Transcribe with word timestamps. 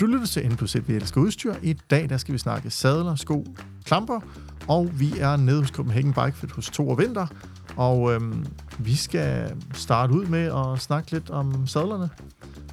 Du 0.00 0.06
lytter 0.06 0.26
til 0.26 0.52
NPC, 0.52 0.82
vi 0.86 0.94
elsker 0.94 1.20
udstyr. 1.20 1.54
I 1.62 1.72
dag 1.72 2.08
der 2.08 2.16
skal 2.16 2.32
vi 2.32 2.38
snakke 2.38 2.70
sadler, 2.70 3.14
sko, 3.14 3.46
klamper, 3.84 4.20
og 4.68 5.00
vi 5.00 5.18
er 5.18 5.36
nede 5.36 5.60
hos 5.60 5.68
Copenhagen 5.68 6.12
Bike 6.12 6.32
Fit 6.36 6.50
hos 6.50 6.70
Thor 6.70 6.94
Vinter. 6.94 7.26
Og 7.76 8.12
øhm, 8.12 8.46
vi 8.78 8.94
skal 8.94 9.56
starte 9.74 10.12
ud 10.12 10.26
med 10.26 10.44
at 10.44 10.80
snakke 10.80 11.10
lidt 11.10 11.30
om 11.30 11.66
sadlerne. 11.66 12.10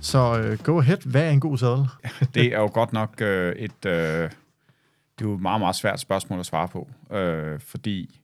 Så 0.02 0.40
øh, 0.40 0.60
go 0.64 0.80
ahead, 0.80 0.98
hvad 1.06 1.26
er 1.26 1.30
en 1.30 1.40
god 1.40 1.58
sadel? 1.58 1.86
det 2.36 2.54
er 2.54 2.60
jo 2.60 2.70
godt 2.74 2.94
nok 2.94 3.22
øh, 3.22 3.56
et... 3.56 3.86
Øh, 3.86 4.30
det 5.20 5.26
er 5.26 5.30
jo 5.30 5.36
et 5.36 5.42
meget, 5.42 5.62
meget 5.62 5.76
svært 5.76 6.00
spørgsmål 6.00 6.40
at 6.40 6.46
svare 6.46 6.68
på, 6.68 6.90
øh, 7.12 7.60
fordi 7.60 8.20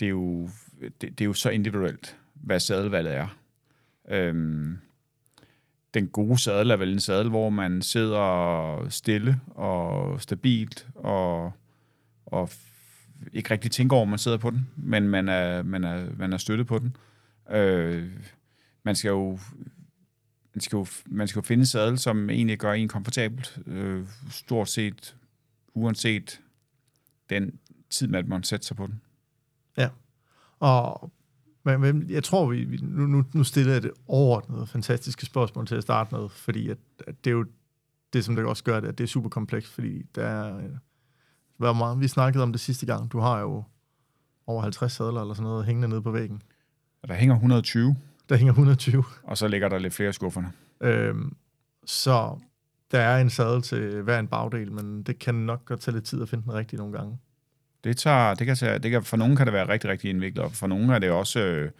det 0.00 0.06
er, 0.06 0.10
jo, 0.10 0.48
det, 0.80 1.00
det 1.00 1.20
er 1.20 1.24
jo 1.24 1.32
så 1.32 1.50
individuelt, 1.50 2.16
hvad 2.34 2.60
sadelvalget 2.60 3.14
er. 3.14 3.26
Øhm, 4.10 4.78
den 5.94 6.08
gode 6.08 6.38
sadel 6.38 6.70
er 6.70 6.76
vel 6.76 6.92
en 6.92 7.00
sadel, 7.00 7.28
hvor 7.28 7.50
man 7.50 7.82
sidder 7.82 8.86
stille 8.88 9.40
og 9.48 10.20
stabilt 10.22 10.88
og, 10.94 11.52
og 12.26 12.50
ikke 13.32 13.50
rigtig 13.50 13.70
tænker 13.70 13.96
over, 13.96 14.04
at 14.04 14.08
man 14.08 14.18
sidder 14.18 14.38
på 14.38 14.50
den, 14.50 14.68
men 14.76 15.08
man 15.08 15.28
er, 15.28 15.62
man 15.62 15.84
er, 15.84 16.06
man 16.16 16.32
er 16.32 16.36
støttet 16.36 16.66
på 16.66 16.78
den. 16.78 16.96
Øh, 17.50 18.10
man 18.82 18.94
skal 18.94 19.08
jo 19.08 19.38
man 20.54 20.60
skal, 20.60 20.76
jo, 20.76 20.86
man 21.06 21.28
skal 21.28 21.40
jo 21.40 21.44
finde 21.44 21.60
en 21.62 21.66
sadel, 21.66 21.98
som 21.98 22.30
egentlig 22.30 22.58
gør 22.58 22.72
en 22.72 22.88
komfortabelt, 22.88 23.58
øh, 23.66 24.06
stort 24.30 24.68
set, 24.68 25.16
uanset 25.74 26.40
den 27.30 27.58
tid, 27.90 28.08
man 28.08 28.28
måtte 28.28 28.48
sætte 28.48 28.66
sig 28.66 28.76
på 28.76 28.86
den. 28.86 29.00
Ja, 29.76 29.88
og 30.58 31.12
men, 31.78 32.10
jeg 32.10 32.24
tror, 32.24 32.46
vi, 32.46 32.78
nu, 32.82 33.06
nu, 33.06 33.24
nu 33.32 33.44
stiller 33.44 33.72
jeg 33.72 33.82
det 33.82 33.90
overordnede 34.06 34.66
fantastiske 34.66 35.26
spørgsmål 35.26 35.66
til 35.66 35.74
at 35.74 35.82
starte 35.82 36.14
med, 36.14 36.28
fordi 36.28 36.68
at, 36.68 36.78
at 37.06 37.24
det 37.24 37.30
er 37.30 37.34
jo 37.34 37.44
det, 38.12 38.24
som 38.24 38.36
det 38.36 38.44
også 38.44 38.64
gør 38.64 38.80
det, 38.80 38.88
at 38.88 38.98
det 38.98 39.04
er 39.04 39.08
super 39.08 39.28
komplekst, 39.28 39.72
fordi 39.72 40.02
der 40.14 40.26
er, 40.26 40.60
hvor 41.56 41.72
meget, 41.72 42.00
vi 42.00 42.08
snakkede 42.08 42.42
om 42.42 42.52
det 42.52 42.60
sidste 42.60 42.86
gang, 42.86 43.12
du 43.12 43.18
har 43.18 43.40
jo 43.40 43.64
over 44.46 44.62
50 44.62 44.92
sadler 44.92 45.20
eller 45.20 45.34
sådan 45.34 45.48
noget 45.48 45.66
hængende 45.66 45.88
nede 45.88 46.02
på 46.02 46.10
væggen. 46.10 46.42
Og 47.02 47.08
der 47.08 47.14
hænger 47.14 47.34
120. 47.34 47.96
Der 48.28 48.36
hænger 48.36 48.52
120. 48.52 49.04
Og 49.22 49.38
så 49.38 49.48
ligger 49.48 49.68
der 49.68 49.78
lidt 49.78 49.94
flere 49.94 50.12
skufferne. 50.12 50.52
Øhm, 50.80 51.36
så 51.84 52.38
der 52.90 53.00
er 53.00 53.20
en 53.20 53.30
sadel 53.30 53.62
til 53.62 54.02
hver 54.02 54.18
en 54.18 54.28
bagdel, 54.28 54.72
men 54.72 55.02
det 55.02 55.18
kan 55.18 55.34
nok 55.34 55.64
godt 55.64 55.80
tage 55.80 55.94
lidt 55.94 56.04
tid 56.04 56.22
at 56.22 56.28
finde 56.28 56.44
den 56.44 56.54
rigtige 56.54 56.78
nogle 56.78 56.98
gange. 56.98 57.18
Det, 57.84 57.96
tager, 57.96 58.34
det 58.34 58.46
kan 58.46 58.56
tage, 58.56 58.78
det 58.78 58.90
kan, 58.90 59.02
for 59.04 59.16
nogen 59.16 59.36
kan 59.36 59.46
det 59.46 59.52
være 59.52 59.68
rigtig, 59.68 59.90
rigtig 59.90 60.10
indviklet, 60.10 60.44
og 60.44 60.52
for 60.52 60.66
nogen 60.66 60.90
er 60.90 60.98
det 60.98 61.10
også 61.10 61.40
øh, 61.40 61.70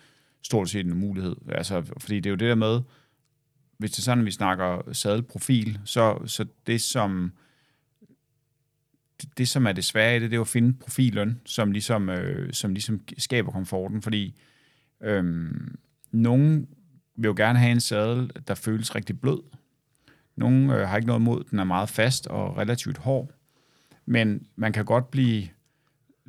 stort 0.42 0.68
set 0.68 0.86
en 0.86 0.96
mulighed. 0.96 1.36
Altså, 1.48 1.82
fordi 1.98 2.16
det 2.16 2.26
er 2.26 2.30
jo 2.30 2.36
det 2.36 2.48
der 2.48 2.54
med, 2.54 2.80
hvis 3.78 3.90
det 3.90 3.98
er 3.98 4.02
sådan, 4.02 4.24
vi 4.24 4.30
snakker 4.30 4.92
sadelprofil, 4.92 5.80
så, 5.84 6.18
så 6.26 6.46
det 6.66 6.80
som 6.80 7.32
det, 9.22 9.38
det, 9.38 9.48
som 9.48 9.66
er 9.66 9.72
det 9.72 9.84
svære 9.84 10.16
i 10.16 10.20
det, 10.20 10.30
det 10.30 10.36
er 10.36 10.40
at 10.40 10.48
finde 10.48 10.72
profilen, 10.72 11.40
som 11.46 11.72
ligesom, 11.72 12.08
øh, 12.08 12.52
som 12.52 12.72
ligesom 12.72 13.00
skaber 13.18 13.52
komforten, 13.52 14.02
fordi 14.02 14.40
øh, 15.02 15.50
nogen 16.12 16.68
vil 17.16 17.28
jo 17.28 17.34
gerne 17.36 17.58
have 17.58 17.72
en 17.72 17.80
sadel, 17.80 18.30
der 18.48 18.54
føles 18.54 18.94
rigtig 18.94 19.20
blød. 19.20 19.42
Nogle 20.36 20.76
øh, 20.76 20.88
har 20.88 20.96
ikke 20.96 21.06
noget 21.06 21.20
imod, 21.20 21.44
den 21.50 21.58
er 21.58 21.64
meget 21.64 21.88
fast 21.88 22.26
og 22.26 22.56
relativt 22.56 22.98
hård, 22.98 23.30
men 24.06 24.46
man 24.56 24.72
kan 24.72 24.84
godt 24.84 25.10
blive 25.10 25.48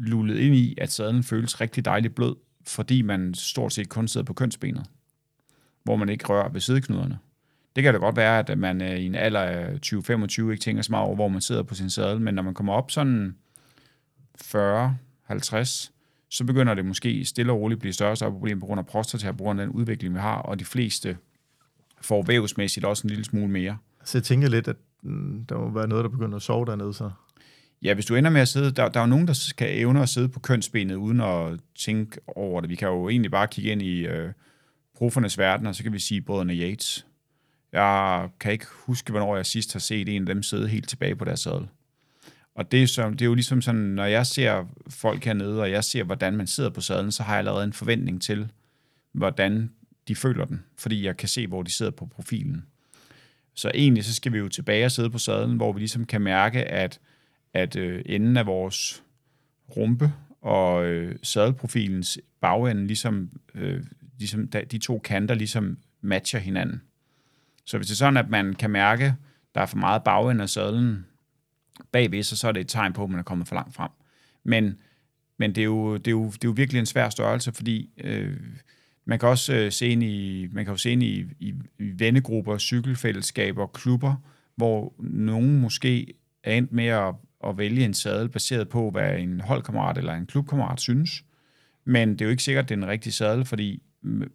lullet 0.01 0.37
ind 0.37 0.55
i, 0.55 0.75
at 0.77 0.91
sadlen 0.91 1.23
føles 1.23 1.61
rigtig 1.61 1.85
dejligt 1.85 2.15
blød, 2.15 2.35
fordi 2.67 3.01
man 3.01 3.33
stort 3.33 3.73
set 3.73 3.89
kun 3.89 4.07
sidder 4.07 4.25
på 4.25 4.33
kønsbenet, 4.33 4.85
hvor 5.83 5.95
man 5.95 6.09
ikke 6.09 6.25
rører 6.25 6.49
ved 6.49 6.61
sideknuderne. 6.61 7.19
Det 7.75 7.83
kan 7.83 7.93
da 7.93 7.99
godt 7.99 8.15
være, 8.15 8.39
at 8.39 8.57
man 8.57 8.81
øh, 8.81 8.99
i 8.99 9.05
en 9.05 9.15
alder 9.15 9.39
af 9.39 9.79
20-25 9.85 10.41
ikke 10.41 10.55
tænker 10.55 10.81
så 10.81 10.91
meget 10.91 11.05
over, 11.05 11.15
hvor 11.15 11.27
man 11.27 11.41
sidder 11.41 11.63
på 11.63 11.75
sin 11.75 11.89
sadel, 11.89 12.21
men 12.21 12.33
når 12.33 12.43
man 12.43 12.53
kommer 12.53 12.73
op 12.73 12.91
sådan 12.91 13.35
40-50, 14.43 15.91
så 16.29 16.43
begynder 16.45 16.73
det 16.73 16.85
måske 16.85 17.25
stille 17.25 17.51
og 17.51 17.59
roligt 17.59 17.77
at 17.77 17.81
blive 17.81 17.93
større 17.93 18.11
og 18.11 18.17
større 18.17 18.31
problem 18.31 18.59
på 18.59 18.65
grund 18.65 18.79
af 18.79 18.85
prostata, 18.85 19.31
på 19.31 19.37
grund 19.37 19.61
af 19.61 19.67
den 19.67 19.75
udvikling, 19.75 20.13
vi 20.13 20.19
har, 20.19 20.37
og 20.37 20.59
de 20.59 20.65
fleste 20.65 21.17
får 22.01 22.23
vævsmæssigt 22.23 22.85
også 22.85 23.07
en 23.07 23.09
lille 23.09 23.25
smule 23.25 23.47
mere. 23.47 23.77
Så 24.03 24.17
jeg 24.17 24.23
tænker 24.23 24.49
lidt, 24.49 24.67
at 24.67 24.75
mm, 25.03 25.45
der 25.45 25.57
må 25.57 25.69
være 25.69 25.87
noget, 25.87 26.03
der 26.03 26.09
begynder 26.09 26.35
at 26.35 26.41
sove 26.41 26.65
dernede 26.65 26.93
så. 26.93 27.11
Ja, 27.83 27.93
hvis 27.93 28.05
du 28.05 28.15
ender 28.15 28.29
med 28.29 28.41
at 28.41 28.47
sidde, 28.47 28.71
der, 28.71 28.89
der 28.89 28.99
er 28.99 29.03
jo 29.03 29.09
nogen, 29.09 29.27
der 29.27 29.33
skal 29.33 29.79
evne 29.79 30.01
at 30.01 30.09
sidde 30.09 30.29
på 30.29 30.39
kønsbenet, 30.39 30.95
uden 30.95 31.21
at 31.21 31.59
tænke 31.75 32.19
over 32.27 32.61
det. 32.61 32.69
Vi 32.69 32.75
kan 32.75 32.87
jo 32.87 33.09
egentlig 33.09 33.31
bare 33.31 33.47
kigge 33.47 33.71
ind 33.71 33.81
i 33.81 34.05
øh, 34.05 34.31
profernes 34.95 35.37
verden, 35.37 35.67
og 35.67 35.75
så 35.75 35.83
kan 35.83 35.93
vi 35.93 35.99
sige 35.99 36.21
brødrene 36.21 36.53
Yates. 36.53 37.05
Jeg 37.71 38.29
kan 38.39 38.51
ikke 38.51 38.65
huske, 38.69 39.11
hvornår 39.11 39.35
jeg 39.35 39.45
sidst 39.45 39.73
har 39.73 39.79
set 39.79 40.09
en 40.09 40.21
af 40.21 40.25
dem 40.25 40.43
sidde 40.43 40.67
helt 40.67 40.89
tilbage 40.89 41.15
på 41.15 41.25
deres 41.25 41.39
sadel. 41.39 41.67
Og 42.55 42.71
det 42.71 42.83
er, 42.83 42.87
så, 42.87 43.09
det 43.09 43.21
er 43.21 43.25
jo 43.25 43.33
ligesom 43.33 43.61
sådan, 43.61 43.81
når 43.81 44.05
jeg 44.05 44.25
ser 44.25 44.65
folk 44.89 45.25
hernede, 45.25 45.61
og 45.61 45.71
jeg 45.71 45.83
ser, 45.83 46.03
hvordan 46.03 46.37
man 46.37 46.47
sidder 46.47 46.69
på 46.69 46.81
sadlen, 46.81 47.11
så 47.11 47.23
har 47.23 47.33
jeg 47.33 47.39
allerede 47.39 47.63
en 47.63 47.73
forventning 47.73 48.21
til, 48.21 48.51
hvordan 49.11 49.71
de 50.07 50.15
føler 50.15 50.45
den, 50.45 50.63
fordi 50.77 51.05
jeg 51.05 51.17
kan 51.17 51.29
se, 51.29 51.47
hvor 51.47 51.63
de 51.63 51.71
sidder 51.71 51.91
på 51.91 52.05
profilen. 52.05 52.65
Så 53.53 53.71
egentlig 53.73 54.05
så 54.05 54.13
skal 54.13 54.33
vi 54.33 54.37
jo 54.37 54.49
tilbage 54.49 54.85
og 54.85 54.91
sidde 54.91 55.09
på 55.09 55.17
sadlen, 55.17 55.57
hvor 55.57 55.73
vi 55.73 55.79
ligesom 55.79 56.05
kan 56.05 56.21
mærke, 56.21 56.63
at 56.63 56.99
at 57.53 57.75
øh, 57.75 58.01
enden 58.05 58.37
af 58.37 58.45
vores 58.45 59.03
rumpe 59.77 60.13
og 60.41 60.85
øh, 60.85 61.15
sadelprofilens 61.23 62.19
bagende, 62.41 62.87
ligesom, 62.87 63.29
øh, 63.55 63.83
ligesom 64.19 64.47
de 64.47 64.77
to 64.77 64.99
kanter 64.99 65.35
ligesom 65.35 65.77
matcher 66.01 66.39
hinanden. 66.39 66.81
Så 67.65 67.77
hvis 67.77 67.87
det 67.87 67.93
er 67.93 67.97
sådan, 67.97 68.17
at 68.17 68.29
man 68.29 68.53
kan 68.53 68.69
mærke, 68.69 69.15
der 69.55 69.61
er 69.61 69.65
for 69.65 69.77
meget 69.77 70.03
bagende 70.03 70.43
af 70.43 70.49
sadlen 70.49 71.05
bagved 71.91 72.23
sig, 72.23 72.37
så 72.37 72.47
er 72.47 72.51
det 72.51 72.61
et 72.61 72.67
tegn 72.67 72.93
på, 72.93 73.03
at 73.03 73.09
man 73.09 73.19
er 73.19 73.23
kommet 73.23 73.47
for 73.47 73.55
langt 73.55 73.75
frem. 73.75 73.89
Men, 74.43 74.79
men 75.37 75.55
det, 75.55 75.61
er 75.61 75.65
jo, 75.65 75.97
det, 75.97 76.07
er 76.07 76.11
jo, 76.11 76.25
det 76.25 76.43
er 76.43 76.47
jo 76.47 76.51
virkelig 76.51 76.79
en 76.79 76.85
svær 76.85 77.09
størrelse, 77.09 77.51
fordi 77.51 77.89
øh, 78.03 78.37
man 79.05 79.19
kan 79.19 79.29
også 79.29 79.53
øh, 79.53 79.71
se 79.71 79.87
ind 79.87 80.03
i, 80.03 80.47
man 80.51 80.65
kan 80.65 80.73
jo 80.73 80.77
se 80.77 80.91
ind 80.91 81.03
i, 81.03 81.25
i, 81.39 81.53
i 81.79 81.99
vennegrupper, 81.99 82.57
cykelfællesskaber, 82.57 83.67
klubber, 83.67 84.15
hvor 84.55 84.93
nogen 84.99 85.59
måske 85.59 86.13
er 86.43 86.53
endt 86.53 86.71
med 86.71 86.85
at 86.85 87.15
at 87.47 87.57
vælge 87.57 87.85
en 87.85 87.93
sadel 87.93 88.29
baseret 88.29 88.69
på, 88.69 88.89
hvad 88.89 89.19
en 89.19 89.41
holdkammerat 89.41 89.97
eller 89.97 90.13
en 90.13 90.25
klubkammerat 90.25 90.81
synes. 90.81 91.23
Men 91.85 92.09
det 92.09 92.21
er 92.21 92.25
jo 92.25 92.31
ikke 92.31 92.43
sikkert, 92.43 92.65
at 92.65 92.69
det 92.69 92.75
er 92.75 92.83
en 92.83 92.87
rigtig 92.87 93.13
sadel, 93.13 93.45
fordi 93.45 93.83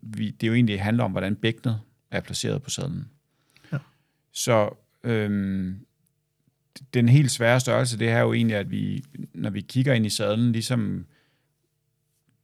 vi, 0.03 0.31
det 0.31 0.47
jo 0.47 0.55
egentlig 0.55 0.83
handler 0.83 1.05
om, 1.05 1.11
hvordan 1.11 1.37
bækkenet 1.37 1.81
er 2.11 2.21
placeret 2.21 2.63
på 2.63 2.71
sadlen. 2.71 3.09
Ja. 3.73 3.79
Så 4.33 4.71
øhm, 5.05 5.87
den 6.95 7.09
helt 7.09 7.31
svære 7.31 7.61
størrelse, 7.61 7.99
det 7.99 8.09
er 8.09 8.21
jo 8.21 8.33
egentlig, 8.33 8.57
at 8.57 8.71
vi, 8.71 9.05
når 9.35 9.51
vi 9.51 9.61
kigger 9.61 9.95
ind 9.95 10.07
i 10.07 10.11
sadlen, 10.11 10.53
ligesom 10.53 11.07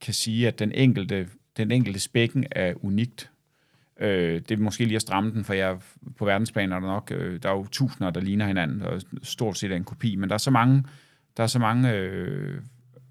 kan 0.01 0.15
sige, 0.15 0.49
at 0.49 0.59
den 0.59 0.73
enkelte, 0.73 1.29
den 1.57 1.71
enkelte 1.71 2.01
spækken 2.01 2.47
er 2.51 2.85
unikt. 2.85 3.31
Øh, 4.03 4.41
det 4.49 4.51
er 4.51 4.57
måske 4.63 4.85
lige 4.85 4.97
at 4.97 5.03
stramme 5.03 5.31
den, 5.31 5.45
for 5.45 5.55
jeg 5.55 5.79
på 6.17 6.25
verdensplan 6.25 6.73
er 6.73 6.81
der 6.81 6.87
nok, 6.87 7.13
øh, 7.15 7.43
der 7.43 7.49
er 7.49 7.53
jo 7.53 7.67
tusinder, 7.67 8.11
der 8.11 8.21
ligner 8.21 8.47
hinanden, 8.47 8.83
og 8.83 9.03
stort 9.23 9.59
set 9.59 9.73
er 9.73 9.77
en 9.77 9.85
kopi, 9.85 10.17
men 10.17 10.29
der 10.29 10.35
er 10.35 10.39
så 10.39 10.51
mange, 10.51 10.85
der 11.37 11.43
er 11.43 11.47
så 11.47 11.59
mange 11.59 11.93
øh, 11.93 12.61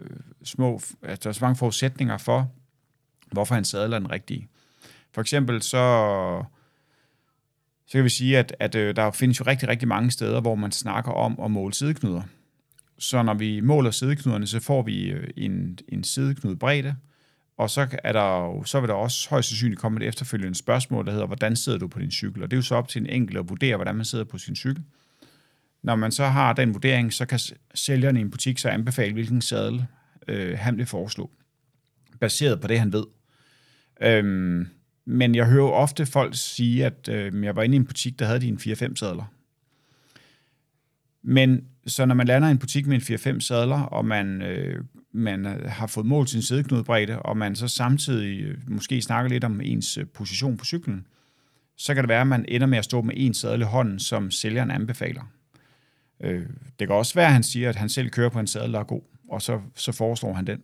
øh, 0.01 0.19
små, 0.43 0.73
altså, 1.03 1.19
der 1.23 1.29
er 1.29 1.33
så 1.33 1.45
mange 1.45 1.55
forudsætninger 1.55 2.17
for, 2.17 2.51
hvorfor 3.31 3.55
han 3.55 3.65
sadler 3.65 3.99
den 3.99 4.11
rigtige. 4.11 4.47
For 5.13 5.21
eksempel 5.21 5.61
så, 5.61 6.43
så 7.87 7.91
kan 7.91 8.03
vi 8.03 8.09
sige, 8.09 8.37
at, 8.37 8.55
at 8.59 8.75
øh, 8.75 8.95
der 8.95 9.11
findes 9.11 9.39
jo 9.39 9.45
rigtig, 9.47 9.69
rigtig 9.69 9.87
mange 9.87 10.11
steder, 10.11 10.41
hvor 10.41 10.55
man 10.55 10.71
snakker 10.71 11.11
om 11.11 11.39
at 11.43 11.51
måle 11.51 11.73
sideknuder. 11.73 12.21
Så 12.99 13.23
når 13.23 13.33
vi 13.33 13.59
måler 13.59 13.91
sideknuderne, 13.91 14.47
så 14.47 14.59
får 14.59 14.81
vi 14.81 15.11
øh, 15.11 15.29
en, 15.37 15.79
en 15.89 16.03
sideknudbredde, 16.03 16.81
bredde, 16.83 16.95
og 17.57 17.69
så, 17.69 17.87
er 18.03 18.11
der, 18.11 18.61
så 18.65 18.79
vil 18.79 18.87
der 18.87 18.93
også 18.93 19.29
højst 19.29 19.49
sandsynligt 19.49 19.79
komme 19.81 19.99
et 19.99 20.07
efterfølgende 20.07 20.57
spørgsmål, 20.57 21.05
der 21.05 21.11
hedder, 21.11 21.25
hvordan 21.25 21.55
sidder 21.55 21.77
du 21.77 21.87
på 21.87 21.99
din 21.99 22.11
cykel? 22.11 22.43
Og 22.43 22.51
det 22.51 22.57
er 22.57 22.57
jo 22.57 22.63
så 22.63 22.75
op 22.75 22.87
til 22.87 23.01
en 23.01 23.09
enkelt 23.09 23.37
at 23.37 23.49
vurdere, 23.49 23.75
hvordan 23.75 23.95
man 23.95 24.05
sidder 24.05 24.25
på 24.25 24.37
sin 24.37 24.55
cykel. 24.55 24.83
Når 25.83 25.95
man 25.95 26.11
så 26.11 26.25
har 26.25 26.53
den 26.53 26.73
vurdering, 26.73 27.13
så 27.13 27.25
kan 27.25 27.39
sælgeren 27.75 28.17
i 28.17 28.21
en 28.21 28.31
butik 28.31 28.59
så 28.59 28.69
anbefale, 28.69 29.13
hvilken 29.13 29.41
sadel 29.41 29.85
øh, 30.27 30.57
han 30.59 30.77
vil 30.77 30.85
foreslå, 30.85 31.31
baseret 32.19 32.61
på 32.61 32.67
det, 32.67 32.79
han 32.79 32.93
ved. 32.93 33.05
Øhm, 34.01 34.67
men 35.05 35.35
jeg 35.35 35.45
hører 35.45 35.63
jo 35.63 35.71
ofte 35.71 36.05
folk 36.05 36.35
sige, 36.35 36.85
at 36.85 37.09
øh, 37.09 37.43
jeg 37.43 37.55
var 37.55 37.63
inde 37.63 37.75
i 37.75 37.79
en 37.79 37.85
butik, 37.85 38.19
der 38.19 38.25
havde 38.25 38.39
de 38.41 38.47
en 38.47 38.57
4-5 38.57 38.95
sadler. 38.95 39.33
Men 41.23 41.65
så 41.87 42.05
når 42.05 42.15
man 42.15 42.27
lander 42.27 42.47
i 42.47 42.51
en 42.51 42.57
butik 42.57 42.87
med 42.87 43.09
en 43.09 43.35
4-5 43.35 43.39
sadler, 43.39 43.79
og 43.79 44.05
man 44.05 44.41
øh, 44.41 44.83
man 45.13 45.45
øh, 45.45 45.69
har 45.71 45.87
fået 45.87 46.05
målt 46.05 46.29
sin 46.29 46.41
sædeknudebredde, 46.41 47.19
og 47.19 47.37
man 47.37 47.55
så 47.55 47.67
samtidig 47.67 48.41
øh, 48.41 48.57
måske 48.67 49.01
snakker 49.01 49.29
lidt 49.29 49.43
om 49.43 49.61
ens 49.61 49.97
øh, 49.97 50.05
position 50.05 50.57
på 50.57 50.65
cyklen, 50.65 51.07
så 51.77 51.93
kan 51.93 52.03
det 52.03 52.09
være, 52.09 52.21
at 52.21 52.27
man 52.27 52.45
ender 52.47 52.67
med 52.67 52.77
at 52.77 52.85
stå 52.85 53.01
med 53.01 53.13
en 53.17 53.33
sadel 53.33 53.61
i 53.61 53.63
hånden, 53.63 53.99
som 53.99 54.31
sælgeren 54.31 54.71
anbefaler. 54.71 55.31
Det 56.79 56.87
kan 56.87 56.91
også 56.91 57.13
være, 57.13 57.25
at 57.25 57.33
han 57.33 57.43
siger, 57.43 57.69
at 57.69 57.75
han 57.75 57.89
selv 57.89 58.09
kører 58.09 58.29
på 58.29 58.39
en 58.39 58.47
sadel, 58.47 58.73
der 58.73 58.79
er 58.79 58.83
god, 58.83 59.01
og 59.29 59.41
så, 59.41 59.61
så 59.75 59.91
foreslår 59.91 60.33
han 60.33 60.47
den. 60.47 60.61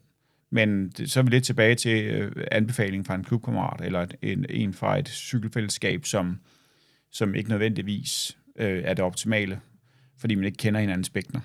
Men 0.49 0.89
det, 0.89 1.11
så 1.11 1.19
er 1.19 1.23
vi 1.23 1.29
lidt 1.29 1.43
tilbage 1.43 1.75
til 1.75 2.31
anbefaling 2.51 3.05
fra 3.05 3.15
en 3.15 3.23
klubkammerat, 3.23 3.85
eller 3.85 4.05
en, 4.21 4.45
en 4.49 4.73
fra 4.73 4.99
et 4.99 5.07
cykelfællesskab, 5.07 6.05
som, 6.05 6.39
som 7.11 7.35
ikke 7.35 7.49
nødvendigvis 7.49 8.37
øh, 8.55 8.81
er 8.85 8.93
det 8.93 9.05
optimale, 9.05 9.59
fordi 10.17 10.35
man 10.35 10.45
ikke 10.45 10.57
kender 10.57 10.79
hinandens 10.79 11.09
bækkener. 11.09 11.41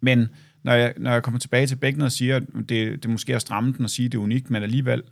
Men 0.00 0.28
når 0.62 0.72
jeg, 0.72 0.94
når 0.96 1.12
jeg 1.12 1.22
kommer 1.22 1.40
tilbage 1.40 1.66
til 1.66 1.76
bækkenet 1.76 2.04
og 2.04 2.12
siger, 2.12 2.36
at 2.36 2.42
det, 2.68 3.02
det 3.02 3.10
måske 3.10 3.32
er 3.32 3.38
stramme 3.38 3.72
den 3.72 3.84
og 3.84 3.90
sige, 3.90 4.06
at 4.06 4.12
det 4.12 4.18
er 4.18 4.22
unikt, 4.22 4.50
men 4.50 4.62
alligevel, 4.62 5.02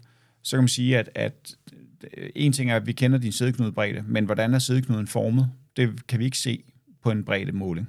så 0.43 0.56
kan 0.56 0.62
man 0.62 0.69
sige, 0.69 0.99
at, 0.99 1.11
at 1.14 1.56
øh, 2.17 2.31
en 2.35 2.52
ting 2.52 2.70
er, 2.70 2.76
at 2.76 2.87
vi 2.87 2.93
kender 2.93 3.19
din 3.19 3.32
sædeknudebredde, 3.32 4.05
men 4.06 4.25
hvordan 4.25 4.55
er 4.55 4.58
sædeknuden 4.58 5.06
formet? 5.06 5.50
Det 5.76 6.06
kan 6.06 6.19
vi 6.19 6.25
ikke 6.25 6.38
se 6.38 6.62
på 7.02 7.11
en 7.11 7.25
bredde 7.25 7.52
måling. 7.52 7.88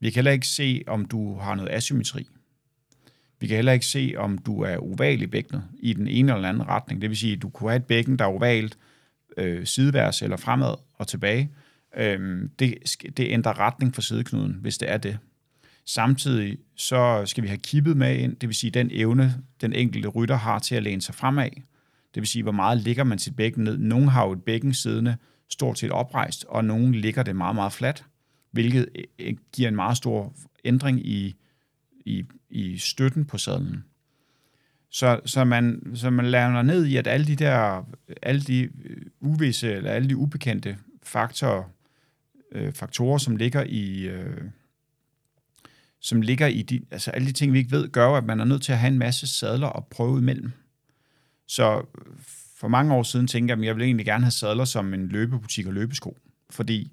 Vi 0.00 0.10
kan 0.10 0.14
heller 0.14 0.32
ikke 0.32 0.46
se, 0.46 0.82
om 0.86 1.04
du 1.04 1.38
har 1.38 1.54
noget 1.54 1.70
asymmetri. 1.72 2.28
Vi 3.40 3.46
kan 3.46 3.54
heller 3.54 3.72
ikke 3.72 3.86
se, 3.86 4.14
om 4.16 4.38
du 4.38 4.62
er 4.62 4.76
oval 4.76 5.22
i 5.22 5.26
bækkenet 5.26 5.64
i 5.80 5.92
den 5.92 6.08
ene 6.08 6.34
eller 6.34 6.48
anden 6.48 6.68
retning. 6.68 7.02
Det 7.02 7.10
vil 7.10 7.16
sige, 7.16 7.32
at 7.32 7.42
du 7.42 7.48
kunne 7.48 7.70
have 7.70 7.76
et 7.76 7.84
bækken, 7.84 8.18
der 8.18 8.24
er 8.24 8.28
ovalt 8.28 8.78
øh, 9.36 9.66
sideværs 9.66 10.22
eller 10.22 10.36
fremad 10.36 10.74
og 10.94 11.06
tilbage. 11.06 11.50
Øhm, 11.96 12.50
det, 12.58 12.74
det 13.16 13.26
ændrer 13.30 13.58
retning 13.58 13.94
for 13.94 14.02
sideknuden, 14.02 14.58
hvis 14.60 14.78
det 14.78 14.90
er 14.90 14.96
det. 14.96 15.18
Samtidig 15.88 16.58
så 16.76 17.22
skal 17.26 17.42
vi 17.42 17.48
have 17.48 17.58
kippet 17.58 17.96
med 17.96 18.16
ind, 18.16 18.36
det 18.36 18.48
vil 18.48 18.56
sige 18.56 18.70
den 18.70 18.90
evne, 18.92 19.34
den 19.60 19.72
enkelte 19.72 20.08
rytter 20.08 20.36
har 20.36 20.58
til 20.58 20.74
at 20.74 20.82
læne 20.82 21.02
sig 21.02 21.14
fremad. 21.14 21.50
Det 22.14 22.20
vil 22.20 22.26
sige, 22.26 22.42
hvor 22.42 22.52
meget 22.52 22.78
ligger 22.78 23.04
man 23.04 23.18
sit 23.18 23.36
bækken 23.36 23.64
ned. 23.64 23.78
Nogle 23.78 24.10
har 24.10 24.26
jo 24.26 24.32
et 24.32 24.42
bækken 24.42 24.74
siddende 24.74 25.16
stort 25.50 25.78
set 25.78 25.90
oprejst, 25.90 26.44
og 26.48 26.64
nogle 26.64 27.00
ligger 27.00 27.22
det 27.22 27.36
meget, 27.36 27.54
meget 27.54 27.72
fladt, 27.72 28.04
hvilket 28.50 28.88
øh, 29.18 29.36
giver 29.52 29.68
en 29.68 29.76
meget 29.76 29.96
stor 29.96 30.34
ændring 30.64 31.06
i, 31.06 31.36
i, 32.04 32.24
i 32.50 32.78
støtten 32.78 33.24
på 33.24 33.38
sadlen. 33.38 33.84
Så, 34.90 35.20
så, 35.24 35.44
man, 35.44 35.92
så 35.94 36.10
man 36.10 36.26
lander 36.26 36.62
ned 36.62 36.86
i, 36.86 36.96
at 36.96 37.06
alle 37.06 37.26
de 37.26 37.36
der, 37.36 37.84
alle 38.22 38.40
de 38.40 38.62
øh, 38.62 39.02
uvisse, 39.20 39.72
eller 39.72 39.90
alle 39.90 40.08
de 40.08 40.16
ubekendte 40.16 40.78
faktorer, 41.02 41.62
øh, 42.52 42.72
faktorer 42.72 43.18
som 43.18 43.36
ligger 43.36 43.64
i, 43.64 44.08
øh, 44.08 44.40
som 46.00 46.20
ligger 46.20 46.46
i 46.46 46.62
de, 46.62 46.80
altså 46.90 47.10
alle 47.10 47.28
de 47.28 47.32
ting, 47.32 47.52
vi 47.52 47.58
ikke 47.58 47.70
ved, 47.70 47.88
gør 47.88 48.08
at 48.08 48.24
man 48.24 48.40
er 48.40 48.44
nødt 48.44 48.62
til 48.62 48.72
at 48.72 48.78
have 48.78 48.92
en 48.92 48.98
masse 48.98 49.26
sadler 49.26 49.66
og 49.66 49.86
prøve 49.86 50.18
imellem. 50.18 50.52
Så 51.46 51.78
øh, 51.78 52.12
for 52.56 52.68
mange 52.68 52.94
år 52.94 53.02
siden 53.02 53.26
tænkte 53.26 53.52
jeg, 53.52 53.58
at 53.58 53.66
jeg 53.66 53.74
ville 53.74 53.86
egentlig 53.86 54.06
gerne 54.06 54.24
have 54.24 54.30
sadler 54.30 54.64
som 54.64 54.94
en 54.94 55.08
løbebutik 55.08 55.66
og 55.66 55.72
løbesko, 55.72 56.16
fordi 56.50 56.92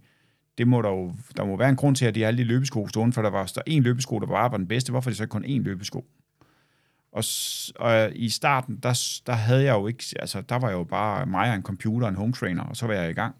det 0.58 0.68
må 0.68 0.82
der 0.82 0.90
jo, 0.90 1.14
der 1.38 1.46
må 1.46 1.58
være 1.58 1.70
en 1.70 1.76
grund 1.76 1.96
til, 1.96 2.06
at 2.06 2.16
de 2.16 2.22
har 2.22 2.28
alle 2.28 2.38
de 2.38 2.44
løbesko 2.44 2.88
stående, 2.88 3.14
for 3.14 3.22
der 3.22 3.30
var 3.30 3.52
der 3.56 3.62
en 3.68 3.84
løbesko, 3.84 4.20
der 4.20 4.28
bare 4.28 4.52
var 4.52 4.58
den 4.58 4.68
bedste. 4.68 4.92
Hvorfor 4.92 5.10
er 5.10 5.12
det 5.12 5.18
så 5.18 5.26
kun 5.26 5.46
én 5.46 5.62
løbesko? 5.64 6.06
Og, 7.12 7.24
og 7.76 7.96
øh, 7.96 8.12
i 8.16 8.30
starten, 8.30 8.80
der, 8.84 9.22
der 9.26 9.34
havde 9.34 9.64
jeg 9.64 9.74
jo 9.74 9.88
ikke, 9.88 10.04
altså 10.20 10.42
der 10.42 10.56
var 10.56 10.68
jeg 10.68 10.76
jo 10.76 10.84
bare 10.84 11.26
mig 11.26 11.50
og 11.50 11.56
en 11.56 11.64
computer 11.64 12.08
og 12.08 12.10
en 12.10 12.16
home 12.16 12.34
trainer, 12.34 12.64
og 12.64 12.78
så 12.78 12.88
var 12.88 12.94
jeg 12.94 13.10
i 13.10 13.14
gang. 13.14 13.36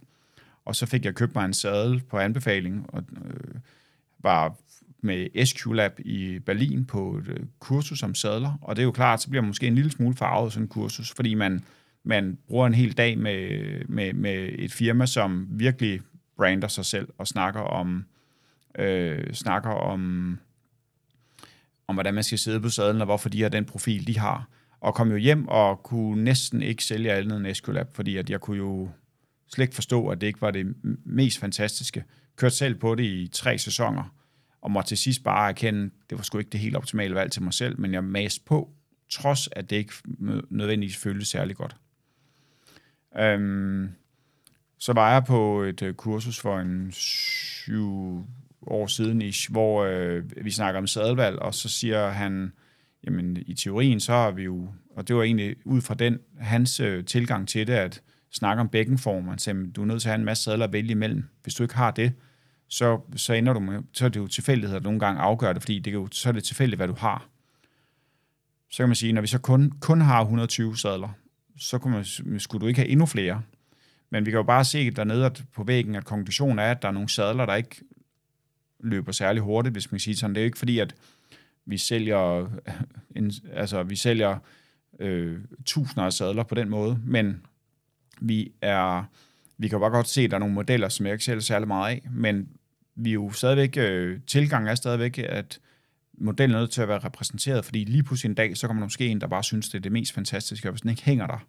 Og 0.66 0.76
så 0.76 0.86
fik 0.86 1.06
jeg 1.06 1.16
købt 1.16 1.36
mig 1.36 1.46
en 1.46 1.54
sadel 1.54 2.02
på 2.10 2.18
anbefaling, 2.18 2.86
og 2.94 3.04
øh, 3.26 3.60
var 4.20 4.56
med 5.06 5.46
SQ 5.46 5.66
Lab 5.66 6.00
i 6.00 6.40
Berlin 6.40 6.86
på 6.86 7.18
et 7.18 7.28
øh, 7.28 7.40
kursus 7.60 8.04
om 8.04 8.16
sadler, 8.16 8.58
og 8.62 8.76
det 8.76 8.82
er 8.82 8.86
jo 8.86 8.92
klart, 8.92 9.22
så 9.22 9.30
bliver 9.30 9.42
man 9.42 9.48
måske 9.48 9.68
en 9.68 9.76
lille 9.76 9.92
smule 9.92 10.16
farvet 10.16 10.54
sådan 10.54 10.64
en 10.64 10.68
kursus, 10.68 11.14
fordi 11.16 11.34
man, 11.34 11.64
man 12.04 12.38
bruger 12.48 12.68
en 12.68 12.74
hel 12.74 12.98
dag 12.98 13.18
med, 13.18 13.60
med, 13.88 14.14
med 14.14 14.50
et 14.58 14.72
firma, 14.72 15.06
som 15.06 15.48
virkelig 15.50 16.02
brander 16.38 16.68
sig 16.68 16.86
selv 16.86 17.08
og 17.18 17.28
snakker 17.28 17.62
om, 17.62 18.06
øh, 18.80 19.34
snakker 19.34 19.70
om, 19.70 20.00
om, 21.88 21.96
hvordan 21.96 22.14
man 22.14 22.24
skal 22.24 22.40
sidde 22.40 22.62
på 22.62 22.70
sadlen, 22.70 23.02
og 23.02 23.06
hvorfor 23.06 23.30
de 23.30 23.42
har 23.42 23.50
den 23.50 23.66
profil, 23.66 24.08
de 24.08 24.20
har. 24.20 24.50
Og 24.80 24.96
kom 24.96 25.12
jo 25.12 25.18
hjem 25.18 25.48
og 25.48 25.84
kunne 25.84 26.24
næsten 26.24 26.62
ikke 26.62 26.84
sælge 26.84 27.14
andet 27.14 27.38
end 27.38 27.48
Escolab, 27.48 27.96
fordi 27.96 28.18
at 28.18 28.30
jeg 28.30 28.42
kunne 28.42 28.58
jo 28.58 28.90
slet 29.48 29.64
ikke 29.64 29.76
forstå, 29.76 30.08
at 30.08 30.22
det 30.22 30.28
ikke 30.28 30.42
var 30.42 30.52
det 30.52 30.76
mest 31.06 31.40
fantastiske. 31.40 32.04
Kørte 32.36 32.56
selv 32.56 32.76
på 32.76 32.96
det 32.96 33.04
i 33.04 33.30
tre 33.34 33.58
sæsoner, 33.58 34.14
og 34.66 34.72
måtte 34.72 34.88
til 34.88 34.98
sidst 34.98 35.24
bare 35.24 35.50
erkende, 35.50 35.90
det 36.10 36.18
var 36.18 36.24
sgu 36.24 36.38
ikke 36.38 36.50
det 36.50 36.60
helt 36.60 36.76
optimale 36.76 37.16
valg 37.16 37.32
til 37.32 37.44
mig 37.44 37.54
selv, 37.54 37.80
men 37.80 37.94
jeg 37.94 38.04
maste 38.04 38.42
på, 38.46 38.70
trods 39.10 39.50
at 39.52 39.70
det 39.70 39.76
ikke 39.76 39.94
nødvendigvis 40.50 40.98
føltes 40.98 41.28
særlig 41.28 41.56
godt. 41.56 41.76
Øhm, 43.20 43.90
så 44.78 44.94
var 44.94 45.14
jeg 45.14 45.24
på 45.24 45.62
et 45.62 45.82
øh, 45.82 45.94
kursus 45.94 46.40
for 46.40 46.60
en 46.60 46.92
syv 46.92 48.26
år 48.68 48.88
siden, 48.88 49.22
ish, 49.22 49.52
hvor 49.52 49.84
øh, 49.84 50.24
vi 50.44 50.52
snakker 50.52 50.80
om 50.80 50.88
sadelvalg, 50.88 51.40
og 51.40 51.54
så 51.54 51.70
siger 51.70 52.10
han, 52.10 52.52
jamen 53.04 53.38
i 53.48 53.54
teorien, 53.54 54.00
så 54.00 54.12
har 54.12 54.32
vi 54.32 54.44
jo, 54.44 54.70
og 54.96 55.08
det 55.08 55.16
var 55.16 55.24
egentlig 55.24 55.56
ud 55.66 55.82
fra 55.82 55.94
den, 55.94 56.20
hans 56.40 56.80
øh, 56.80 57.06
tilgang 57.06 57.48
til 57.48 57.68
det, 57.68 57.74
at 57.74 58.02
snakke 58.32 58.62
om 58.62 58.70
bækkenformer, 58.70 59.30
han 59.30 59.40
sagde, 59.40 59.72
du 59.72 59.82
er 59.82 59.86
nødt 59.86 60.02
til 60.02 60.10
at 60.10 60.12
have 60.12 60.20
en 60.20 60.26
masse 60.26 60.44
sadler 60.44 60.66
at 60.66 60.74
vælge 60.74 60.92
imellem. 60.92 61.24
Hvis 61.44 61.56
du 61.56 61.64
ikke 61.64 61.76
har 61.76 61.92
det, 61.92 62.14
så, 62.68 63.02
så 63.16 63.34
ender 63.34 63.54
du 63.54 63.60
med, 63.60 63.84
så 63.94 64.06
er 64.06 64.10
det 64.10 64.20
jo 64.20 64.28
tilfældighed, 64.28 64.76
der 64.76 64.84
nogle 64.84 65.00
gange 65.00 65.22
afgør 65.22 65.54
det, 65.54 65.62
fordi 65.62 65.80
det 65.80 65.92
er 65.92 65.94
jo, 65.94 66.08
så 66.12 66.30
er 66.30 66.34
det 66.34 66.44
tilfældigt, 66.44 66.80
hvad 66.80 66.88
du 66.88 66.96
har. 66.98 67.28
Så 68.70 68.78
kan 68.78 68.90
man 68.90 68.96
sige, 68.96 69.14
når 69.14 69.22
vi 69.22 69.28
så 69.28 69.40
kun, 69.40 69.72
kun 69.80 70.02
har 70.02 70.22
120 70.22 70.78
sadler, 70.78 71.10
så 71.58 71.78
kunne 71.78 71.94
man, 72.26 72.40
skulle 72.40 72.62
du 72.62 72.68
ikke 72.68 72.80
have 72.80 72.90
endnu 72.90 73.06
flere. 73.06 73.42
Men 74.10 74.26
vi 74.26 74.32
kan 74.32 74.38
jo 74.38 74.44
bare 74.44 74.66
se 74.66 74.92
dernede 74.92 75.26
at 75.26 75.44
på 75.54 75.64
væggen, 75.64 75.96
at 75.96 76.06
konklusionen 76.06 76.60
er, 76.60 76.72
at 76.72 76.82
der 76.82 76.88
er 76.88 76.92
nogle 76.92 77.10
sadler, 77.10 77.46
der 77.46 77.56
ikke 77.56 77.82
løber 78.80 79.12
særlig 79.12 79.42
hurtigt, 79.42 79.74
hvis 79.74 79.92
man 79.92 79.98
kan 79.98 80.00
sige 80.00 80.16
sådan. 80.16 80.36
Det 80.36 80.42
er 80.42 80.44
jo 80.44 80.46
ikke 80.46 80.58
fordi, 80.58 80.80
at 80.80 80.96
vi 81.66 81.78
sælger, 81.78 82.50
en, 83.16 83.32
altså, 83.54 83.84
vi 83.84 83.96
sælger 83.96 84.38
øh, 85.00 85.40
tusinder 85.66 86.06
af 86.06 86.14
sadler 86.14 86.44
på 86.44 86.56
den 86.56 86.70
måde, 86.70 87.00
men 87.04 87.42
vi 88.22 88.52
er, 88.62 89.04
vi 89.58 89.68
kan 89.68 89.76
jo 89.76 89.80
bare 89.80 89.92
godt 89.92 90.08
se, 90.08 90.22
at 90.22 90.32
der 90.32 90.38
er 90.38 90.40
nogle 90.40 90.56
modeller, 90.56 90.90
som 90.90 91.06
jeg 91.06 91.14
ikke 91.14 91.26
sælger 91.26 91.42
særlig 91.42 91.68
meget 91.68 91.92
af, 91.92 92.08
men 92.12 92.50
vi 92.96 93.10
er 93.10 93.14
jo 93.14 93.32
stadigvæk, 93.32 93.78
øh, 93.78 94.20
tilgangen 94.28 94.68
er 94.68 94.76
stadigvæk, 94.76 95.18
at 95.18 95.60
modellen 96.18 96.56
er 96.56 96.60
nødt 96.60 96.72
til 96.72 96.82
at 96.82 96.88
være 96.88 97.00
repræsenteret, 97.00 97.66
fordi 97.66 97.84
lige 97.84 98.04
pludselig 98.04 98.30
en 98.30 98.36
dag, 98.36 98.58
så 98.58 98.68
kommer 98.68 98.82
der 98.82 98.86
måske 98.86 99.08
en, 99.08 99.22
der 99.22 99.28
bare 99.28 99.44
synes, 99.44 99.70
det 99.70 99.78
er 99.78 99.82
det 99.82 99.92
mest 99.92 100.14
fantastiske, 100.14 100.68
og 100.68 100.72
hvis 100.72 100.82
den 100.82 100.90
ikke 100.90 101.04
hænger 101.04 101.28
der, 101.28 101.46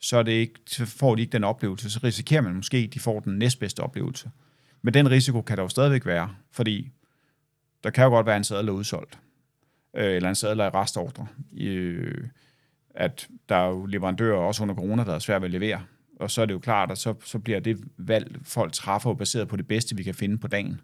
så, 0.00 0.16
er 0.16 0.22
det 0.22 0.32
ikke, 0.32 0.54
så 0.66 0.86
får 0.86 1.14
de 1.14 1.22
ikke 1.22 1.32
den 1.32 1.44
oplevelse. 1.44 1.90
Så 1.90 2.00
risikerer 2.04 2.40
man 2.40 2.54
måske, 2.54 2.76
at 2.76 2.94
de 2.94 3.00
får 3.00 3.20
den 3.20 3.38
næstbedste 3.38 3.80
oplevelse. 3.80 4.30
Men 4.82 4.94
den 4.94 5.10
risiko 5.10 5.42
kan 5.42 5.56
der 5.56 5.62
jo 5.62 5.68
stadigvæk 5.68 6.06
være, 6.06 6.34
fordi 6.52 6.90
der 7.84 7.90
kan 7.90 8.04
jo 8.04 8.10
godt 8.10 8.26
være 8.26 8.36
en 8.36 8.44
sadler 8.44 8.72
udsolgt, 8.72 9.18
øh, 9.96 10.16
eller 10.16 10.28
en 10.28 10.34
sadler 10.34 10.64
i 10.64 10.68
restordre. 10.68 11.26
Øh, 11.56 12.28
at 12.94 13.28
der 13.48 13.56
er 13.56 13.68
jo 13.68 13.86
leverandører 13.86 14.38
også 14.38 14.62
under 14.62 14.74
corona, 14.74 15.04
der 15.04 15.14
er 15.14 15.18
svært 15.18 15.42
ved 15.42 15.46
at 15.46 15.52
levere. 15.52 15.82
Og 16.20 16.30
så 16.30 16.42
er 16.42 16.46
det 16.46 16.54
jo 16.54 16.58
klart, 16.58 16.90
at 16.90 16.98
så, 16.98 17.14
så 17.24 17.38
bliver 17.38 17.60
det 17.60 17.78
valg, 17.96 18.36
folk 18.42 18.72
træffer 18.72 19.10
jo 19.10 19.14
baseret 19.14 19.48
på 19.48 19.56
det 19.56 19.68
bedste, 19.68 19.96
vi 19.96 20.02
kan 20.02 20.14
finde 20.14 20.38
på 20.38 20.48
dagen. 20.48 20.80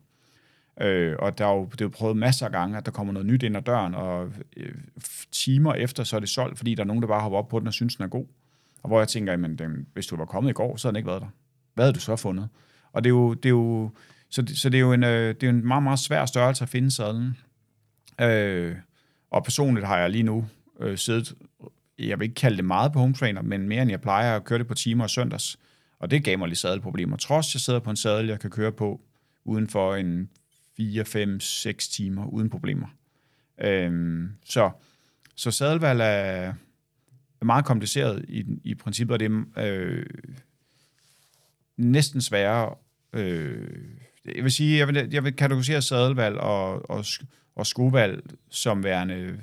Øh, 0.80 1.16
og 1.18 1.38
der 1.38 1.46
er 1.46 1.54
jo, 1.54 1.64
det 1.64 1.80
er 1.80 1.84
jo 1.84 1.88
prøvet 1.88 2.16
masser 2.16 2.46
af 2.46 2.52
gange, 2.52 2.76
at 2.76 2.86
der 2.86 2.92
kommer 2.92 3.12
noget 3.12 3.26
nyt 3.26 3.42
ind 3.42 3.56
ad 3.56 3.62
døren, 3.62 3.94
og 3.94 4.32
øh, 4.56 4.74
timer 5.32 5.74
efter, 5.74 6.04
så 6.04 6.16
er 6.16 6.20
det 6.20 6.28
solgt, 6.28 6.58
fordi 6.58 6.74
der 6.74 6.82
er 6.82 6.86
nogen, 6.86 7.02
der 7.02 7.08
bare 7.08 7.22
hopper 7.22 7.38
op 7.38 7.48
på 7.48 7.58
den 7.58 7.66
og 7.66 7.72
synes, 7.72 7.96
den 7.96 8.04
er 8.04 8.08
god. 8.08 8.26
Og 8.82 8.88
hvor 8.88 8.98
jeg 8.98 9.08
tænker, 9.08 9.32
jamen, 9.32 9.56
den, 9.56 9.86
hvis 9.92 10.06
du 10.06 10.16
var 10.16 10.24
kommet 10.24 10.50
i 10.50 10.52
går, 10.52 10.76
så 10.76 10.88
havde 10.88 10.94
den 10.94 10.98
ikke 10.98 11.08
været 11.08 11.22
der. 11.22 11.28
Hvad 11.74 11.84
havde 11.84 11.94
du 11.94 12.00
så 12.00 12.16
fundet? 12.16 12.48
Og 12.92 13.04
det 13.04 13.10
er 13.10 13.14
jo, 13.14 13.34
det 13.34 13.46
er 13.46 13.50
jo 13.50 13.90
så, 14.28 14.42
det, 14.42 14.58
så 14.58 14.68
det 14.68 14.78
er 14.78 14.80
jo 14.80 14.92
en, 14.92 15.04
øh, 15.04 15.34
det 15.34 15.42
er 15.42 15.50
en 15.50 15.66
meget, 15.66 15.82
meget 15.82 15.98
svær 15.98 16.26
størrelse 16.26 16.62
at 16.62 16.68
finde 16.68 16.90
sadlen. 16.90 17.36
Øh, 18.20 18.76
og 19.30 19.44
personligt 19.44 19.86
har 19.86 19.98
jeg 19.98 20.10
lige 20.10 20.22
nu 20.22 20.46
øh, 20.80 20.98
siddet, 20.98 21.34
jeg 22.08 22.18
vil 22.18 22.24
ikke 22.24 22.34
kalde 22.34 22.56
det 22.56 22.64
meget 22.64 22.92
på 22.92 22.98
home 22.98 23.14
trainer, 23.14 23.42
men 23.42 23.68
mere 23.68 23.82
end 23.82 23.90
jeg 23.90 24.00
plejer 24.00 24.36
at 24.36 24.44
køre 24.44 24.58
det 24.58 24.66
på 24.66 24.74
timer 24.74 25.04
og 25.04 25.10
søndags. 25.10 25.58
Og 25.98 26.10
det 26.10 26.24
gav 26.24 26.38
mig 26.38 26.48
lidt 26.48 26.58
sadelproblemer. 26.58 27.16
Trods 27.16 27.54
jeg 27.54 27.60
sidder 27.60 27.80
på 27.80 27.90
en 27.90 27.96
sadel, 27.96 28.26
jeg 28.26 28.40
kan 28.40 28.50
køre 28.50 28.72
på 28.72 29.00
uden 29.44 29.68
for 29.68 29.94
en 29.94 30.30
4, 30.76 31.04
5, 31.04 31.40
6 31.40 31.88
timer 31.88 32.26
uden 32.26 32.50
problemer. 32.50 32.86
Øhm, 33.60 34.28
så, 34.44 34.70
så 35.36 35.50
sadelvalg 35.50 36.00
er, 36.00 36.04
er 37.40 37.44
meget 37.44 37.64
kompliceret 37.64 38.24
i, 38.28 38.44
i 38.64 38.74
princippet, 38.74 39.14
og 39.14 39.20
det 39.20 39.30
er 39.56 39.66
øh, 39.66 40.06
næsten 41.76 42.20
sværere. 42.20 42.74
Øh, 43.12 43.68
jeg 44.34 44.44
vil 44.44 44.52
sige, 44.52 44.78
jeg 44.78 44.88
vil, 44.88 45.08
jeg 45.12 45.24
vil 45.24 45.36
kategorisere 45.36 45.82
sadelvalg 45.82 46.36
og, 46.36 46.90
og, 46.90 47.04
og 47.56 47.66
skovalg 47.66 48.22
som 48.50 48.84
værende 48.84 49.40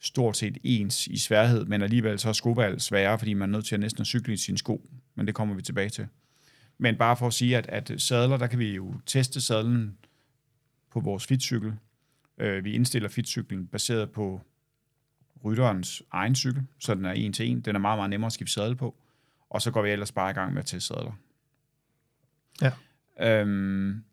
stort 0.00 0.36
set 0.36 0.58
ens 0.64 1.06
i 1.06 1.18
sværhed, 1.18 1.64
men 1.64 1.82
alligevel 1.82 2.18
så 2.18 2.28
er 2.28 2.32
skovalg 2.32 2.80
sværere, 2.80 3.18
fordi 3.18 3.34
man 3.34 3.48
er 3.48 3.52
nødt 3.52 3.66
til 3.66 3.74
at 3.74 3.80
næsten 3.80 4.04
cykle 4.04 4.34
i 4.34 4.36
sin 4.36 4.56
sko, 4.56 4.90
men 5.14 5.26
det 5.26 5.34
kommer 5.34 5.54
vi 5.54 5.62
tilbage 5.62 5.88
til. 5.88 6.06
Men 6.78 6.96
bare 6.96 7.16
for 7.16 7.26
at 7.26 7.32
sige, 7.32 7.56
at, 7.56 7.66
at 7.66 8.00
sadler, 8.00 8.36
der 8.36 8.46
kan 8.46 8.58
vi 8.58 8.74
jo 8.74 8.94
teste 9.06 9.40
sadlen 9.40 9.98
på 10.90 11.00
vores 11.00 11.26
fitcykel. 11.26 11.72
Øh, 12.38 12.64
vi 12.64 12.72
indstiller 12.72 13.08
fitcyklen 13.08 13.66
baseret 13.66 14.10
på 14.10 14.40
rytterens 15.44 16.02
egen 16.10 16.34
cykel, 16.34 16.62
så 16.78 16.94
den 16.94 17.04
er 17.04 17.12
en 17.12 17.32
til 17.32 17.46
en. 17.46 17.60
Den 17.60 17.76
er 17.76 17.80
meget, 17.80 17.98
meget 17.98 18.10
nemmere 18.10 18.26
at 18.26 18.32
skifte 18.32 18.52
sadel 18.52 18.76
på. 18.76 18.94
Og 19.50 19.62
så 19.62 19.70
går 19.70 19.82
vi 19.82 19.90
ellers 19.90 20.12
bare 20.12 20.30
i 20.30 20.34
gang 20.34 20.52
med 20.52 20.62
at 20.62 20.66
teste 20.66 20.94
sadler. 20.94 21.12
Ja. 22.62 22.72
Øhm, 23.20 24.04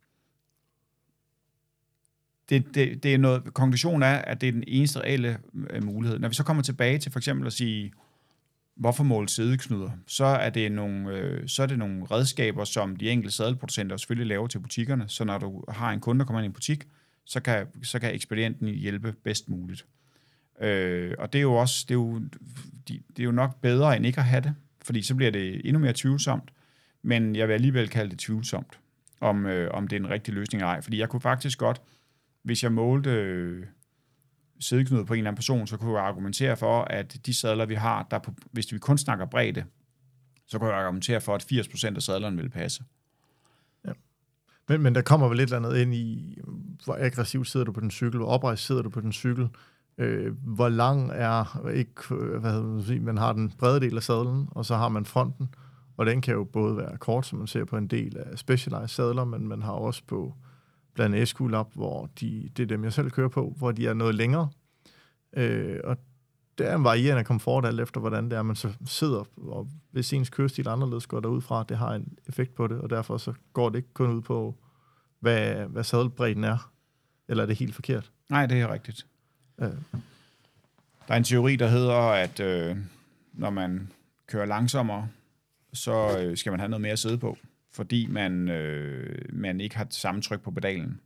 det, 2.49 2.75
det, 2.75 3.03
det 3.03 3.13
er 3.13 3.17
noget, 3.17 3.53
konklusionen 3.53 4.03
er, 4.03 4.15
at 4.15 4.41
det 4.41 4.47
er 4.47 4.51
den 4.51 4.63
eneste 4.67 4.99
reelle 4.99 5.37
øh, 5.69 5.83
mulighed. 5.83 6.19
Når 6.19 6.27
vi 6.27 6.35
så 6.35 6.43
kommer 6.43 6.63
tilbage 6.63 6.97
til 6.97 7.11
for 7.11 7.19
eksempel 7.19 7.47
at 7.47 7.53
sige, 7.53 7.91
Hvorfor 8.77 9.03
måle 9.03 9.29
sædeknuder? 9.29 9.91
Så 10.07 10.25
er, 10.25 10.49
det 10.49 10.71
nogle, 10.71 11.09
øh, 11.09 11.47
så 11.47 11.63
er 11.63 11.67
det 11.67 11.79
nogle 11.79 12.05
redskaber, 12.05 12.63
som 12.63 12.95
de 12.95 13.09
enkelte 13.09 13.35
sadelproducenter 13.35 13.97
selvfølgelig 13.97 14.27
laver 14.27 14.47
til 14.47 14.59
butikkerne, 14.59 15.05
så 15.07 15.23
når 15.23 15.37
du 15.37 15.63
har 15.69 15.91
en 15.91 15.99
kunde, 15.99 16.19
der 16.19 16.25
kommer 16.25 16.39
ind 16.39 16.45
i 16.45 16.47
en 16.47 16.53
butik, 16.53 16.87
så 17.25 17.39
kan, 17.39 17.67
så 17.83 17.99
kan 17.99 18.13
ekspedienten 18.15 18.67
hjælpe 18.67 19.13
bedst 19.23 19.49
muligt. 19.49 19.85
Øh, 20.61 21.13
og 21.19 21.33
det 21.33 21.39
er 21.39 21.43
jo 21.43 21.53
også, 21.53 21.85
det 21.87 21.91
er 21.91 21.99
jo, 21.99 22.19
de, 22.87 22.99
det 23.09 23.19
er 23.19 23.23
jo 23.23 23.31
nok 23.31 23.61
bedre 23.61 23.97
end 23.97 24.05
ikke 24.05 24.19
at 24.19 24.25
have 24.25 24.41
det, 24.41 24.55
fordi 24.81 25.01
så 25.01 25.15
bliver 25.15 25.31
det 25.31 25.61
endnu 25.65 25.79
mere 25.79 25.93
tvivlsomt, 25.95 26.49
men 27.01 27.35
jeg 27.35 27.47
vil 27.47 27.53
alligevel 27.53 27.87
kalde 27.87 28.11
det 28.11 28.19
tvivlsomt, 28.19 28.79
om, 29.21 29.45
øh, 29.45 29.71
om 29.73 29.87
det 29.87 29.95
er 29.95 29.99
en 29.99 30.09
rigtig 30.09 30.33
løsning 30.33 30.61
eller 30.61 30.71
ej, 30.73 30.81
fordi 30.81 30.99
jeg 30.99 31.09
kunne 31.09 31.21
faktisk 31.21 31.59
godt, 31.59 31.81
hvis 32.43 32.63
jeg 32.63 32.71
målte 32.71 33.09
øh, 33.09 33.65
sædeknude 34.59 35.05
på 35.05 35.13
en 35.13 35.17
eller 35.17 35.29
anden 35.29 35.37
person, 35.37 35.67
så 35.67 35.77
kunne 35.77 35.97
jeg 35.97 36.07
argumentere 36.07 36.57
for, 36.57 36.81
at 36.81 37.17
de 37.25 37.33
sadler, 37.33 37.65
vi 37.65 37.75
har, 37.75 38.07
der 38.11 38.19
på, 38.19 38.33
hvis 38.51 38.71
vi 38.73 38.77
kun 38.77 38.97
snakker 38.97 39.25
bredde, 39.25 39.65
så 40.47 40.59
kunne 40.59 40.69
jeg 40.69 40.79
argumentere 40.79 41.21
for, 41.21 41.35
at 41.35 41.51
80% 41.51 41.95
af 41.95 42.01
sadlerne 42.01 42.35
ville 42.35 42.49
passe. 42.49 42.83
Ja. 43.85 43.91
Men, 44.69 44.81
men 44.81 44.95
der 44.95 45.01
kommer 45.01 45.27
vel 45.27 45.37
lidt 45.37 45.53
eller 45.53 45.69
andet 45.69 45.81
ind 45.81 45.93
i, 45.93 46.37
hvor 46.85 46.97
aggressivt 46.99 47.47
sidder 47.47 47.65
du 47.65 47.71
på 47.71 47.79
den 47.79 47.91
cykel, 47.91 48.17
hvor 48.17 48.27
oprejst 48.27 48.65
sidder 48.65 48.81
du 48.81 48.89
på 48.89 49.01
den 49.01 49.13
cykel, 49.13 49.49
øh, 49.97 50.33
hvor 50.43 50.69
lang 50.69 51.11
er, 51.11 51.67
ikke, 51.69 52.15
hvad 52.15 52.51
hedder 52.51 52.67
man, 52.67 52.83
sige, 52.83 52.99
man 52.99 53.17
har 53.17 53.33
den 53.33 53.51
brede 53.57 53.79
del 53.79 53.97
af 53.97 54.03
sadlen, 54.03 54.47
og 54.51 54.65
så 54.65 54.75
har 54.75 54.89
man 54.89 55.05
fronten, 55.05 55.49
og 55.97 56.05
den 56.05 56.21
kan 56.21 56.33
jo 56.33 56.43
både 56.43 56.77
være 56.77 56.97
kort, 56.97 57.25
som 57.25 57.37
man 57.37 57.47
ser 57.47 57.65
på 57.65 57.77
en 57.77 57.87
del 57.87 58.17
af 58.17 58.37
Specialized 58.39 58.87
sadler, 58.87 59.25
men 59.25 59.47
man 59.47 59.61
har 59.61 59.71
også 59.71 60.03
på 60.07 60.33
blandt 60.97 61.15
andet 61.15 61.27
SQ-Lab, 61.27 61.65
hvor 61.73 62.09
de, 62.19 62.49
det 62.57 62.63
er 62.63 62.67
dem, 62.67 62.83
jeg 62.83 62.93
selv 62.93 63.09
kører 63.09 63.29
på, 63.29 63.53
hvor 63.57 63.71
de 63.71 63.87
er 63.87 63.93
noget 63.93 64.15
længere. 64.15 64.49
Øh, 65.33 65.79
og 65.83 65.97
det 66.57 66.67
er 66.67 66.75
en 66.75 66.83
varierende 66.83 67.23
komfort, 67.23 67.65
alt 67.65 67.79
efter 67.79 67.99
hvordan 67.99 68.29
det 68.29 68.37
er, 68.37 68.41
man 68.41 68.55
så 68.55 68.73
sidder, 68.85 69.23
og 69.37 69.67
hvis 69.91 70.13
ens 70.13 70.29
kørestil 70.29 70.67
anderledes 70.67 71.07
går 71.07 71.19
derud 71.19 71.41
fra, 71.41 71.65
det 71.69 71.77
har 71.77 71.93
en 71.93 72.17
effekt 72.27 72.55
på 72.55 72.67
det, 72.67 72.79
og 72.81 72.89
derfor 72.89 73.17
så 73.17 73.33
går 73.53 73.69
det 73.69 73.77
ikke 73.77 73.93
kun 73.93 74.11
ud 74.11 74.21
på, 74.21 74.55
hvad, 75.19 75.55
hvad 75.55 75.83
sadelbredden 75.83 76.43
er, 76.43 76.71
eller 77.27 77.43
er 77.43 77.47
det 77.47 77.57
helt 77.57 77.75
forkert? 77.75 78.11
Nej, 78.29 78.45
det 78.45 78.61
er 78.61 78.73
rigtigt. 78.73 79.05
Øh. 79.61 79.67
Der 81.07 81.13
er 81.13 81.17
en 81.17 81.23
teori, 81.23 81.55
der 81.55 81.67
hedder, 81.67 81.97
at 81.97 82.39
øh, 82.39 82.77
når 83.33 83.49
man 83.49 83.91
kører 84.27 84.45
langsommere, 84.45 85.07
så 85.73 86.19
øh, 86.19 86.37
skal 86.37 86.51
man 86.51 86.59
have 86.59 86.69
noget 86.69 86.81
mere 86.81 86.91
at 86.91 86.99
sidde 86.99 87.17
på 87.17 87.37
fordi 87.71 88.07
man, 88.07 88.49
øh, 88.49 89.25
man 89.33 89.61
ikke 89.61 89.77
har 89.77 89.87
samme 89.89 90.21
tryk 90.21 90.41
på 90.41 90.51
pedalen. 90.51 90.99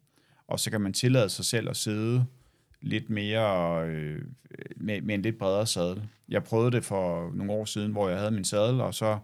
Og 0.48 0.60
så 0.60 0.72
kan 0.72 0.82
man 0.82 0.94
tillade 0.94 1.30
sig 1.30 1.46
selv 1.46 1.70
at 1.70 1.78
sidde 1.78 2.26
lidt 2.82 3.10
mere 3.10 3.88
øh, 3.88 4.22
med, 4.78 5.02
med 5.02 5.16
en 5.16 5.22
lidt 5.22 5.38
bredere 5.38 5.68
sadel. 5.68 6.04
Jeg 6.30 6.44
prøvede 6.44 6.72
det 6.72 6.86
for 6.86 7.32
nogle 7.34 7.52
år 7.52 7.66
siden, 7.66 7.92
hvor 7.92 8.10
jeg 8.10 8.18
havde 8.18 8.32
min 8.32 8.44
sadel, 8.44 8.82
og 8.82 8.94
så, 8.94 9.20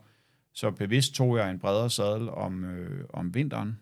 så 0.53 0.71
bevidst 0.71 1.13
tog 1.13 1.37
jeg 1.37 1.49
en 1.49 1.59
bredere 1.59 1.89
sadel 1.89 2.29
om, 2.29 2.63
øh, 2.63 3.05
om 3.09 3.33
vinteren, 3.35 3.79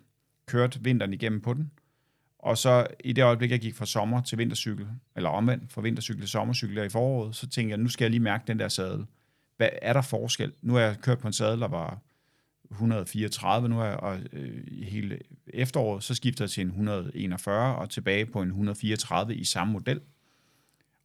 kørte 0.48 0.84
vinteren 0.84 1.14
igennem 1.14 1.42
på 1.42 1.54
den, 1.54 1.72
og 2.46 2.58
så 2.58 2.88
i 3.04 3.14
det 3.14 3.24
øjeblik, 3.24 3.52
jeg 3.52 3.60
gik 3.60 3.76
fra 3.76 3.86
sommer 3.86 4.22
til 4.22 4.38
vintercykel, 4.38 4.88
eller 5.16 5.30
omvendt, 5.30 5.74
fra 5.74 5.82
vintercykel 5.82 6.22
til 6.22 6.30
sommercykel 6.30 6.76
der 6.76 6.84
i 6.84 6.90
foråret, 6.90 7.36
så 7.36 7.50
tænkte 7.50 7.72
jeg, 7.72 7.78
nu 7.78 7.90
skal 7.90 8.06
jeg 8.06 8.12
lige 8.12 8.22
mærke 8.22 8.44
den 8.48 8.60
der 8.60 8.68
sadel. 8.68 9.06
Hvad 9.58 9.70
er 9.82 9.94
der 9.94 10.02
forskel? 10.02 10.54
Nu 10.62 10.74
har 10.74 10.80
jeg 10.80 10.98
kørt 11.02 11.20
på 11.20 11.28
en 11.28 11.34
sadel, 11.34 11.60
der 11.60 11.68
var 11.68 12.02
134 12.72 13.70
nu 13.70 13.80
er, 13.80 13.90
og 13.90 14.20
øh, 14.34 14.84
hele 14.84 15.20
efteråret, 15.48 16.04
så 16.04 16.16
skifter 16.16 16.44
jeg 16.44 16.50
til 16.50 16.62
en 16.62 16.68
141 16.68 17.76
og 17.76 17.90
tilbage 17.90 18.26
på 18.26 18.42
en 18.42 18.48
134 18.48 19.36
i 19.36 19.44
samme 19.44 19.74
model. 19.74 20.02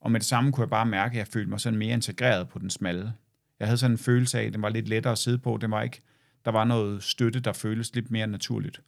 Og 0.00 0.12
med 0.12 0.20
det 0.20 0.28
samme 0.28 0.52
kunne 0.52 0.62
jeg 0.62 0.70
bare 0.70 0.86
mærke, 0.86 1.12
at 1.12 1.18
jeg 1.18 1.26
følte 1.26 1.50
mig 1.50 1.60
sådan 1.60 1.78
mere 1.78 1.92
integreret 1.92 2.48
på 2.48 2.58
den 2.58 2.70
smalle. 2.70 3.12
Jeg 3.60 3.68
havde 3.68 3.78
sådan 3.78 3.94
en 3.94 3.98
følelse 3.98 4.40
af, 4.40 4.44
at 4.44 4.52
den 4.52 4.62
var 4.62 4.68
lidt 4.68 4.88
lettere 4.88 5.12
at 5.12 5.18
sidde 5.18 5.38
på. 5.38 5.58
Det 5.60 5.70
var 5.70 5.82
ikke, 5.82 6.00
der 6.44 6.50
var 6.50 6.64
noget 6.64 7.02
støtte, 7.02 7.40
der 7.40 7.52
føltes 7.52 7.94
lidt 7.94 8.10
mere 8.10 8.26
naturligt. 8.26 8.82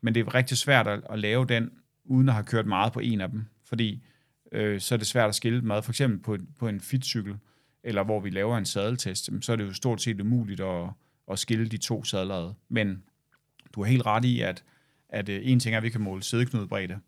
Men 0.00 0.14
det 0.14 0.20
er 0.20 0.34
rigtig 0.34 0.56
svært 0.56 0.86
at, 0.86 1.00
at 1.10 1.18
lave 1.18 1.46
den, 1.46 1.70
uden 2.04 2.28
at 2.28 2.34
have 2.34 2.44
kørt 2.44 2.66
meget 2.66 2.92
på 2.92 3.00
en 3.00 3.20
af 3.20 3.30
dem. 3.30 3.44
Fordi 3.64 4.04
øh, 4.52 4.80
så 4.80 4.94
er 4.94 4.96
det 4.96 5.06
svært 5.06 5.28
at 5.28 5.34
skille 5.34 5.62
meget. 5.62 5.84
For 5.84 5.92
eksempel 5.92 6.18
på, 6.18 6.36
på 6.58 6.68
en 6.68 6.80
fitcykel, 6.80 7.36
eller 7.82 8.04
hvor 8.04 8.20
vi 8.20 8.30
laver 8.30 8.58
en 8.58 8.64
sadeltest, 8.64 9.30
så 9.40 9.52
er 9.52 9.56
det 9.56 9.64
jo 9.64 9.72
stort 9.72 10.02
set 10.02 10.20
umuligt 10.20 10.60
at, 10.60 10.88
at 11.30 11.38
skille 11.38 11.68
de 11.68 11.76
to 11.76 12.04
sadler 12.04 12.34
ad. 12.34 12.52
Men 12.68 13.02
du 13.74 13.82
har 13.82 13.90
helt 13.90 14.06
ret 14.06 14.24
i, 14.24 14.40
at, 14.40 14.64
at 15.08 15.28
øh, 15.28 15.40
en 15.44 15.60
ting 15.60 15.74
er, 15.74 15.76
at 15.76 15.82
vi 15.82 15.90
kan 15.90 16.00
måle 16.00 16.22
sædeknudebredde. 16.22 16.98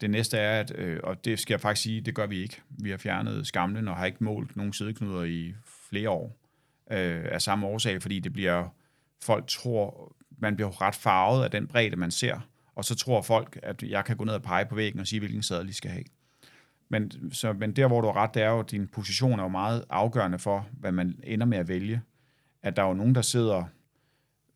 Det 0.00 0.10
næste 0.10 0.38
er, 0.38 0.60
at, 0.60 0.72
øh, 0.78 1.00
og 1.02 1.24
det 1.24 1.38
skal 1.38 1.54
jeg 1.54 1.60
faktisk 1.60 1.82
sige, 1.82 2.00
det 2.00 2.14
gør 2.14 2.26
vi 2.26 2.42
ikke. 2.42 2.60
Vi 2.68 2.90
har 2.90 2.96
fjernet 2.96 3.46
skamlen 3.46 3.88
og 3.88 3.96
har 3.96 4.06
ikke 4.06 4.24
målt 4.24 4.56
nogen 4.56 4.72
sædeknuder 4.72 5.24
i 5.24 5.54
flere 5.90 6.10
år 6.10 6.36
øh, 6.90 7.24
af 7.24 7.42
samme 7.42 7.66
årsag, 7.66 8.02
fordi 8.02 8.20
det 8.20 8.32
bliver, 8.32 8.68
folk 9.22 9.46
tror, 9.48 10.16
man 10.38 10.56
bliver 10.56 10.82
ret 10.82 10.94
farvet 10.94 11.44
af 11.44 11.50
den 11.50 11.66
bredde, 11.66 11.96
man 11.96 12.10
ser, 12.10 12.40
og 12.74 12.84
så 12.84 12.94
tror 12.94 13.22
folk, 13.22 13.58
at 13.62 13.82
jeg 13.82 14.04
kan 14.04 14.16
gå 14.16 14.24
ned 14.24 14.34
og 14.34 14.42
pege 14.42 14.66
på 14.66 14.74
væggen 14.74 15.00
og 15.00 15.06
sige, 15.06 15.20
hvilken 15.20 15.42
sadel 15.42 15.68
de 15.68 15.74
skal 15.74 15.90
have. 15.90 16.04
Men, 16.88 17.32
så, 17.32 17.52
men 17.52 17.72
der, 17.72 17.86
hvor 17.86 18.00
du 18.00 18.06
har 18.06 18.16
ret, 18.16 18.34
det 18.34 18.42
er 18.42 18.50
jo, 18.50 18.60
at 18.60 18.70
din 18.70 18.88
position 18.88 19.38
er 19.38 19.42
jo 19.42 19.48
meget 19.48 19.84
afgørende 19.90 20.38
for, 20.38 20.68
hvad 20.72 20.92
man 20.92 21.20
ender 21.24 21.46
med 21.46 21.58
at 21.58 21.68
vælge 21.68 22.02
at 22.64 22.76
der 22.76 22.82
er 22.82 22.88
jo 22.88 22.94
nogen, 22.94 23.14
der 23.14 23.22
sidder 23.22 23.64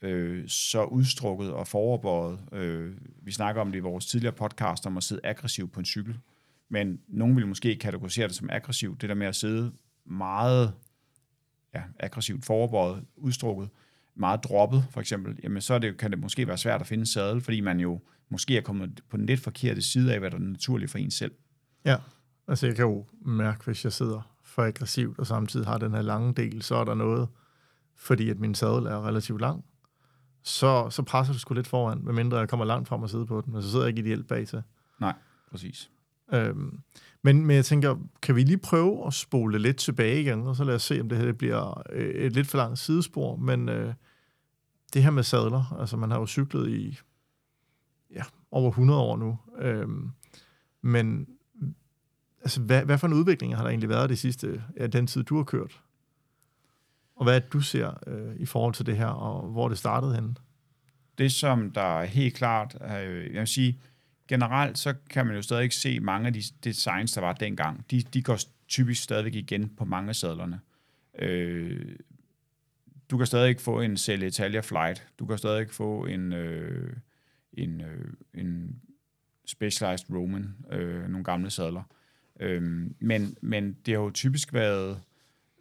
øh, 0.03 0.49
så 0.49 0.85
udstrukket 0.85 1.53
og 1.53 1.67
foroverbøjet. 1.67 2.39
Øh, 2.53 2.93
vi 3.23 3.33
snakker 3.33 3.61
om 3.61 3.73
det 3.73 3.79
i 3.79 3.83
vores 3.83 4.07
tidligere 4.07 4.35
podcast, 4.35 4.87
om 4.87 4.97
at 4.97 5.03
sidde 5.03 5.21
aggressivt 5.25 5.73
på 5.73 5.81
en 5.81 5.87
cykel. 5.87 6.19
Men 6.69 7.01
nogen 7.09 7.37
vil 7.37 7.47
måske 7.47 7.77
kategorisere 7.77 8.29
det 8.29 8.37
som 8.37 8.51
aggressivt. 8.53 9.01
Det 9.01 9.09
der 9.09 9.15
med 9.15 9.27
at 9.27 9.37
sidde 9.37 9.73
meget 10.05 10.73
ja, 11.75 11.83
aggressivt 12.01 12.45
foroverbøjet, 12.45 13.05
udstrukket, 13.17 13.69
meget 14.15 14.45
droppet 14.45 14.85
for 14.91 15.01
eksempel, 15.01 15.41
jamen 15.43 15.63
så 15.63 15.75
er 15.75 15.79
det, 15.79 15.97
kan 15.97 16.11
det 16.11 16.19
måske 16.19 16.47
være 16.47 16.59
svært 16.59 16.81
at 16.81 16.87
finde 16.87 17.07
sadel, 17.07 17.41
fordi 17.41 17.61
man 17.61 17.81
jo 17.81 18.01
måske 18.29 18.57
er 18.57 18.61
kommet 18.61 19.01
på 19.09 19.17
den 19.17 19.27
lidt 19.27 19.41
forkerte 19.41 19.83
side 19.83 20.13
af, 20.13 20.19
hvad 20.19 20.31
der 20.31 20.37
er 20.37 20.41
naturligt 20.41 20.91
for 20.91 20.99
en 20.99 21.11
selv. 21.11 21.33
Ja, 21.85 21.97
altså 22.49 22.67
jeg 22.67 22.77
kan 22.77 22.85
jo 22.85 23.07
mærke, 23.21 23.65
hvis 23.65 23.85
jeg 23.85 23.93
sidder 23.93 24.35
for 24.43 24.63
aggressivt, 24.63 25.19
og 25.19 25.27
samtidig 25.27 25.67
har 25.67 25.79
den 25.79 25.93
her 25.93 26.03
lange 26.03 26.35
del, 26.35 26.63
så 26.63 26.75
er 26.75 26.85
der 26.85 26.95
noget, 26.95 27.29
fordi 27.99 28.31
at 28.31 28.39
min 28.39 28.55
sadel 28.55 28.87
er 28.87 29.07
relativt 29.07 29.41
lang, 29.41 29.65
så, 30.43 30.91
så 30.91 31.03
presser 31.03 31.33
du 31.33 31.39
sgu 31.39 31.55
lidt 31.55 31.67
foran, 31.67 32.01
medmindre 32.05 32.39
jeg 32.39 32.49
kommer 32.49 32.67
langt 32.67 32.89
frem 32.89 33.03
og 33.03 33.11
sidde 33.11 33.27
på 33.27 33.41
den, 33.41 33.53
men 33.53 33.63
så 33.63 33.71
sidder 33.71 33.85
jeg 33.85 33.99
ikke 33.99 34.09
ideelt 34.09 34.29
bag 34.29 34.47
til. 34.47 34.63
Nej, 35.01 35.15
præcis. 35.51 35.91
Øhm, 36.33 36.81
men, 37.23 37.47
men 37.47 37.57
jeg 37.57 37.65
tænker, 37.65 37.97
kan 38.23 38.37
vi 38.37 38.43
lige 38.43 38.59
prøve 38.59 39.07
at 39.07 39.15
spole 39.15 39.59
lidt 39.59 39.77
tilbage 39.77 40.21
igen, 40.21 40.47
og 40.47 40.57
så 40.57 40.65
lad 40.65 40.75
os 40.75 40.83
se, 40.83 41.01
om 41.01 41.09
det 41.09 41.19
her 41.19 41.33
bliver 41.33 41.83
øh, 41.93 42.09
et 42.09 42.33
lidt 42.33 42.47
for 42.47 42.59
langt 42.59 42.79
sidespor, 42.79 43.37
men 43.37 43.69
øh, 43.69 43.95
det 44.95 45.03
her 45.03 45.11
med 45.11 45.23
sadler, 45.23 45.77
altså 45.81 45.97
man 45.97 46.11
har 46.11 46.19
jo 46.19 46.27
cyklet 46.27 46.69
i 46.69 46.99
ja, 48.15 48.23
over 48.51 48.69
100 48.69 49.01
år 49.01 49.17
nu, 49.17 49.39
øhm, 49.59 50.11
men 50.83 51.27
altså, 52.41 52.61
hvad, 52.61 52.85
hvad 52.85 52.99
for 52.99 53.07
en 53.07 53.13
udvikling 53.13 53.57
har 53.57 53.63
der 53.63 53.71
egentlig 53.71 53.89
været 53.89 54.11
det 54.11 54.19
sidste, 54.19 54.63
ja, 54.77 54.87
den 54.87 55.07
tid, 55.07 55.23
du 55.23 55.37
har 55.37 55.45
kørt? 55.45 55.83
Og 57.19 57.25
hvad 57.25 57.41
du 57.41 57.61
ser 57.61 57.99
øh, 58.07 58.37
i 58.37 58.47
forhold 58.47 58.75
til 58.75 58.87
det 58.87 58.97
her, 58.97 59.07
og 59.07 59.49
hvor 59.49 59.69
det 59.69 59.79
startede 59.79 60.15
henne? 60.15 60.35
Det, 61.19 61.33
som 61.33 61.71
der 61.71 62.01
er 62.01 62.05
helt 62.05 62.35
klart, 62.35 62.77
øh, 62.83 63.25
jeg 63.33 63.41
vil 63.41 63.47
sige, 63.47 63.81
generelt 64.29 64.79
så 64.79 64.95
kan 65.11 65.27
man 65.27 65.37
jo 65.37 65.43
stadig 65.43 65.63
ikke 65.63 65.75
se 65.75 66.01
mange 66.01 66.27
af 66.27 66.33
de 66.33 66.43
designs, 66.65 67.13
der 67.13 67.21
var 67.21 67.33
dengang. 67.33 67.85
De, 67.91 68.03
de 68.03 68.23
går 68.23 68.39
typisk 68.69 69.03
stadigvæk 69.03 69.35
igen 69.35 69.69
på 69.69 69.85
mange 69.85 70.09
af 70.09 70.17
sadlerne. 70.17 70.61
Øh, 71.19 71.97
du 73.11 73.17
kan 73.17 73.27
stadig 73.27 73.49
ikke 73.49 73.63
få 73.63 73.81
en 73.81 73.97
Celle 73.97 74.27
Italia 74.27 74.61
Flight. 74.61 75.07
Du 75.19 75.27
kan 75.27 75.39
stadig 75.39 75.61
ikke 75.61 75.75
få 75.75 76.07
en, 76.07 76.33
øh, 76.33 76.97
en, 77.53 77.81
øh, 77.81 78.13
en 78.35 78.81
Specialized 79.47 80.11
Roman, 80.11 80.55
øh, 80.73 81.09
nogle 81.09 81.25
gamle 81.25 81.51
sadler. 81.51 81.83
Øh, 82.41 82.63
men, 82.99 83.37
men 83.41 83.77
det 83.87 83.95
har 83.95 84.03
jo 84.03 84.11
typisk 84.11 84.55
været 84.55 85.01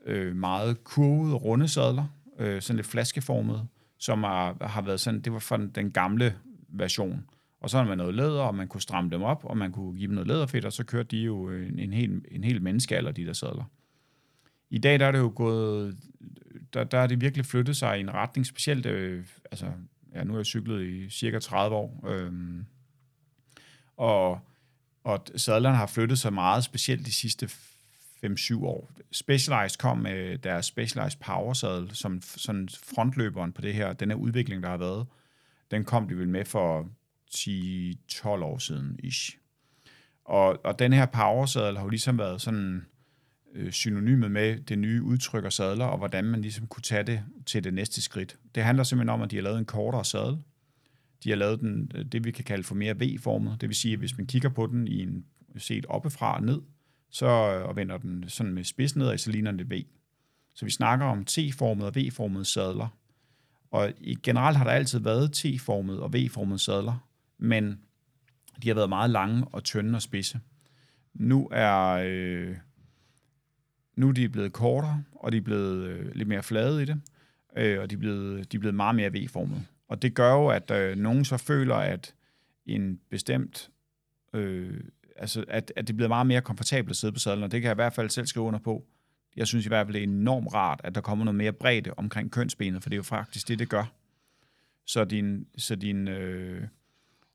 øh, 0.07 0.35
meget 0.35 0.83
kurvede, 0.83 1.35
runde 1.35 1.67
sadler, 1.67 2.05
øh, 2.39 2.61
sådan 2.61 2.75
lidt 2.75 2.87
flaskeformet, 2.87 3.67
som 3.97 4.23
er, 4.23 4.67
har 4.67 4.81
været 4.81 4.99
sådan, 4.99 5.21
det 5.21 5.33
var 5.33 5.39
fra 5.39 5.57
den, 5.57 5.69
den 5.69 5.91
gamle 5.91 6.35
version. 6.69 7.25
Og 7.61 7.69
så 7.69 7.77
har 7.77 7.85
man 7.85 7.97
noget 7.97 8.15
læder, 8.15 8.41
og 8.41 8.55
man 8.55 8.67
kunne 8.67 8.81
stramme 8.81 9.09
dem 9.09 9.21
op, 9.21 9.45
og 9.45 9.57
man 9.57 9.71
kunne 9.71 9.97
give 9.97 10.07
dem 10.07 10.15
noget 10.15 10.27
læderfedt, 10.27 10.65
og 10.65 10.73
så 10.73 10.83
kørte 10.83 11.07
de 11.07 11.17
jo 11.17 11.49
øh, 11.49 11.67
en, 11.67 11.79
en, 11.79 11.93
hel, 11.93 12.21
en 12.31 12.43
hel 12.43 12.61
menneskealder, 12.61 13.11
de 13.11 13.25
der 13.25 13.33
sadler. 13.33 13.63
I 14.69 14.77
dag 14.77 14.99
der 14.99 15.05
er 15.05 15.11
det 15.11 15.19
jo 15.19 15.31
gået, 15.35 15.97
der, 16.73 16.83
der 16.83 16.97
er 16.97 17.07
det 17.07 17.21
virkelig 17.21 17.45
flyttet 17.45 17.77
sig 17.77 17.97
i 17.97 17.99
en 17.99 18.13
retning, 18.13 18.45
specielt, 18.45 18.85
øh, 18.85 19.25
altså, 19.51 19.65
ja, 20.13 20.23
nu 20.23 20.33
har 20.33 20.39
jeg 20.39 20.45
cyklet 20.45 20.87
i 20.87 21.09
cirka 21.09 21.39
30 21.39 21.75
år, 21.75 22.05
øh, 22.07 22.31
og, 23.97 24.39
og 25.03 25.25
sadlerne 25.35 25.77
har 25.77 25.87
flyttet 25.87 26.19
sig 26.19 26.33
meget, 26.33 26.63
specielt 26.63 27.05
de 27.05 27.13
sidste 27.13 27.49
5-7 28.25 28.63
år. 28.63 28.91
Specialized 29.11 29.77
kom 29.77 29.97
med 29.97 30.37
deres 30.37 30.65
Specialized 30.65 31.19
Power 31.19 31.53
Saddle, 31.53 31.95
som 31.95 32.21
sådan 32.21 32.69
frontløberen 32.69 33.51
på 33.51 33.61
det 33.61 33.73
her, 33.73 33.93
den 33.93 34.09
her 34.09 34.17
udvikling, 34.17 34.63
der 34.63 34.69
har 34.69 34.77
været. 34.77 35.07
Den 35.71 35.85
kom 35.85 36.07
de 36.07 36.17
vel 36.17 36.29
med 36.29 36.45
for 36.45 36.89
10-12 37.35 38.27
år 38.27 38.57
siden, 38.57 38.99
ish. 39.03 39.37
Og, 40.25 40.65
og 40.65 40.79
den 40.79 40.93
her 40.93 41.05
Power 41.05 41.45
Saddle 41.45 41.77
har 41.77 41.85
jo 41.85 41.89
ligesom 41.89 42.17
været 42.17 42.41
sådan 42.41 42.85
øh, 43.53 43.71
synonymet 43.71 44.31
med 44.31 44.59
det 44.61 44.79
nye 44.79 45.03
udtryk 45.03 45.43
og 45.43 45.53
sadler, 45.53 45.85
og 45.85 45.97
hvordan 45.97 46.25
man 46.25 46.41
ligesom 46.41 46.67
kunne 46.67 46.81
tage 46.81 47.03
det 47.03 47.23
til 47.45 47.63
det 47.63 47.73
næste 47.73 48.01
skridt. 48.01 48.37
Det 48.55 48.63
handler 48.63 48.83
simpelthen 48.83 49.09
om, 49.09 49.21
at 49.21 49.31
de 49.31 49.35
har 49.35 49.43
lavet 49.43 49.57
en 49.57 49.65
kortere 49.65 50.05
sadel. 50.05 50.37
De 51.23 51.29
har 51.29 51.35
lavet 51.35 51.59
den, 51.59 51.91
øh, 51.95 52.05
det 52.05 52.25
vi 52.25 52.31
kan 52.31 52.43
kalde 52.43 52.63
for 52.63 52.75
mere 52.75 52.95
V-formet. 52.99 53.61
Det 53.61 53.69
vil 53.69 53.75
sige, 53.75 53.93
at 53.93 53.99
hvis 53.99 54.17
man 54.17 54.27
kigger 54.27 54.49
på 54.49 54.67
den 54.67 54.87
i 54.87 55.01
en 55.01 55.25
set 55.57 55.85
oppefra 55.85 56.35
og 56.35 56.43
ned, 56.43 56.61
så 57.09 57.25
øh, 57.25 57.67
og 57.69 57.75
vender 57.75 57.97
den 57.97 58.29
sådan 58.29 58.53
med 58.53 58.63
spids 58.63 58.95
nedad, 58.95 59.17
så 59.17 59.31
ligner 59.31 59.51
det 59.51 59.71
V. 59.71 59.73
Så 60.53 60.65
vi 60.65 60.71
snakker 60.71 61.05
om 61.05 61.25
T-formede 61.25 61.87
og 61.87 61.95
V-formede 61.95 62.45
sadler. 62.45 62.87
Og 63.71 63.93
i 63.97 64.15
generelt 64.23 64.57
har 64.57 64.63
der 64.63 64.71
altid 64.71 64.99
været 64.99 65.31
T-formede 65.31 66.03
og 66.03 66.13
V-formede 66.13 66.59
sadler, 66.59 67.07
men 67.37 67.79
de 68.63 68.67
har 68.67 68.75
været 68.75 68.89
meget 68.89 69.09
lange 69.09 69.45
og 69.51 69.63
tynde 69.63 69.95
og 69.95 70.01
spidse. 70.01 70.39
Nu 71.13 71.49
er, 71.51 72.03
øh, 72.05 72.55
nu 73.95 74.09
er 74.09 74.13
de 74.13 74.29
blevet 74.29 74.53
kortere, 74.53 75.03
og 75.11 75.31
de 75.31 75.37
er 75.37 75.41
blevet 75.41 75.87
øh, 75.87 76.15
lidt 76.15 76.27
mere 76.27 76.43
flade 76.43 76.81
i 76.81 76.85
det, 76.85 77.01
øh, 77.57 77.81
og 77.81 77.89
de 77.89 77.95
er, 77.95 77.99
blevet, 77.99 78.51
de 78.51 78.57
er 78.57 78.59
blevet 78.59 78.75
meget 78.75 78.95
mere 78.95 79.11
V-formede. 79.13 79.65
Og 79.87 80.01
det 80.01 80.13
gør 80.13 80.33
jo, 80.33 80.47
at 80.47 80.71
øh, 80.71 80.97
nogen 80.97 81.25
så 81.25 81.37
føler, 81.37 81.75
at 81.75 82.15
en 82.65 82.99
bestemt, 83.09 83.71
øh, 84.33 84.79
altså 85.17 85.45
at, 85.47 85.73
at 85.75 85.87
det 85.87 85.95
bliver 85.95 86.09
meget 86.09 86.27
mere 86.27 86.41
komfortabelt 86.41 86.89
at 86.89 86.95
sidde 86.95 87.13
på 87.13 87.19
sadlen, 87.19 87.43
og 87.43 87.51
det 87.51 87.61
kan 87.61 87.67
jeg 87.67 87.73
i 87.73 87.81
hvert 87.81 87.93
fald 87.93 88.09
selv 88.09 88.27
skrive 88.27 88.45
under 88.45 88.59
på. 88.59 88.85
Jeg 89.35 89.47
synes 89.47 89.65
i 89.65 89.67
hvert 89.67 89.87
fald, 89.87 89.93
det 89.93 89.99
er 89.99 90.07
enormt 90.07 90.53
rart, 90.53 90.81
at 90.83 90.95
der 90.95 91.01
kommer 91.01 91.25
noget 91.25 91.35
mere 91.35 91.53
bredde 91.53 91.93
omkring 91.97 92.31
kønsbenet, 92.31 92.83
for 92.83 92.89
det 92.89 92.95
er 92.95 92.97
jo 92.97 93.03
faktisk 93.03 93.47
det, 93.47 93.59
det 93.59 93.69
gør. 93.69 93.93
Så 94.85 95.05
din, 95.05 95.47
så 95.57 95.75
din, 95.75 96.07
øh, 96.07 96.67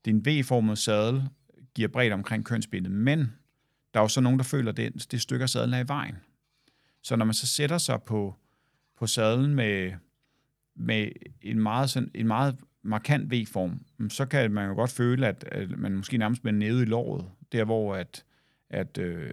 din 0.04 0.26
V-formede 0.26 0.76
sadel 0.76 1.28
giver 1.74 1.88
bredde 1.88 2.12
omkring 2.12 2.44
kønsbenet, 2.44 2.90
men 2.90 3.18
der 3.94 4.00
er 4.00 4.04
jo 4.04 4.08
så 4.08 4.20
nogen, 4.20 4.38
der 4.38 4.44
føler, 4.44 4.70
at 4.70 4.76
det, 4.76 5.12
det 5.12 5.20
stykke 5.20 5.42
af 5.42 5.48
sadlen 5.48 5.74
er 5.74 5.84
i 5.84 5.88
vejen. 5.88 6.16
Så 7.02 7.16
når 7.16 7.24
man 7.24 7.34
så 7.34 7.46
sætter 7.46 7.78
sig 7.78 8.02
på, 8.02 8.36
på 8.98 9.06
sadlen 9.06 9.54
med, 9.54 9.92
med 10.74 11.08
en 11.42 11.60
meget, 11.60 11.90
sådan, 11.90 12.10
en 12.14 12.26
meget 12.26 12.56
markant 12.82 13.32
V-form, 13.32 13.80
så 14.08 14.26
kan 14.26 14.52
man 14.52 14.68
jo 14.68 14.74
godt 14.74 14.90
føle, 14.90 15.26
at, 15.26 15.44
at 15.52 15.70
man 15.70 15.92
måske 15.96 16.18
nærmest 16.18 16.42
bliver 16.42 16.54
nede 16.54 16.82
i 16.82 16.84
låret, 16.86 17.30
der 17.52 17.64
hvor 17.64 17.94
at, 17.94 18.24
at 18.70 18.98
øh, 18.98 19.32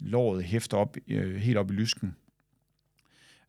låret 0.00 0.44
hæfter 0.44 0.76
op, 0.76 0.96
øh, 1.08 1.36
helt 1.36 1.58
op 1.58 1.70
i 1.70 1.74
lysken. 1.74 2.16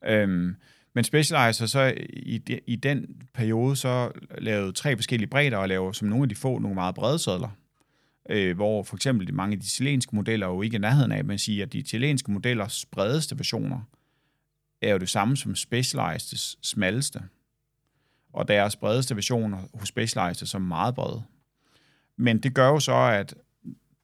Øhm, 0.06 0.56
men 0.94 1.03
Specializer 1.03 1.65
så 1.65 1.94
i, 2.10 2.38
de, 2.38 2.60
i 2.68 2.75
den 2.75 3.22
periode 3.34 3.75
så 3.75 4.12
lavede 4.38 4.72
tre 4.72 4.98
forskellige 4.98 5.30
bredder 5.30 5.58
og 5.58 5.68
laver 5.68 5.92
som 5.92 6.08
nogle 6.08 6.24
af 6.24 6.30
de 6.30 6.36
få 6.36 6.60
nogle 6.60 6.75
meget 6.75 6.96
brede 6.96 7.20
sadler. 7.20 7.50
Øh, 8.30 8.56
hvor 8.56 8.84
for 8.84 8.96
eksempel 8.96 9.27
de 9.27 9.32
mange 9.32 9.53
af 9.53 9.60
de 9.60 9.68
chilenske 9.68 10.15
modeller 10.15 10.48
jo 10.48 10.62
ikke 10.62 10.75
er 10.75 10.80
nærheden 10.80 11.12
af, 11.12 11.25
men 11.25 11.38
siger, 11.38 11.65
at 11.65 11.74
de 11.74 11.82
chilenske 11.82 12.32
modellers 12.32 12.86
bredeste 12.86 13.38
versioner 13.38 13.82
er 14.82 14.92
jo 14.92 14.98
det 14.98 15.10
samme 15.10 15.38
som 15.38 15.56
Specializeds 15.56 16.68
smalleste. 16.68 17.22
Og 18.34 18.48
deres 18.48 18.75
bredeste 18.75 19.15
versioner 19.15 19.58
hos 19.74 19.88
Specialized 19.88 20.48
så 20.48 20.60
meget 20.60 20.96
brede. 20.96 21.24
Men 22.18 22.39
det 22.39 22.53
gør 22.53 22.68
jo 22.68 22.80
så, 22.80 22.96
at 22.96 23.36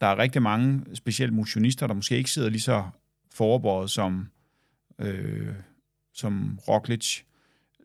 der 0.01 0.07
er 0.07 0.17
rigtig 0.17 0.41
mange, 0.41 0.95
specielt 0.95 1.33
motionister, 1.33 1.87
der 1.87 1.93
måske 1.93 2.17
ikke 2.17 2.31
sidder 2.31 2.49
lige 2.49 2.61
så 2.61 2.83
forberedt 3.31 3.91
som, 3.91 4.29
øh, 4.99 5.53
som 6.13 6.59
Roglic, 6.67 7.21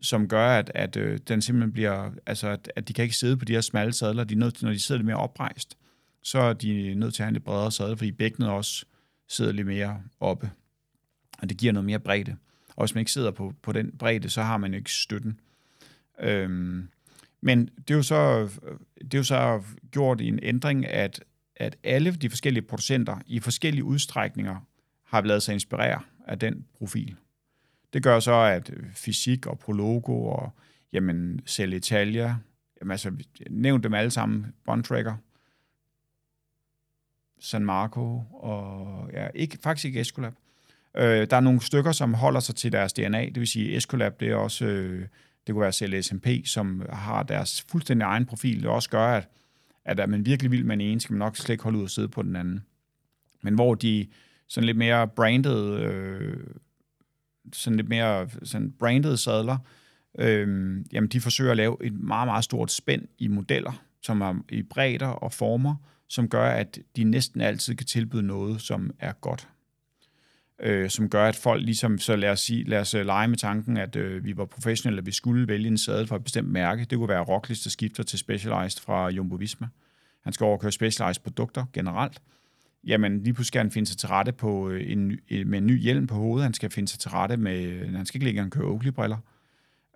som 0.02 0.28
gør, 0.28 0.59
at, 0.59 0.73
at 0.75 0.97
øh, 0.97 1.18
den 1.28 1.42
simpelthen 1.42 1.73
bliver, 1.73 2.11
altså 2.26 2.49
at, 2.49 2.73
at 2.76 2.88
de 2.88 2.92
kan 2.92 3.02
ikke 3.02 3.16
sidde 3.16 3.37
på 3.37 3.44
de 3.44 3.52
her 3.52 3.61
smalle 3.61 3.92
sadler, 3.92 4.25
de 4.25 4.35
er 4.35 4.38
nødt 4.38 4.54
til, 4.54 4.64
når 4.64 4.73
de 4.73 4.78
sidder 4.78 4.99
lidt 4.99 5.06
mere 5.06 5.16
oprejst, 5.16 5.78
så 6.23 6.38
er 6.38 6.52
de 6.52 6.94
nødt 6.94 7.14
til 7.14 7.23
at 7.23 7.25
have 7.25 7.28
en 7.28 7.35
lidt 7.35 7.44
bredere 7.44 7.73
sadel, 7.73 7.97
fordi 7.97 8.12
bækkenet 8.12 8.50
også 8.50 8.85
sidder 9.28 9.52
lidt 9.52 9.66
mere 9.66 10.02
oppe, 10.21 10.50
og 11.38 11.49
det 11.49 11.59
giver 11.59 11.73
noget 11.73 11.85
mere 11.85 11.99
bredde. 11.99 12.37
Og 12.76 12.85
hvis 12.85 12.94
man 12.94 13.00
ikke 13.00 13.12
sidder 13.12 13.30
på, 13.30 13.54
på 13.62 13.73
den 13.73 13.99
bredde, 13.99 14.28
så 14.30 14.42
har 14.42 14.56
man 14.56 14.75
ikke 14.75 14.92
støtten. 14.92 15.40
Øhm, 16.21 16.88
men 17.40 17.66
det 17.88 17.90
er, 17.90 17.94
jo 17.94 18.02
så, 18.02 18.49
det 18.99 19.14
er 19.14 19.18
jo 19.18 19.25
så 19.25 19.62
gjort 19.90 20.21
i 20.21 20.28
en 20.28 20.38
ændring, 20.42 20.87
at, 20.87 21.25
at 21.57 21.77
alle 21.85 22.17
de 22.17 22.31
forskellige 22.31 22.63
producenter 22.63 23.19
i 23.27 23.41
forskellige 23.41 23.85
udstrækninger 23.85 24.57
har 25.05 25.21
lavet 25.21 25.43
sig 25.43 25.53
inspirere 25.53 26.01
af 26.27 26.38
den 26.38 26.64
profil. 26.79 27.17
Det 27.93 28.03
gør 28.03 28.21
så, 28.21 28.35
at 28.35 28.71
øh, 28.71 28.93
fysik 28.93 29.47
og 29.47 29.59
Prologo 29.59 30.27
og 30.27 30.53
jamen, 30.93 31.40
Cell 31.47 31.73
Italia, 31.73 32.37
jamen 32.81 32.90
altså, 32.90 33.12
nævn 33.51 33.83
dem 33.83 33.95
alle 33.95 34.11
sammen, 34.11 34.55
Bontracker, 34.64 35.17
San 37.40 37.64
Marco 37.64 38.23
og 38.33 39.11
ja, 39.12 39.29
ikke, 39.35 39.59
faktisk 39.62 39.85
ikke 39.85 40.01
Escolab. 40.01 40.33
Øh, 40.97 41.27
der 41.31 41.37
er 41.37 41.40
nogle 41.40 41.61
stykker, 41.61 41.93
som 41.93 42.14
holder 42.14 42.40
sig 42.40 42.55
til 42.55 42.73
deres 42.73 42.93
DNA, 42.93 43.25
det 43.25 43.40
vil 43.40 43.47
sige 43.47 43.77
Escolab, 43.77 44.21
det 44.21 44.29
er 44.29 44.37
også, 44.37 44.64
øh, 44.64 45.09
det 45.47 45.53
kunne 45.53 45.62
være 45.62 45.73
CLSMP, 45.73 46.27
som 46.45 46.87
har 46.93 47.23
deres 47.23 47.62
fuldstændig 47.69 48.05
egen 48.05 48.27
profil, 48.27 48.62
det 48.62 48.71
også 48.71 48.90
gør, 48.90 49.07
at, 49.07 49.29
at 49.85 50.01
er 50.01 50.07
man 50.07 50.27
virkelig 50.27 50.51
vild 50.51 50.64
med 50.64 50.75
en 50.75 50.81
ene, 50.81 51.01
skal 51.01 51.12
man 51.12 51.18
nok 51.18 51.37
slet 51.37 51.53
ikke 51.53 51.64
holde 51.64 51.79
ud 51.79 51.83
og 51.83 51.90
sidde 51.90 52.09
på 52.09 52.23
den 52.23 52.37
anden. 52.37 52.64
Men 53.42 53.55
hvor 53.55 53.75
de 53.75 54.07
sådan 54.49 54.66
lidt 54.66 54.77
mere 54.77 55.09
branded, 55.09 55.79
øh, 55.79 56.47
sådan 57.53 57.77
lidt 57.77 57.88
mere 57.88 58.29
sådan 58.42 58.73
branded 58.79 59.16
sadler, 59.16 59.59
øh, 60.18 60.77
jamen 60.92 61.09
de 61.09 61.20
forsøger 61.20 61.51
at 61.51 61.57
lave 61.57 61.77
et 61.81 61.92
meget, 61.92 62.29
meget 62.29 62.44
stort 62.44 62.73
spænd 62.73 63.09
i 63.18 63.29
modeller, 63.29 63.83
som 64.03 64.20
er 64.20 64.35
i 64.49 64.62
bredder 64.62 65.07
og 65.07 65.33
former, 65.33 65.75
som 66.09 66.29
gør, 66.29 66.47
at 66.47 66.79
de 66.97 67.05
næsten 67.05 67.40
altid 67.40 67.75
kan 67.75 67.87
tilbyde 67.87 68.23
noget, 68.23 68.61
som 68.61 68.90
er 68.99 69.12
godt. 69.12 69.49
Øh, 70.64 70.90
som 70.90 71.11
gør, 71.11 71.24
at 71.24 71.37
folk 71.37 71.64
ligesom, 71.64 71.98
så 71.98 72.16
lad 72.16 72.31
os, 72.31 72.40
sige, 72.40 72.64
lad 72.64 72.81
os 72.81 72.94
øh, 72.94 73.07
lege 73.07 73.29
med 73.29 73.37
tanken, 73.38 73.77
at 73.77 73.96
øh, 73.96 74.24
vi 74.24 74.37
var 74.37 74.44
professionelle, 74.44 75.00
og 75.00 75.07
vi 75.07 75.12
skulle 75.12 75.48
vælge 75.48 75.68
en 75.68 75.79
sadel 75.79 76.07
fra 76.07 76.16
et 76.16 76.24
bestemt 76.24 76.48
mærke. 76.48 76.85
Det 76.85 76.98
kunne 76.98 77.09
være 77.09 77.20
Rocklist, 77.20 77.64
der 77.64 77.70
skifter 77.70 78.03
til 78.03 78.18
Specialized 78.18 78.83
fra 78.83 79.09
Jumbo 79.09 79.37
Visma. 79.37 79.66
Han 80.24 80.33
skal 80.33 80.44
overkøre 80.44 80.72
Specialized 80.72 81.22
produkter 81.22 81.64
generelt. 81.72 82.22
Jamen, 82.87 83.12
lige 83.22 83.35
pludselig 83.35 83.46
skal 83.46 83.59
han 83.59 83.70
finde 83.70 83.88
sig 83.88 83.98
til 83.98 84.09
rette 84.09 84.33
på 84.33 84.68
øh, 84.68 84.92
en, 84.92 85.18
øh, 85.31 85.46
med 85.46 85.59
en 85.59 85.66
ny 85.66 85.81
hjelm 85.81 86.07
på 86.07 86.14
hovedet. 86.14 86.42
Han 86.42 86.55
skal 86.55 86.70
finde 86.70 86.88
sig 86.88 87.00
til 87.00 87.11
rette 87.11 87.37
med, 87.37 87.87
han 87.96 88.07
skal 88.07 88.18
ikke 88.18 88.27
længere 88.27 88.50
køre 88.50 88.66
Oakley-briller. 88.66 89.18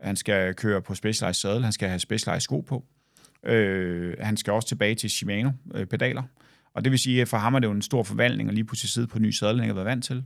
Han 0.00 0.16
skal 0.16 0.54
køre 0.54 0.83
på 0.83 0.94
Specialized 0.94 1.35
sadel. 1.35 1.64
Han 1.64 1.72
skal 1.72 1.88
have 1.88 1.98
Specialized 1.98 2.40
sko 2.40 2.61
på. 2.61 2.85
Øh, 3.42 4.16
han 4.20 4.37
skal 4.37 4.52
også 4.52 4.68
tilbage 4.68 4.94
til 4.94 5.09
Shimano-pedaler. 5.09 6.22
Øh, 6.22 6.28
og 6.74 6.85
det 6.85 6.90
vil 6.90 6.98
sige, 6.98 7.22
at 7.22 7.28
for 7.28 7.37
ham 7.37 7.54
er 7.54 7.59
det 7.59 7.66
jo 7.66 7.72
en 7.72 7.83
stor 7.83 8.02
forvandling 8.02 8.48
at 8.48 8.54
lige 8.54 8.64
pludselig 8.64 8.90
sidde 8.90 9.07
på 9.07 9.18
en 9.18 9.22
ny 9.22 9.31
sadel, 9.31 9.57
han 9.57 9.64
ikke 9.64 9.74
har 9.74 9.85
været 9.85 9.87
vant 9.87 10.04
til. 10.04 10.24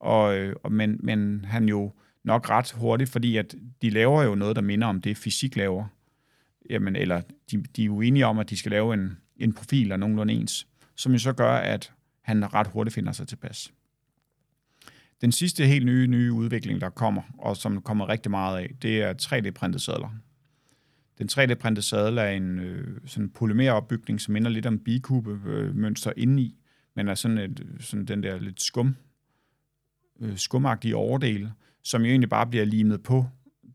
Og, 0.00 0.38
øh, 0.38 0.56
og, 0.62 0.72
men, 0.72 1.00
men 1.02 1.44
han 1.44 1.68
jo 1.68 1.92
nok 2.24 2.50
ret 2.50 2.72
hurtigt, 2.72 3.10
fordi 3.10 3.36
at 3.36 3.54
de 3.82 3.90
laver 3.90 4.22
jo 4.22 4.34
noget, 4.34 4.56
der 4.56 4.62
minder 4.62 4.86
om 4.86 5.00
det, 5.00 5.16
fysik 5.16 5.56
laver. 5.56 5.86
Jamen, 6.70 6.96
eller 6.96 7.20
de, 7.50 7.62
de 7.76 7.84
er 7.84 7.88
uenige 7.88 8.08
enige 8.08 8.26
om, 8.26 8.38
at 8.38 8.50
de 8.50 8.56
skal 8.56 8.70
lave 8.70 8.94
en, 8.94 9.18
en 9.36 9.52
profil, 9.52 9.88
der 9.88 9.92
er 9.92 9.98
nogenlunde 9.98 10.34
ens, 10.34 10.66
som 10.96 11.12
jo 11.12 11.18
så 11.18 11.32
gør, 11.32 11.52
at 11.52 11.92
han 12.22 12.54
ret 12.54 12.66
hurtigt 12.66 12.94
finder 12.94 13.12
sig 13.12 13.28
tilpas. 13.28 13.72
Den 15.20 15.32
sidste 15.32 15.66
helt 15.66 15.86
nye, 15.86 16.06
nye 16.06 16.32
udvikling, 16.32 16.80
der 16.80 16.90
kommer, 16.90 17.22
og 17.38 17.56
som 17.56 17.82
kommer 17.82 18.08
rigtig 18.08 18.30
meget 18.30 18.58
af, 18.58 18.74
det 18.82 19.02
er 19.02 19.14
3D-printede 19.22 19.78
sadler. 19.78 20.10
Den 21.18 21.28
3D-printede 21.32 21.82
sadel 21.82 22.18
er 22.18 22.28
en 22.28 22.58
øh, 22.58 23.00
sådan 23.06 23.30
polymeropbygning, 23.30 24.20
som 24.20 24.32
minder 24.32 24.50
lidt 24.50 24.66
om 24.66 24.78
bikube-mønster 24.78 26.12
indeni, 26.16 26.58
men 26.96 27.08
er 27.08 27.14
sådan, 27.14 27.38
et, 27.38 27.66
sådan 27.80 28.04
den 28.04 28.22
der 28.22 28.38
lidt 28.38 28.62
skum, 28.62 28.96
øh, 30.20 30.36
skumagtige 30.36 30.96
overdel, 30.96 31.50
som 31.82 32.02
jo 32.02 32.08
egentlig 32.08 32.30
bare 32.30 32.46
bliver 32.46 32.64
limet 32.64 33.02
på 33.02 33.26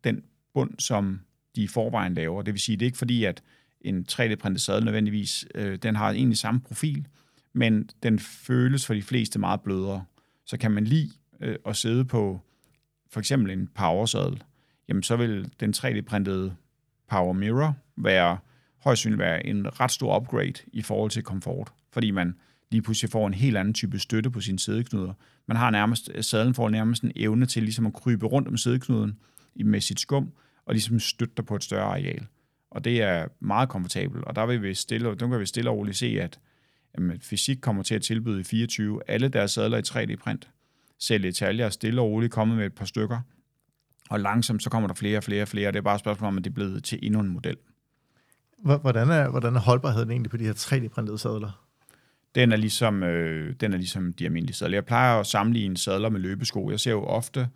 den 0.03 0.23
bund, 0.53 0.71
som 0.79 1.21
de 1.55 1.63
i 1.63 1.67
forvejen 1.67 2.13
laver. 2.13 2.41
Det 2.41 2.53
vil 2.53 2.61
sige, 2.61 2.77
det 2.77 2.81
er 2.81 2.87
ikke 2.87 2.97
fordi, 2.97 3.23
at 3.23 3.43
en 3.81 4.05
3D-printet 4.11 4.61
sadel 4.61 4.85
nødvendigvis, 4.85 5.45
øh, 5.55 5.77
den 5.77 5.95
har 5.95 6.11
egentlig 6.11 6.37
samme 6.37 6.61
profil, 6.61 7.07
men 7.53 7.89
den 8.03 8.19
føles 8.19 8.85
for 8.85 8.93
de 8.93 9.01
fleste 9.01 9.39
meget 9.39 9.61
blødere. 9.61 10.05
Så 10.45 10.57
kan 10.57 10.71
man 10.71 10.83
lide 10.83 11.11
øh, 11.39 11.55
at 11.65 11.75
sidde 11.75 12.05
på 12.05 12.41
for 13.09 13.19
eksempel 13.19 13.51
en 13.51 13.69
powersadel, 13.75 14.43
jamen 14.87 15.03
så 15.03 15.15
vil 15.15 15.51
den 15.59 15.73
3D-printede 15.77 16.51
Power 17.09 17.33
Mirror 17.33 17.75
være 17.95 18.37
højst 18.83 19.01
sandsynligt 19.01 19.19
være 19.19 19.45
en 19.45 19.79
ret 19.79 19.91
stor 19.91 20.17
upgrade 20.17 20.53
i 20.73 20.81
forhold 20.81 21.11
til 21.11 21.23
komfort, 21.23 21.73
fordi 21.91 22.11
man 22.11 22.35
lige 22.73 22.81
pludselig 22.81 23.11
får 23.11 23.27
en 23.27 23.33
helt 23.33 23.57
anden 23.57 23.73
type 23.73 23.99
støtte 23.99 24.29
på 24.29 24.41
sine 24.41 24.59
sædeknuder. 24.59 25.13
Man 25.47 25.57
har 25.57 25.69
nærmest, 25.69 26.09
sadlen 26.21 26.53
får 26.53 26.69
nærmest 26.69 27.03
en 27.03 27.11
evne 27.15 27.45
til 27.45 27.63
ligesom 27.63 27.85
at 27.85 27.93
krybe 27.93 28.25
rundt 28.25 28.47
om 28.47 28.57
sædeknuden 28.57 29.17
med 29.65 29.81
sit 29.81 29.99
skum, 29.99 30.31
og 30.65 30.73
ligesom 30.73 30.99
støtte 30.99 31.33
dig 31.37 31.45
på 31.45 31.55
et 31.55 31.63
større 31.63 31.83
areal. 31.83 32.25
Og 32.71 32.83
det 32.83 33.01
er 33.01 33.27
meget 33.39 33.69
komfortabelt, 33.69 34.25
og 34.25 34.35
der 34.35 34.45
vil 34.45 34.63
vi 34.63 34.73
stille, 34.73 35.09
der 35.09 35.29
kan 35.29 35.39
vi 35.39 35.45
stille 35.45 35.69
og 35.69 35.77
roligt 35.77 35.97
se, 35.97 36.05
at 36.21 36.39
jamen, 36.97 37.19
fysik 37.21 37.57
kommer 37.61 37.83
til 37.83 37.95
at 37.95 38.01
tilbyde 38.01 38.39
i 38.39 38.43
24 38.43 39.01
alle 39.07 39.27
deres 39.27 39.51
sadler 39.51 39.77
i 39.77 39.81
3D-print. 39.87 40.49
Selv 40.99 41.25
Italia 41.25 41.65
er 41.65 41.69
stille 41.69 42.01
og 42.01 42.09
roligt 42.09 42.33
kommet 42.33 42.57
med 42.57 42.65
et 42.65 42.73
par 42.73 42.85
stykker, 42.85 43.19
og 44.09 44.19
langsomt 44.19 44.63
så 44.63 44.69
kommer 44.69 44.87
der 44.87 44.95
flere 44.95 45.17
og 45.17 45.23
flere 45.23 45.41
og 45.41 45.47
flere, 45.47 45.67
og 45.67 45.73
det 45.73 45.79
er 45.79 45.83
bare 45.83 45.95
et 45.95 45.99
spørgsmål 45.99 46.27
om, 46.27 46.37
at 46.37 46.43
det 46.43 46.49
er 46.49 46.53
blevet 46.53 46.83
til 46.83 46.99
endnu 47.01 47.19
en 47.19 47.29
model. 47.29 47.57
Hvordan 48.57 49.09
er, 49.09 49.29
hvordan 49.29 49.55
er 49.55 49.59
holdbarheden 49.59 50.11
egentlig 50.11 50.31
på 50.31 50.37
de 50.37 50.45
her 50.45 50.53
3D-printede 50.53 51.17
sadler? 51.17 51.62
Den 52.35 52.51
er 52.51 52.55
ligesom, 52.55 53.03
øh, 53.03 53.55
den 53.59 53.73
er 53.73 53.77
ligesom 53.77 54.13
de 54.13 54.25
almindelige 54.25 54.55
sadler. 54.55 54.77
Jeg 54.77 54.85
plejer 54.85 55.19
at 55.19 55.27
sammenligne 55.27 55.77
sadler 55.77 56.09
med 56.09 56.19
løbesko. 56.19 56.71
Jeg 56.71 56.79
ser 56.79 56.91
jo 56.91 57.03
ofte 57.03 57.47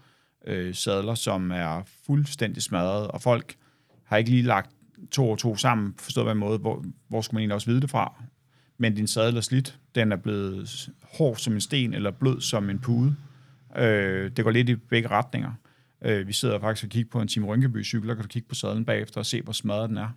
øh, 0.48 0.76
sadler, 0.76 1.16
som 1.16 1.52
er 1.52 1.84
fuldstændig 2.06 2.63
smadret, 2.63 3.08
og 3.08 3.22
folk 3.22 3.56
har 4.04 4.18
ikke 4.18 4.30
lige 4.30 4.44
lagt 4.44 4.72
to 5.12 5.30
og 5.30 5.38
to 5.38 5.56
sammen, 5.56 5.94
forstået 5.98 6.26
på 6.26 6.32
en 6.32 6.38
måde, 6.38 6.60
hvor, 6.60 6.86
hvor 7.08 7.22
skulle 7.22 7.36
man 7.36 7.42
egentlig 7.42 7.56
også 7.56 7.68
vide 7.68 7.82
det 7.82 7.90
fra? 7.90 8.24
Men 8.78 8.96
din 8.96 9.08
sadel 9.08 9.38
er 9.38 9.42
slidt, 9.42 9.80
den 9.96 10.12
er 10.12 10.16
blevet 10.16 10.90
hård 11.18 11.36
som 11.36 11.54
en 11.54 11.62
sten, 11.62 11.94
eller 11.94 12.12
blød 12.12 12.42
som 12.42 12.70
en 12.70 12.80
pude. 12.80 13.16
Øh, 13.78 14.32
det 14.32 14.46
går 14.46 14.52
lidt 14.52 14.70
i 14.70 14.76
begge 14.76 15.08
retninger. 15.08 15.52
Øh, 16.02 16.28
vi 16.28 16.34
sidder 16.34 16.60
faktisk 16.60 16.86
og 16.86 16.90
kigger 16.90 17.10
på 17.10 17.22
en 17.22 17.28
Tim 17.28 17.46
Rynkeby 17.46 17.84
cykel, 17.84 18.10
og 18.10 18.16
kan 18.16 18.24
du 18.24 18.28
kigge 18.28 18.48
på 18.48 18.56
sadlen 18.56 18.86
bagefter 18.86 19.20
og 19.20 19.26
se, 19.26 19.42
hvor 19.42 19.54
smadret 19.54 19.90
den 19.90 19.98
er. 19.98 20.10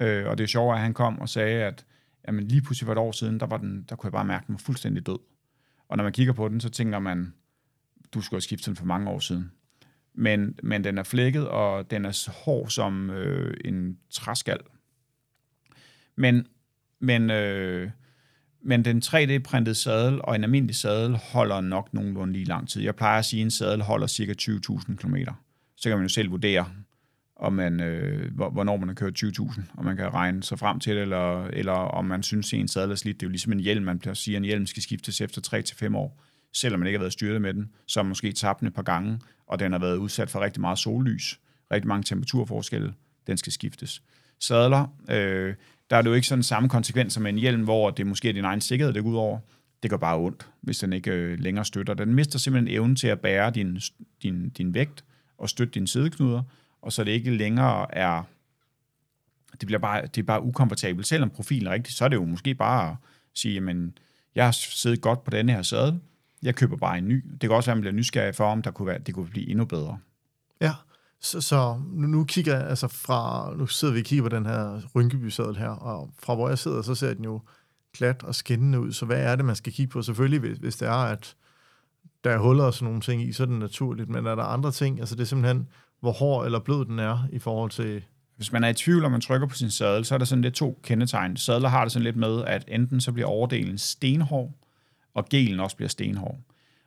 Øh, 0.00 0.26
og 0.26 0.38
det 0.38 0.44
er 0.44 0.48
sjovt, 0.48 0.74
at 0.74 0.80
han 0.80 0.94
kom 0.94 1.18
og 1.18 1.28
sagde, 1.28 1.62
at 1.62 1.84
jamen, 2.28 2.48
lige 2.48 2.62
pludselig 2.62 2.86
for 2.86 2.92
et 2.92 2.98
år 2.98 3.12
siden, 3.12 3.40
der, 3.40 3.46
var 3.46 3.56
den, 3.56 3.84
der 3.88 3.96
kunne 3.96 4.08
jeg 4.08 4.12
bare 4.12 4.24
mærke, 4.24 4.42
at 4.42 4.46
den 4.46 4.52
var 4.52 4.58
fuldstændig 4.58 5.06
død. 5.06 5.18
Og 5.88 5.96
når 5.96 6.04
man 6.04 6.12
kigger 6.12 6.32
på 6.32 6.48
den, 6.48 6.60
så 6.60 6.68
tænker 6.68 6.98
man, 6.98 7.34
du 8.14 8.20
skulle 8.20 8.36
have 8.36 8.42
skiftet 8.42 8.66
den 8.66 8.76
for 8.76 8.84
mange 8.84 9.10
år 9.10 9.18
siden. 9.18 9.52
Men, 10.14 10.58
men 10.62 10.84
den 10.84 10.98
er 10.98 11.02
flækket, 11.02 11.48
og 11.48 11.90
den 11.90 12.04
er 12.04 12.30
hård 12.44 12.68
som 12.68 13.10
øh, 13.10 13.56
en 13.64 13.98
træskal. 14.10 14.58
Men, 16.16 16.46
men, 16.98 17.30
øh, 17.30 17.90
men 18.62 18.84
den 18.84 19.02
3D-printede 19.04 19.74
sadel 19.74 20.20
og 20.22 20.34
en 20.34 20.44
almindelig 20.44 20.76
sadel 20.76 21.16
holder 21.16 21.60
nok 21.60 21.94
nogenlunde 21.94 22.32
lige 22.32 22.44
lang 22.44 22.68
tid. 22.68 22.82
Jeg 22.82 22.96
plejer 22.96 23.18
at 23.18 23.24
sige, 23.24 23.40
at 23.40 23.44
en 23.44 23.50
sadel 23.50 23.82
holder 23.82 24.06
cirka 24.06 24.34
20.000 24.40 24.96
km. 24.96 25.16
Så 25.76 25.88
kan 25.88 25.98
man 25.98 26.04
jo 26.04 26.08
selv 26.08 26.30
vurdere, 26.30 26.70
om 27.44 27.52
man, 27.52 27.80
øh, 27.80 28.36
hvornår 28.36 28.76
man 28.76 28.88
har 28.88 28.94
kørt 28.94 29.24
20.000, 29.24 29.62
og 29.74 29.84
man 29.84 29.96
kan 29.96 30.14
regne 30.14 30.42
sig 30.42 30.58
frem 30.58 30.80
til 30.80 30.94
det, 30.94 31.02
eller, 31.02 31.44
eller 31.44 31.72
om 31.72 32.04
man 32.04 32.22
synes, 32.22 32.52
at 32.52 32.60
en 32.60 32.68
sadel 32.68 32.90
er 32.90 32.94
slidt. 32.94 33.20
Det 33.20 33.26
er 33.26 33.28
jo 33.28 33.30
ligesom 33.30 33.52
en 33.52 33.60
hjelm, 33.60 33.84
man 33.84 33.98
plejer 33.98 34.10
at 34.10 34.16
sige 34.16 34.36
en 34.36 34.44
hjelm 34.44 34.66
skal 34.66 34.82
skiftes 34.82 35.20
efter 35.20 35.64
3-5 35.88 35.96
år, 35.96 36.22
selvom 36.52 36.80
man 36.80 36.86
ikke 36.86 36.96
har 36.98 37.02
været 37.02 37.12
styret 37.12 37.42
med 37.42 37.54
den, 37.54 37.70
så 37.86 38.00
har 38.00 38.04
man 38.04 38.08
måske 38.08 38.32
tabt 38.32 38.60
den 38.60 38.68
et 38.68 38.74
par 38.74 38.82
gange, 38.82 39.20
og 39.46 39.58
den 39.58 39.72
har 39.72 39.78
været 39.78 39.96
udsat 39.96 40.30
for 40.30 40.40
rigtig 40.40 40.60
meget 40.60 40.78
sollys, 40.78 41.40
rigtig 41.72 41.88
mange 41.88 42.02
temperaturforskelle, 42.02 42.94
den 43.26 43.36
skal 43.36 43.52
skiftes. 43.52 44.02
Sadler, 44.40 44.96
øh, 45.10 45.54
der 45.90 45.96
er 45.96 46.02
det 46.02 46.10
jo 46.10 46.14
ikke 46.14 46.26
sådan 46.26 46.42
samme 46.42 46.68
konsekvens 46.68 47.12
som 47.12 47.26
en 47.26 47.38
hjelm, 47.38 47.64
hvor 47.64 47.90
det 47.90 48.06
måske 48.06 48.28
er 48.28 48.32
din 48.32 48.44
egen 48.44 48.60
sikkerhed, 48.60 48.94
det 48.94 49.02
går 49.02 49.10
ud 49.10 49.16
over. 49.16 49.38
Det 49.82 49.90
går 49.90 49.96
bare 49.96 50.18
ondt, 50.18 50.48
hvis 50.60 50.78
den 50.78 50.92
ikke 50.92 51.10
øh, 51.10 51.38
længere 51.38 51.64
støtter. 51.64 51.94
Den 51.94 52.14
mister 52.14 52.38
simpelthen 52.38 52.74
evnen 52.74 52.96
til 52.96 53.06
at 53.06 53.20
bære 53.20 53.50
din, 53.50 53.78
din, 54.22 54.48
din 54.48 54.74
vægt 54.74 55.04
og 55.38 55.48
støtte 55.48 55.74
dine 55.74 55.88
sideknuder, 55.88 56.42
og 56.84 56.92
så 56.92 57.04
det 57.04 57.10
ikke 57.12 57.36
længere 57.36 57.94
er, 57.94 58.22
det 59.60 59.66
bliver 59.66 59.78
bare, 59.78 60.02
det 60.02 60.18
er 60.18 60.26
bare 60.26 60.42
ukomfortabelt. 60.42 61.06
Selvom 61.06 61.30
profilen 61.30 61.66
er 61.66 61.72
rigtig, 61.72 61.94
så 61.94 62.04
er 62.04 62.08
det 62.08 62.16
jo 62.16 62.24
måske 62.24 62.54
bare 62.54 62.90
at 62.90 62.96
sige, 63.34 63.54
jamen, 63.54 63.98
jeg 64.34 64.44
har 64.44 64.52
siddet 64.52 65.00
godt 65.00 65.24
på 65.24 65.30
denne 65.30 65.52
her 65.52 65.62
sadel, 65.62 66.00
jeg 66.42 66.54
køber 66.54 66.76
bare 66.76 66.98
en 66.98 67.08
ny. 67.08 67.24
Det 67.30 67.40
kan 67.40 67.50
også 67.50 67.66
være, 67.66 67.72
at 67.72 67.76
man 67.76 67.80
bliver 67.80 67.92
nysgerrig 67.92 68.34
for, 68.34 68.44
om 68.44 68.62
der 68.62 68.70
kunne 68.70 68.86
være, 68.86 68.98
det 68.98 69.14
kunne 69.14 69.26
blive 69.26 69.48
endnu 69.48 69.64
bedre. 69.64 69.98
Ja, 70.60 70.72
så, 71.20 71.40
så 71.40 71.80
nu, 71.92 72.06
nu 72.06 72.24
kigger 72.24 72.56
jeg, 72.58 72.68
altså 72.68 72.88
fra, 72.88 73.52
nu 73.56 73.66
sidder 73.66 73.94
vi 73.94 74.00
og 74.00 74.06
kigger 74.06 74.22
på 74.22 74.36
den 74.36 74.46
her 74.46 74.80
rynkeby 74.94 75.30
her, 75.58 75.68
og 75.68 76.10
fra 76.18 76.34
hvor 76.34 76.48
jeg 76.48 76.58
sidder, 76.58 76.82
så 76.82 76.94
ser 76.94 77.14
den 77.14 77.24
jo 77.24 77.40
glat 77.94 78.22
og 78.22 78.34
skinnende 78.34 78.80
ud. 78.80 78.92
Så 78.92 79.06
hvad 79.06 79.22
er 79.22 79.36
det, 79.36 79.44
man 79.44 79.56
skal 79.56 79.72
kigge 79.72 79.90
på? 79.90 80.02
Selvfølgelig, 80.02 80.40
hvis, 80.40 80.58
hvis 80.58 80.76
det 80.76 80.88
er, 80.88 80.92
at 80.92 81.36
der 82.24 82.30
er 82.30 82.38
huller 82.38 82.64
og 82.64 82.74
sådan 82.74 82.86
nogle 82.86 83.00
ting 83.00 83.22
i, 83.22 83.32
så 83.32 83.42
er 83.42 83.46
det 83.46 83.58
naturligt, 83.58 84.08
men 84.08 84.26
er 84.26 84.34
der 84.34 84.42
andre 84.42 84.72
ting? 84.72 85.00
Altså 85.00 85.14
det 85.14 85.20
er 85.22 85.26
simpelthen, 85.26 85.68
hvor 86.00 86.12
hård 86.12 86.46
eller 86.46 86.58
blød 86.58 86.84
den 86.84 86.98
er 86.98 87.28
i 87.32 87.38
forhold 87.38 87.70
til... 87.70 88.04
Hvis 88.36 88.52
man 88.52 88.64
er 88.64 88.68
i 88.68 88.74
tvivl, 88.74 89.04
om 89.04 89.10
man 89.12 89.20
trykker 89.20 89.46
på 89.46 89.54
sin 89.54 89.70
sadel, 89.70 90.04
så 90.04 90.14
er 90.14 90.18
der 90.18 90.24
sådan 90.24 90.42
lidt 90.42 90.54
to 90.54 90.80
kendetegn. 90.82 91.36
Sadler 91.36 91.68
har 91.68 91.84
det 91.84 91.92
sådan 91.92 92.04
lidt 92.04 92.16
med, 92.16 92.44
at 92.44 92.64
enten 92.68 93.00
så 93.00 93.12
bliver 93.12 93.28
overdelen 93.28 93.78
stenhård, 93.78 94.50
og 95.14 95.28
gelen 95.28 95.60
også 95.60 95.76
bliver 95.76 95.88
stenhård. 95.88 96.38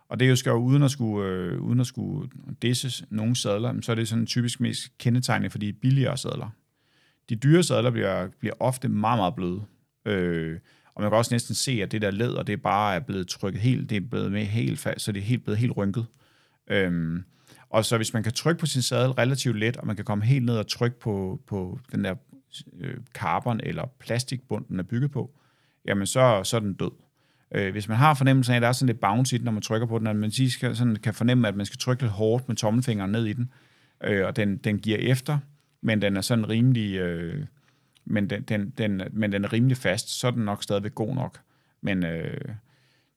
Og 0.09 0.19
det 0.19 0.25
er 0.25 0.29
jo 0.29 0.35
skal 0.35 0.49
jo 0.49 0.57
uden 0.57 0.83
at 0.83 0.91
skulle, 0.91 1.29
øh, 1.29 1.61
uden 1.61 1.79
at 1.79 1.87
skulle 1.87 2.29
disses 2.61 3.03
nogle 3.09 3.35
sadler, 3.35 3.81
så 3.81 3.91
er 3.91 3.95
det 3.95 4.07
sådan 4.07 4.25
typisk 4.25 4.59
mest 4.59 4.97
kendetegnende 4.97 5.49
for 5.49 5.57
de 5.57 5.73
billigere 5.73 6.17
sadler. 6.17 6.49
De 7.29 7.35
dyre 7.35 7.63
sadler 7.63 7.91
bliver, 7.91 8.27
bliver 8.39 8.53
ofte 8.59 8.89
meget, 8.89 9.19
meget 9.19 9.35
bløde. 9.35 9.61
Øh, 10.05 10.59
og 10.97 11.03
man 11.03 11.11
kan 11.11 11.17
også 11.17 11.33
næsten 11.33 11.55
se, 11.55 11.71
at 11.71 11.91
det 11.91 12.01
der 12.01 12.11
læder, 12.11 12.43
det 12.43 12.53
er 12.53 12.57
bare 12.57 12.95
er 12.95 12.99
blevet 12.99 13.27
trykket 13.27 13.61
helt, 13.61 13.89
det 13.89 13.95
er 13.95 14.07
blevet 14.09 14.31
med 14.31 14.45
helt 14.45 14.79
fast, 14.79 15.01
så 15.01 15.11
det 15.11 15.19
er 15.19 15.23
helt 15.23 15.43
blevet 15.43 15.57
helt 15.57 15.77
rynket. 15.77 16.05
Øhm, 16.67 17.23
og 17.69 17.85
så 17.85 17.97
hvis 17.97 18.13
man 18.13 18.23
kan 18.23 18.33
trykke 18.33 18.59
på 18.59 18.65
sin 18.65 18.81
sadel 18.81 19.11
relativt 19.11 19.57
let, 19.57 19.77
og 19.77 19.87
man 19.87 19.95
kan 19.95 20.05
komme 20.05 20.23
helt 20.23 20.45
ned 20.45 20.57
og 20.57 20.67
trykke 20.67 20.99
på, 20.99 21.41
på 21.47 21.79
den 21.91 22.03
der 22.03 22.15
øh, 22.79 22.97
carbon 23.13 23.59
eller 23.63 23.83
plastikbund, 23.99 24.65
den 24.65 24.79
er 24.79 24.83
bygget 24.83 25.11
på, 25.11 25.31
jamen 25.85 26.07
så, 26.07 26.41
så 26.43 26.55
er 26.55 26.61
den 26.61 26.73
død. 26.73 26.91
Øh, 27.51 27.71
hvis 27.71 27.87
man 27.87 27.97
har 27.97 28.13
fornemmelsen 28.13 28.53
af, 28.53 28.55
at 28.55 28.61
der 28.61 28.67
er 28.67 28.71
sådan 28.71 28.87
lidt 28.87 28.99
bounce 28.99 29.35
i 29.35 29.37
den, 29.37 29.45
når 29.45 29.51
man 29.51 29.61
trykker 29.61 29.87
på 29.87 29.99
den, 29.99 30.07
at 30.07 30.15
man 30.15 30.31
skal, 30.31 30.75
sådan, 30.75 30.95
kan 30.95 31.13
fornemme, 31.13 31.47
at 31.47 31.55
man 31.55 31.65
skal 31.65 31.79
trykke 31.79 32.03
lidt 32.03 32.13
hårdt 32.13 32.47
med 32.47 32.55
tommelfingeren 32.55 33.11
ned 33.11 33.25
i 33.25 33.33
den, 33.33 33.51
øh, 34.03 34.25
og 34.25 34.35
den, 34.35 34.57
den 34.57 34.79
giver 34.79 34.97
efter, 34.97 35.37
men 35.81 36.01
den 36.01 36.17
er 36.17 36.21
sådan 36.21 36.49
rimelig, 36.49 36.95
øh, 36.95 37.45
men, 38.09 38.29
den, 38.29 38.41
den, 38.41 38.69
den, 38.77 39.01
men 39.11 39.31
den 39.31 39.43
er 39.43 39.53
rimelig 39.53 39.77
fast, 39.77 40.19
så 40.19 40.27
er 40.27 40.31
den 40.31 40.45
nok 40.45 40.63
stadigvæk 40.63 40.95
god 40.95 41.15
nok. 41.15 41.39
Men 41.81 42.05
øh, 42.05 42.55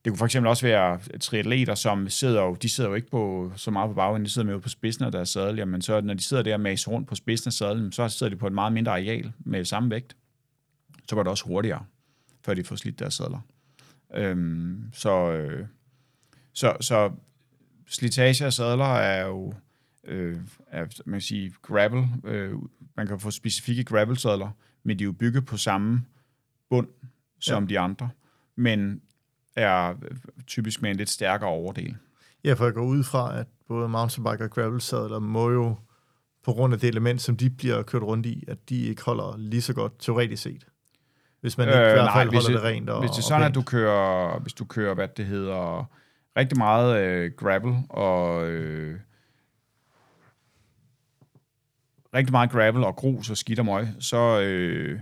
det 0.05 0.11
kunne 0.11 0.19
for 0.19 0.25
eksempel 0.25 0.49
også 0.49 0.67
være 0.67 1.01
triatleter, 1.21 1.75
som 1.75 2.09
sidder 2.09 2.43
jo, 2.43 2.55
de 2.55 2.69
sidder 2.69 2.91
jo 2.91 2.97
ikke 2.97 3.11
på, 3.11 3.53
så 3.57 3.71
meget 3.71 3.89
på 3.89 3.95
bagenden, 3.95 4.25
de 4.25 4.31
sidder 4.31 4.53
med 4.53 4.61
på 4.61 4.69
spidsen 4.69 5.05
af 5.05 5.13
deres 5.13 5.29
sadel, 5.29 5.57
jamen 5.57 5.83
så 5.83 6.01
når 6.01 6.15
de 6.15 6.23
sidder 6.23 6.43
der 6.43 6.57
med 6.57 6.89
rundt 6.89 7.09
på 7.09 7.15
spidsen 7.15 7.49
af 7.49 7.53
sadlen, 7.53 7.93
så 7.93 8.09
sidder 8.09 8.31
de 8.31 8.37
på 8.37 8.47
et 8.47 8.53
meget 8.53 8.73
mindre 8.73 8.93
areal 8.93 9.33
med 9.39 9.65
samme 9.65 9.91
vægt. 9.91 10.17
Så 11.09 11.15
går 11.15 11.23
det 11.23 11.31
også 11.31 11.45
hurtigere, 11.45 11.85
før 12.45 12.55
de 12.55 12.65
får 12.65 12.77
slidt 12.77 12.99
deres 12.99 13.15
sadler. 13.15 13.41
Øhm, 14.15 14.85
så, 14.93 15.33
øh, 15.33 15.67
så, 16.53 16.77
så 16.81 17.11
slitage 17.87 18.45
af 18.45 18.53
sadler 18.53 18.95
er 18.95 19.27
jo 19.27 19.55
øh, 20.05 20.37
er, 20.67 20.87
man 21.07 21.13
kan 21.13 21.21
sige, 21.21 21.53
gravel. 21.63 22.07
Øh, 22.25 22.55
man 22.97 23.07
kan 23.07 23.21
få 23.21 23.31
specifikke 23.31 23.85
gravel-sadler, 23.85 24.51
men 24.83 24.99
de 24.99 25.05
er 25.05 25.07
jo 25.07 25.13
bygget 25.13 25.47
på 25.47 25.57
samme 25.57 26.05
bund 26.71 26.89
som 27.39 27.65
ja. 27.65 27.69
de 27.69 27.79
andre, 27.79 28.11
men 28.57 29.03
er 29.57 29.95
typisk 30.47 30.83
med 30.83 30.91
en 30.91 30.97
lidt 30.97 31.09
stærkere 31.09 31.51
overdel. 31.51 31.97
Ja, 32.45 32.53
for 32.53 32.65
jeg 32.65 32.75
går 32.75 32.85
ud 32.85 33.05
fra, 33.05 33.39
at 33.39 33.47
både 33.69 33.89
mountainbike 33.89 34.45
og 34.45 34.51
gravel-sadler 34.51 35.19
må 35.19 35.51
jo, 35.51 35.77
på 36.45 36.53
grund 36.53 36.75
af 36.75 36.81
det 36.81 36.89
element, 36.89 37.23
som 37.23 37.37
de 37.37 37.51
bliver 37.51 37.83
kørt 37.83 38.03
rundt 38.03 38.27
i, 38.27 38.45
at 38.49 38.69
de 38.69 38.83
ikke 38.83 39.03
holder 39.03 39.37
lige 39.39 39.63
så 39.63 39.75
godt 39.75 39.93
teoretisk 39.99 40.43
set. 40.43 40.67
Hvis 41.41 41.59
man 41.59 41.69
ikke 41.69 41.79
øh, 41.79 41.91
i 41.91 41.93
hvert 41.93 42.13
fald 42.15 42.31
nej, 42.31 42.41
holder 42.41 42.61
det 42.61 42.63
rent 42.63 42.91
og 42.91 43.01
Hvis 43.01 43.11
det 43.11 43.19
er 43.19 43.23
sådan, 43.23 43.47
at 43.47 43.55
du 43.55 43.63
kører, 43.63 44.39
hvis 44.39 44.53
du 44.53 44.65
kører, 44.65 44.95
hvad 44.95 45.09
det 45.09 45.27
hedder, 45.27 45.91
rigtig 46.37 46.59
meget 46.59 47.03
øh, 47.03 47.33
gravel 47.37 47.75
og 47.89 48.49
øh, 48.49 49.01
rigtig 52.15 52.33
meget 52.33 52.51
gravel 52.51 52.85
og 52.85 52.97
grus 52.97 53.31
og 53.31 53.37
skidt 53.37 53.59
og 53.59 53.65
møg, 53.65 53.89
så, 54.01 54.41
øh, 54.41 55.01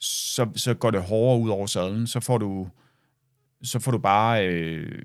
så, 0.00 0.50
så 0.56 0.74
går 0.74 0.90
det 0.90 1.02
hårdere 1.02 1.40
ud 1.40 1.50
over 1.50 1.66
sadlen. 1.66 2.06
Så 2.06 2.20
får 2.20 2.38
du, 2.38 2.68
så 3.62 3.78
får 3.78 3.92
du 3.92 3.98
bare... 3.98 4.48
Øh, 4.48 5.04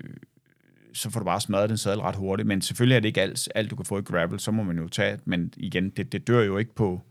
så 0.92 1.10
får 1.10 1.20
du 1.20 1.24
bare 1.24 1.40
smadret 1.40 1.68
den 1.68 1.78
sadel 1.78 2.00
ret 2.00 2.16
hurtigt. 2.16 2.46
Men 2.46 2.62
selvfølgelig 2.62 2.96
er 2.96 3.00
det 3.00 3.08
ikke 3.08 3.22
alt, 3.22 3.48
alt 3.54 3.70
du 3.70 3.76
kan 3.76 3.84
få 3.84 3.98
i 3.98 4.02
gravel, 4.02 4.40
så 4.40 4.50
må 4.50 4.62
man 4.62 4.78
jo 4.78 4.88
tage, 4.88 5.18
men 5.24 5.52
igen, 5.56 5.90
det, 5.90 6.12
det 6.12 6.26
dør 6.26 6.42
jo 6.42 6.58
ikke 6.58 6.74
på, 6.74 7.02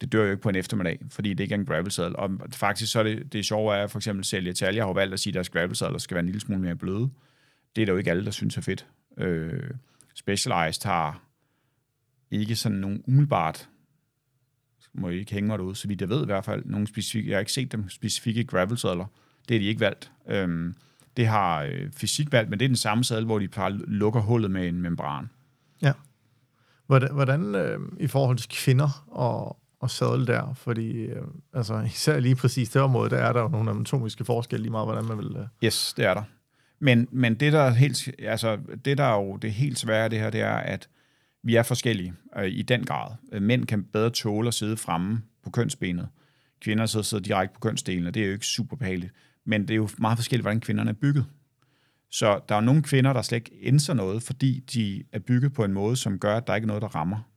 det 0.00 0.12
dør 0.12 0.24
jo 0.24 0.30
ikke 0.30 0.42
på 0.42 0.48
en 0.48 0.56
eftermiddag, 0.56 0.98
fordi 1.10 1.34
det 1.34 1.40
ikke 1.44 1.54
er 1.54 1.58
en 1.58 1.66
gravel 1.66 2.14
Og 2.14 2.30
faktisk 2.50 2.92
så 2.92 2.98
er 2.98 3.02
det, 3.02 3.32
det 3.32 3.44
sjove 3.44 3.74
er, 3.74 3.84
at 3.84 3.90
for 3.90 3.98
eksempel 3.98 4.24
Celia 4.24 4.50
Italia 4.50 4.86
har 4.86 4.92
valgt 4.92 5.14
at 5.14 5.20
sige, 5.20 5.30
at 5.30 5.34
deres 5.34 5.48
gravel 5.48 6.00
skal 6.00 6.14
være 6.14 6.20
en 6.20 6.26
lille 6.26 6.40
smule 6.40 6.60
mere 6.60 6.76
bløde. 6.76 7.10
Det 7.76 7.82
er 7.82 7.86
der 7.86 7.92
jo 7.92 7.98
ikke 7.98 8.10
alle, 8.10 8.24
der 8.24 8.30
synes 8.30 8.56
er 8.56 8.60
fedt. 8.60 8.86
Øh, 9.18 9.70
Specialized 10.14 10.88
har 10.88 11.22
ikke 12.40 12.56
sådan 12.56 12.78
nogen 12.78 13.02
umiddelbart, 13.06 13.68
må 14.94 15.08
I 15.08 15.18
ikke 15.18 15.32
hænge 15.32 15.48
mig 15.48 15.58
derude, 15.58 15.76
så 15.76 15.88
vidt 15.88 16.00
jeg 16.00 16.08
ved 16.08 16.22
i 16.22 16.26
hvert 16.26 16.44
fald, 16.44 16.64
nogle 16.64 16.86
specifikke, 16.86 17.30
jeg 17.30 17.36
har 17.36 17.40
ikke 17.40 17.52
set 17.52 17.72
dem 17.72 17.88
specifikke 17.88 18.44
gravel 18.44 18.78
-sadler. 18.78 19.06
Det 19.48 19.54
er 19.54 19.60
de 19.60 19.64
ikke 19.64 19.80
valgt. 19.80 20.12
Øh, 20.28 20.74
det 21.16 21.26
har 21.26 21.62
øh, 21.62 21.92
fysik 21.92 22.32
valgt, 22.32 22.50
men 22.50 22.58
det 22.58 22.64
er 22.64 22.68
den 22.68 22.76
samme 22.76 23.04
sadel, 23.04 23.24
hvor 23.24 23.38
de 23.38 23.48
bare 23.48 23.72
lukker 23.72 24.20
hullet 24.20 24.50
med 24.50 24.68
en 24.68 24.82
membran. 24.82 25.30
Ja. 25.82 25.92
Hvordan, 26.86 27.12
hvordan 27.12 27.54
øh, 27.54 27.78
i 28.00 28.06
forhold 28.06 28.36
til 28.36 28.48
kvinder 28.48 29.04
og, 29.10 29.56
og 29.80 29.90
sadle 29.90 30.26
der, 30.26 30.54
fordi 30.54 30.90
øh, 30.90 31.22
altså, 31.52 31.80
især 31.80 32.20
lige 32.20 32.34
præcis 32.34 32.70
det 32.70 32.82
område, 32.82 33.10
der 33.10 33.16
er 33.16 33.32
der 33.32 33.40
jo 33.40 33.48
nogle 33.48 33.70
anatomiske 33.70 34.24
forskelle 34.24 34.62
lige 34.62 34.70
meget, 34.70 34.86
hvordan 34.86 35.04
man 35.04 35.18
vil... 35.18 35.36
Øh. 35.36 35.46
Yes, 35.64 35.94
det 35.96 36.04
er 36.04 36.14
der. 36.14 36.22
Men, 36.78 37.08
men 37.10 37.34
det, 37.34 37.52
der 37.52 37.60
er 37.60 37.70
helt, 37.70 38.08
altså, 38.18 38.58
det, 38.84 38.98
der 38.98 39.04
er 39.04 39.14
jo 39.14 39.36
det 39.36 39.52
helt 39.52 39.78
svære 39.78 40.08
det 40.08 40.18
her, 40.18 40.30
det 40.30 40.40
er, 40.40 40.56
at 40.56 40.88
vi 41.42 41.56
er 41.56 41.62
forskellige 41.62 42.14
øh, 42.36 42.48
i 42.48 42.62
den 42.62 42.84
grad. 42.84 43.14
Øh, 43.32 43.42
mænd 43.42 43.66
kan 43.66 43.84
bedre 43.84 44.10
tåle 44.10 44.48
at 44.48 44.54
sidde 44.54 44.76
fremme 44.76 45.22
på 45.44 45.50
kønsbenet. 45.50 46.08
Kvinder 46.60 46.86
så 46.86 47.02
sidder 47.02 47.22
direkte 47.22 47.54
på 47.54 47.60
kønsdelen, 47.60 48.06
og 48.06 48.14
det 48.14 48.22
er 48.22 48.26
jo 48.26 48.32
ikke 48.32 48.46
super 48.46 48.76
behageligt. 48.76 49.12
Men 49.44 49.62
det 49.62 49.70
er 49.70 49.76
jo 49.76 49.88
meget 49.98 50.18
forskelligt, 50.18 50.44
hvordan 50.44 50.60
kvinderne 50.60 50.90
er 50.90 50.94
bygget. 50.94 51.26
Så 52.10 52.40
der 52.48 52.54
er 52.54 52.60
nogle 52.60 52.82
kvinder, 52.82 53.12
der 53.12 53.22
slet 53.22 53.36
ikke 53.36 53.58
ændrer 53.62 53.94
noget, 53.94 54.22
fordi 54.22 54.64
de 54.72 55.04
er 55.12 55.18
bygget 55.18 55.52
på 55.52 55.64
en 55.64 55.72
måde, 55.72 55.96
som 55.96 56.18
gør, 56.18 56.36
at 56.36 56.46
der 56.46 56.54
ikke 56.54 56.64
er 56.64 56.66
noget, 56.66 56.82
der 56.82 56.88
rammer. 56.88 57.28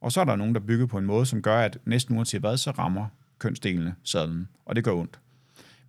Og 0.00 0.12
så 0.12 0.20
er 0.20 0.24
der 0.24 0.36
nogen, 0.36 0.54
der 0.54 0.60
bygget 0.60 0.88
på 0.88 0.98
en 0.98 1.04
måde, 1.04 1.26
som 1.26 1.42
gør, 1.42 1.58
at 1.58 1.78
næsten 1.84 2.16
uanset 2.16 2.40
hvad, 2.40 2.56
så 2.56 2.70
rammer 2.70 3.06
kønsdelene 3.38 3.94
sadlen, 4.04 4.48
og 4.64 4.76
det 4.76 4.84
gør 4.84 4.92
ondt. 4.92 5.20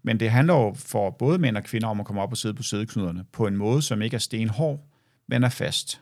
Men 0.03 0.19
det 0.19 0.31
handler 0.31 0.53
jo 0.53 0.73
for 0.77 1.09
både 1.09 1.39
mænd 1.39 1.57
og 1.57 1.63
kvinder 1.63 1.88
om 1.88 1.99
at 1.99 2.05
komme 2.05 2.21
op 2.21 2.31
og 2.31 2.38
sidde 2.38 2.55
på 2.55 2.63
sædeknuderne 2.63 3.25
på 3.31 3.47
en 3.47 3.57
måde, 3.57 3.81
som 3.81 4.01
ikke 4.01 4.15
er 4.15 4.19
stenhård, 4.19 4.88
men 5.27 5.43
er 5.43 5.49
fast. 5.49 6.01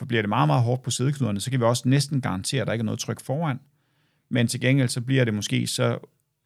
For 0.00 0.06
bliver 0.06 0.22
det 0.22 0.28
meget, 0.28 0.46
meget 0.46 0.62
hårdt 0.62 0.82
på 0.82 0.90
sædeknuderne, 0.90 1.40
så 1.40 1.50
kan 1.50 1.60
vi 1.60 1.64
også 1.64 1.88
næsten 1.88 2.20
garantere, 2.20 2.60
at 2.60 2.66
der 2.66 2.72
ikke 2.72 2.82
er 2.82 2.84
noget 2.84 3.00
tryk 3.00 3.20
foran. 3.20 3.60
Men 4.28 4.46
til 4.46 4.60
gengæld, 4.60 4.88
så 4.88 5.00
bliver 5.00 5.24
det 5.24 5.34
måske 5.34 5.66
så, 5.66 5.98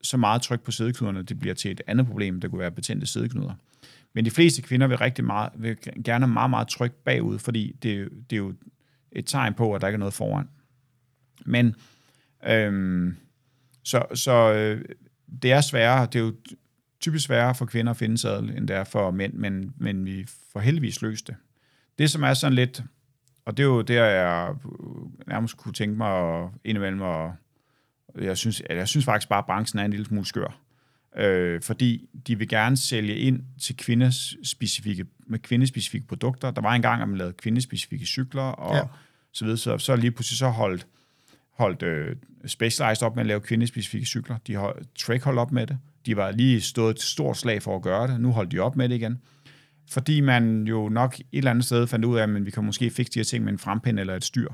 så 0.02 0.16
meget 0.16 0.42
tryk 0.42 0.60
på 0.60 0.70
sædeknuderne, 0.70 1.22
det 1.22 1.40
bliver 1.40 1.54
til 1.54 1.70
et 1.70 1.80
andet 1.86 2.06
problem, 2.06 2.40
der 2.40 2.48
kunne 2.48 2.58
være 2.58 2.70
betændte 2.70 3.06
sædeknuder. 3.06 3.54
Men 4.12 4.24
de 4.24 4.30
fleste 4.30 4.62
kvinder 4.62 4.86
vil, 4.86 4.96
rigtig 4.96 5.24
meget, 5.24 5.52
vil 5.56 5.76
gerne 6.04 6.26
have 6.26 6.32
meget, 6.32 6.50
meget 6.50 6.68
tryk 6.68 6.92
bagud, 6.92 7.38
fordi 7.38 7.76
det, 7.82 8.08
det 8.30 8.36
er 8.36 8.40
jo 8.40 8.54
et 9.12 9.26
tegn 9.26 9.54
på, 9.54 9.74
at 9.74 9.80
der 9.80 9.88
ikke 9.88 9.96
er 9.96 9.98
noget 9.98 10.14
foran. 10.14 10.48
Men 11.46 11.74
øhm, 12.46 13.16
så, 13.82 14.06
så 14.14 14.52
øh, 14.52 14.84
det 15.42 15.52
er 15.52 15.60
sværere, 15.60 16.06
det 16.06 16.14
er 16.14 16.24
jo 16.24 16.34
typisk 17.00 17.24
sværere 17.24 17.54
for 17.54 17.66
kvinder 17.66 17.90
at 17.90 17.96
finde 17.96 18.18
sadel, 18.18 18.56
end 18.56 18.68
det 18.68 18.76
er 18.76 18.84
for 18.84 19.10
mænd, 19.10 19.32
men, 19.32 19.74
men 19.76 20.04
vi 20.04 20.26
får 20.52 20.60
heldigvis 20.60 21.02
løst 21.02 21.26
det. 21.26 21.36
Det, 21.98 22.10
som 22.10 22.22
er 22.22 22.34
sådan 22.34 22.54
lidt, 22.54 22.82
og 23.44 23.56
det 23.56 23.62
er 23.62 23.66
jo 23.66 23.82
der, 23.82 24.04
jeg 24.04 24.54
nærmest 25.26 25.56
kunne 25.56 25.74
tænke 25.74 25.96
mig 25.96 26.08
at, 26.08 26.48
indimellem, 26.64 27.00
og 27.00 27.32
jeg 28.20 28.36
synes, 28.36 28.62
jeg 28.70 28.88
synes 28.88 29.04
faktisk 29.04 29.28
bare, 29.28 29.38
at 29.38 29.46
branchen 29.46 29.78
er 29.78 29.84
en 29.84 29.90
lille 29.90 30.06
smule 30.06 30.26
skør. 30.26 30.60
Øh, 31.16 31.62
fordi 31.62 32.08
de 32.26 32.38
vil 32.38 32.48
gerne 32.48 32.76
sælge 32.76 33.16
ind 33.16 33.42
til 33.60 33.76
kvinders 33.76 34.36
specifikke, 34.44 35.06
med 35.26 35.38
kvindespecifikke 35.38 36.06
produkter. 36.06 36.50
Der 36.50 36.62
var 36.62 36.72
engang, 36.72 37.02
at 37.02 37.08
man 37.08 37.18
lavede 37.18 37.32
kvindespecifikke 37.32 38.06
cykler, 38.06 38.42
og 38.42 38.76
ja. 38.76 38.82
så 39.32 39.44
videre. 39.44 39.58
Så, 39.58 39.78
så 39.78 39.96
lige 39.96 40.10
pludselig 40.10 40.38
så 40.38 40.48
holdt, 40.48 40.86
holdt 41.52 41.82
øh, 41.82 42.16
Specialized 42.46 43.02
op 43.02 43.16
med 43.16 43.22
at 43.22 43.26
lave 43.26 43.40
kvindespecifikke 43.40 44.06
cykler. 44.06 44.36
De 44.46 44.56
holdt, 44.56 44.88
Trek 44.98 45.22
holdt 45.22 45.38
op 45.38 45.52
med 45.52 45.66
det. 45.66 45.78
De 46.06 46.16
var 46.16 46.30
lige 46.30 46.60
stået 46.60 46.96
et 46.96 47.02
stort 47.02 47.36
slag 47.36 47.62
for 47.62 47.76
at 47.76 47.82
gøre 47.82 48.08
det. 48.08 48.20
Nu 48.20 48.32
holdt 48.32 48.52
de 48.52 48.58
op 48.58 48.76
med 48.76 48.88
det 48.88 48.94
igen. 48.94 49.20
Fordi 49.90 50.20
man 50.20 50.66
jo 50.66 50.88
nok 50.88 51.18
et 51.18 51.26
eller 51.32 51.50
andet 51.50 51.64
sted 51.64 51.86
fandt 51.86 52.04
ud 52.04 52.18
af, 52.18 52.22
at 52.22 52.46
vi 52.46 52.50
kan 52.50 52.64
måske 52.64 52.90
fikse 52.90 53.12
de 53.12 53.18
her 53.18 53.24
ting 53.24 53.44
med 53.44 53.52
en 53.52 53.58
frempinde 53.58 54.00
eller 54.00 54.14
et 54.14 54.24
styr. 54.24 54.48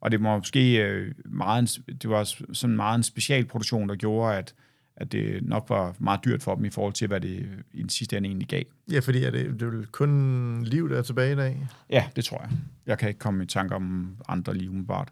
Og 0.00 0.10
det 0.10 0.22
var 0.22 0.36
måske 0.36 0.82
øh, 0.82 1.14
meget, 1.24 1.78
det 2.02 2.10
var 2.10 2.24
sådan 2.52 2.76
meget 2.76 2.96
en 2.96 3.02
specialproduktion, 3.02 3.88
der 3.88 3.94
gjorde, 3.94 4.36
at, 4.36 4.54
at 4.96 5.12
det 5.12 5.42
nok 5.42 5.66
var 5.68 5.94
meget 5.98 6.20
dyrt 6.24 6.42
for 6.42 6.54
dem 6.54 6.64
i 6.64 6.70
forhold 6.70 6.92
til, 6.92 7.08
hvad 7.08 7.20
det 7.20 7.48
i 7.72 7.80
den 7.80 7.88
sidste 7.88 8.16
ende 8.16 8.28
egentlig 8.28 8.48
gav. 8.48 8.62
Ja, 8.90 8.98
fordi 8.98 9.22
er 9.22 9.30
det, 9.30 9.60
det 9.60 9.62
er 9.62 9.82
kun 9.92 10.64
liv, 10.64 10.88
der 10.88 10.98
er 10.98 11.02
tilbage 11.02 11.32
i 11.32 11.36
dag? 11.36 11.66
Ja, 11.90 12.04
det 12.16 12.24
tror 12.24 12.40
jeg. 12.40 12.50
Jeg 12.86 12.98
kan 12.98 13.08
ikke 13.08 13.18
komme 13.18 13.42
i 13.42 13.46
tanke 13.46 13.74
om 13.74 14.16
andre 14.28 14.54
liv 14.54 14.68
umiddelbart. 14.68 15.08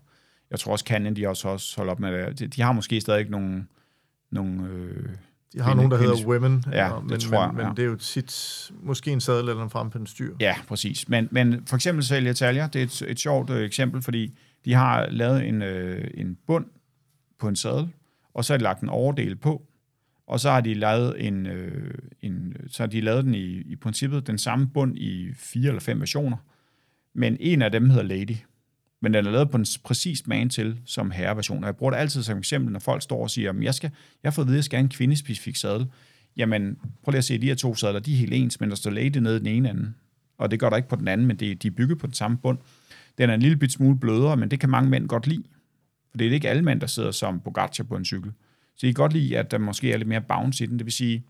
Jeg 0.50 0.58
tror 0.60 0.72
også, 0.72 0.84
Canon, 0.88 1.16
de 1.16 1.28
også, 1.28 1.48
også 1.48 1.76
holder 1.76 1.92
op 1.92 2.00
med 2.00 2.34
det. 2.34 2.56
De 2.56 2.62
har 2.62 2.72
måske 2.72 3.00
stadig 3.00 3.30
nogle... 3.30 3.66
nogle 4.30 4.68
øh, 4.68 5.08
de 5.54 5.62
har 5.62 5.74
nogen, 5.74 5.90
der 5.90 5.96
hedder 5.96 6.26
Women, 6.26 6.64
ja, 6.72 6.90
det 7.00 7.10
men, 7.10 7.20
tror 7.20 7.42
jeg, 7.42 7.52
men, 7.54 7.60
ja. 7.60 7.68
men 7.68 7.76
det 7.76 7.82
er 7.82 7.86
jo 7.86 7.96
tit 7.96 8.72
måske 8.82 9.10
en 9.10 9.20
sadel 9.20 9.48
eller 9.48 9.62
en 9.62 9.70
frempændt 9.70 10.08
styr. 10.08 10.36
Ja, 10.40 10.54
præcis. 10.68 11.08
Men, 11.08 11.28
men 11.30 11.62
for 11.66 11.76
eksempel 11.76 12.04
Celia 12.04 12.32
Talia, 12.32 12.68
det 12.72 12.80
er 12.80 12.84
et, 12.84 13.02
et 13.10 13.20
sjovt 13.20 13.50
øh, 13.50 13.64
eksempel, 13.64 14.02
fordi 14.02 14.38
de 14.64 14.74
har 14.74 15.06
lavet 15.10 15.48
en, 15.48 15.62
øh, 15.62 16.10
en 16.14 16.38
bund 16.46 16.66
på 17.38 17.48
en 17.48 17.56
sadel, 17.56 17.88
og 18.34 18.44
så 18.44 18.52
har 18.52 18.58
de 18.58 18.64
lagt 18.64 18.80
en 18.80 18.88
overdel 18.88 19.36
på, 19.36 19.62
og 20.26 20.40
så 20.40 20.50
har 20.50 20.60
de 20.60 20.74
lavet 20.74 21.26
en, 21.26 21.46
øh, 21.46 21.94
en 22.22 22.56
så 22.68 22.82
har 22.82 22.88
de 22.88 23.00
lavet 23.00 23.24
den 23.24 23.34
i, 23.34 23.60
i 23.60 23.76
princippet 23.76 24.26
den 24.26 24.38
samme 24.38 24.68
bund 24.68 24.98
i 24.98 25.32
fire 25.34 25.68
eller 25.68 25.80
fem 25.80 26.00
versioner, 26.00 26.36
men 27.14 27.36
en 27.40 27.62
af 27.62 27.72
dem 27.72 27.90
hedder 27.90 28.04
Lady 28.04 28.36
men 29.04 29.14
den 29.14 29.26
er 29.26 29.30
lavet 29.30 29.50
på 29.50 29.56
en 29.56 29.66
præcis 29.84 30.26
man 30.26 30.48
til 30.48 30.80
som 30.86 31.10
herreversion. 31.10 31.64
Og 31.64 31.66
jeg 31.66 31.76
bruger 31.76 31.90
det 31.90 31.98
altid 31.98 32.22
som 32.22 32.38
eksempel, 32.38 32.72
når 32.72 32.80
folk 32.80 33.02
står 33.02 33.22
og 33.22 33.30
siger, 33.30 33.50
at 33.50 33.62
jeg, 33.62 33.74
skal, 33.74 33.90
jeg 34.22 34.28
har 34.28 34.32
fået 34.34 34.44
at 34.44 34.48
vide, 34.48 34.56
at 34.56 34.58
jeg 34.58 34.64
skal 34.64 34.76
have 34.76 34.84
en 34.84 34.88
kvindespecifik 34.88 35.56
sadel. 35.56 35.86
Jamen, 36.36 36.76
prøv 37.02 37.10
lige 37.10 37.18
at 37.18 37.24
se, 37.24 37.38
de 37.38 37.46
her 37.46 37.54
to 37.54 37.74
sadler, 37.74 38.00
de 38.00 38.12
er 38.12 38.16
helt 38.16 38.34
ens, 38.34 38.60
men 38.60 38.70
der 38.70 38.76
står 38.76 38.90
lady 38.90 39.16
nede 39.16 39.36
i 39.36 39.38
den 39.38 39.46
ene 39.46 39.68
anden. 39.68 39.94
Og 40.38 40.50
det 40.50 40.60
gør 40.60 40.70
der 40.70 40.76
ikke 40.76 40.88
på 40.88 40.96
den 40.96 41.08
anden, 41.08 41.26
men 41.26 41.36
det, 41.36 41.62
de 41.62 41.68
er 41.68 41.72
bygget 41.72 41.98
på 41.98 42.06
den 42.06 42.14
samme 42.14 42.36
bund. 42.36 42.58
Den 43.18 43.30
er 43.30 43.34
en 43.34 43.40
lille 43.40 43.56
bit 43.56 43.72
smule 43.72 43.98
blødere, 43.98 44.36
men 44.36 44.50
det 44.50 44.60
kan 44.60 44.70
mange 44.70 44.90
mænd 44.90 45.08
godt 45.08 45.26
lide. 45.26 45.44
For 46.10 46.18
det 46.18 46.26
er 46.26 46.32
ikke 46.32 46.50
alle 46.50 46.62
mænd, 46.62 46.80
der 46.80 46.86
sidder 46.86 47.10
som 47.10 47.40
Bogaccia 47.40 47.84
på 47.84 47.96
en 47.96 48.04
cykel. 48.04 48.32
Så 48.76 48.86
de 48.86 48.86
kan 48.86 48.94
godt 48.94 49.12
lide, 49.12 49.38
at 49.38 49.50
der 49.50 49.58
måske 49.58 49.92
er 49.92 49.96
lidt 49.96 50.08
mere 50.08 50.20
bounce 50.20 50.64
i 50.64 50.66
den. 50.66 50.78
Det 50.78 50.86
vil 50.86 50.92
sige, 50.92 51.24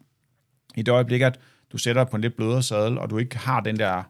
i 0.77 0.83
det 0.83 0.93
øjeblik, 0.93 1.21
at 1.21 1.41
du 1.73 1.79
sætter 1.79 2.05
på 2.05 2.17
en 2.17 2.23
lidt 2.23 2.37
blødere 2.37 2.63
sadel, 2.63 2.99
og 2.99 3.11
du 3.11 3.19
ikke 3.19 3.39
har 3.39 3.61
den 3.61 3.77
der 3.77 4.03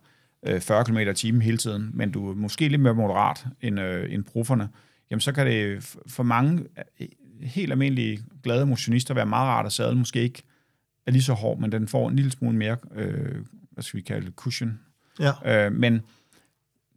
40 0.60 0.84
km 0.84 0.98
i 0.98 1.14
timen 1.14 1.42
hele 1.42 1.56
tiden, 1.56 1.90
men 1.94 2.10
du 2.10 2.30
er 2.30 2.34
måske 2.34 2.68
lidt 2.68 2.80
mere 2.80 2.94
moderat 2.94 3.46
end, 3.60 3.80
øh, 3.80 4.14
end 4.14 4.24
profferne, 4.24 4.68
jamen 5.10 5.20
så 5.20 5.32
kan 5.32 5.46
det 5.46 5.96
for 6.06 6.22
mange 6.22 6.64
øh, 7.00 7.08
helt 7.40 7.72
almindelige 7.72 8.20
glade 8.42 8.66
motionister 8.66 9.14
være 9.14 9.26
meget 9.26 9.46
rart 9.46 9.66
at 9.66 9.72
sadle, 9.72 9.98
måske 9.98 10.22
ikke 10.22 10.42
er 11.06 11.10
lige 11.10 11.22
så 11.22 11.32
hård, 11.32 11.58
men 11.58 11.72
den 11.72 11.88
får 11.88 12.08
en 12.08 12.16
lille 12.16 12.30
smule 12.30 12.56
mere, 12.56 12.76
øh, 12.94 13.44
hvad 13.70 13.82
skal 13.84 13.96
vi 13.96 14.02
kalde 14.02 14.26
det, 14.26 14.34
cushion. 14.34 14.80
Ja. 15.20 15.66
Øh, 15.66 15.72
men 15.72 16.00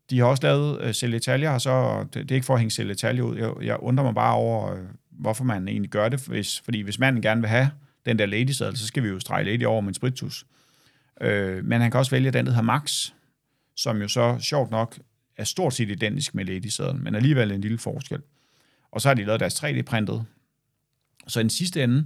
de 0.10 0.20
har 0.20 0.26
også 0.26 0.44
lavet, 0.44 1.04
uh, 1.04 1.14
Italia 1.14 1.52
har 1.52 1.58
så, 1.58 2.06
det, 2.14 2.14
det 2.14 2.32
er 2.32 2.36
ikke 2.36 2.46
for 2.46 2.54
at 2.54 2.60
hænge 2.60 2.72
Celle 2.72 2.94
Italia 2.94 3.22
ud, 3.22 3.38
jeg, 3.38 3.54
jeg 3.62 3.78
undrer 3.80 4.04
mig 4.04 4.16
bare 4.16 4.36
over, 4.36 4.74
øh, 4.74 4.80
hvorfor 5.12 5.44
man 5.44 5.68
egentlig 5.68 5.92
gør 5.92 6.10
det, 6.10 6.20
hvis, 6.28 6.62
fordi 6.62 6.82
hvis 6.82 7.00
manden 7.00 7.22
gerne 7.22 7.42
vil 7.42 7.50
have 7.50 7.70
den 8.06 8.20
der 8.20 8.26
lady 8.26 8.50
så 8.50 8.88
skal 8.88 9.04
vi 9.04 9.08
jo 9.08 9.20
strege 9.20 9.44
lady 9.44 9.66
over 9.66 9.82
med 9.82 9.88
en 9.88 9.94
spritus. 9.94 10.46
Øh, 11.22 11.66
men 11.66 11.82
han 11.82 11.92
kan 11.92 12.00
også 12.00 12.12
vælge 12.12 12.32
den, 12.32 12.46
der 12.46 12.52
hedder 12.52 12.64
Max, 12.64 13.12
som 13.78 14.02
jo 14.02 14.08
så 14.08 14.38
sjovt 14.40 14.72
nok 14.72 15.00
er 15.38 15.44
stort 15.44 15.74
set 15.74 15.90
identisk 15.90 16.36
med 16.36 16.46
lady 16.46 17.00
men 17.00 17.16
alligevel 17.16 17.52
en 17.52 17.62
lille 17.62 17.78
forskel. 17.78 18.22
Og 18.92 19.02
så 19.02 19.08
har 19.10 19.14
de 19.14 19.24
lavet 19.24 19.40
deres 19.40 19.64
3D-printet. 19.64 20.26
Så 21.28 21.40
i 21.40 21.44
den 21.44 21.50
sidste 21.50 21.84
ende, 21.84 22.06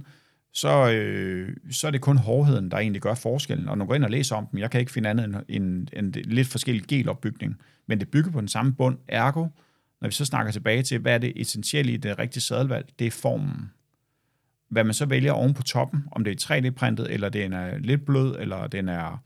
så, 0.52 0.90
øh, 0.90 1.56
så 1.70 1.86
er 1.86 1.90
det 1.90 2.00
kun 2.00 2.16
hårdheden, 2.16 2.70
der 2.70 2.78
egentlig 2.78 3.02
gør 3.02 3.14
forskellen. 3.14 3.68
Og 3.68 3.78
når 3.78 3.84
man 3.84 3.86
går 3.86 3.94
ind 3.94 4.04
og 4.04 4.10
læser 4.10 4.36
om 4.36 4.46
dem, 4.46 4.60
jeg 4.60 4.70
kan 4.70 4.80
ikke 4.80 4.92
finde 4.92 5.10
andet 5.10 5.24
end 5.24 5.36
en, 5.48 5.88
en, 5.92 6.04
en 6.04 6.10
lidt 6.12 6.48
forskellig 6.48 6.84
gelopbygning, 6.88 7.60
men 7.86 8.00
det 8.00 8.10
bygger 8.10 8.30
på 8.30 8.40
den 8.40 8.48
samme 8.48 8.72
bund. 8.72 8.98
Ergo, 9.08 9.46
når 10.00 10.08
vi 10.08 10.14
så 10.14 10.24
snakker 10.24 10.52
tilbage 10.52 10.82
til, 10.82 10.98
hvad 10.98 11.14
er 11.14 11.18
det 11.18 11.32
essentielle 11.36 11.92
i 11.92 11.96
det 11.96 12.18
rigtige 12.18 12.42
sadelvalg, 12.42 12.88
det 12.98 13.06
er 13.06 13.10
formen. 13.10 13.70
Hvad 14.68 14.84
man 14.84 14.94
så 14.94 15.06
vælger 15.06 15.32
oven 15.32 15.54
på 15.54 15.62
toppen, 15.62 16.04
om 16.12 16.24
det 16.24 16.50
er 16.50 16.54
3D-printet, 16.54 17.06
eller 17.10 17.28
den 17.28 17.52
er 17.52 17.74
øh, 17.74 17.80
lidt 17.80 18.04
blød, 18.04 18.36
eller 18.40 18.66
den 18.66 18.88
er 18.88 19.22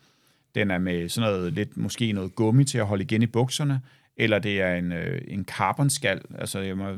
den 0.56 0.70
er 0.70 0.78
med 0.78 1.08
sådan 1.08 1.30
noget 1.30 1.52
lidt, 1.52 1.76
måske 1.76 2.12
noget 2.12 2.34
gummi 2.34 2.64
til 2.64 2.78
at 2.78 2.86
holde 2.86 3.04
igen 3.04 3.22
i 3.22 3.26
bukserne, 3.26 3.80
eller 4.16 4.38
det 4.38 4.60
er 4.60 4.74
en, 4.74 4.92
øh, 4.92 5.22
en 5.28 5.44
carbonskal. 5.44 6.20
Altså, 6.38 6.60
jeg 6.60 6.76
må, 6.76 6.96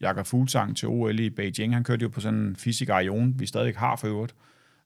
Jakob 0.00 0.26
Fuglsang 0.26 0.76
til 0.76 0.88
OL 0.88 1.20
i 1.20 1.30
Beijing, 1.30 1.74
han 1.74 1.84
kørte 1.84 2.02
jo 2.02 2.08
på 2.08 2.20
sådan 2.20 2.38
en 2.38 2.56
fysik 2.56 2.88
Arion, 2.88 3.34
vi 3.38 3.46
stadig 3.46 3.74
har 3.76 3.96
for 3.96 4.06
øvrigt. 4.06 4.34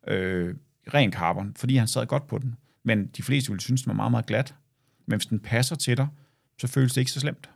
Øh, 0.08 0.54
ren 0.94 1.12
carbon, 1.12 1.52
fordi 1.56 1.76
han 1.76 1.86
sad 1.86 2.06
godt 2.06 2.26
på 2.26 2.38
den. 2.38 2.54
Men 2.82 3.06
de 3.06 3.22
fleste 3.22 3.50
ville 3.50 3.60
synes, 3.60 3.82
den 3.82 3.90
var 3.90 3.94
meget, 3.94 4.10
meget 4.10 4.26
glat. 4.26 4.54
Men 5.06 5.18
hvis 5.18 5.26
den 5.26 5.38
passer 5.38 5.76
til 5.76 5.96
dig, 5.96 6.08
så 6.58 6.66
føles 6.66 6.92
det 6.92 7.00
ikke 7.00 7.10
så 7.10 7.20
slemt. 7.20 7.50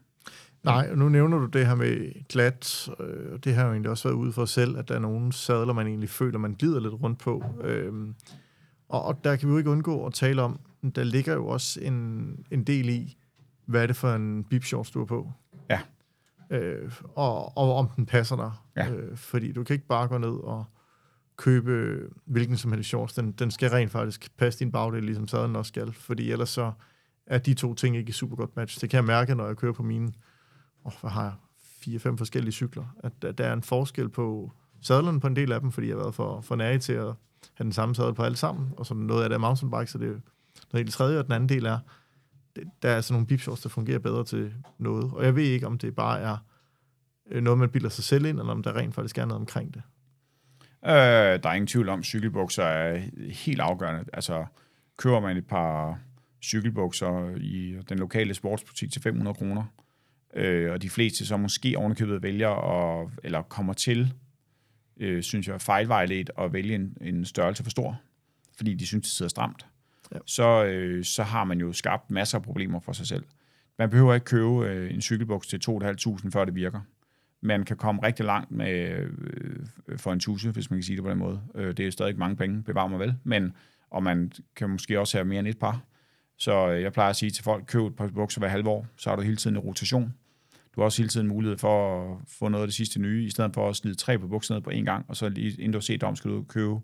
Nej, 0.65 0.95
nu 0.95 1.09
nævner 1.09 1.39
du 1.39 1.47
det 1.47 1.67
her 1.67 1.75
med 1.75 2.25
glat, 2.29 2.89
øh, 3.01 3.39
det 3.45 3.55
har 3.55 3.65
jo 3.65 3.71
egentlig 3.71 3.91
også 3.91 4.09
været 4.09 4.17
ude 4.17 4.33
for 4.33 4.45
selv, 4.45 4.79
at 4.79 4.89
der 4.89 4.95
er 4.95 4.99
nogle 4.99 5.33
sadler, 5.33 5.73
man 5.73 5.87
egentlig 5.87 6.09
føler, 6.09 6.39
man 6.39 6.55
glider 6.55 6.81
lidt 6.81 6.95
rundt 7.03 7.19
på. 7.19 7.45
Øh, 7.65 7.93
og, 8.93 9.05
og 9.05 9.25
der 9.25 9.37
kan 9.37 9.49
vi 9.49 9.53
jo 9.53 9.59
ikke 9.59 9.71
undgå 9.71 10.07
at 10.07 10.15
tale 10.15 10.43
om, 10.43 10.61
der 10.95 11.05
ligger 11.05 11.35
jo 11.35 11.47
også 11.47 11.81
en, 11.81 12.37
en 12.51 12.65
del 12.65 12.89
i, 12.89 13.17
hvad 13.67 13.83
er 13.83 13.87
det 13.87 13.97
for 13.97 14.15
en 14.15 14.45
bipshorts, 14.45 14.91
du 14.91 15.01
er 15.01 15.05
på. 15.05 15.33
Ja. 15.71 15.81
Øh, 16.51 16.93
og, 17.15 17.57
og 17.57 17.75
om 17.75 17.89
den 17.97 18.07
passer 18.07 18.37
dig. 18.37 18.53
Ja. 18.77 18.91
Øh, 18.91 19.17
fordi 19.17 19.53
du 19.53 19.65
kan 19.65 19.75
ikke 19.75 19.87
bare 19.87 20.09
gå 20.09 20.19
ned 20.19 20.29
og 20.29 20.65
købe 21.37 22.01
hvilken 22.25 22.57
som 22.57 22.73
helst 22.73 22.89
shorts. 22.89 23.15
Den, 23.15 23.33
den 23.33 23.51
skal 23.51 23.71
rent 23.71 23.91
faktisk 23.91 24.37
passe 24.37 24.61
din 24.61 24.73
bagdel, 24.73 25.05
ligesom 25.05 25.29
sadlen 25.29 25.57
også 25.57 25.69
skal. 25.69 25.93
Fordi 25.93 26.31
ellers 26.31 26.49
så 26.49 26.73
er 27.27 27.39
de 27.39 27.55
to 27.55 27.75
ting 27.75 27.97
ikke 27.97 28.13
super 28.13 28.37
godt 28.37 28.57
match. 28.57 28.81
Det 28.81 28.91
kan 28.91 28.97
jeg 28.97 29.05
mærke, 29.05 29.35
når 29.35 29.47
jeg 29.47 29.57
kører 29.57 29.73
på 29.73 29.83
mine, 29.83 30.13
oh, 30.85 30.93
hvad 31.01 31.11
har 31.11 31.23
jeg, 31.23 31.33
fire-fem 31.83 32.19
forskellige 32.19 32.53
cykler, 32.53 32.85
at 32.99 33.13
der, 33.23 33.33
der 33.33 33.47
er 33.47 33.53
en 33.53 33.63
forskel 33.63 34.09
på 34.09 34.53
sadlerne 34.81 35.21
på 35.21 35.27
en 35.27 35.37
del 35.37 35.53
af 35.53 35.61
dem, 35.61 35.73
fordi 35.73 35.87
jeg 35.87 35.97
har 35.97 36.03
været 36.03 36.15
for, 36.15 36.41
for 36.41 36.57
nære 36.57 36.79
til 36.79 36.93
at 36.93 37.15
have 37.55 37.65
den 37.65 37.73
samme 37.73 37.95
sadel 37.95 38.15
på 38.15 38.23
alle 38.23 38.37
sammen, 38.37 38.73
og 38.77 38.87
så 38.87 38.95
noget 38.95 39.23
af 39.23 39.29
det 39.29 39.35
er 39.35 39.41
mountainbike, 39.41 39.91
så 39.91 39.99
det 39.99 40.07
er 40.07 40.21
noget 40.73 40.85
helt 40.85 40.93
tredje, 40.93 41.19
og 41.19 41.25
den 41.25 41.33
anden 41.33 41.49
del 41.49 41.67
er, 41.67 41.79
der 42.83 42.89
er 42.89 43.01
sådan 43.01 43.15
nogle 43.15 43.27
bipshorts, 43.27 43.63
der 43.63 43.69
fungerer 43.69 43.99
bedre 43.99 44.25
til 44.25 44.55
noget. 44.79 45.13
Og 45.13 45.25
jeg 45.25 45.37
ved 45.37 45.43
ikke, 45.43 45.67
om 45.67 45.79
det 45.79 45.95
bare 45.95 46.21
er 46.21 46.37
øh, 47.31 47.43
noget, 47.43 47.59
man 47.59 47.71
bilder 47.71 47.89
sig 47.89 48.05
selv 48.05 48.25
ind, 48.25 48.39
eller 48.39 48.53
om 48.53 48.63
der 48.63 48.77
rent 48.77 48.95
faktisk 48.95 49.19
er 49.19 49.25
noget 49.25 49.41
omkring 49.41 49.75
det. 49.75 49.83
Øh, 50.85 51.43
der 51.43 51.49
er 51.49 51.53
ingen 51.53 51.67
tvivl 51.67 51.89
om, 51.89 51.99
at 51.99 52.05
cykelbukser 52.05 52.65
er 52.65 53.01
helt 53.33 53.61
afgørende. 53.61 54.05
Altså, 54.13 54.45
køber 54.97 55.21
man 55.21 55.37
et 55.37 55.47
par 55.47 55.99
cykelbukser 56.45 57.37
i 57.37 57.77
den 57.89 57.99
lokale 57.99 58.35
sportsbutik 58.35 58.93
til 58.93 59.03
500 59.03 59.35
kroner, 59.35 59.65
øh, 60.35 60.73
og 60.73 60.83
de 60.83 60.91
fleste 60.91 61.27
så 61.27 61.37
måske 61.37 61.79
ovenikøbet 61.79 62.23
vælger, 62.23 62.51
at, 62.51 63.09
eller 63.25 63.43
kommer 63.43 63.73
til 63.73 64.15
øh, 64.97 65.23
synes 65.23 65.49
jeg, 65.49 65.61
fejlvejledt 65.61 66.31
at 66.39 66.53
vælge 66.53 66.75
en, 66.75 66.97
en 67.01 67.25
størrelse 67.25 67.63
for 67.63 67.71
stor, 67.71 68.01
fordi 68.57 68.75
de 68.75 68.87
synes, 68.87 69.03
det 69.03 69.13
sidder 69.13 69.29
stramt, 69.29 69.67
ja. 70.15 70.19
så, 70.27 70.65
øh, 70.65 71.05
så 71.05 71.23
har 71.23 71.45
man 71.45 71.61
jo 71.61 71.73
skabt 71.73 72.11
masser 72.11 72.39
af 72.39 72.45
problemer 72.45 72.81
for 72.81 72.93
sig 72.93 73.07
selv. 73.07 73.25
Man 73.79 73.91
behøver 73.91 74.15
ikke 74.15 74.25
købe 74.25 74.67
øh, 74.67 74.95
en 74.95 75.01
cykelbuks 75.01 75.47
til 75.47 75.61
2.500, 75.69 76.31
før 76.31 76.45
det 76.45 76.55
virker. 76.55 76.81
man 77.41 77.65
kan 77.65 77.77
komme 77.77 78.03
rigtig 78.03 78.27
langt 78.27 78.51
med 78.51 78.69
øh, 78.69 79.99
for 79.99 80.13
en 80.13 80.21
tusse, 80.21 80.51
hvis 80.51 80.71
man 80.71 80.79
kan 80.79 80.85
sige 80.85 80.97
det 80.97 81.05
på 81.05 81.11
den 81.11 81.19
måde. 81.19 81.41
Øh, 81.55 81.77
det 81.77 81.87
er 81.87 81.91
stadig 81.91 82.19
mange 82.19 82.37
penge, 82.37 82.63
bevar 82.63 82.87
mig 82.87 82.99
vel, 82.99 83.15
men 83.25 83.53
og 83.91 84.03
man 84.03 84.33
kan 84.57 84.71
måske 84.71 85.01
også 85.01 85.19
have 85.19 85.25
mere 85.25 85.39
end 85.39 85.49
et 85.49 85.59
par. 85.59 85.81
Så 86.39 86.71
øh, 86.71 86.83
jeg 86.83 86.93
plejer 86.93 87.11
at 87.11 87.17
sige 87.17 87.31
til 87.31 87.45
folk, 87.45 87.65
køb 87.67 87.87
et 87.87 87.97
par 87.97 88.07
bukser 88.07 88.41
hver 88.41 88.49
halve 88.49 88.69
år, 88.69 88.87
så 88.97 89.11
har 89.11 89.17
du 89.17 89.23
hele 89.23 89.37
tiden 89.37 89.57
en 89.57 89.61
rotation. 89.61 90.15
Du 90.75 90.81
har 90.81 90.85
også 90.85 91.03
hele 91.03 91.09
tiden 91.09 91.29
mulighed 91.29 91.59
for 91.59 92.03
at 92.13 92.19
få 92.29 92.49
noget 92.49 92.63
af 92.63 92.67
det 92.69 92.75
sidste 92.75 93.01
nye, 93.01 93.25
i 93.25 93.31
stedet 93.31 93.55
for 93.55 93.69
at 93.69 93.77
slide 93.77 93.95
tre 93.95 94.19
på 94.19 94.29
bukserne 94.29 94.63
på 94.63 94.71
en 94.71 94.85
gang, 94.85 95.05
og 95.09 95.17
så 95.17 95.29
lige 95.29 95.51
inden 95.51 95.73
du 95.73 95.79
har 95.79 95.81
set 95.81 96.03
om, 96.03 96.17
skal 96.17 96.31
du 96.31 96.43
købe 96.43 96.81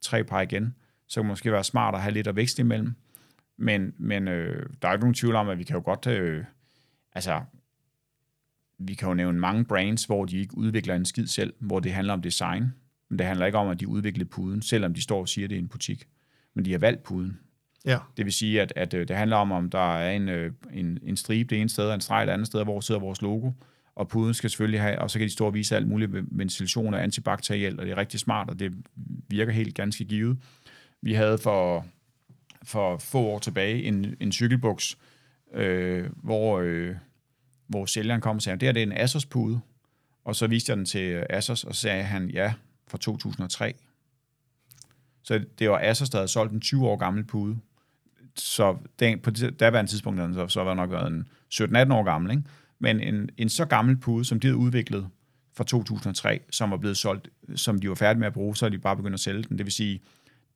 tre 0.00 0.24
par 0.24 0.40
igen. 0.40 0.74
Så 1.06 1.20
kan 1.20 1.24
det 1.24 1.28
måske 1.28 1.52
være 1.52 1.64
smart 1.64 1.94
at 1.94 2.02
have 2.02 2.14
lidt 2.14 2.26
af 2.26 2.36
vækst 2.36 2.58
imellem. 2.58 2.94
Men, 3.56 3.94
men 3.98 4.28
øh, 4.28 4.66
der 4.82 4.88
er 4.88 4.92
ikke 4.92 5.04
nogen 5.04 5.14
tvivl 5.14 5.34
om, 5.34 5.48
at 5.48 5.58
vi 5.58 5.64
kan 5.64 5.76
jo 5.76 5.82
godt... 5.84 6.06
Øh, 6.06 6.44
altså, 7.12 7.42
vi 8.78 8.94
kan 8.94 9.08
jo 9.08 9.14
nævne 9.14 9.38
mange 9.38 9.64
brands, 9.64 10.04
hvor 10.04 10.24
de 10.24 10.38
ikke 10.38 10.56
udvikler 10.56 10.94
en 10.94 11.04
skid 11.04 11.26
selv, 11.26 11.54
hvor 11.58 11.80
det 11.80 11.92
handler 11.92 12.12
om 12.12 12.22
design. 12.22 12.72
Men 13.08 13.18
det 13.18 13.26
handler 13.26 13.46
ikke 13.46 13.58
om, 13.58 13.68
at 13.68 13.80
de 13.80 13.88
udvikler 13.88 14.24
puden, 14.24 14.62
selvom 14.62 14.94
de 14.94 15.02
står 15.02 15.20
og 15.20 15.28
siger, 15.28 15.46
at 15.46 15.50
det 15.50 15.56
er 15.56 15.60
en 15.60 15.68
butik. 15.68 16.08
Men 16.54 16.64
de 16.64 16.72
har 16.72 16.78
valgt 16.78 17.02
puden. 17.02 17.38
Ja. 17.86 17.98
Det 18.16 18.24
vil 18.24 18.32
sige, 18.32 18.62
at, 18.62 18.72
at 18.76 18.94
øh, 18.94 19.08
det 19.08 19.16
handler 19.16 19.36
om, 19.36 19.52
om 19.52 19.70
der 19.70 19.96
er 19.96 20.10
en, 20.16 20.28
øh, 20.28 20.52
en, 20.72 20.98
en 21.02 21.16
stribe 21.16 21.54
det 21.54 21.60
ene 21.60 21.68
sted, 21.68 21.84
og 21.84 21.94
en 21.94 22.00
streg 22.00 22.26
det 22.26 22.32
andet 22.32 22.46
sted, 22.46 22.64
hvor 22.64 22.80
sidder 22.80 23.00
vores 23.00 23.22
logo. 23.22 23.50
Og 23.94 24.08
puden 24.08 24.34
skal 24.34 24.50
selvfølgelig 24.50 24.80
have, 24.80 24.98
og 24.98 25.10
så 25.10 25.18
kan 25.18 25.28
de 25.28 25.32
stå 25.32 25.46
og 25.46 25.54
vise 25.54 25.76
alt 25.76 25.88
muligt 25.88 26.10
ventilation 26.12 26.94
og 26.94 27.02
antibakteriel, 27.02 27.80
og 27.80 27.86
det 27.86 27.92
er 27.92 27.96
rigtig 27.96 28.20
smart, 28.20 28.50
og 28.50 28.58
det 28.58 28.72
virker 29.28 29.52
helt 29.52 29.74
ganske 29.74 30.04
givet. 30.04 30.38
Vi 31.02 31.14
havde 31.14 31.38
for, 31.38 31.86
for 32.62 32.96
få 32.96 33.18
år 33.18 33.38
tilbage 33.38 33.82
en, 33.82 34.16
en 34.20 34.32
cykelbuks, 34.32 34.98
øh, 35.54 36.10
hvor, 36.16 36.60
øh, 36.60 36.94
hvor 37.66 37.86
sælgeren 37.86 38.20
kom 38.20 38.36
og 38.36 38.42
sagde, 38.42 38.58
det 38.58 38.66
her 38.66 38.72
det 38.72 38.82
er 38.82 38.86
en 38.86 38.92
Asos-pude. 38.92 39.60
Og 40.24 40.36
så 40.36 40.46
viste 40.46 40.70
jeg 40.70 40.76
den 40.76 40.86
til 40.86 41.12
øh, 41.12 41.26
Asos, 41.30 41.64
og 41.64 41.74
så 41.74 41.80
sagde 41.80 42.02
han, 42.02 42.30
ja, 42.30 42.54
fra 42.88 42.98
2003. 42.98 43.74
Så 45.22 45.44
det 45.58 45.70
var 45.70 45.78
Asos, 45.78 46.10
der 46.10 46.18
havde 46.18 46.28
solgt 46.28 46.52
en 46.52 46.60
20 46.60 46.88
år 46.88 46.96
gammel 46.96 47.24
pude. 47.24 47.58
Så 48.40 48.76
den, 48.98 49.18
på 49.18 49.30
det 49.30 49.60
daværende 49.60 49.90
tidspunkt, 49.90 50.34
så, 50.34 50.48
så 50.48 50.64
var 50.64 50.74
nok 50.74 50.90
været 50.90 51.06
en 51.06 51.28
17-18 51.54 51.92
år 51.92 52.02
gammel. 52.02 52.30
Ikke? 52.30 52.42
Men 52.78 53.00
en, 53.00 53.30
en 53.36 53.48
så 53.48 53.64
gammel 53.64 53.96
pude, 53.96 54.24
som 54.24 54.40
de 54.40 54.46
havde 54.46 54.56
udviklet 54.56 55.08
fra 55.56 55.64
2003, 55.64 56.40
som 56.50 56.70
var 56.70 56.76
blevet 56.76 56.96
solgt, 56.96 57.28
som 57.54 57.78
de 57.78 57.88
var 57.88 57.94
færdige 57.94 58.18
med 58.18 58.26
at 58.26 58.32
bruge, 58.32 58.56
så 58.56 58.66
er 58.66 58.70
de 58.70 58.78
bare 58.78 58.96
begyndt 58.96 59.14
at 59.14 59.20
sælge 59.20 59.42
den. 59.42 59.58
Det 59.58 59.66
vil 59.66 59.72
sige, 59.72 60.00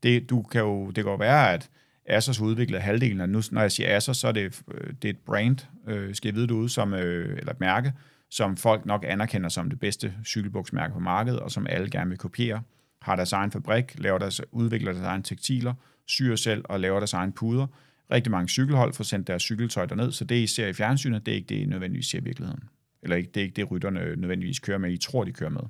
det, 0.02 0.30
du 0.30 0.42
kan 0.42 0.60
jo, 0.60 0.86
det 0.86 0.94
kan 0.94 1.10
jo 1.10 1.14
være, 1.14 1.52
at 1.52 1.70
Asos 2.06 2.38
har 2.38 2.44
udviklet 2.44 2.82
halvdelen 2.82 3.20
af, 3.20 3.28
nu, 3.28 3.42
når 3.50 3.60
jeg 3.60 3.72
siger 3.72 3.96
Asos, 3.96 4.16
så 4.16 4.28
er 4.28 4.32
det, 4.32 4.62
øh, 4.74 4.92
det 5.02 5.08
er 5.08 5.12
et 5.12 5.18
brand, 5.18 5.58
øh, 5.88 6.14
skal 6.14 6.28
jeg 6.28 6.34
vide 6.34 6.46
det 6.46 6.54
ud, 6.54 6.68
som, 6.68 6.94
øh, 6.94 7.38
eller 7.38 7.52
et 7.52 7.60
mærke, 7.60 7.92
som 8.30 8.56
folk 8.56 8.86
nok 8.86 9.04
anerkender 9.08 9.48
som 9.48 9.70
det 9.70 9.80
bedste 9.80 10.14
cykelbuksmærke 10.24 10.94
på 10.94 11.00
markedet, 11.00 11.40
og 11.40 11.50
som 11.50 11.66
alle 11.66 11.90
gerne 11.90 12.08
vil 12.08 12.18
kopiere, 12.18 12.62
har 13.02 13.16
deres 13.16 13.32
egen 13.32 13.50
fabrik, 13.50 13.94
laver 13.98 14.18
deres, 14.18 14.40
udvikler 14.50 14.92
deres 14.92 15.04
egen 15.06 15.22
tekstiler, 15.22 15.74
syr 16.06 16.36
selv 16.36 16.64
og 16.64 16.80
laver 16.80 17.00
deres 17.00 17.12
egen 17.12 17.32
puder. 17.32 17.66
Rigtig 18.10 18.30
mange 18.30 18.48
cykelhold 18.48 18.94
får 18.94 19.04
sendt 19.04 19.26
deres 19.26 19.42
cykeltøj 19.42 19.86
derned, 19.86 20.12
så 20.12 20.24
det, 20.24 20.34
I 20.34 20.46
ser 20.46 20.66
i 20.66 20.72
fjernsynet, 20.72 21.26
det 21.26 21.32
er 21.32 21.36
ikke 21.36 21.48
det, 21.48 21.54
I 21.54 21.64
nødvendigvis 21.64 22.06
ser 22.06 22.18
i 22.18 22.24
virkeligheden. 22.24 22.62
Eller 23.02 23.16
ikke, 23.16 23.30
det 23.34 23.40
er 23.40 23.44
ikke 23.44 23.56
det, 23.56 23.70
rytterne 23.70 24.16
nødvendigvis 24.16 24.58
kører 24.58 24.78
med, 24.78 24.92
I 24.92 24.96
tror, 24.96 25.24
de 25.24 25.32
kører 25.32 25.50
med. 25.50 25.62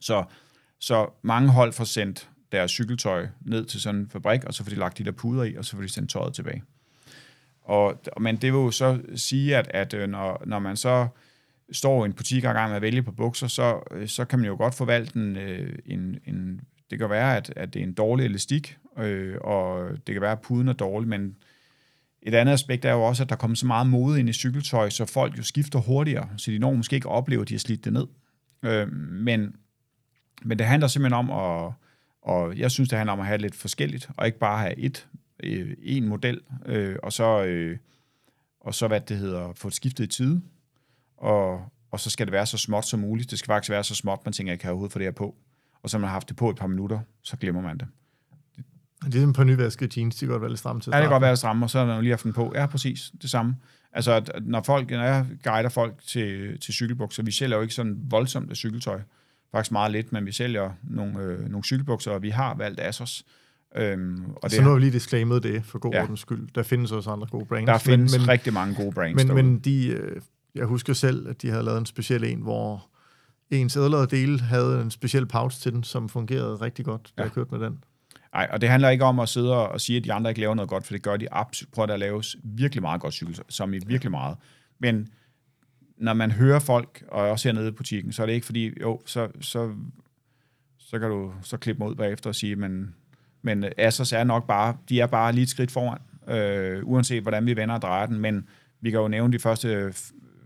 Så, 0.00 0.24
så 0.78 1.10
mange 1.22 1.48
hold 1.48 1.72
får 1.72 1.84
sendt 1.84 2.30
deres 2.52 2.70
cykeltøj 2.70 3.26
ned 3.40 3.64
til 3.64 3.80
sådan 3.80 4.00
en 4.00 4.08
fabrik, 4.10 4.44
og 4.44 4.54
så 4.54 4.64
får 4.64 4.70
de 4.70 4.76
lagt 4.76 4.98
de 4.98 5.04
der 5.04 5.12
puder 5.12 5.44
i, 5.44 5.54
og 5.54 5.64
så 5.64 5.76
får 5.76 5.82
de 5.82 5.88
sendt 5.88 6.10
tøjet 6.10 6.34
tilbage. 6.34 6.62
Og, 7.62 8.02
men 8.20 8.36
det 8.36 8.52
vil 8.52 8.58
jo 8.58 8.70
så 8.70 9.00
sige, 9.14 9.56
at, 9.56 9.70
at 9.70 9.94
øh, 9.94 10.08
når, 10.08 10.42
når 10.46 10.58
man 10.58 10.76
så 10.76 11.08
står 11.76 12.04
i 12.04 12.06
en 12.06 12.12
butik 12.12 12.44
og 12.44 12.50
er 12.50 12.54
gang 12.54 12.68
med 12.68 12.76
at 12.76 12.82
vælge 12.82 13.02
på 13.02 13.12
bukser, 13.12 13.46
så, 13.46 13.80
øh, 13.90 14.08
så 14.08 14.24
kan 14.24 14.38
man 14.38 14.48
jo 14.48 14.56
godt 14.56 14.74
forvalte 14.74 15.16
en, 15.16 15.36
øh, 15.36 15.78
en, 15.86 16.18
en 16.26 16.60
det 16.90 16.98
kan 16.98 17.10
være, 17.10 17.36
at, 17.36 17.52
at 17.56 17.74
det 17.74 17.80
er 17.80 17.86
en 17.86 17.92
dårlig 17.92 18.24
elastik, 18.24 18.78
øh, 18.98 19.36
og 19.40 19.90
det 20.06 20.12
kan 20.12 20.22
være, 20.22 20.32
at 20.32 20.40
puden 20.40 20.68
er 20.68 20.72
dårlig, 20.72 21.08
men 21.08 21.36
et 22.22 22.34
andet 22.34 22.52
aspekt 22.52 22.84
er 22.84 22.92
jo 22.92 23.02
også, 23.02 23.22
at 23.22 23.28
der 23.28 23.36
kommer 23.36 23.56
så 23.56 23.66
meget 23.66 23.86
mode 23.86 24.20
ind 24.20 24.28
i 24.28 24.32
cykeltøj, 24.32 24.90
så 24.90 25.04
folk 25.04 25.38
jo 25.38 25.42
skifter 25.42 25.78
hurtigere, 25.78 26.28
så 26.36 26.50
de 26.50 26.58
når 26.58 26.74
måske 26.74 26.96
ikke 26.96 27.08
oplever, 27.08 27.42
at 27.42 27.48
de 27.48 27.54
har 27.54 27.58
slidt 27.58 27.84
det 27.84 27.92
ned. 27.92 28.06
Øh, 28.62 28.92
men, 28.92 29.56
men 30.42 30.58
det 30.58 30.66
handler 30.66 30.88
simpelthen 30.88 31.18
om 31.18 31.30
at, 31.30 31.72
og 32.22 32.58
jeg 32.58 32.70
synes, 32.70 32.88
det 32.88 32.98
handler 32.98 33.12
om 33.12 33.20
at 33.20 33.26
have 33.26 33.38
lidt 33.38 33.54
forskelligt, 33.54 34.10
og 34.16 34.26
ikke 34.26 34.38
bare 34.38 34.58
have 34.58 34.78
et, 34.78 35.08
øh, 35.42 35.76
en 35.82 36.08
model, 36.08 36.40
øh, 36.66 36.96
og 37.02 37.12
så, 37.12 37.44
øh, 37.44 37.78
og 38.60 38.74
så 38.74 38.88
hvad 38.88 39.00
det 39.00 39.16
hedder, 39.16 39.52
få 39.54 39.68
det 39.68 39.76
skiftet 39.76 40.04
i 40.04 40.06
tide, 40.06 40.42
og, 41.24 41.60
og 41.90 42.00
så 42.00 42.10
skal 42.10 42.26
det 42.26 42.32
være 42.32 42.46
så 42.46 42.58
småt 42.58 42.84
som 42.84 43.00
muligt. 43.00 43.30
Det 43.30 43.38
skal 43.38 43.46
faktisk 43.46 43.70
være 43.70 43.84
så 43.84 43.94
småt, 43.94 44.18
man 44.24 44.32
tænker, 44.32 44.52
jeg 44.52 44.60
kan 44.60 44.70
overhovedet 44.70 44.92
få 44.92 44.98
det 44.98 45.06
her 45.06 45.12
på. 45.12 45.34
Og 45.82 45.90
så 45.90 45.98
man 45.98 46.08
har 46.08 46.12
haft 46.12 46.28
det 46.28 46.36
på 46.36 46.50
et 46.50 46.56
par 46.56 46.66
minutter, 46.66 47.00
så 47.22 47.36
glemmer 47.36 47.62
man 47.62 47.78
det. 47.78 47.86
Det 49.04 49.14
er 49.14 49.20
som 49.20 49.32
på 49.32 49.44
nyvaskede 49.44 50.00
jeans, 50.00 50.16
de 50.16 50.20
kan 50.20 50.28
godt 50.28 50.42
være 50.42 50.50
lidt 50.50 50.58
stramme 50.58 50.82
til 50.82 50.90
Ja, 50.90 50.96
det 50.96 51.04
kan 51.04 51.10
godt 51.10 51.22
være 51.22 51.36
stramme, 51.36 51.66
og 51.66 51.70
så 51.70 51.78
er 51.78 51.86
der 51.86 52.00
lige 52.00 52.10
haft 52.10 52.24
den 52.24 52.32
på. 52.32 52.52
Ja, 52.54 52.66
præcis, 52.66 53.12
det 53.22 53.30
samme. 53.30 53.56
Altså, 53.92 54.12
at 54.12 54.30
når, 54.42 54.62
folk, 54.62 54.90
når 54.90 55.02
jeg 55.02 55.26
guider 55.44 55.68
folk 55.68 55.94
til, 56.06 56.60
til 56.60 56.74
cykelbukser, 56.74 57.22
vi 57.22 57.30
sælger 57.30 57.56
jo 57.56 57.62
ikke 57.62 57.74
sådan 57.74 57.96
voldsomt 58.10 58.50
af 58.50 58.56
cykeltøj. 58.56 59.00
Faktisk 59.52 59.72
meget 59.72 59.92
lidt, 59.92 60.12
men 60.12 60.26
vi 60.26 60.32
sælger 60.32 60.70
nogle, 60.82 61.22
øh, 61.22 61.48
nogle 61.48 61.64
cykelbukser, 61.64 62.10
og 62.10 62.22
vi 62.22 62.30
har 62.30 62.54
valgt 62.54 62.80
Asos. 62.80 63.24
Øhm, 63.76 64.24
og 64.36 64.50
så 64.50 64.56
det, 64.56 64.64
nu 64.64 64.68
har 64.68 64.74
vi 64.74 64.80
lige 64.80 64.92
disclaimet 64.92 65.42
det, 65.42 65.64
for 65.64 65.78
god 65.78 65.92
ja. 65.92 66.02
ordens 66.02 66.20
skyld. 66.20 66.48
Der 66.54 66.62
findes 66.62 66.92
også 66.92 67.10
andre 67.10 67.26
gode 67.30 67.46
brands. 67.46 67.66
Der 67.66 67.78
findes 67.78 68.12
men, 68.12 68.20
men, 68.20 68.28
rigtig 68.28 68.52
mange 68.52 68.74
gode 68.74 68.92
brands 68.92 69.16
Men, 69.16 69.28
derude. 69.28 69.42
men 69.42 69.58
de, 69.58 69.86
øh, 69.86 70.20
jeg 70.54 70.66
husker 70.66 70.92
selv, 70.92 71.28
at 71.28 71.42
de 71.42 71.50
havde 71.50 71.62
lavet 71.64 71.78
en 71.78 71.86
speciel 71.86 72.24
en, 72.24 72.40
hvor 72.40 72.90
ens 73.50 73.76
ædlere 73.76 74.06
del 74.06 74.40
havde 74.40 74.80
en 74.82 74.90
speciel 74.90 75.26
pouch 75.26 75.60
til 75.60 75.72
den, 75.72 75.84
som 75.84 76.08
fungerede 76.08 76.54
rigtig 76.56 76.84
godt, 76.84 77.12
da 77.16 77.22
ja. 77.22 77.24
jeg 77.24 77.32
kørte 77.32 77.50
med 77.50 77.66
den. 77.66 77.84
Nej, 78.34 78.48
og 78.52 78.60
det 78.60 78.68
handler 78.68 78.88
ikke 78.88 79.04
om 79.04 79.18
at 79.18 79.28
sidde 79.28 79.68
og 79.68 79.80
sige, 79.80 79.96
at 79.96 80.04
de 80.04 80.12
andre 80.12 80.30
ikke 80.30 80.40
laver 80.40 80.54
noget 80.54 80.68
godt, 80.68 80.86
for 80.86 80.94
det 80.94 81.02
gør 81.02 81.16
de 81.16 81.32
absolut. 81.32 81.72
Prøv 81.72 81.90
at 81.90 81.98
laves 81.98 82.36
virkelig 82.44 82.82
meget 82.82 83.00
godt 83.00 83.14
cykel, 83.14 83.40
som 83.48 83.74
i 83.74 83.78
virkelig 83.86 84.10
meget. 84.10 84.36
Men 84.78 85.08
når 85.96 86.14
man 86.14 86.30
hører 86.30 86.58
folk, 86.58 87.04
og 87.08 87.22
også 87.30 87.48
hernede 87.48 87.68
i 87.68 87.70
butikken, 87.70 88.12
så 88.12 88.22
er 88.22 88.26
det 88.26 88.32
ikke 88.32 88.46
fordi, 88.46 88.80
jo, 88.80 89.00
så, 89.06 89.28
så, 89.40 89.72
så 90.78 90.98
kan 90.98 91.10
du 91.10 91.32
så 91.42 91.56
klippe 91.56 91.78
mig 91.78 91.88
ud 91.88 91.94
bagefter 91.94 92.30
og 92.30 92.34
sige, 92.34 92.56
men, 92.56 92.94
men 93.42 93.64
Asos 93.78 94.12
er 94.12 94.24
nok 94.24 94.46
bare, 94.46 94.76
de 94.88 95.00
er 95.00 95.06
bare 95.06 95.32
lige 95.32 95.42
et 95.42 95.48
skridt 95.48 95.70
foran, 95.70 95.98
øh, 96.28 96.80
uanset 96.84 97.22
hvordan 97.22 97.46
vi 97.46 97.56
vender 97.56 97.74
og 97.74 97.82
drejer 97.82 98.06
den, 98.06 98.18
men 98.18 98.48
vi 98.80 98.90
kan 98.90 99.00
jo 99.00 99.08
nævne 99.08 99.32
de 99.32 99.38
første 99.38 99.94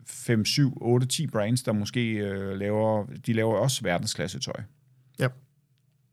5, 0.08 0.44
7, 0.44 0.78
8, 0.80 1.06
10 1.06 1.26
brands, 1.26 1.62
der 1.62 1.72
måske 1.72 2.12
øh, 2.12 2.58
laver, 2.58 3.06
de 3.26 3.32
laver 3.32 3.58
også 3.58 3.82
verdensklasse 3.82 4.38
tøj. 4.38 4.62
Ja. 5.18 5.28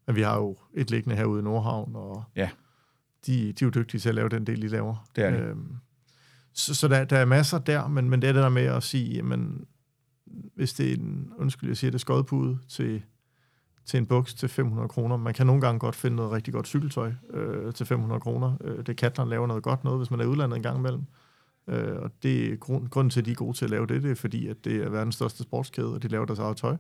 Men 0.08 0.15
vi 0.15 0.21
har 0.21 0.38
jo 0.38 0.58
et 0.73 0.91
liggende 0.91 1.15
herude 1.15 1.39
i 1.39 1.43
Nordhavn, 1.43 1.95
og 1.95 2.23
ja. 2.36 2.49
de, 3.25 3.34
de 3.41 3.49
er 3.49 3.53
jo 3.62 3.69
dygtige 3.69 4.01
til 4.01 4.10
at 4.10 4.15
lave 4.15 4.29
den 4.29 4.47
del, 4.47 4.62
de 4.62 4.67
laver. 4.67 5.10
Det 5.15 5.23
er 5.23 5.31
det. 5.31 5.39
Øhm, 5.39 5.75
så 6.53 6.75
så 6.75 6.88
der, 6.88 7.03
der 7.03 7.17
er 7.17 7.25
masser 7.25 7.58
der, 7.58 7.88
men, 7.88 8.10
men 8.10 8.21
det 8.21 8.29
er 8.29 8.34
det 8.34 8.43
der 8.43 8.49
med 8.49 8.65
at 8.65 8.84
sige, 8.84 9.15
jamen, 9.15 9.65
hvis 10.55 10.73
det 10.73 10.91
er 10.91 10.95
en, 10.95 11.31
undskyld, 11.38 11.69
jeg 11.69 11.77
siger 11.77 11.91
det, 11.91 12.01
skodpude 12.01 12.60
til, 12.69 13.03
til 13.86 13.97
en 13.97 14.05
buks 14.05 14.34
til 14.34 14.49
500 14.49 14.89
kroner. 14.89 15.17
Man 15.17 15.34
kan 15.34 15.45
nogle 15.45 15.62
gange 15.62 15.79
godt 15.79 15.95
finde 15.95 16.15
noget 16.15 16.31
rigtig 16.31 16.53
godt 16.53 16.67
cykeltøj 16.67 17.12
øh, 17.29 17.73
til 17.73 17.86
500 17.86 18.21
kroner. 18.21 18.58
Øh, 18.62 18.86
det 18.86 18.97
Katlan 18.97 19.29
laver 19.29 19.47
noget 19.47 19.63
godt 19.63 19.84
noget, 19.84 19.99
hvis 19.99 20.12
man 20.12 20.19
er 20.19 20.25
udlandet 20.25 20.58
en 20.58 20.63
gang 20.63 20.79
imellem. 20.79 21.03
Øh, 21.67 21.95
og 21.95 22.12
det 22.23 22.54
er 22.54 22.56
grund, 22.56 22.89
grunden 22.89 23.10
til, 23.10 23.19
at 23.19 23.25
de 23.25 23.32
er 23.32 23.36
gode 23.36 23.58
til 23.58 23.65
at 23.65 23.71
lave 23.71 23.88
det, 23.88 24.04
det 24.04 24.12
er 24.12 24.15
fordi, 24.15 24.47
at 24.47 24.65
det 24.65 24.75
er 24.75 24.89
verdens 24.89 25.15
største 25.15 25.43
sportskæde, 25.43 25.93
og 25.93 26.04
de 26.04 26.08
laver 26.08 26.25
deres 26.25 26.39
eget 26.39 26.58
tøj. 26.58 26.78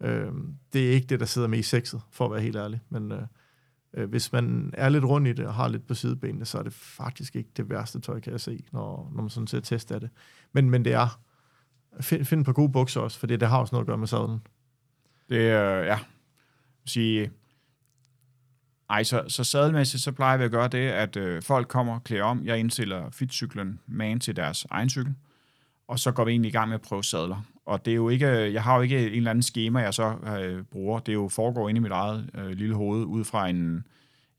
Øh, 0.00 0.32
det 0.72 0.88
er 0.88 0.92
ikke 0.92 1.06
det, 1.06 1.20
der 1.20 1.26
sidder 1.26 1.48
med 1.48 1.58
i 1.58 1.62
sexet, 1.62 2.02
for 2.10 2.24
at 2.24 2.30
være 2.30 2.40
helt 2.40 2.56
ærlig. 2.56 2.80
Men 2.88 3.12
øh, 3.12 3.22
øh, 3.94 4.08
hvis 4.08 4.32
man 4.32 4.74
er 4.74 4.88
lidt 4.88 5.04
rundt 5.04 5.28
i 5.28 5.32
det 5.32 5.46
og 5.46 5.54
har 5.54 5.68
lidt 5.68 5.86
på 5.86 5.94
sidebenene, 5.94 6.44
så 6.44 6.58
er 6.58 6.62
det 6.62 6.72
faktisk 6.72 7.36
ikke 7.36 7.50
det 7.56 7.70
værste 7.70 8.00
tøj, 8.00 8.20
kan 8.20 8.32
jeg 8.32 8.40
se, 8.40 8.64
når, 8.72 9.12
når 9.14 9.22
man 9.22 9.30
sådan 9.30 9.46
ser 9.46 9.60
test 9.60 9.92
af 9.92 10.00
det. 10.00 10.10
Men, 10.52 10.70
men 10.70 10.84
det 10.84 10.92
er, 10.92 11.20
find, 12.00 12.24
find 12.24 12.44
på 12.44 12.52
gode 12.52 12.72
bukser 12.72 13.00
også, 13.00 13.18
for 13.18 13.26
det 13.26 13.42
har 13.42 13.58
også 13.58 13.74
noget 13.74 13.82
at 13.82 13.86
gøre 13.86 13.98
med 13.98 14.06
sadlen. 14.06 14.40
Det 15.28 15.48
er, 15.48 15.80
øh, 15.80 15.86
ja, 15.86 15.98
sige, 16.84 17.30
ej, 18.92 19.02
så, 19.02 19.24
så 19.28 19.44
sadelmæssigt, 19.44 20.02
så 20.02 20.12
plejer 20.12 20.36
vi 20.36 20.44
at 20.44 20.50
gøre 20.50 20.68
det, 20.68 20.88
at 20.88 21.16
øh, 21.16 21.42
folk 21.42 21.68
kommer 21.68 21.94
og 21.94 22.04
klæder 22.04 22.24
om. 22.24 22.44
Jeg 22.44 22.58
indstiller 22.58 23.10
fitcyklen 23.10 23.80
man 23.86 24.20
til 24.20 24.36
deres 24.36 24.66
egen 24.70 24.90
cykel, 24.90 25.14
og 25.88 25.98
så 25.98 26.12
går 26.12 26.24
vi 26.24 26.30
egentlig 26.30 26.48
i 26.48 26.52
gang 26.52 26.68
med 26.68 26.74
at 26.74 26.82
prøve 26.82 27.04
sadler. 27.04 27.42
Og 27.66 27.84
det 27.84 27.90
er 27.90 27.94
jo 27.94 28.08
ikke, 28.08 28.26
øh, 28.26 28.52
jeg 28.52 28.62
har 28.62 28.76
jo 28.76 28.82
ikke 28.82 29.06
en 29.06 29.16
eller 29.16 29.30
anden 29.30 29.42
schema, 29.42 29.80
jeg 29.80 29.94
så 29.94 30.14
øh, 30.40 30.64
bruger. 30.64 30.98
Det 30.98 31.12
er 31.12 31.14
jo 31.14 31.28
foregår 31.28 31.68
inde 31.68 31.78
i 31.78 31.82
mit 31.82 31.92
eget 31.92 32.30
øh, 32.34 32.50
lille 32.50 32.74
hoved, 32.74 33.04
ud 33.04 33.24
fra 33.24 33.48
en, 33.48 33.86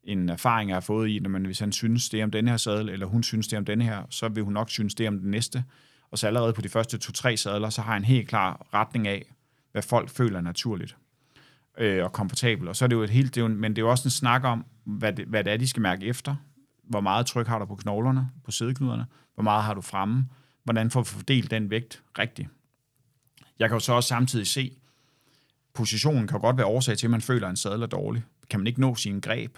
en 0.04 0.30
erfaring, 0.30 0.70
jeg 0.70 0.76
har 0.76 0.82
fået 0.82 1.10
i, 1.10 1.20
når 1.20 1.30
man, 1.30 1.46
hvis 1.46 1.60
han 1.60 1.72
synes 1.72 2.10
det 2.10 2.24
om 2.24 2.32
den 2.32 2.48
her 2.48 2.58
sadel, 2.58 2.90
eller 2.90 3.06
hun 3.06 3.24
synes 3.24 3.48
det 3.48 3.58
om 3.58 3.66
den 3.66 3.82
her, 3.82 4.04
så 4.10 4.30
vil 4.30 4.44
hun 4.44 4.54
nok 4.54 4.70
synes 4.70 4.96
det 4.96 5.08
om 5.08 5.20
den 5.20 5.32
næste. 5.32 5.64
Og 6.12 6.18
så 6.18 6.28
allerede 6.28 6.54
på 6.54 6.62
de 6.62 6.70
første 6.70 6.98
to-tre 6.98 7.38
sadler, 7.38 7.70
så 7.70 7.82
har 7.82 7.92
jeg 7.92 7.98
en 7.98 8.06
helt 8.06 8.28
klar 8.28 8.68
retning 8.74 9.08
af, 9.08 9.34
hvad 9.72 9.82
folk 9.82 10.10
føler 10.10 10.42
naturligt 10.42 10.98
øh, 11.78 12.04
og 12.04 12.14
komfortabel. 12.14 12.68
Og 12.68 12.76
så 12.76 12.86
er 12.86 12.88
det 12.88 12.96
jo 12.96 13.04
et 13.04 13.10
helt, 13.10 13.36
det 13.36 13.42
er 13.42 13.46
jo, 13.46 13.54
men 13.54 13.72
det 13.72 13.82
er 13.82 13.86
jo 13.86 13.90
også 13.90 14.08
en 14.08 14.12
snak 14.12 14.44
om, 14.44 14.66
hvad 14.84 15.14
det, 15.14 15.26
hvad 15.26 15.44
det 15.44 15.54
er, 15.54 15.58
de 15.58 15.68
skal 15.68 15.82
mærke 15.82 16.06
efter. 16.06 16.36
Hvor 16.84 17.02
meget 17.02 17.26
tryk 17.26 17.48
har 17.48 17.60
du 17.60 17.66
på 17.66 17.76
knoglerne, 17.76 18.30
på 18.44 18.52
sædeknuderne? 18.52 19.06
Hvor 19.34 19.44
meget 19.44 19.64
har 19.64 19.74
du 19.74 19.82
fremme? 19.82 20.26
Hvordan 20.64 20.92
får 20.92 21.00
du 21.00 21.06
fordelt 21.06 21.52
den 21.52 21.70
vægt 21.70 22.04
rigtigt? 22.20 22.50
Jeg 23.60 23.70
kan 23.70 23.76
jo 23.76 23.80
så 23.80 23.94
også 23.94 24.08
samtidig 24.08 24.48
se, 24.48 24.78
positionen 25.74 26.28
kan 26.28 26.38
jo 26.38 26.42
godt 26.42 26.58
være 26.58 26.66
årsag 26.66 26.98
til, 26.98 27.08
at 27.08 27.12
man 27.12 27.22
føler, 27.22 27.48
at 27.48 27.50
en 27.50 27.58
sadel 27.58 27.82
er 27.82 27.88
dårlig. 27.88 28.24
Kan 28.50 28.60
man 28.60 28.68
ikke 28.68 28.82
nå 28.82 28.96
sin 28.96 29.20
greb? 29.20 29.58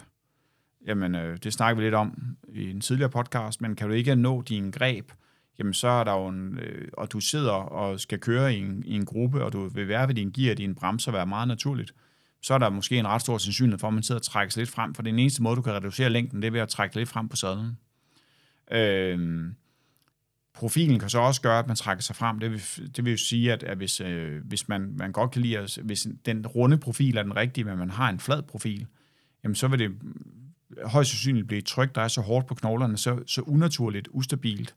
Jamen, 0.87 1.15
øh, 1.15 1.37
det 1.43 1.53
snakker 1.53 1.75
vi 1.75 1.85
lidt 1.85 1.95
om 1.95 2.37
i 2.47 2.69
en 2.69 2.81
tidligere 2.81 3.09
podcast, 3.09 3.61
men 3.61 3.75
kan 3.75 3.87
du 3.87 3.93
ikke 3.93 4.15
nå 4.15 4.41
din 4.41 4.71
greb, 4.71 5.11
jamen 5.59 5.73
så 5.73 5.87
er 5.87 6.03
der 6.03 6.13
jo 6.13 6.27
en, 6.27 6.59
øh, 6.59 6.87
og 6.93 7.11
du 7.11 7.19
sidder 7.19 7.51
og 7.51 7.99
skal 7.99 8.19
køre 8.19 8.55
i 8.55 8.59
en, 8.59 8.83
i 8.85 8.95
en 8.95 9.05
gruppe, 9.05 9.43
og 9.43 9.53
du 9.53 9.67
vil 9.67 9.87
være 9.87 10.07
ved 10.07 10.15
din 10.15 10.31
gear, 10.31 10.55
din 10.55 10.75
bremser 10.75 11.11
være 11.11 11.25
meget 11.25 11.47
naturligt, 11.47 11.93
så 12.45 12.53
er 12.53 12.57
der 12.57 12.69
måske 12.69 12.97
en 12.97 13.07
ret 13.07 13.21
stor 13.21 13.37
sandsynlighed 13.37 13.79
for, 13.79 13.87
at 13.87 13.93
man 13.93 14.03
sidder 14.03 14.19
og 14.19 14.23
trækker 14.23 14.51
sig 14.51 14.61
lidt 14.61 14.69
frem, 14.69 14.93
for 14.93 15.01
den 15.01 15.19
eneste 15.19 15.43
måde, 15.43 15.55
du 15.55 15.61
kan 15.61 15.73
reducere 15.73 16.09
længden, 16.09 16.41
det 16.41 16.47
er 16.47 16.51
ved 16.51 16.59
at 16.59 16.69
trække 16.69 16.95
lidt 16.95 17.09
frem 17.09 17.29
på 17.29 17.35
sadlen. 17.35 17.77
Øh, 18.71 19.45
profilen 20.53 20.99
kan 20.99 21.09
så 21.09 21.19
også 21.19 21.41
gøre, 21.41 21.59
at 21.59 21.67
man 21.67 21.75
trækker 21.75 22.01
sig 22.01 22.15
frem. 22.15 22.39
Det 22.39 22.51
vil, 22.51 22.61
det 22.95 23.05
vil 23.05 23.11
jo 23.11 23.17
sige, 23.17 23.53
at, 23.53 23.63
at 23.63 23.77
hvis, 23.77 24.01
øh, 24.01 24.45
hvis 24.45 24.67
man, 24.67 24.95
man 24.97 25.11
godt 25.11 25.31
kan 25.31 25.41
lide, 25.41 25.57
at, 25.57 25.77
hvis 25.83 26.07
den 26.25 26.47
runde 26.47 26.77
profil 26.77 27.17
er 27.17 27.23
den 27.23 27.35
rigtige, 27.35 27.63
men 27.63 27.77
man 27.77 27.89
har 27.89 28.09
en 28.09 28.19
flad 28.19 28.41
profil, 28.41 28.87
jamen 29.43 29.55
så 29.55 29.67
vil 29.67 29.79
det 29.79 29.91
højst 30.83 31.09
sandsynligt 31.09 31.47
blive 31.47 31.61
tryk, 31.61 31.95
der 31.95 32.01
er 32.01 32.07
så 32.07 32.21
hårdt 32.21 32.47
på 32.47 32.55
knoglerne, 32.55 32.97
så, 32.97 33.23
så 33.27 33.41
unaturligt, 33.41 34.07
ustabilt, 34.11 34.75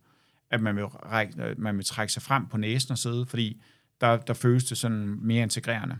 at 0.50 0.60
man 0.60 0.76
vil, 0.76 0.84
række, 0.84 1.42
øh, 1.42 1.60
man 1.60 1.76
vil 1.76 1.84
trække 1.84 2.12
sig 2.12 2.22
frem 2.22 2.46
på 2.46 2.56
næsen 2.56 2.92
og 2.92 2.98
sidde, 2.98 3.26
fordi 3.26 3.62
der, 4.00 4.16
der 4.16 4.34
føles 4.34 4.64
det 4.64 4.78
sådan 4.78 5.18
mere 5.20 5.42
integrerende. 5.42 5.96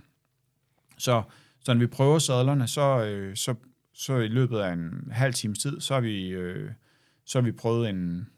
Så, 0.99 1.23
så 1.61 1.75
når 1.75 1.81
vi 1.81 1.87
prøver 1.87 2.19
sadlerne, 2.19 2.67
så, 2.67 3.05
øh, 3.05 3.37
så, 3.37 3.55
så 3.95 4.17
i 4.17 4.29
løbet 4.29 4.59
af 4.59 4.73
en 4.73 5.09
halv 5.11 5.35
times 5.35 5.59
tid, 5.59 5.81
så 5.81 5.95
har 5.95 6.01
vi, 6.01 6.29
øh, 6.29 6.71
så 7.25 7.39
har 7.39 7.45
vi 7.45 7.53
prøvet 7.53 7.89
en... 7.89 8.29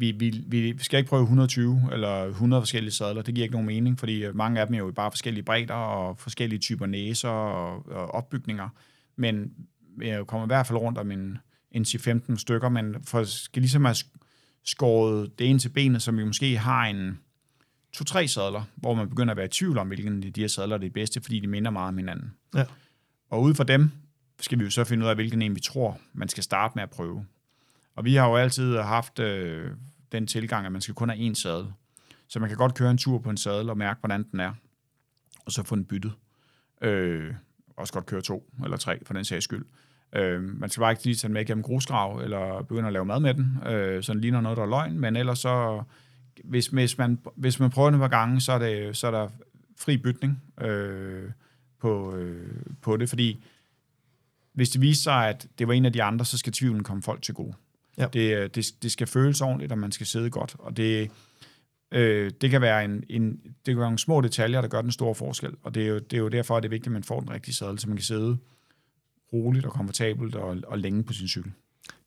Vi, 0.00 0.10
vi, 0.10 0.44
vi 0.48 0.78
skal 0.78 0.98
ikke 0.98 1.08
prøve 1.08 1.22
120 1.22 1.88
eller 1.92 2.24
100 2.24 2.62
forskellige 2.62 2.92
sadler, 2.92 3.22
det 3.22 3.34
giver 3.34 3.44
ikke 3.44 3.52
nogen 3.52 3.66
mening, 3.66 3.98
fordi 3.98 4.32
mange 4.32 4.60
af 4.60 4.66
dem 4.66 4.74
er 4.74 4.78
jo 4.78 4.92
bare 4.92 5.10
forskellige 5.10 5.44
bredder 5.44 5.74
og 5.74 6.18
forskellige 6.18 6.58
typer 6.58 6.86
næser 6.86 7.28
og, 7.28 7.86
og 7.86 8.14
opbygninger. 8.14 8.68
Men 9.16 9.52
jeg 10.02 10.26
kommer 10.26 10.46
i 10.46 10.48
hvert 10.50 10.66
fald 10.66 10.78
rundt 10.78 10.98
om 10.98 11.10
en, 11.10 11.38
en 11.72 11.82
10-15 11.82 12.36
stykker, 12.36 12.68
men 12.68 12.96
for 13.04 13.24
skal 13.24 13.62
ligesom 13.62 13.84
have 13.84 13.96
skåret 14.64 15.38
det 15.38 15.44
ind 15.44 15.60
til 15.60 15.68
benet, 15.68 16.02
som 16.02 16.18
vi 16.18 16.24
måske 16.24 16.58
har 16.58 16.86
en 16.86 17.18
to-tre 17.98 18.28
sadler, 18.28 18.62
hvor 18.76 18.94
man 18.94 19.08
begynder 19.08 19.30
at 19.30 19.36
være 19.36 19.46
i 19.46 19.48
tvivl 19.48 19.78
om, 19.78 19.86
hvilken 19.86 20.24
af 20.24 20.32
de 20.32 20.40
her 20.40 20.48
sadler 20.48 20.74
er 20.74 20.78
det 20.78 20.92
bedste, 20.92 21.20
fordi 21.20 21.40
de 21.40 21.46
minder 21.46 21.70
meget 21.70 21.88
om 21.88 21.96
hinanden. 21.96 22.32
Ja. 22.54 22.64
Og 23.30 23.42
ud 23.42 23.54
fra 23.54 23.64
dem 23.64 23.90
skal 24.40 24.58
vi 24.58 24.64
jo 24.64 24.70
så 24.70 24.84
finde 24.84 25.04
ud 25.04 25.08
af, 25.10 25.14
hvilken 25.14 25.42
en 25.42 25.54
vi 25.54 25.60
tror, 25.60 26.00
man 26.12 26.28
skal 26.28 26.42
starte 26.42 26.72
med 26.74 26.82
at 26.82 26.90
prøve. 26.90 27.26
Og 27.96 28.04
vi 28.04 28.14
har 28.14 28.28
jo 28.28 28.36
altid 28.36 28.76
haft 28.76 29.18
øh, 29.18 29.70
den 30.12 30.26
tilgang, 30.26 30.66
at 30.66 30.72
man 30.72 30.80
skal 30.80 30.94
kun 30.94 31.08
have 31.08 31.30
én 31.30 31.34
sadel. 31.34 31.66
Så 32.28 32.40
man 32.40 32.48
kan 32.48 32.58
godt 32.58 32.74
køre 32.74 32.90
en 32.90 32.98
tur 32.98 33.18
på 33.18 33.30
en 33.30 33.36
sadel 33.36 33.70
og 33.70 33.78
mærke, 33.78 34.00
hvordan 34.00 34.22
den 34.32 34.40
er, 34.40 34.52
og 35.46 35.52
så 35.52 35.62
få 35.62 35.76
den 35.76 35.84
byttet. 35.84 36.12
Øh, 36.82 37.34
også 37.76 37.92
godt 37.92 38.06
køre 38.06 38.20
to 38.20 38.50
eller 38.64 38.76
tre, 38.76 39.04
for 39.06 39.14
den 39.14 39.24
sags 39.24 39.44
skyld. 39.44 39.66
Øh, 40.12 40.42
man 40.42 40.70
skal 40.70 40.80
bare 40.80 40.92
ikke 40.92 41.04
lige 41.04 41.14
tage 41.14 41.28
den 41.28 41.32
med 41.32 41.42
igennem 41.42 41.64
grusgrav, 41.64 42.18
eller 42.18 42.62
begynde 42.62 42.86
at 42.86 42.92
lave 42.92 43.04
mad 43.04 43.20
med 43.20 43.34
den, 43.34 43.58
øh, 43.66 44.02
så 44.02 44.12
den 44.12 44.20
ligner 44.20 44.40
noget, 44.40 44.56
der 44.56 44.62
er 44.62 44.68
løgn, 44.68 45.00
men 45.00 45.16
ellers 45.16 45.38
så, 45.38 45.82
hvis, 46.44 46.66
hvis, 46.66 46.98
man, 46.98 47.18
hvis 47.36 47.60
man 47.60 47.70
prøver 47.70 47.90
det 47.90 48.00
par 48.00 48.08
gange, 48.08 48.40
så 48.40 48.52
er, 48.52 48.58
det, 48.58 48.96
så 48.96 49.06
er 49.06 49.10
der 49.10 49.28
fri 49.76 49.96
bytning 49.96 50.42
øh, 50.60 51.30
på, 51.80 52.16
øh, 52.16 52.62
på 52.82 52.96
det, 52.96 53.08
fordi 53.08 53.44
hvis 54.52 54.70
det 54.70 54.80
viser 54.80 55.02
sig, 55.02 55.28
at 55.28 55.46
det 55.58 55.68
var 55.68 55.74
en 55.74 55.84
af 55.84 55.92
de 55.92 56.02
andre, 56.02 56.24
så 56.24 56.38
skal 56.38 56.52
tvivlen 56.52 56.82
komme 56.82 57.02
folk 57.02 57.22
til 57.22 57.34
gode. 57.34 57.54
Ja. 57.98 58.06
Det, 58.12 58.36
øh, 58.36 58.50
det, 58.54 58.66
det 58.82 58.92
skal 58.92 59.06
føles 59.06 59.40
ordentligt, 59.40 59.72
og 59.72 59.78
man 59.78 59.92
skal 59.92 60.06
sidde 60.06 60.30
godt, 60.30 60.56
og 60.58 60.76
det, 60.76 61.10
øh, 61.92 62.30
det 62.40 62.50
kan 62.50 62.60
være 62.60 62.84
en, 62.84 63.04
en, 63.08 63.30
det 63.32 63.50
kan 63.66 63.76
være 63.76 63.86
nogle 63.86 63.98
små 63.98 64.20
detaljer, 64.20 64.60
der 64.60 64.68
gør 64.68 64.82
den 64.82 64.92
store 64.92 65.14
forskel, 65.14 65.54
og 65.62 65.74
det 65.74 65.82
er 65.82 65.86
jo, 65.88 65.98
det 65.98 66.12
er 66.12 66.20
jo 66.20 66.28
derfor, 66.28 66.56
at 66.56 66.62
det 66.62 66.68
er 66.68 66.70
vigtigt, 66.70 66.86
at 66.86 66.92
man 66.92 67.04
får 67.04 67.20
den 67.20 67.30
rigtige 67.30 67.54
sadel, 67.54 67.78
så 67.78 67.88
man 67.88 67.96
kan 67.96 68.04
sidde 68.04 68.38
roligt 69.32 69.66
og 69.66 69.72
komfortabelt 69.72 70.34
og, 70.34 70.56
og 70.66 70.78
længe 70.78 71.04
på 71.04 71.12
sin 71.12 71.28
cykel. 71.28 71.52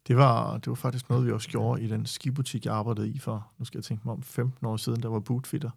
Det 0.08 0.18
var, 0.18 0.58
det 0.58 0.68
var 0.68 0.76
faktisk 0.76 1.10
noget, 1.10 1.26
vi 1.26 1.32
også 1.32 1.50
gjorde 1.50 1.82
i 1.82 1.88
den 1.88 2.06
skibutik, 2.06 2.66
jeg 2.66 2.74
arbejdede 2.74 3.10
i 3.10 3.20
for, 3.20 3.52
nu 3.58 3.66
skal 3.66 3.78
jeg 3.78 3.84
tænke 3.84 4.02
mig 4.06 4.14
om, 4.14 4.24
15 4.24 4.66
år 4.66 4.78
siden, 4.78 5.04
der 5.04 5.10
var 5.10 5.20
bootfitter. 5.20 5.70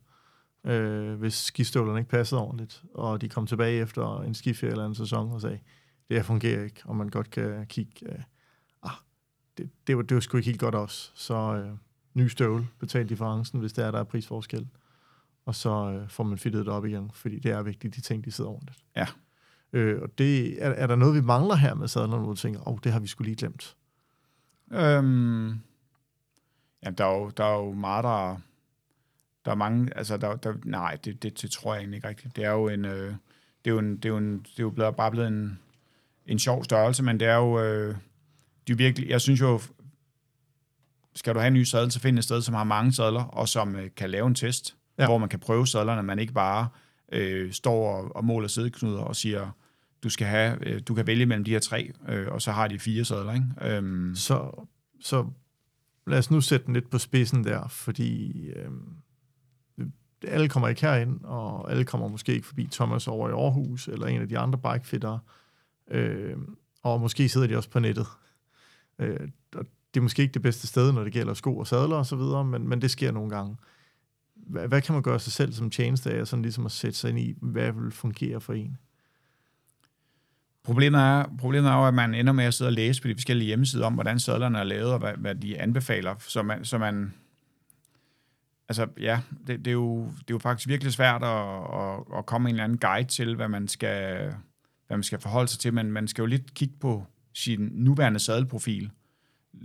Øh, 0.66 1.14
hvis 1.14 1.34
skistøvlerne 1.34 1.98
ikke 1.98 2.10
passede 2.10 2.40
ordentligt, 2.40 2.84
og 2.94 3.20
de 3.20 3.28
kom 3.28 3.46
tilbage 3.46 3.80
efter 3.80 4.20
en 4.20 4.34
skiferie 4.34 4.72
eller 4.72 4.86
en 4.86 4.94
sæson 4.94 5.32
og 5.32 5.40
sagde, 5.40 5.58
det 6.08 6.16
her 6.16 6.22
fungerer 6.22 6.64
ikke, 6.64 6.82
og 6.84 6.96
man 6.96 7.08
godt 7.08 7.30
kan 7.30 7.66
kigge, 7.66 8.12
øh, 8.12 8.22
ah, 8.82 8.90
det, 9.58 9.70
det, 9.86 9.96
var, 9.96 10.02
det 10.02 10.14
var 10.14 10.20
sgu 10.20 10.36
ikke 10.36 10.46
helt 10.46 10.60
godt 10.60 10.74
også. 10.74 11.10
Så 11.14 11.34
øh, 11.34 11.70
ny 12.14 12.26
støvle, 12.26 12.68
betal 12.78 13.08
differencen, 13.08 13.60
hvis 13.60 13.72
det 13.72 13.84
er, 13.84 13.90
der 13.90 13.98
er 13.98 14.04
prisforskel. 14.04 14.68
Og 15.46 15.54
så 15.54 15.90
øh, 15.90 16.08
får 16.08 16.24
man 16.24 16.38
fittet 16.38 16.66
det 16.66 16.74
op 16.74 16.84
igen, 16.84 17.10
fordi 17.14 17.38
det 17.38 17.50
er 17.50 17.62
vigtigt, 17.62 17.96
de 17.96 18.00
ting, 18.00 18.24
de 18.24 18.32
sidder 18.32 18.50
ordentligt. 18.50 18.84
Ja. 18.96 19.06
Øh, 19.72 20.02
og 20.02 20.18
det, 20.18 20.62
er, 20.64 20.70
er 20.70 20.86
der 20.86 20.96
noget, 20.96 21.14
vi 21.14 21.20
mangler 21.20 21.54
her 21.54 21.74
med 21.74 21.88
sadlerne, 21.88 22.22
hvor 22.22 22.32
du 22.32 22.36
tænker, 22.36 22.60
åh, 22.60 22.72
oh, 22.72 22.78
det 22.84 22.92
har 22.92 23.00
vi 23.00 23.06
skulle 23.06 23.28
lige 23.28 23.36
glemt? 23.36 23.76
Øhm, 24.74 25.48
ja, 26.84 26.90
der 26.90 27.04
er, 27.04 27.14
jo, 27.14 27.30
der 27.30 27.44
er 27.44 27.56
jo 27.58 27.72
meget, 27.72 28.04
der... 28.04 28.40
Der 29.44 29.50
er 29.50 29.54
mange... 29.54 29.96
Altså, 29.96 30.16
der, 30.16 30.36
der, 30.36 30.54
nej, 30.64 30.98
det, 31.04 31.22
det, 31.22 31.42
det 31.42 31.50
tror 31.50 31.74
jeg 31.74 31.80
egentlig 31.80 31.96
ikke 31.96 32.08
rigtigt. 32.08 32.36
Det 32.36 32.44
er 32.44 32.50
jo 32.50 32.68
en... 32.68 32.84
Øh, 32.84 33.14
det 33.64 33.70
er 33.70 33.74
jo, 33.74 33.78
en, 33.78 33.96
det 33.96 34.04
er 34.04 34.08
jo, 34.08 34.16
en, 34.16 34.38
det 34.38 34.58
er 34.58 34.62
jo 34.62 34.70
blevet, 34.70 34.96
bare 34.96 35.10
blevet 35.10 35.28
en, 35.28 35.58
en 36.26 36.38
sjov 36.38 36.64
størrelse, 36.64 37.02
men 37.02 37.20
det 37.20 37.28
er 37.28 37.36
jo... 37.36 37.60
Øh, 37.60 37.96
det 38.66 38.72
er 38.72 38.76
virkelig... 38.76 39.08
Jeg 39.08 39.20
synes 39.20 39.40
jo, 39.40 39.60
skal 41.14 41.34
du 41.34 41.38
have 41.38 41.48
en 41.48 41.54
ny 41.54 41.62
sadel, 41.62 41.90
så 41.90 42.00
find 42.00 42.18
et 42.18 42.24
sted, 42.24 42.42
som 42.42 42.54
har 42.54 42.64
mange 42.64 42.92
sadler, 42.92 43.22
og 43.22 43.48
som 43.48 43.76
øh, 43.76 43.90
kan 43.96 44.10
lave 44.10 44.26
en 44.26 44.34
test, 44.34 44.76
ja. 44.98 45.06
hvor 45.06 45.18
man 45.18 45.28
kan 45.28 45.40
prøve 45.40 45.66
sadlerne, 45.66 46.02
man 46.02 46.18
ikke 46.18 46.32
bare 46.32 46.68
øh, 47.12 47.52
står 47.52 47.96
og, 47.96 48.16
og 48.16 48.24
måler 48.24 48.48
sædeknuder 48.48 49.00
og 49.00 49.16
siger, 49.16 49.50
du 50.04 50.08
skal 50.10 50.26
have, 50.26 50.68
øh, 50.68 50.80
du 50.88 50.94
kan 50.94 51.06
vælge 51.06 51.26
mellem 51.26 51.44
de 51.44 51.50
her 51.50 51.58
tre, 51.58 51.92
øh, 52.08 52.26
og 52.28 52.42
så 52.42 52.52
har 52.52 52.68
de 52.68 52.78
fire 52.78 53.04
sædler, 53.04 53.32
ikke? 53.32 53.76
Øhm. 53.76 54.14
Så, 54.14 54.66
så 55.00 55.26
lad 56.06 56.18
os 56.18 56.30
nu 56.30 56.40
sætte 56.40 56.66
den 56.66 56.74
lidt 56.74 56.90
på 56.90 56.98
spidsen 56.98 57.44
der, 57.44 57.68
fordi 57.68 58.46
øh, 58.48 58.70
alle 60.26 60.48
kommer 60.48 60.68
ikke 60.68 60.80
herind, 60.80 61.20
og 61.24 61.70
alle 61.70 61.84
kommer 61.84 62.08
måske 62.08 62.34
ikke 62.34 62.46
forbi 62.46 62.68
Thomas 62.72 63.08
over 63.08 63.28
i 63.28 63.32
Aarhus, 63.32 63.88
eller 63.88 64.06
en 64.06 64.20
af 64.20 64.28
de 64.28 64.38
andre 64.38 64.58
bikefitter, 64.58 65.18
øh, 65.90 66.36
og 66.82 67.00
måske 67.00 67.28
sidder 67.28 67.46
de 67.46 67.56
også 67.56 67.70
på 67.70 67.78
nettet. 67.78 68.06
Øh, 68.98 69.28
og 69.54 69.66
det 69.94 70.00
er 70.00 70.02
måske 70.02 70.22
ikke 70.22 70.34
det 70.34 70.42
bedste 70.42 70.66
sted, 70.66 70.92
når 70.92 71.04
det 71.04 71.12
gælder 71.12 71.34
sko 71.34 71.58
og 71.58 71.66
sadler 71.66 71.96
og 71.96 72.06
så 72.06 72.16
videre, 72.16 72.44
men, 72.44 72.68
men 72.68 72.82
det 72.82 72.90
sker 72.90 73.12
nogle 73.12 73.30
gange. 73.30 73.56
Hvad, 74.34 74.68
hvad 74.68 74.82
kan 74.82 74.92
man 74.92 75.02
gøre 75.02 75.20
sig 75.20 75.32
selv 75.32 75.52
som 75.52 75.70
tjeneste 75.70 76.10
af, 76.10 76.26
sådan 76.26 76.42
ligesom 76.42 76.66
at 76.66 76.72
sætte 76.72 76.98
sig 76.98 77.10
ind 77.10 77.18
i, 77.18 77.34
hvad 77.40 77.72
vil 77.72 77.90
fungere 77.90 78.40
for 78.40 78.52
en? 78.52 78.76
Problemet 80.64 81.00
er, 81.00 81.24
problemet 81.38 81.70
er 81.70 81.74
jo, 81.74 81.86
at 81.86 81.94
man 81.94 82.14
ender 82.14 82.32
med 82.32 82.44
at 82.44 82.54
sidde 82.54 82.68
og 82.68 82.72
læse 82.72 83.02
på 83.02 83.08
de 83.08 83.14
forskellige 83.14 83.46
hjemmesider 83.46 83.86
om, 83.86 83.94
hvordan 83.94 84.18
sadlerne 84.18 84.58
er 84.58 84.64
lavet, 84.64 84.92
og 84.92 84.98
hvad, 84.98 85.12
hvad 85.16 85.34
de 85.34 85.60
anbefaler, 85.60 86.14
så 86.18 86.42
man, 86.42 86.64
så 86.64 86.78
man 86.78 87.12
altså 88.68 88.86
ja, 89.00 89.20
det, 89.46 89.58
det, 89.58 89.66
er 89.66 89.72
jo, 89.72 90.04
det 90.04 90.30
er 90.30 90.34
jo 90.34 90.38
faktisk 90.38 90.68
virkelig 90.68 90.92
svært 90.92 91.22
at, 91.22 91.46
at, 91.74 92.18
at 92.18 92.26
komme 92.26 92.44
med 92.44 92.50
en 92.50 92.54
eller 92.54 92.64
anden 92.64 92.78
guide 92.78 93.08
til, 93.08 93.36
hvad 93.36 93.48
man 93.48 93.68
skal, 93.68 94.34
hvad 94.86 94.96
man 94.96 95.02
skal 95.02 95.20
forholde 95.20 95.48
sig 95.48 95.60
til, 95.60 95.74
men 95.74 95.92
man 95.92 96.08
skal 96.08 96.22
jo 96.22 96.26
lidt 96.26 96.54
kigge 96.54 96.74
på 96.80 97.06
sin 97.32 97.70
nuværende 97.72 98.20
sadelprofil. 98.20 98.90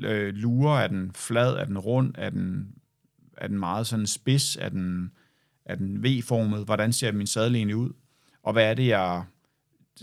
Øh, 0.04 0.34
lurer, 0.34 0.80
er 0.80 0.88
den 0.88 1.12
flad, 1.16 1.56
er 1.56 1.66
den 1.66 1.78
rund, 1.78 2.14
er 2.18 2.30
den, 2.30 2.68
er 3.38 3.48
den 3.48 3.60
meget 3.60 3.88
sådan 3.88 4.08
spids, 4.08 4.56
er 4.56 4.70
den, 4.70 5.12
er 5.66 5.76
den 5.76 6.04
V-formet, 6.04 6.66
hvordan 6.66 6.94
ser 6.94 7.12
min 7.12 7.28
sadel 7.28 7.56
egentlig 7.56 7.76
ud, 7.76 7.94
og 8.44 8.54
hvad 8.54 8.70
er 8.70 8.74
det, 8.74 8.88
jeg 8.88 9.24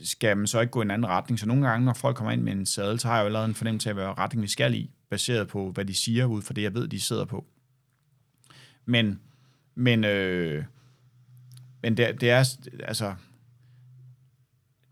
skal 0.04 0.36
man 0.36 0.46
så 0.46 0.60
ikke 0.60 0.70
gå 0.70 0.80
i 0.80 0.82
en 0.82 0.90
anden 0.90 1.08
retning. 1.08 1.38
Så 1.38 1.46
nogle 1.46 1.68
gange, 1.68 1.84
når 1.84 1.92
folk 1.92 2.16
kommer 2.16 2.32
ind 2.32 2.42
med 2.42 2.52
en 2.52 2.66
sadel, 2.66 3.00
så 3.00 3.08
har 3.08 3.16
jeg 3.16 3.24
jo 3.24 3.30
lavet 3.30 3.44
en 3.44 3.54
fornemmelse 3.54 3.88
af, 3.88 3.94
hvad 3.94 4.18
retning 4.18 4.42
vi 4.42 4.48
skal 4.48 4.74
i, 4.74 4.90
baseret 5.10 5.48
på, 5.48 5.70
hvad 5.70 5.84
de 5.84 5.94
siger 5.94 6.24
ud 6.24 6.42
fra 6.42 6.54
det, 6.54 6.62
jeg 6.62 6.74
ved, 6.74 6.88
de 6.88 7.00
sidder 7.00 7.24
på. 7.24 7.44
Men, 8.84 9.20
men, 9.74 10.04
øh, 10.04 10.64
men 11.82 11.96
det, 11.96 12.20
det 12.20 12.30
er, 12.30 12.56
altså, 12.84 13.14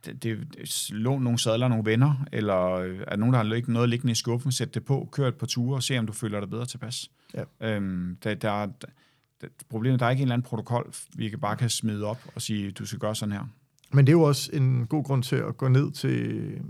det, 0.04 0.22
det, 0.22 0.90
lån 0.90 1.22
nogle 1.22 1.38
sadler 1.38 1.68
nogle 1.68 1.84
venner, 1.84 2.24
eller 2.32 2.70
øh, 2.70 3.00
er 3.08 3.16
nogen, 3.16 3.32
der 3.32 3.38
har 3.38 3.70
noget 3.70 3.88
liggende 3.88 4.12
i 4.12 4.14
skuffen, 4.14 4.52
sæt 4.52 4.74
det 4.74 4.84
på, 4.84 5.08
kør 5.12 5.28
et 5.28 5.34
par 5.34 5.46
ture 5.46 5.76
og 5.76 5.82
se, 5.82 5.98
om 5.98 6.06
du 6.06 6.12
føler 6.12 6.40
dig 6.40 6.50
bedre 6.50 6.66
tilpas. 6.66 7.10
Ja. 7.34 7.44
Øhm, 7.60 8.18
der, 8.22 8.34
der, 8.34 8.66
der, 8.66 9.48
problemet 9.68 10.00
der 10.00 10.06
er 10.06 10.10
ikke 10.10 10.20
en 10.20 10.24
eller 10.24 10.34
anden 10.34 10.48
protokol, 10.48 10.92
vi 11.16 11.28
kan 11.28 11.40
bare 11.40 11.56
kan 11.56 11.70
smide 11.70 12.04
op 12.04 12.18
og 12.34 12.42
sige, 12.42 12.70
du 12.70 12.86
skal 12.86 12.98
gøre 12.98 13.14
sådan 13.14 13.32
her. 13.32 13.46
Men 13.94 14.06
det 14.06 14.12
er 14.12 14.16
jo 14.16 14.22
også 14.22 14.50
en 14.52 14.86
god 14.86 15.04
grund 15.04 15.22
til 15.22 15.36
at 15.36 15.56
gå 15.56 15.68
ned 15.68 15.92
til 15.92 16.60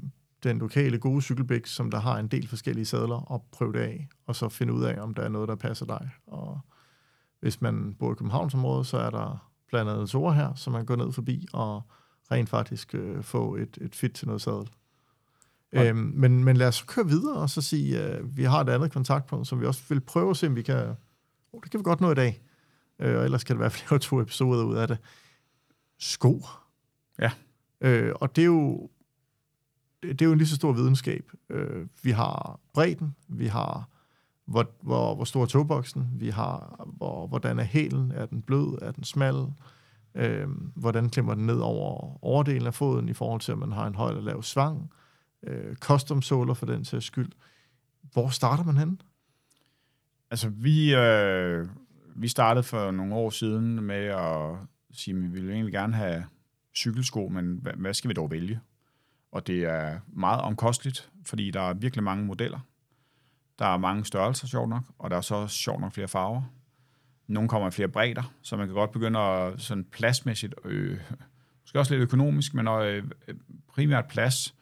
den 0.42 0.58
lokale 0.58 0.98
gode 0.98 1.22
cykelbæk, 1.22 1.66
som 1.66 1.90
der 1.90 2.00
har 2.00 2.18
en 2.18 2.28
del 2.28 2.48
forskellige 2.48 2.84
sadler, 2.84 3.16
og 3.16 3.44
prøve 3.52 3.72
det 3.72 3.78
af, 3.78 4.08
og 4.26 4.36
så 4.36 4.48
finde 4.48 4.72
ud 4.72 4.84
af, 4.84 5.02
om 5.02 5.14
der 5.14 5.22
er 5.22 5.28
noget, 5.28 5.48
der 5.48 5.54
passer 5.54 5.86
dig. 5.86 6.10
Og 6.26 6.60
hvis 7.40 7.60
man 7.60 7.94
bor 7.98 8.12
i 8.12 8.14
Københavnsområdet, 8.14 8.86
så 8.86 8.98
er 8.98 9.10
der 9.10 9.50
blandt 9.68 9.90
andet 9.90 10.10
Zora 10.10 10.32
her, 10.32 10.54
som 10.54 10.72
man 10.72 10.86
går 10.86 10.96
ned 10.96 11.12
forbi, 11.12 11.46
og 11.52 11.82
rent 12.30 12.48
faktisk 12.48 12.94
øh, 12.94 13.22
få 13.22 13.56
et, 13.56 13.78
et 13.80 13.94
fit 13.94 14.12
til 14.12 14.26
noget 14.26 14.42
sadel. 14.42 14.70
Okay. 15.72 15.90
Øhm, 15.90 16.12
men, 16.14 16.44
men 16.44 16.56
lad 16.56 16.68
os 16.68 16.82
køre 16.82 17.06
videre 17.06 17.36
og 17.36 17.50
så 17.50 17.62
sige, 17.62 17.98
at 17.98 18.20
øh, 18.20 18.36
vi 18.36 18.44
har 18.44 18.60
et 18.60 18.68
andet 18.68 18.92
kontaktpunkt, 18.92 19.46
som 19.46 19.60
vi 19.60 19.66
også 19.66 19.82
vil 19.88 20.00
prøve 20.00 20.30
at 20.30 20.36
se, 20.36 20.46
om 20.46 20.56
vi 20.56 20.62
kan... 20.62 20.96
Oh, 21.52 21.60
det 21.62 21.70
kan 21.70 21.80
vi 21.80 21.84
godt 21.84 22.00
nå 22.00 22.10
i 22.10 22.14
dag. 22.14 22.42
øh, 22.98 23.18
og 23.18 23.24
ellers 23.24 23.44
kan 23.44 23.56
det 23.56 23.60
være 23.60 23.70
flere 23.70 23.98
to 23.98 24.20
episoder 24.20 24.64
ud 24.64 24.74
af 24.74 24.88
det. 24.88 24.98
Sko. 25.98 26.42
Ja. 27.18 27.30
Øh, 27.80 28.12
og 28.20 28.36
det 28.36 28.42
er 28.42 28.46
jo 28.46 28.90
det, 30.02 30.22
er 30.22 30.26
jo 30.26 30.32
en 30.32 30.38
lige 30.38 30.48
så 30.48 30.56
stor 30.56 30.72
videnskab. 30.72 31.32
Øh, 31.50 31.86
vi 32.02 32.10
har 32.10 32.60
bredden, 32.74 33.16
vi 33.28 33.46
har 33.46 33.88
hvor, 34.44 34.70
hvor, 34.82 35.14
hvor 35.14 35.24
stor 35.24 35.42
er 35.42 35.46
togboksen, 35.46 36.08
vi 36.14 36.28
har 36.28 36.84
hvor, 36.96 37.26
hvordan 37.26 37.58
er 37.58 37.64
hælen, 37.64 38.12
er 38.12 38.26
den 38.26 38.42
blød, 38.42 38.78
er 38.82 38.92
den 38.92 39.04
smal, 39.04 39.46
øh, 40.14 40.48
hvordan 40.74 41.10
klemmer 41.10 41.34
den 41.34 41.46
ned 41.46 41.58
over 41.58 42.18
overdelen 42.24 42.66
af 42.66 42.74
foden 42.74 43.08
i 43.08 43.12
forhold 43.12 43.40
til, 43.40 43.52
at 43.52 43.58
man 43.58 43.72
har 43.72 43.86
en 43.86 43.94
høj 43.94 44.08
eller 44.08 44.22
lav 44.22 44.42
svang, 44.42 44.90
øh, 45.42 45.76
custom 45.76 46.22
såler 46.22 46.54
for 46.54 46.66
den 46.66 46.84
sags 46.84 47.04
skyld. 47.04 47.32
Hvor 48.12 48.28
starter 48.28 48.64
man 48.64 48.76
hen? 48.76 49.00
Altså, 50.30 50.48
vi, 50.48 50.94
øh, 50.94 51.68
vi 52.16 52.28
startede 52.28 52.62
for 52.62 52.90
nogle 52.90 53.14
år 53.14 53.30
siden 53.30 53.82
med 53.82 54.04
at 54.04 54.56
sige, 54.92 55.16
at 55.16 55.22
vi 55.22 55.28
ville 55.28 55.52
egentlig 55.52 55.72
gerne 55.72 55.94
have 55.94 56.24
cykelsko, 56.76 57.28
men 57.28 57.58
hvad, 57.62 57.72
hvad 57.72 57.94
skal 57.94 58.08
vi 58.08 58.14
dog 58.14 58.30
vælge? 58.30 58.60
Og 59.32 59.46
det 59.46 59.64
er 59.64 60.00
meget 60.06 60.40
omkosteligt, 60.40 61.10
fordi 61.26 61.50
der 61.50 61.60
er 61.60 61.74
virkelig 61.74 62.04
mange 62.04 62.24
modeller. 62.24 62.58
Der 63.58 63.66
er 63.66 63.76
mange 63.76 64.04
størrelser, 64.04 64.46
sjovt 64.46 64.68
nok, 64.68 64.84
og 64.98 65.10
der 65.10 65.16
er 65.16 65.20
så 65.20 65.46
sjovt 65.46 65.80
nok 65.80 65.92
flere 65.92 66.08
farver. 66.08 66.42
Nogle 67.26 67.48
kommer 67.48 67.68
i 67.68 67.70
flere 67.70 67.88
bredder, 67.88 68.34
så 68.42 68.56
man 68.56 68.66
kan 68.66 68.74
godt 68.74 68.92
begynde 68.92 69.18
at 69.18 69.60
sådan 69.60 69.84
pladsmæssigt, 69.84 70.54
øh, 70.64 71.00
måske 71.60 71.78
også 71.78 71.94
lidt 71.94 72.02
økonomisk, 72.02 72.54
men 72.54 72.68
øh, 72.68 73.04
primært 73.68 74.06
plads. 74.06 74.54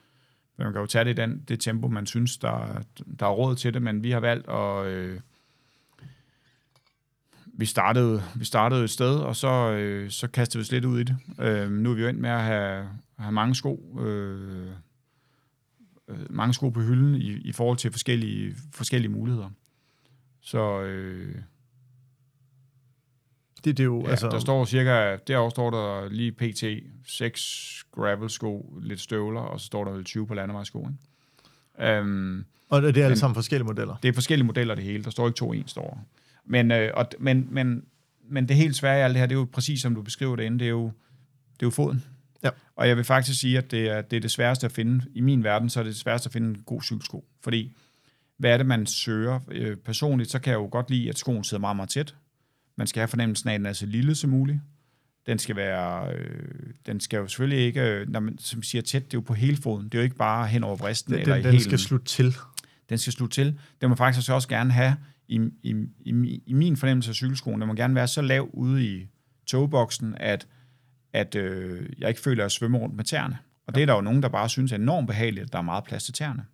Man 0.59 0.73
kan 0.73 0.81
jo 0.81 0.87
tage 0.87 1.05
det 1.05 1.11
i 1.11 1.15
den, 1.23 1.45
det 1.49 1.61
tempo, 1.61 1.89
man 1.89 2.07
synes, 2.07 2.39
der, 2.39 2.83
der 3.21 3.27
er 3.27 3.31
råd 3.31 3.57
til 3.57 3.75
det, 3.75 3.83
men 3.83 4.03
vi 4.03 4.11
har 4.11 4.21
valgt 4.21 4.49
at... 4.49 4.87
Øh, 4.87 5.21
vi 7.55 7.67
startede, 7.67 8.23
vi 8.35 8.45
startede 8.45 8.85
et 8.85 8.91
sted, 8.91 9.15
og 9.15 9.37
så, 9.37 9.49
øh, 9.73 10.11
så 10.11 10.29
kastede 10.29 10.59
vi 10.59 10.63
os 10.63 10.73
lidt 10.73 10.85
ud 10.85 11.01
i 11.01 11.05
det. 11.05 11.17
Øh, 11.41 11.71
nu 11.71 11.91
er 11.91 11.95
vi 11.95 12.03
jo 12.03 12.09
endt 12.09 12.21
med 12.21 12.31
at 12.31 12.43
have, 12.43 12.89
have 13.19 13.33
mange 13.33 13.55
sko, 13.55 13.99
øh, 14.01 14.67
øh, 16.09 16.17
mange 16.31 16.55
sko 16.55 16.71
på 16.71 16.81
hylden 16.81 17.15
i, 17.15 17.31
i 17.33 17.53
forhold 17.53 17.79
til 17.79 17.91
forskellige, 17.91 18.55
forskellige 18.73 19.13
muligheder. 19.13 19.51
Så 20.41 20.81
øh, 20.83 21.35
Det, 23.65 23.77
det 23.77 23.81
er 23.81 23.85
jo, 23.85 24.03
ja, 24.05 24.11
altså, 24.11 24.29
der 24.29 24.39
står 24.39 24.65
cirka, 24.65 25.17
derovre 25.27 25.51
står 25.51 25.71
der 25.71 26.09
lige 26.09 26.33
pt. 26.33 26.65
6 27.07 27.85
gravel-sko, 27.93 28.79
lidt 28.83 29.01
støvler, 29.01 29.41
og 29.41 29.61
så 29.61 29.67
står 29.67 29.85
der 29.85 29.93
vel 29.93 30.05
20 30.05 30.27
på 30.27 30.35
landevejssko. 30.35 30.79
Ikke? 31.81 32.01
Um, 32.01 32.45
og 32.69 32.83
det 32.83 32.89
er 32.97 33.03
alle 33.03 33.09
men- 33.09 33.17
sammen 33.19 33.35
forskellige 33.35 33.67
modeller. 33.67 33.97
det 34.03 34.09
er 34.09 34.13
forskellige 34.13 34.47
modeller 34.47 34.75
det 34.75 34.85
hele. 34.85 35.05
Der 35.05 35.11
står 35.11 35.27
ikke 35.29 35.37
to 35.37 35.53
ens 35.53 35.71
står. 35.71 36.05
Men, 36.45 36.70
øh, 36.70 36.90
og, 36.95 37.07
men, 37.20 37.49
men, 37.51 37.84
men 38.28 38.49
det 38.49 38.57
helt 38.57 38.76
svære 38.76 38.99
i 38.99 39.03
alt 39.03 39.14
det 39.14 39.20
her, 39.20 39.26
det 39.26 39.34
er 39.34 39.38
jo 39.38 39.49
præcis 39.53 39.80
som 39.80 39.95
du 39.95 40.03
beskriver 40.03 40.36
det 40.36 40.45
inde, 40.45 40.59
det 40.59 40.64
er 40.64 40.70
jo, 40.70 40.84
det 41.55 41.62
er 41.62 41.66
jo 41.66 41.70
foden. 41.70 42.05
Ja. 42.45 42.51
Og 42.76 42.88
jeg 42.88 42.97
vil 42.97 43.05
faktisk 43.05 43.40
sige, 43.40 43.59
at 43.59 43.70
det 43.70 43.90
er, 43.90 44.03
det 44.03 44.16
er 44.16 44.20
det 44.20 44.30
sværeste 44.30 44.66
at 44.66 44.72
finde. 44.72 45.05
I 45.14 45.20
min 45.20 45.45
verden, 45.45 45.70
så 45.70 45.80
er 45.80 45.84
det 45.84 45.93
det 45.93 46.01
sværeste 46.01 46.28
at 46.28 46.32
finde 46.32 46.49
en 46.49 46.62
god 46.66 46.82
cykelsko. 46.82 47.24
Fordi, 47.40 47.76
hvad 48.36 48.51
er 48.53 48.57
det, 48.57 48.66
man 48.66 48.86
søger? 48.86 49.40
Øh, 49.51 49.76
personligt, 49.76 50.30
så 50.30 50.38
kan 50.38 50.51
jeg 50.51 50.59
jo 50.59 50.68
godt 50.70 50.90
lide, 50.90 51.09
at 51.09 51.18
skoen 51.18 51.45
sidder 51.45 51.61
meget, 51.61 51.76
meget 51.76 51.90
tæt. 51.90 52.14
Man 52.76 52.86
skal 52.86 53.01
have 53.01 53.09
fornemmelsen 53.09 53.49
af, 53.49 53.55
at 53.55 53.59
den 53.59 53.66
er 53.66 53.72
så 53.72 53.86
lille 53.86 54.14
som 54.14 54.30
muligt. 54.30 54.59
Den 55.26 55.38
skal 55.38 55.57
være, 55.57 56.14
øh, 56.14 56.49
den 56.86 57.01
skal 57.01 57.16
jo 57.16 57.26
selvfølgelig 57.26 57.66
ikke, 57.66 57.80
øh, 57.80 58.09
når 58.09 58.20
man 58.20 58.38
som 58.38 58.62
siger 58.62 58.82
tæt, 58.82 59.05
det 59.05 59.14
er 59.14 59.18
jo 59.18 59.20
på 59.20 59.34
hele 59.34 59.57
foden. 59.57 59.84
Det 59.84 59.95
er 59.95 59.99
jo 59.99 60.05
ikke 60.05 60.16
bare 60.16 60.47
hen 60.47 60.64
over 60.64 60.76
vristen 60.76 61.12
Den, 61.12 61.20
eller 61.20 61.34
den, 61.34 61.47
i 61.47 61.53
den 61.53 61.61
skal 61.61 61.78
slutte 61.78 62.07
til. 62.07 62.34
den 62.88 62.99
skal 62.99 63.12
slutte 63.12 63.34
til. 63.34 63.59
Den 63.80 63.88
må 63.88 63.95
faktisk 63.95 64.30
også 64.30 64.49
gerne 64.49 64.72
have, 64.72 64.97
i, 65.29 65.41
i, 65.62 65.75
i, 66.01 66.43
i 66.47 66.53
min 66.53 66.77
fornemmelse 66.77 67.11
af 67.11 67.14
cykelskoen, 67.14 67.61
den 67.61 67.68
må 67.68 67.75
gerne 67.75 67.95
være 67.95 68.09
så 68.09 68.23
lav 68.23 68.51
ude 68.53 68.87
i 68.87 69.09
togboksen, 69.47 70.14
at, 70.16 70.49
at 71.12 71.35
øh, 71.35 71.89
jeg 71.99 72.09
ikke 72.09 72.20
føler, 72.20 72.43
at 72.43 72.45
jeg 72.45 72.51
svømmer 72.51 72.79
rundt 72.79 72.97
med 72.97 73.05
tæerne. 73.05 73.39
Og 73.66 73.75
det 73.75 73.83
er 73.83 73.87
der 73.87 73.95
jo 73.95 74.01
nogen, 74.01 74.23
der 74.23 74.29
bare 74.29 74.49
synes 74.49 74.73
er 74.73 74.77
enormt 74.77 75.07
behageligt, 75.07 75.47
at 75.47 75.53
der 75.53 75.59
er 75.59 75.62
meget 75.62 75.85
plads 75.85 76.05
til 76.05 76.14
tæerne. 76.14 76.45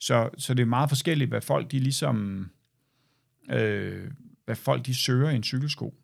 Så, 0.00 0.30
så 0.38 0.54
det 0.54 0.62
er 0.62 0.66
meget 0.66 0.88
forskelligt, 0.88 1.30
hvad 1.30 1.40
folk 1.40 1.70
de 1.70 1.78
ligesom, 1.78 2.48
øh, 3.50 4.10
hvad 4.44 4.56
folk 4.56 4.86
de 4.86 4.94
søger 4.94 5.30
i 5.30 5.36
en 5.36 5.42
cykelsko. 5.42 5.94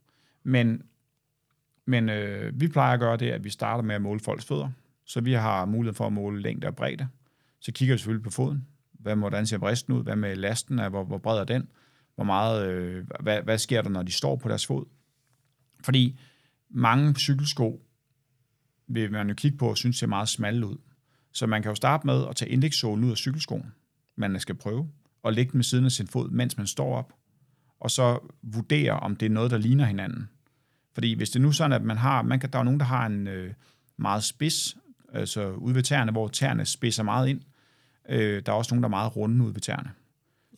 Men, 0.42 0.82
men 1.86 2.08
øh, 2.08 2.60
vi 2.60 2.68
plejer 2.68 2.94
at 2.94 3.00
gøre 3.00 3.16
det, 3.16 3.30
at 3.30 3.44
vi 3.44 3.50
starter 3.50 3.84
med 3.84 3.94
at 3.94 4.02
måle 4.02 4.20
folks 4.20 4.44
fødder. 4.44 4.70
Så 5.04 5.20
vi 5.20 5.32
har 5.32 5.64
mulighed 5.64 5.94
for 5.94 6.06
at 6.06 6.12
måle 6.12 6.42
længde 6.42 6.66
og 6.66 6.76
bredde. 6.76 7.08
Så 7.60 7.72
kigger 7.72 7.94
vi 7.94 7.98
selvfølgelig 7.98 8.24
på 8.24 8.30
foden. 8.30 8.66
Hvad, 8.92 9.16
hvordan 9.16 9.46
ser 9.46 9.58
bristen 9.58 9.94
ud? 9.94 10.02
Hvad 10.02 10.16
med 10.16 10.36
lasten? 10.36 10.78
Er, 10.78 10.88
hvor, 10.88 11.04
hvor 11.04 11.18
bred 11.18 11.38
er 11.38 11.44
den? 11.44 11.68
Hvor 12.14 12.24
meget, 12.24 12.68
øh, 12.68 13.06
hvad, 13.20 13.42
hvad 13.42 13.58
sker 13.58 13.82
der, 13.82 13.90
når 13.90 14.02
de 14.02 14.12
står 14.12 14.36
på 14.36 14.48
deres 14.48 14.66
fod? 14.66 14.84
Fordi 15.80 16.18
mange 16.70 17.14
cykelsko 17.14 17.82
vil 18.86 19.12
man 19.12 19.28
jo 19.28 19.34
kigge 19.34 19.58
på 19.58 19.68
og 19.68 19.76
synes 19.76 19.96
ser 19.96 20.06
meget 20.06 20.28
smalle 20.28 20.66
ud. 20.66 20.76
Så 21.32 21.46
man 21.46 21.62
kan 21.62 21.70
jo 21.70 21.74
starte 21.74 22.06
med 22.06 22.26
at 22.28 22.36
tage 22.36 22.50
indekssålen 22.50 23.04
ud 23.04 23.10
af 23.10 23.16
cykelskoen, 23.16 23.72
man 24.16 24.40
skal 24.40 24.54
prøve, 24.54 24.88
og 25.22 25.32
lægge 25.32 25.52
den 25.52 25.58
ved 25.58 25.64
siden 25.64 25.84
af 25.84 25.92
sin 25.92 26.06
fod, 26.06 26.30
mens 26.30 26.56
man 26.56 26.66
står 26.66 26.96
op, 26.96 27.12
og 27.80 27.90
så 27.90 28.18
vurdere, 28.42 28.92
om 28.92 29.16
det 29.16 29.26
er 29.26 29.30
noget, 29.30 29.50
der 29.50 29.58
ligner 29.58 29.84
hinanden. 29.84 30.28
Fordi 30.94 31.14
hvis 31.14 31.30
det 31.30 31.36
er 31.36 31.42
nu 31.42 31.52
sådan, 31.52 31.72
at 31.72 31.82
man 31.82 31.96
har, 31.96 32.22
man 32.22 32.40
kan, 32.40 32.50
der 32.50 32.58
er 32.58 32.62
nogen, 32.62 32.80
der 32.80 32.86
har 32.86 33.06
en 33.06 33.26
øh, 33.26 33.54
meget 33.96 34.24
spids, 34.24 34.76
altså 35.12 35.50
ude 35.50 35.74
ved 35.74 35.82
tæerne, 35.82 36.12
hvor 36.12 36.28
tæerne 36.28 36.64
spidser 36.66 37.02
meget 37.02 37.28
ind. 37.28 37.40
Øh, 38.08 38.42
der 38.46 38.52
er 38.52 38.56
også 38.56 38.74
nogen, 38.74 38.82
der 38.82 38.88
er 38.88 38.90
meget 38.90 39.16
runde 39.16 39.44
ude 39.44 39.54
ved 39.54 39.60
tæerne. 39.60 39.90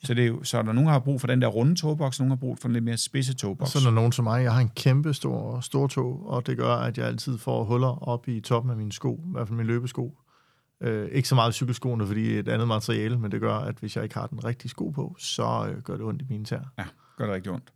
Så, 0.04 0.14
det 0.14 0.22
er 0.22 0.28
jo, 0.28 0.42
så 0.42 0.58
er 0.58 0.62
der 0.62 0.72
nogen, 0.72 0.86
der 0.86 0.92
har 0.92 0.98
brug 0.98 1.20
for 1.20 1.26
den 1.26 1.42
der 1.42 1.48
runde 1.48 1.74
togboks, 1.74 2.20
nogen 2.20 2.30
har 2.30 2.36
brug 2.36 2.58
for 2.58 2.68
den 2.68 2.72
lidt 2.72 2.84
mere 2.84 2.96
spidse 2.96 3.32
Og 3.32 3.36
togboks. 3.36 3.70
så 3.70 3.78
er 3.78 3.82
der 3.82 3.90
nogen 3.90 4.12
som 4.12 4.24
mig, 4.24 4.42
jeg 4.42 4.52
har 4.52 4.60
en 4.60 4.70
kæmpe 4.76 5.14
stor, 5.14 5.60
stor 5.60 5.86
tog, 5.86 6.26
og 6.26 6.46
det 6.46 6.56
gør, 6.56 6.74
at 6.74 6.98
jeg 6.98 7.06
altid 7.06 7.38
får 7.38 7.64
huller 7.64 8.08
op 8.08 8.28
i 8.28 8.40
toppen 8.40 8.70
af 8.70 8.76
mine 8.76 8.92
sko, 8.92 9.24
i 9.28 9.30
hvert 9.32 9.48
fald 9.48 9.56
mine 9.56 9.66
løbesko. 9.66 10.18
Øh, 10.80 11.08
ikke 11.12 11.28
så 11.28 11.34
meget 11.34 11.54
cykelskoene, 11.54 12.06
fordi 12.06 12.22
det 12.22 12.34
er 12.36 12.40
et 12.40 12.48
andet 12.48 12.68
materiale, 12.68 13.18
men 13.18 13.32
det 13.32 13.40
gør, 13.40 13.54
at 13.54 13.76
hvis 13.80 13.96
jeg 13.96 14.04
ikke 14.04 14.14
har 14.14 14.26
den 14.26 14.44
rigtige 14.44 14.68
sko 14.68 14.90
på, 14.90 15.16
så 15.18 15.70
øh, 15.70 15.82
gør 15.82 15.96
det 15.96 16.06
ondt 16.06 16.22
i 16.22 16.24
mine 16.28 16.44
tæer. 16.44 16.72
Ja, 16.78 16.84
gør 17.16 17.24
det 17.24 17.34
rigtig 17.34 17.52
ondt. 17.52 17.72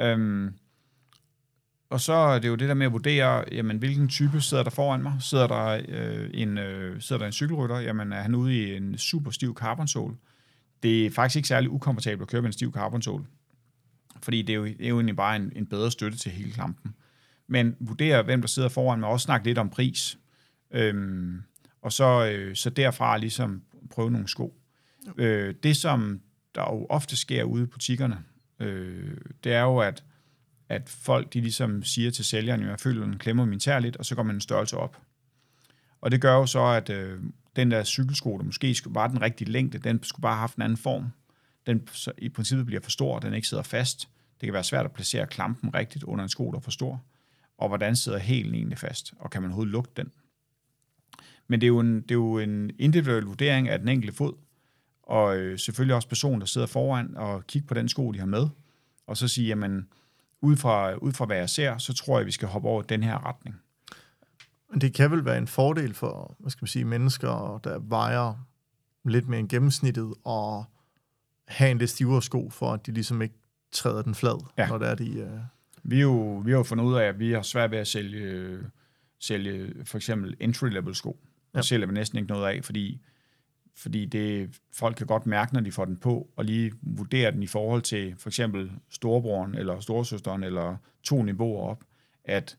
Øhm, 0.00 0.54
og 1.90 2.00
så 2.00 2.12
er 2.12 2.38
det 2.38 2.48
jo 2.48 2.54
det 2.54 2.68
der 2.68 2.74
med 2.74 2.86
at 2.86 2.92
vurdere, 2.92 3.44
jamen, 3.52 3.78
hvilken 3.78 4.08
type 4.08 4.40
sidder 4.40 4.62
der 4.62 4.70
foran 4.70 5.02
mig. 5.02 5.12
Sidder 5.20 5.46
der, 5.46 5.80
øh, 5.88 6.30
en, 6.34 6.58
øh, 6.58 7.00
sidder 7.00 7.18
der 7.20 7.26
en 7.26 7.32
cykelrytter, 7.32 7.78
jamen 7.78 8.12
er 8.12 8.20
han 8.22 8.34
ude 8.34 8.56
i 8.56 8.76
en 8.76 8.98
super 8.98 9.30
stiv 9.30 9.54
carbonsål. 9.54 10.16
Det 10.82 11.06
er 11.06 11.10
faktisk 11.10 11.36
ikke 11.36 11.48
særlig 11.48 11.70
ukomfortabelt 11.70 12.22
at 12.22 12.28
køre 12.28 12.42
med 12.42 12.48
en 12.48 12.52
stiv 12.52 12.72
carbonsål. 12.72 13.26
Fordi 14.22 14.42
det 14.42 14.52
er 14.52 14.56
jo, 14.56 14.64
det 14.64 14.84
er 14.84 14.88
jo 14.88 14.96
egentlig 14.96 15.16
bare 15.16 15.36
en, 15.36 15.52
en 15.56 15.66
bedre 15.66 15.90
støtte 15.90 16.18
til 16.18 16.32
hele 16.32 16.52
klampen. 16.52 16.94
Men 17.46 17.76
vurdere, 17.80 18.22
hvem 18.22 18.40
der 18.40 18.48
sidder 18.48 18.68
foran 18.68 19.00
mig, 19.00 19.06
og 19.06 19.12
også 19.12 19.24
snakke 19.24 19.46
lidt 19.46 19.58
om 19.58 19.70
pris. 19.70 20.18
Øhm, 20.70 21.42
og 21.82 21.92
så, 21.92 22.30
øh, 22.32 22.56
så 22.56 22.70
derfra 22.70 23.16
ligesom 23.16 23.62
prøve 23.90 24.10
nogle 24.10 24.28
sko. 24.28 24.60
Øh, 25.16 25.54
det, 25.62 25.76
som 25.76 26.20
der 26.54 26.62
jo 26.62 26.86
ofte 26.88 27.16
sker 27.16 27.44
ude 27.44 27.62
i 27.62 27.66
butikkerne, 27.66 28.18
øh, 28.60 29.16
det 29.44 29.52
er 29.52 29.62
jo, 29.62 29.78
at, 29.78 30.04
at 30.68 30.88
folk 30.88 31.32
de 31.32 31.40
ligesom 31.40 31.82
siger 31.82 32.10
til 32.10 32.24
sælgeren, 32.24 32.62
at 32.62 32.68
jeg 32.68 32.80
føler, 32.80 33.02
at 33.02 33.08
den 33.08 33.18
klemmer 33.18 33.44
min 33.44 33.60
tær 33.60 33.78
lidt, 33.78 33.96
og 33.96 34.04
så 34.04 34.14
går 34.14 34.22
man 34.22 34.34
en 34.34 34.40
størrelse 34.40 34.76
op. 34.76 35.02
Og 36.00 36.10
det 36.10 36.20
gør 36.20 36.34
jo 36.34 36.46
så, 36.46 36.64
at 36.64 36.90
øh, 36.90 37.20
den 37.56 37.70
der 37.70 37.84
cykelsko, 37.84 38.38
der 38.38 38.44
måske 38.44 38.74
skulle- 38.74 38.94
var 38.94 39.06
den 39.06 39.22
rigtige 39.22 39.50
længde, 39.50 39.78
den 39.78 40.02
skulle 40.02 40.22
bare 40.22 40.32
have 40.34 40.40
haft 40.40 40.56
en 40.56 40.62
anden 40.62 40.76
form. 40.76 41.06
Den 41.66 41.88
så 41.92 42.12
i 42.18 42.28
princippet 42.28 42.66
bliver 42.66 42.80
for 42.80 42.90
stor, 42.90 43.14
og 43.14 43.22
den 43.22 43.34
ikke 43.34 43.48
sidder 43.48 43.62
fast. 43.62 44.08
Det 44.40 44.46
kan 44.46 44.52
være 44.52 44.64
svært 44.64 44.84
at 44.84 44.92
placere 44.92 45.26
klampen 45.26 45.74
rigtigt 45.74 46.04
under 46.04 46.22
en 46.22 46.28
sko, 46.28 46.50
der 46.50 46.56
er 46.58 46.62
for 46.62 46.70
stor. 46.70 47.02
Og 47.58 47.68
hvordan 47.68 47.96
sidder 47.96 48.18
hælen 48.18 48.54
egentlig 48.54 48.78
fast, 48.78 49.14
og 49.18 49.30
kan 49.30 49.42
man 49.42 49.50
overhovedet 49.50 49.72
lugte 49.72 50.02
den? 50.02 50.10
Men 51.48 51.60
det 51.60 51.66
er 51.66 51.68
jo 51.68 51.80
en, 51.80 51.94
det 52.00 52.10
er 52.10 52.14
jo 52.14 52.38
en 52.38 52.70
individuel 52.78 53.24
vurdering 53.24 53.68
af 53.68 53.78
den 53.78 53.88
enkelte 53.88 54.16
fod, 54.16 54.32
og 55.02 55.36
øh, 55.36 55.58
selvfølgelig 55.58 55.94
også 55.94 56.08
personen, 56.08 56.40
der 56.40 56.46
sidder 56.46 56.66
foran 56.66 57.16
og 57.16 57.46
kigger 57.46 57.66
på 57.66 57.74
den 57.74 57.88
sko, 57.88 58.12
de 58.12 58.18
har 58.18 58.26
med, 58.26 58.48
og 59.06 59.16
så 59.16 59.28
sige, 59.28 59.46
jamen, 59.48 59.88
ud 60.40 60.56
fra, 60.56 60.94
ud 60.94 61.12
fra 61.12 61.24
hvad 61.24 61.36
jeg 61.36 61.50
ser, 61.50 61.78
så 61.78 61.94
tror 61.94 62.18
jeg, 62.18 62.26
vi 62.26 62.32
skal 62.32 62.48
hoppe 62.48 62.68
over 62.68 62.82
den 62.82 63.02
her 63.02 63.26
retning. 63.26 63.56
Det 64.80 64.94
kan 64.94 65.10
vel 65.10 65.24
være 65.24 65.38
en 65.38 65.46
fordel 65.46 65.94
for, 65.94 66.36
hvad 66.38 66.50
skal 66.50 66.62
man 66.62 66.68
sige, 66.68 66.84
mennesker, 66.84 67.60
der 67.64 67.78
vejer 67.78 68.46
lidt 69.04 69.28
mere 69.28 69.40
end 69.40 69.48
gennemsnittet, 69.48 70.14
og 70.24 70.64
have 71.48 71.70
en 71.70 71.78
lidt 71.78 71.90
stivere 71.90 72.22
sko, 72.22 72.50
for 72.50 72.72
at 72.72 72.86
de 72.86 72.92
ligesom 72.92 73.22
ikke 73.22 73.34
træder 73.72 74.02
den 74.02 74.14
flad, 74.14 74.44
Ja. 74.58 74.68
når 74.68 74.78
det 74.78 74.88
er 74.88 74.94
de... 74.94 75.18
Øh, 75.18 75.30
Vi, 75.82 75.96
er 75.96 76.00
jo, 76.02 76.42
vi 76.44 76.50
har 76.50 76.58
jo 76.58 76.62
fundet 76.62 76.84
ud 76.84 76.94
af, 76.94 77.04
at 77.04 77.18
vi 77.18 77.32
har 77.32 77.42
svært 77.42 77.70
ved 77.70 77.78
at 77.78 77.86
sælge, 77.86 78.58
sælge 79.20 79.84
for 79.84 79.96
eksempel 79.98 80.36
entry-level 80.40 80.94
sko. 80.94 81.18
Det 81.52 81.58
Ja. 81.58 81.62
sælger 81.62 81.86
vi 81.86 81.92
næsten 81.92 82.18
ikke 82.18 82.28
noget 82.28 82.46
af, 82.56 82.64
fordi, 82.64 83.00
fordi 83.76 84.04
det, 84.06 84.58
folk 84.74 84.96
kan 84.96 85.06
godt 85.06 85.26
mærke, 85.26 85.54
når 85.54 85.60
de 85.60 85.72
får 85.72 85.84
den 85.84 85.96
på, 85.96 86.28
og 86.36 86.44
lige 86.44 86.72
vurdere 86.82 87.30
den 87.32 87.42
i 87.42 87.46
forhold 87.46 87.82
til 87.82 88.14
for 88.18 88.28
eksempel 88.28 88.72
storebroren 88.90 89.54
eller 89.54 89.80
storesøsteren, 89.80 90.42
eller 90.44 90.76
to 91.02 91.22
niveauer 91.22 91.70
op, 91.70 91.84
at 92.24 92.58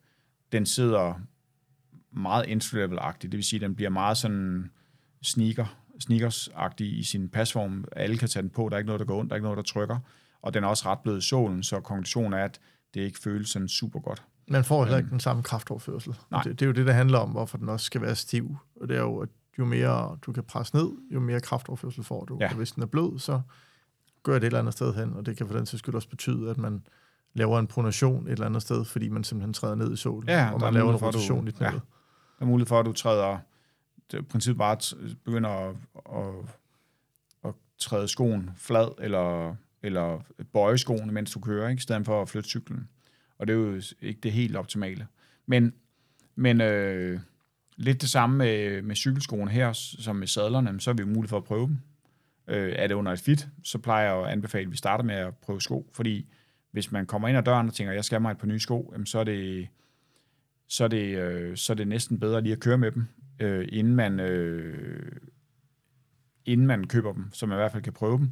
den 0.51 0.65
sidder 0.65 1.21
meget 2.11 2.51
entry-level-agtigt. 2.51 3.31
Det 3.31 3.37
vil 3.37 3.43
sige, 3.43 3.57
at 3.57 3.61
den 3.61 3.75
bliver 3.75 3.89
meget 3.89 4.17
sådan 4.17 4.71
sneaker, 5.23 5.65
sneakers-agtig 6.03 6.85
i 6.99 7.03
sin 7.03 7.29
pasform. 7.29 7.85
Alle 7.91 8.17
kan 8.17 8.27
tage 8.29 8.41
den 8.43 8.49
på, 8.49 8.69
der 8.69 8.75
er 8.75 8.77
ikke 8.77 8.87
noget, 8.87 8.99
der 8.99 9.05
går 9.05 9.19
ondt, 9.19 9.29
der 9.29 9.33
er 9.33 9.37
ikke 9.37 9.43
noget, 9.43 9.57
der 9.57 9.63
trykker. 9.63 9.97
Og 10.41 10.53
den 10.53 10.63
er 10.63 10.67
også 10.67 10.89
ret 10.89 10.99
blevet 10.99 11.17
i 11.17 11.27
sålen, 11.27 11.63
så 11.63 11.79
konklusionen 11.79 12.33
er, 12.33 12.43
at 12.45 12.59
det 12.93 13.01
ikke 13.01 13.19
føles 13.19 13.49
sådan 13.49 13.67
super 13.67 13.99
godt. 13.99 14.23
Man 14.47 14.63
får 14.63 14.83
heller 14.83 14.97
ikke 14.97 15.09
den 15.09 15.19
samme 15.19 15.43
kraftoverførsel. 15.43 16.15
Nej. 16.31 16.43
Det, 16.43 16.51
det 16.59 16.65
er 16.65 16.67
jo 16.67 16.73
det, 16.73 16.85
der 16.87 16.93
handler 16.93 17.17
om, 17.19 17.29
hvorfor 17.29 17.57
den 17.57 17.69
også 17.69 17.85
skal 17.85 18.01
være 18.01 18.15
stiv. 18.15 18.57
Og 18.81 18.87
det 18.89 18.97
er 18.97 19.01
jo, 19.01 19.17
at 19.19 19.29
jo 19.59 19.65
mere 19.65 20.17
du 20.21 20.31
kan 20.31 20.43
presse 20.43 20.75
ned, 20.75 20.91
jo 21.13 21.19
mere 21.19 21.39
kraftoverførsel 21.39 22.03
får 22.03 22.25
du. 22.25 22.37
Ja. 22.41 22.49
Og 22.49 22.55
hvis 22.55 22.71
den 22.71 22.83
er 22.83 22.87
blød, 22.87 23.19
så 23.19 23.41
gør 24.23 24.33
det 24.33 24.41
et 24.43 24.45
eller 24.45 24.59
andet 24.59 24.73
sted 24.73 24.93
hen, 24.93 25.13
og 25.13 25.25
det 25.25 25.37
kan 25.37 25.47
for 25.47 25.53
den 25.57 25.65
sags 25.65 25.79
skyld 25.79 25.95
også 25.95 26.09
betyde, 26.09 26.49
at 26.49 26.57
man 26.57 26.81
laver 27.33 27.59
en 27.59 27.67
pronation 27.67 28.27
et 28.27 28.31
eller 28.31 28.45
andet 28.45 28.61
sted, 28.61 28.85
fordi 28.85 29.09
man 29.09 29.23
simpelthen 29.23 29.53
træder 29.53 29.75
ned 29.75 29.93
i 29.93 29.95
solen, 29.95 30.29
Ja, 30.29 30.51
og 30.53 30.61
man 30.61 30.73
laver 30.73 30.89
en 30.93 30.95
rotation 30.95 31.47
i 31.47 31.51
knæet. 31.51 31.73
ja. 31.73 31.79
Der 32.39 32.45
er 32.45 32.49
mulighed 32.49 32.67
for, 32.67 32.79
at 32.79 32.85
du 32.85 32.93
træder, 32.93 33.37
det 34.11 34.17
er 34.17 34.21
princippet 34.21 34.57
bare 34.57 34.77
øh, 34.97 35.15
begynder 35.25 35.49
at, 35.49 35.75
at, 36.15 36.49
at 37.45 37.53
træde 37.77 38.07
skoen 38.07 38.49
flad, 38.55 38.91
eller, 38.99 39.55
eller 39.83 40.21
bøje 40.53 40.77
skoen, 40.77 41.13
mens 41.13 41.31
du 41.31 41.39
kører, 41.39 41.69
ikke? 41.69 41.79
i 41.79 41.81
stedet 41.81 42.05
for 42.05 42.21
at 42.21 42.29
flytte 42.29 42.49
cyklen. 42.49 42.89
Og 43.37 43.47
det 43.47 43.53
er 43.53 43.57
jo 43.57 43.81
ikke 44.01 44.19
det 44.21 44.31
helt 44.31 44.55
optimale. 44.55 45.07
Men, 45.45 45.73
men 46.35 46.61
øh, 46.61 47.19
lidt 47.75 48.01
det 48.01 48.09
samme 48.09 48.37
med, 48.37 48.81
med 48.81 48.95
cykelskoene 48.95 49.51
her, 49.51 49.73
som 49.73 50.15
med 50.15 50.27
sadlerne, 50.27 50.81
så 50.81 50.89
er 50.89 50.93
vi 50.93 51.01
jo 51.01 51.07
mulighed 51.07 51.29
for 51.29 51.37
at 51.37 51.43
prøve 51.43 51.67
dem. 51.67 51.77
Øh, 52.47 52.73
er 52.75 52.87
det 52.87 52.95
under 52.95 53.11
et 53.11 53.19
fit, 53.19 53.47
så 53.63 53.77
plejer 53.77 54.13
jeg 54.13 54.25
at 54.25 54.31
anbefale, 54.31 54.65
at 54.65 54.71
vi 54.71 54.77
starter 54.77 55.03
med 55.03 55.15
at 55.15 55.35
prøve 55.35 55.61
sko, 55.61 55.89
fordi 55.93 56.25
hvis 56.71 56.91
man 56.91 57.05
kommer 57.05 57.27
ind 57.27 57.37
ad 57.37 57.43
døren 57.43 57.67
og 57.67 57.73
tænker, 57.73 57.93
jeg 57.93 58.05
skal 58.05 58.15
have 58.15 58.21
mig 58.21 58.31
et 58.31 58.37
par 58.37 58.47
nye 58.47 58.59
sko, 58.59 58.89
jamen 58.93 59.05
så 59.05 59.19
er 59.19 59.23
det, 59.23 59.67
så 60.67 60.83
er 60.83 60.87
det, 60.87 61.17
øh, 61.17 61.57
så 61.57 61.73
er 61.73 61.75
det 61.75 61.87
næsten 61.87 62.19
bedre 62.19 62.41
lige 62.41 62.53
at 62.53 62.59
køre 62.59 62.77
med 62.77 62.91
dem, 62.91 63.05
øh, 63.39 63.67
inden, 63.71 63.95
man, 63.95 64.19
øh, 64.19 65.11
inden 66.45 66.67
man 66.67 66.87
køber 66.87 67.13
dem, 67.13 67.25
så 67.33 67.45
man 67.45 67.55
i 67.55 67.59
hvert 67.59 67.71
fald 67.71 67.83
kan 67.83 67.93
prøve 67.93 68.17
dem. 68.17 68.31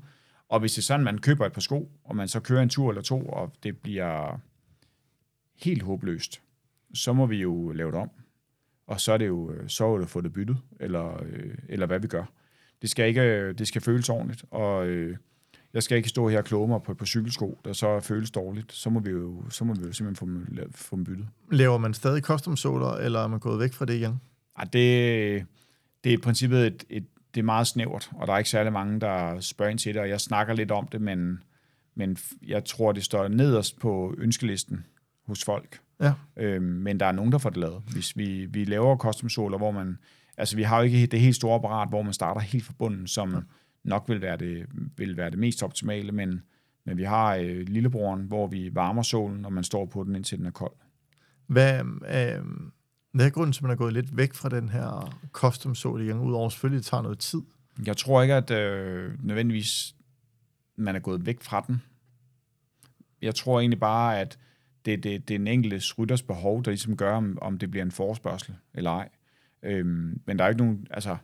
Og 0.49 0.59
hvis 0.59 0.73
det 0.73 0.77
er 0.77 0.83
sådan, 0.83 1.03
man 1.03 1.17
køber 1.17 1.45
et 1.45 1.53
par 1.53 1.61
sko, 1.61 1.91
og 2.03 2.15
man 2.15 2.27
så 2.27 2.39
kører 2.39 2.63
en 2.63 2.69
tur 2.69 2.89
eller 2.89 3.01
to, 3.01 3.25
og 3.25 3.53
det 3.63 3.77
bliver 3.77 4.39
helt 5.55 5.83
håbløst, 5.83 6.41
så 6.93 7.13
må 7.13 7.25
vi 7.25 7.41
jo 7.41 7.71
lave 7.71 7.91
det 7.91 7.99
om. 7.99 8.09
Og 8.87 9.01
så 9.01 9.11
er 9.11 9.17
det 9.17 9.27
jo, 9.27 9.51
øh, 9.51 9.69
så 9.69 9.85
er 9.85 9.97
det 9.97 10.03
at 10.03 10.09
få 10.09 10.21
det 10.21 10.33
byttet, 10.33 10.57
eller, 10.79 11.23
øh, 11.23 11.57
eller 11.69 11.85
hvad 11.85 11.99
vi 11.99 12.07
gør. 12.07 12.25
Det 12.81 12.89
skal, 12.89 13.07
ikke, 13.07 13.21
øh, 13.21 13.57
det 13.57 13.67
skal 13.67 13.81
føles 13.81 14.09
ordentligt, 14.09 14.45
og 14.51 14.87
øh, 14.87 15.17
jeg 15.75 15.83
skal 15.83 15.97
ikke 15.97 16.09
stå 16.09 16.29
her 16.29 16.37
og 16.37 16.45
kloge 16.45 16.67
mig 16.67 16.83
på 16.83 16.91
et 16.91 16.97
par 16.97 17.05
cykelsko, 17.05 17.59
der 17.65 17.73
så 17.73 17.99
føles 17.99 18.31
dårligt. 18.31 18.73
Så 18.73 18.89
må 18.89 18.99
vi 18.99 19.09
jo, 19.09 19.43
så 19.49 19.63
må 19.63 19.73
vi 19.73 19.85
jo 19.85 19.93
simpelthen 19.93 20.15
få 20.15 20.25
dem, 20.25 20.71
få 20.71 20.95
dem 20.95 21.03
byttet. 21.03 21.27
Laver 21.51 21.77
man 21.77 21.93
stadig 21.93 22.23
custom 22.23 22.57
soler, 22.57 22.91
eller 22.91 23.19
er 23.19 23.27
man 23.27 23.39
gået 23.39 23.59
væk 23.59 23.73
fra 23.73 23.85
det 23.85 23.93
igen? 23.93 24.21
Ej, 24.57 24.63
det, 24.63 25.45
det 26.03 26.09
er 26.09 26.13
i 26.13 26.17
princippet 26.17 26.67
et, 26.67 26.83
et, 26.89 27.05
det 27.33 27.39
er 27.39 27.45
meget 27.45 27.67
snævert, 27.67 28.11
og 28.13 28.27
der 28.27 28.33
er 28.33 28.37
ikke 28.37 28.49
særlig 28.49 28.73
mange, 28.73 28.99
der 28.99 29.39
spørger 29.39 29.71
ind 29.71 29.79
til 29.79 29.93
det, 29.93 30.01
og 30.01 30.09
jeg 30.09 30.21
snakker 30.21 30.53
lidt 30.53 30.71
om 30.71 30.87
det, 30.87 31.01
men, 31.01 31.43
men 31.95 32.17
jeg 32.47 32.65
tror, 32.65 32.91
det 32.91 33.03
står 33.03 33.27
nederst 33.27 33.79
på 33.79 34.15
ønskelisten 34.17 34.85
hos 35.27 35.43
folk. 35.43 35.79
Ja. 36.01 36.13
Øhm, 36.37 36.63
men 36.63 36.99
der 36.99 37.05
er 37.05 37.11
nogen, 37.11 37.31
der 37.31 37.37
får 37.37 37.49
det 37.49 37.57
lavet. 37.57 37.83
Hvis 37.91 38.17
vi, 38.17 38.45
vi 38.45 38.65
laver 38.65 38.97
custom 38.97 39.29
soler, 39.29 39.57
hvor 39.57 39.71
man, 39.71 39.97
altså 40.37 40.55
vi 40.55 40.63
har 40.63 40.77
jo 40.77 40.83
ikke 40.83 41.05
det 41.05 41.19
helt 41.19 41.35
store 41.35 41.55
apparat, 41.55 41.89
hvor 41.89 42.01
man 42.01 42.13
starter 42.13 42.41
helt 42.41 42.65
fra 42.65 42.73
bunden, 42.77 43.07
som 43.07 43.33
ja. 43.33 43.39
Nok 43.85 44.03
vil 44.07 44.21
være 44.21 44.37
det, 44.37 44.65
vil 44.97 45.17
være 45.17 45.29
det 45.29 45.39
mest 45.39 45.63
optimale, 45.63 46.11
men, 46.11 46.41
men 46.85 46.97
vi 46.97 47.03
har 47.03 47.35
øh, 47.35 47.65
lillebroren, 47.67 48.21
hvor 48.21 48.47
vi 48.47 48.69
varmer 48.73 49.01
solen, 49.01 49.45
og 49.45 49.53
man 49.53 49.63
står 49.63 49.85
på 49.85 50.03
den, 50.03 50.15
indtil 50.15 50.37
den 50.37 50.45
er 50.45 50.51
kold. 50.51 50.73
Hvad, 51.47 51.79
øh, 51.79 52.45
hvad 53.11 53.25
er 53.25 53.29
grunden 53.29 53.53
til, 53.53 53.59
at 53.59 53.63
man 53.63 53.71
er 53.71 53.75
gået 53.75 53.93
lidt 53.93 54.17
væk 54.17 54.33
fra 54.33 54.49
den 54.49 54.69
her 54.69 55.19
custom 55.31 55.75
sol 55.75 56.01
igen, 56.01 56.19
udover 56.19 56.49
selvfølgelig, 56.49 56.77
det 56.77 56.85
tager 56.85 57.03
noget 57.03 57.19
tid? 57.19 57.41
Jeg 57.85 57.97
tror 57.97 58.21
ikke, 58.21 58.33
at 58.33 58.51
øh, 58.51 59.25
nødvendigvis 59.25 59.95
man 60.75 60.95
er 60.95 60.99
gået 60.99 61.25
væk 61.25 61.41
fra 61.41 61.63
den. 61.67 61.81
Jeg 63.21 63.35
tror 63.35 63.59
egentlig 63.59 63.79
bare, 63.79 64.19
at 64.19 64.39
det, 64.85 65.03
det, 65.03 65.27
det 65.27 65.33
er 65.33 65.37
den 65.37 65.47
enkelte 65.47 65.93
rytters 65.97 66.21
behov, 66.21 66.63
der 66.63 66.71
ligesom 66.71 66.97
gør, 66.97 67.15
om, 67.15 67.37
om 67.41 67.57
det 67.57 67.71
bliver 67.71 67.83
en 67.83 67.91
forespørgsel 67.91 68.55
eller 68.73 68.91
ej. 68.91 69.09
Øhm, 69.63 70.21
men 70.25 70.39
der 70.39 70.43
er 70.43 70.49
ikke 70.49 70.63
nogen, 70.63 70.87
altså, 70.89 71.17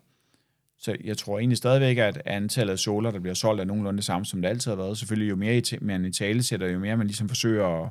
så 0.81 0.97
jeg 1.03 1.17
tror 1.17 1.39
egentlig 1.39 1.57
stadigvæk, 1.57 1.97
at 1.97 2.21
antallet 2.25 2.71
af 2.71 2.79
soler, 2.79 3.11
der 3.11 3.19
bliver 3.19 3.33
solgt, 3.33 3.61
er 3.61 3.65
nogenlunde 3.65 3.97
det 3.97 4.05
samme, 4.05 4.25
som 4.25 4.41
det 4.41 4.49
altid 4.49 4.71
har 4.71 4.75
været. 4.75 4.97
Selvfølgelig, 4.97 5.29
jo 5.29 5.35
mere 5.35 5.61
man 5.81 6.05
i 6.05 6.11
tale 6.11 6.43
sætter, 6.43 6.67
jo 6.67 6.79
mere 6.79 6.97
man 6.97 7.07
ligesom 7.07 7.27
forsøger 7.27 7.83
at, 7.83 7.89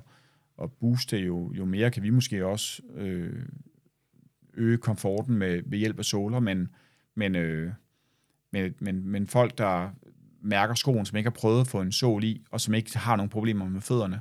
at 0.62 0.72
booste, 0.72 1.18
jo, 1.18 1.53
jo 1.53 1.64
mere 1.64 1.91
kan 1.91 2.03
vi 2.03 2.11
måske 2.11 2.47
også 2.47 2.82
øh, 2.95 3.43
øge 4.55 4.78
komforten 4.78 5.34
med, 5.34 5.62
ved 5.66 5.78
hjælp 5.78 5.99
af 5.99 6.05
soler, 6.05 6.41
men, 6.41 6.68
men, 7.14 7.36
øh, 7.36 7.72
men, 8.51 8.74
men, 8.78 9.09
men 9.09 9.26
folk, 9.26 9.59
der 9.59 9.91
mærker 10.43 10.74
skoen, 10.74 11.07
som 11.07 11.16
ikke 11.16 11.30
har 11.30 11.36
prøvet 11.41 11.61
at 11.61 11.66
få 11.66 11.80
en 11.80 11.93
sol 11.93 12.24
i, 12.24 12.43
og 12.51 12.61
som 12.61 12.74
ikke 12.74 12.99
har 12.99 13.16
nogen 13.16 13.30
problemer 13.30 13.68
med 13.68 13.80
fødderne, 13.80 14.20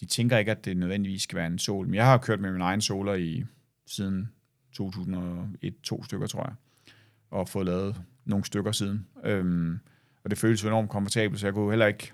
de 0.00 0.06
tænker 0.06 0.38
ikke, 0.38 0.50
at 0.50 0.64
det 0.64 0.76
nødvendigvis 0.76 1.22
skal 1.22 1.36
være 1.36 1.46
en 1.46 1.58
sol. 1.58 1.86
Men 1.86 1.94
jeg 1.94 2.04
har 2.04 2.18
kørt 2.18 2.40
med 2.40 2.52
min 2.52 2.60
egen 2.60 2.80
soler 2.80 3.14
i 3.14 3.44
siden 3.86 4.28
2001, 4.72 5.74
to 5.82 6.04
stykker, 6.04 6.26
tror 6.26 6.42
jeg, 6.42 6.54
og 7.30 7.48
fået 7.48 7.66
lavet 7.66 8.02
nogle 8.24 8.44
stykker 8.44 8.72
siden. 8.72 9.06
Øhm, 9.24 9.78
og 10.24 10.30
det 10.30 10.38
føles 10.38 10.62
jo 10.64 10.68
enormt 10.68 10.90
komfortabelt, 10.90 11.40
så 11.40 11.46
jeg 11.46 11.54
kunne 11.54 11.70
heller 11.70 11.86
ikke 11.86 12.12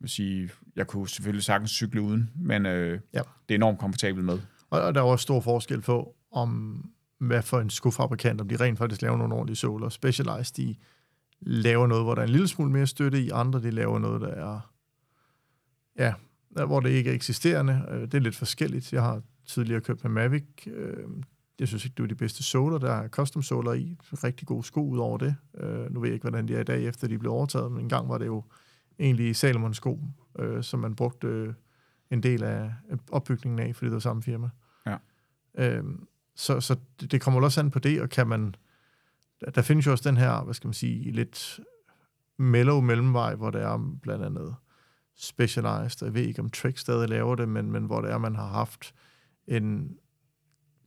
vil 0.00 0.10
sige, 0.10 0.50
jeg 0.76 0.86
kunne 0.86 1.08
selvfølgelig 1.08 1.44
sagtens 1.44 1.70
cykle 1.70 2.00
uden, 2.00 2.30
men 2.36 2.66
øh, 2.66 3.00
Ja. 3.14 3.20
det 3.48 3.54
er 3.54 3.58
enormt 3.58 3.78
komfortabelt 3.78 4.24
med. 4.24 4.38
Og, 4.70 4.94
der 4.94 5.00
er 5.00 5.04
også 5.04 5.22
stor 5.22 5.40
forskel 5.40 5.80
på, 5.80 6.14
om 6.32 6.84
hvad 7.18 7.42
for 7.42 7.60
en 7.60 7.70
skofabrikant, 7.70 8.40
om 8.40 8.48
de 8.48 8.56
rent 8.56 8.78
faktisk 8.78 9.02
laver 9.02 9.16
nogle 9.16 9.34
ordentlige 9.34 9.56
soler. 9.56 9.88
Specialized, 9.88 10.54
de 10.64 10.76
laver 11.40 11.86
noget, 11.86 12.04
hvor 12.04 12.14
der 12.14 12.22
er 12.22 12.26
en 12.26 12.32
lille 12.32 12.48
smule 12.48 12.70
mere 12.72 12.86
støtte 12.86 13.22
i, 13.22 13.30
andre 13.30 13.62
de 13.62 13.70
laver 13.70 13.98
noget, 13.98 14.20
der 14.20 14.28
er, 14.28 14.72
ja, 15.98 16.14
der, 16.56 16.66
hvor 16.66 16.80
det 16.80 16.90
ikke 16.90 17.10
er 17.10 17.14
eksisterende. 17.14 17.84
Øh, 17.90 18.00
Det 18.00 18.14
er 18.14 18.18
lidt 18.18 18.36
forskelligt. 18.36 18.92
Jeg 18.92 19.02
har 19.02 19.22
tidligere 19.46 19.80
købt 19.80 20.04
med 20.04 20.10
Mavic. 20.10 20.66
Øh, 21.58 21.60
Jeg 21.60 21.68
synes 21.68 21.84
ikke, 21.84 21.94
det 21.96 22.02
er 22.02 22.06
de 22.06 22.14
bedste 22.14 22.42
soler. 22.42 22.78
Der 22.78 22.92
er 22.92 23.08
custom 23.08 23.42
soler 23.42 23.72
i. 23.72 23.96
Rigtig 24.00 24.46
gode 24.48 24.62
sko 24.64 24.88
ud 24.88 24.98
over 24.98 25.18
det. 25.18 25.36
Øh, 25.54 25.90
Nu 25.94 26.00
ved 26.00 26.08
jeg 26.08 26.14
ikke, 26.14 26.24
hvordan 26.24 26.48
de 26.48 26.54
er 26.54 26.60
i 26.60 26.64
dag, 26.64 26.84
efter 26.84 27.08
de 27.08 27.18
blev 27.18 27.32
overtaget, 27.32 27.72
men 27.72 27.80
engang 27.80 28.08
var 28.08 28.18
det 28.18 28.26
jo 28.26 28.44
egentlig 28.98 29.36
Salomon 29.36 29.74
sko, 29.74 30.00
øh, 30.38 30.62
som 30.62 30.80
man 30.80 30.94
brugte 30.94 31.26
øh, 31.26 31.54
en 32.10 32.22
del 32.22 32.42
af 32.42 32.72
opbygningen 33.12 33.58
af, 33.58 33.76
fordi 33.76 33.86
det 33.86 33.92
var 33.94 33.98
samme 34.00 34.22
firma. 34.22 34.50
Ja. 34.86 34.96
Øhm, 35.58 36.06
så 36.36 36.60
så 36.60 36.76
det, 37.00 37.12
det 37.12 37.20
kommer 37.20 37.40
også 37.42 37.60
an 37.60 37.70
på 37.70 37.78
det, 37.78 38.00
og 38.02 38.08
kan 38.10 38.26
man... 38.28 38.54
Der, 39.40 39.50
der 39.50 39.62
findes 39.62 39.86
jo 39.86 39.90
også 39.90 40.08
den 40.10 40.16
her, 40.16 40.42
hvad 40.44 40.54
skal 40.54 40.68
man 40.68 40.74
sige, 40.74 41.10
lidt 41.10 41.60
mellow 42.38 42.80
mellemvej, 42.80 43.34
hvor 43.34 43.50
der 43.50 43.58
er 43.58 43.96
blandt 44.02 44.24
andet 44.24 44.54
Specialized, 45.20 46.06
jeg 46.06 46.14
ved 46.14 46.22
ikke, 46.22 46.40
om 46.42 46.50
Trek 46.50 46.78
stadig 46.78 47.08
laver 47.08 47.34
det, 47.34 47.48
men, 47.48 47.72
men 47.72 47.84
hvor 47.84 48.00
det 48.00 48.10
er, 48.10 48.18
man 48.18 48.36
har 48.36 48.46
haft 48.48 48.94
en, 49.46 49.96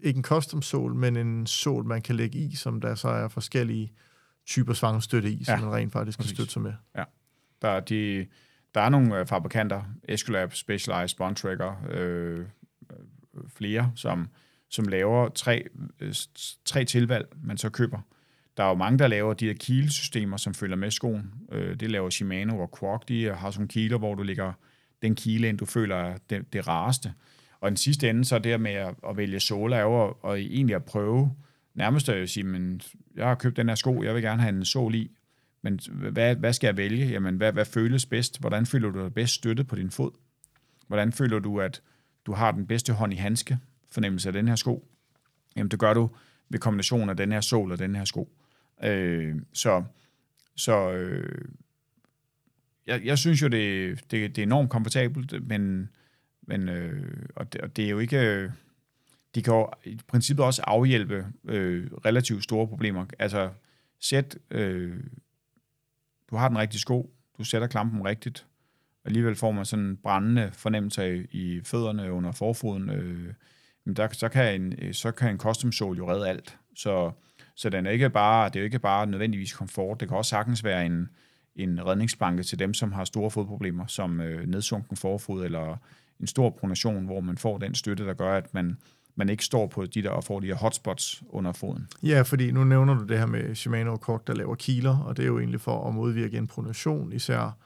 ikke 0.04 0.18
en 0.18 0.24
custom 0.24 0.62
sol, 0.62 0.96
men 0.96 1.18
en 1.18 1.48
sol, 1.48 1.86
man 1.86 2.02
kan 2.02 2.16
lægge 2.16 2.40
i, 2.40 2.56
som 2.56 2.82
der 2.82 2.96
så 2.96 3.08
er 3.10 3.28
forskellige 3.28 3.94
typer 4.46 4.74
svangstøtte 4.74 5.32
i, 5.32 5.44
som 5.44 5.60
Ja, 5.60 5.66
man 5.66 5.74
rent 5.74 5.94
faktisk 5.94 6.18
kan 6.18 6.24
præcis. 6.24 6.38
støtte 6.38 6.54
sig 6.54 6.62
med. 6.62 6.74
Der 7.62 7.68
er, 7.70 7.80
de, 7.80 8.28
der 8.76 8.82
er 8.82 8.90
nogle 8.90 9.20
øh, 9.20 9.26
fabrikanter, 9.28 9.84
Escolab, 10.04 10.54
Specialized, 10.54 11.18
Bontrager, 11.18 11.76
øh, 11.90 12.40
øh, 12.40 12.46
flere, 13.50 13.92
som, 13.96 14.30
som 14.70 14.86
laver 14.86 15.30
tre, 15.30 15.64
øh, 16.00 16.14
tre 16.66 16.86
tilvalg, 16.86 17.28
man 17.44 17.58
så 17.58 17.70
køber. 17.70 18.00
Der 18.58 18.64
er 18.64 18.68
jo 18.68 18.76
mange, 18.76 19.00
der 19.00 19.08
laver 19.08 19.34
de 19.34 19.46
her 19.46 19.54
kilesystemer, 19.54 20.38
som 20.38 20.54
følger 20.54 20.76
med 20.76 20.92
skoen. 20.92 21.34
Øh, 21.52 21.80
det 21.80 21.92
laver 21.92 22.10
Shimano 22.10 22.60
og 22.60 22.78
Quark. 22.80 23.08
De 23.08 23.26
har 23.26 23.52
sådan 23.52 23.60
nogle 23.60 23.68
kiler, 23.68 23.98
hvor 23.98 24.16
du 24.16 24.24
lægger 24.24 24.54
den 25.02 25.16
kile 25.16 25.50
ind, 25.50 25.58
du 25.58 25.66
føler 25.66 25.96
er 25.96 26.18
det, 26.30 26.54
det 26.54 26.68
rareste. 26.68 27.14
Og 27.62 27.70
den 27.70 27.78
sidste 27.78 28.10
ende, 28.10 28.26
så 28.26 28.40
det 28.40 28.62
med 28.62 28.72
at, 28.72 28.96
at 29.10 29.18
vælge 29.18 29.40
Sola, 29.40 29.76
er 29.76 29.82
jo 29.82 30.08
at, 30.08 30.14
at 30.32 30.40
egentlig 30.40 30.76
at 30.76 30.86
prøve, 30.86 31.36
nærmest 31.74 32.10
at 32.10 32.30
sige, 32.30 32.44
men 32.44 32.82
jeg 33.16 33.28
har 33.28 33.36
købt 33.36 33.58
den 33.58 33.68
her 33.68 33.76
sko, 33.76 34.04
jeg 34.04 34.16
vil 34.16 34.24
gerne 34.24 34.42
have 34.42 34.56
en 34.56 34.66
sål 34.66 34.96
i, 34.96 35.12
men 35.62 35.80
hvad, 35.92 36.36
hvad 36.36 36.54
skal 36.54 36.68
jeg 36.68 36.78
vælge? 36.78 37.08
Jamen, 37.08 37.36
hvad, 37.36 37.54
hvad 37.54 37.66
føles 37.66 38.06
bedst? 38.06 38.40
Hvordan 38.40 38.66
føler 38.66 38.90
du 38.90 39.04
dig 39.04 39.14
bedst 39.14 39.34
støttet 39.34 39.68
på 39.68 39.76
din 39.76 39.92
fod? 39.92 40.12
Hvordan 40.88 41.12
føler 41.12 41.40
du, 41.40 41.62
at 41.62 41.82
du 42.26 42.34
har 42.34 42.52
den 42.52 42.68
bedste 42.68 42.94
hånd 42.94 43.14
i 43.14 43.16
handske 43.16 43.60
fornemmelse 43.92 44.30
af 44.30 44.34
den 44.34 44.48
her 44.48 44.56
sko? 44.56 44.88
Jamen, 45.56 45.72
det 45.72 45.80
gør 45.80 45.94
du 45.94 46.10
ved 46.50 46.60
kombinationen 46.60 47.10
af 47.10 47.18
den 47.18 47.32
her 47.32 47.42
sål 47.42 47.72
og 47.72 47.80
den 47.80 47.96
her 47.96 48.06
sko. 48.06 48.30
Øh, 48.84 49.36
så 49.54 49.84
så 50.56 50.92
øh, 50.92 51.46
jeg, 52.88 53.06
jeg 53.06 53.18
synes 53.18 53.42
jo, 53.42 53.48
det, 53.48 54.00
det, 54.12 54.36
det 54.36 54.42
er 54.42 54.46
enormt 54.46 54.70
komfortabelt, 54.70 55.48
men, 55.48 55.90
men 56.52 56.70
øh, 56.70 57.26
og, 57.36 57.54
det, 57.54 57.62
og 57.62 57.76
det 57.76 57.86
er 57.86 57.90
jo 57.90 58.00
ikke... 58.00 58.20
Øh, 58.20 58.50
de 59.36 59.42
kan 59.42 59.54
jo 59.54 59.70
i 59.84 60.00
princippet 60.08 60.46
også 60.46 60.62
afhjælpe 60.62 61.28
øh, 61.46 61.92
relativt 62.06 62.44
store 62.44 62.68
problemer. 62.68 63.06
Altså, 63.20 63.50
sæt... 64.00 64.38
Øh, 64.52 65.04
du 66.32 66.36
har 66.36 66.48
den 66.48 66.58
rigtige 66.58 66.80
sko, 66.80 67.14
du 67.38 67.44
sætter 67.44 67.68
klampen 67.68 68.06
rigtigt, 68.06 68.46
alligevel 69.06 69.36
får 69.36 69.52
man 69.52 69.66
sådan 69.66 69.86
en 69.86 69.98
brændende 69.98 70.50
fornemmelse 70.54 71.18
i, 71.18 71.28
i 71.32 71.62
fødderne 71.64 72.12
under 72.12 72.32
forfoden, 72.32 72.90
øh, 72.90 73.34
men 73.86 73.96
der, 73.96 74.08
så, 74.12 74.30
kan 74.30 74.62
en, 74.62 74.74
øh, 74.78 74.94
så 74.94 75.12
kan 75.12 75.30
en 75.30 75.38
custom 75.38 75.72
sole 75.72 75.98
jo 75.98 76.12
redde 76.12 76.30
alt. 76.30 76.58
Så, 76.76 77.12
så 77.56 77.70
den 77.70 77.86
er 77.86 77.92
ikke 77.92 78.10
bare, 78.10 78.50
det 78.50 78.56
er 78.56 78.60
jo 78.60 78.66
ikke 78.66 78.80
bare 78.80 79.08
nødvendigvis 79.08 79.54
komfort, 79.54 80.00
det 80.00 80.08
kan 80.08 80.18
også 80.18 80.30
sagtens 80.30 80.64
være 80.64 80.86
en, 80.86 81.10
en 81.56 81.86
redningsplanke 81.86 82.44
til 82.44 82.60
dem, 82.60 82.74
som 82.74 82.92
har 82.92 83.04
store 83.04 83.32
fodproblemer, 83.32 83.88
som 83.88 84.22
øh, 84.22 84.48
nedsunken 84.48 84.98
forfod 84.98 85.46
eller 85.46 85.78
en 86.22 86.28
stor 86.28 86.50
pronation, 86.50 87.06
hvor 87.06 87.22
man 87.22 87.38
får 87.38 87.58
den 87.58 87.76
støtte, 87.76 88.06
der 88.06 88.14
gør, 88.14 88.38
at 88.38 88.54
man, 88.54 88.78
man 89.16 89.30
ikke 89.30 89.46
står 89.46 89.68
på 89.68 89.86
de 89.86 90.02
der 90.02 90.10
og 90.10 90.24
får 90.24 90.40
de 90.40 90.48
her 90.48 90.56
hotspots 90.56 91.24
under 91.30 91.52
foden. 91.52 91.88
Ja, 92.04 92.22
fordi 92.22 92.52
nu 92.52 92.64
nævner 92.64 92.94
du 92.94 93.04
det 93.04 93.20
her 93.20 93.26
med 93.26 93.56
Shimano 93.56 93.92
og 93.92 94.02
Kork, 94.02 94.28
der 94.28 94.34
laver 94.34 94.56
kiler, 94.56 94.98
og 94.98 95.18
det 95.18 95.24
er 95.24 95.28
jo 95.28 95.40
egentlig 95.40 95.62
for 95.62 95.88
at 95.88 95.94
modvirke 95.96 96.38
en 96.38 96.48
pronation, 96.48 97.14
især 97.14 97.58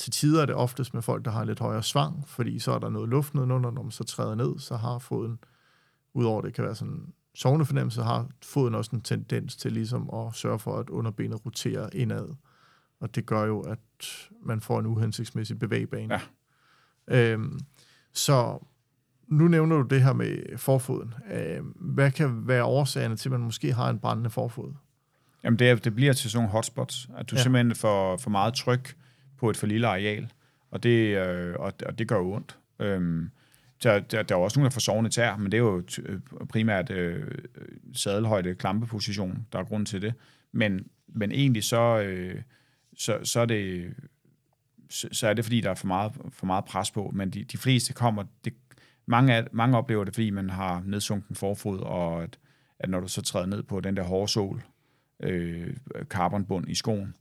til 0.00 0.12
tider 0.12 0.42
er 0.42 0.46
det 0.46 0.54
oftest 0.54 0.94
med 0.94 1.02
folk, 1.02 1.24
der 1.24 1.30
har 1.30 1.44
lidt 1.44 1.58
højere 1.58 1.82
svang, 1.82 2.28
fordi 2.28 2.58
så 2.58 2.72
er 2.72 2.78
der 2.78 2.88
noget 2.88 3.08
luft 3.08 3.34
nedenunder, 3.34 3.70
når 3.70 3.82
man 3.82 3.90
så 3.90 4.04
træder 4.04 4.34
ned, 4.34 4.58
så 4.58 4.76
har 4.76 4.98
foden, 4.98 5.38
udover 6.14 6.42
det 6.42 6.54
kan 6.54 6.64
være 6.64 6.74
sådan 6.74 7.12
sovende 7.34 7.66
fornemmelse, 7.66 8.02
har 8.02 8.28
foden 8.42 8.74
også 8.74 8.90
en 8.96 9.00
tendens 9.00 9.56
til 9.56 9.72
ligesom 9.72 10.10
at 10.14 10.34
sørge 10.34 10.58
for, 10.58 10.78
at 10.78 10.90
underbenet 10.90 11.46
roterer 11.46 11.88
indad. 11.92 12.28
Og 13.00 13.14
det 13.14 13.26
gør 13.26 13.44
jo, 13.44 13.60
at 13.60 13.78
man 14.42 14.60
får 14.60 14.78
en 14.78 14.86
uhensigtsmæssig 14.86 15.58
bevægbane. 15.58 16.20
Ja. 17.08 17.32
Øhm, 17.32 17.60
så 18.12 18.58
nu 19.28 19.48
nævner 19.48 19.76
du 19.76 19.82
det 19.82 20.02
her 20.02 20.12
med 20.12 20.58
forfoden. 20.58 21.14
Øhm, 21.32 21.66
hvad 21.66 22.10
kan 22.10 22.48
være 22.48 22.64
årsagerne 22.64 23.16
til, 23.16 23.28
at 23.28 23.32
man 23.32 23.40
måske 23.40 23.72
har 23.72 23.90
en 23.90 23.98
brændende 23.98 24.30
forfod? 24.30 24.72
Jamen, 25.44 25.58
det, 25.58 25.70
er, 25.70 25.74
det 25.74 25.94
bliver 25.94 26.12
til 26.12 26.30
sådan 26.30 26.42
nogle 26.42 26.52
hotspots, 26.52 27.08
at 27.16 27.30
du 27.30 27.36
ja. 27.36 27.42
simpelthen 27.42 27.74
får 27.74 28.16
for 28.16 28.30
meget 28.30 28.54
tryk 28.54 28.96
på 29.38 29.50
et 29.50 29.56
for 29.56 29.66
lille 29.66 29.86
areal, 29.86 30.32
og 30.70 30.82
det, 30.82 31.16
øh, 31.16 31.54
og, 31.58 31.72
og 31.86 31.98
det 31.98 32.08
gør 32.08 32.16
jo 32.16 32.32
ondt. 32.32 32.58
Øhm, 32.78 33.30
der, 33.82 34.00
der, 34.00 34.22
der 34.22 34.34
er 34.34 34.38
også 34.38 34.58
nogen, 34.58 34.70
der 34.70 34.74
får 34.74 34.80
sovende 34.80 35.10
tær, 35.10 35.36
men 35.36 35.52
det 35.52 35.58
er 35.58 35.62
jo 35.62 35.82
øh, 36.02 36.20
primært 36.48 36.90
øh, 36.90 37.38
sadelhøjde 37.94 38.54
klampeposition, 38.54 39.46
der 39.52 39.58
er 39.58 39.64
grund 39.64 39.86
til 39.86 40.02
det. 40.02 40.14
Men, 40.52 40.86
men 41.08 41.32
egentlig 41.32 41.64
så, 41.64 42.00
øh, 42.00 42.42
så, 42.96 43.18
så 43.24 43.40
er 43.40 43.46
det 43.46 43.94
så, 44.90 45.08
så 45.12 45.28
er 45.28 45.34
det, 45.34 45.44
fordi 45.44 45.60
der 45.60 45.70
er 45.70 45.74
for 45.74 45.86
meget, 45.86 46.12
for 46.30 46.46
meget 46.46 46.64
pres 46.64 46.90
på, 46.90 47.10
men 47.14 47.30
de, 47.30 47.44
de 47.44 47.58
fleste 47.58 47.92
kommer, 47.92 48.24
det, 48.44 48.54
mange, 49.06 49.34
af, 49.34 49.46
mange 49.52 49.78
oplever 49.78 50.04
det, 50.04 50.14
fordi 50.14 50.30
man 50.30 50.50
har 50.50 50.82
nedsunken 50.86 51.36
forfod, 51.36 51.78
og 51.78 52.22
at, 52.22 52.38
at 52.78 52.90
når 52.90 53.00
du 53.00 53.08
så 53.08 53.22
træder 53.22 53.46
ned 53.46 53.62
på 53.62 53.80
den 53.80 53.96
der 53.96 54.02
hårde 54.02 54.32
sol, 54.32 54.62
øh, 55.22 55.76
carbonbund 56.04 56.68
i 56.68 56.74
skoen, 56.74 57.16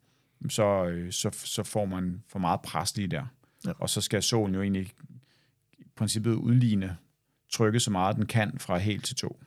så, 0.50 0.86
øh, 0.86 1.12
så, 1.12 1.30
så 1.34 1.64
får 1.64 1.86
man 1.86 2.24
for 2.28 2.40
meget 2.40 2.62
pres 2.62 2.98
lige 2.98 3.08
der. 3.08 3.26
Ja. 3.66 3.72
Og 3.80 3.90
så 3.90 4.02
skal 4.02 4.24
solen 4.24 4.56
jo 4.56 4.62
egentlig 4.62 4.94
i 5.80 5.84
princippet 5.96 6.34
udligne 6.34 6.98
trykke 7.50 7.80
så 7.80 7.92
meget, 7.92 8.16
den 8.16 8.26
kan 8.26 8.60
fra 8.60 8.78
helt 8.78 9.06
til 9.06 9.16
to. 9.16 9.40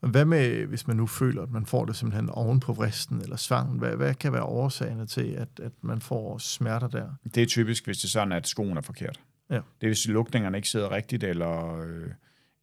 Og 0.00 0.08
hvad 0.08 0.24
med, 0.24 0.66
hvis 0.66 0.86
man 0.86 0.96
nu 0.96 1.06
føler, 1.06 1.42
at 1.42 1.50
man 1.50 1.66
får 1.66 1.84
det 1.84 1.96
simpelthen 1.96 2.30
oven 2.30 2.60
på 2.60 2.72
vristen 2.72 3.20
eller 3.20 3.36
svangen? 3.36 3.78
Hvad, 3.78 3.96
hvad 3.96 4.14
kan 4.14 4.32
være 4.32 4.42
årsagerne 4.42 5.06
til, 5.06 5.26
at, 5.26 5.48
at 5.62 5.72
man 5.80 6.00
får 6.00 6.38
smerter 6.38 6.88
der? 6.88 7.08
Det 7.34 7.42
er 7.42 7.46
typisk, 7.46 7.84
hvis 7.84 7.98
det 7.98 8.04
er 8.04 8.08
sådan, 8.08 8.32
at 8.32 8.46
skoen 8.46 8.76
er 8.76 8.80
forkert. 8.80 9.20
Ja. 9.50 9.54
Det 9.54 9.62
er, 9.82 9.86
hvis 9.86 10.08
lukningerne 10.08 10.58
ikke 10.58 10.68
sidder 10.68 10.90
rigtigt, 10.90 11.24
eller, 11.24 11.78
øh, 11.78 12.08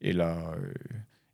eller, 0.00 0.50
øh, 0.50 0.74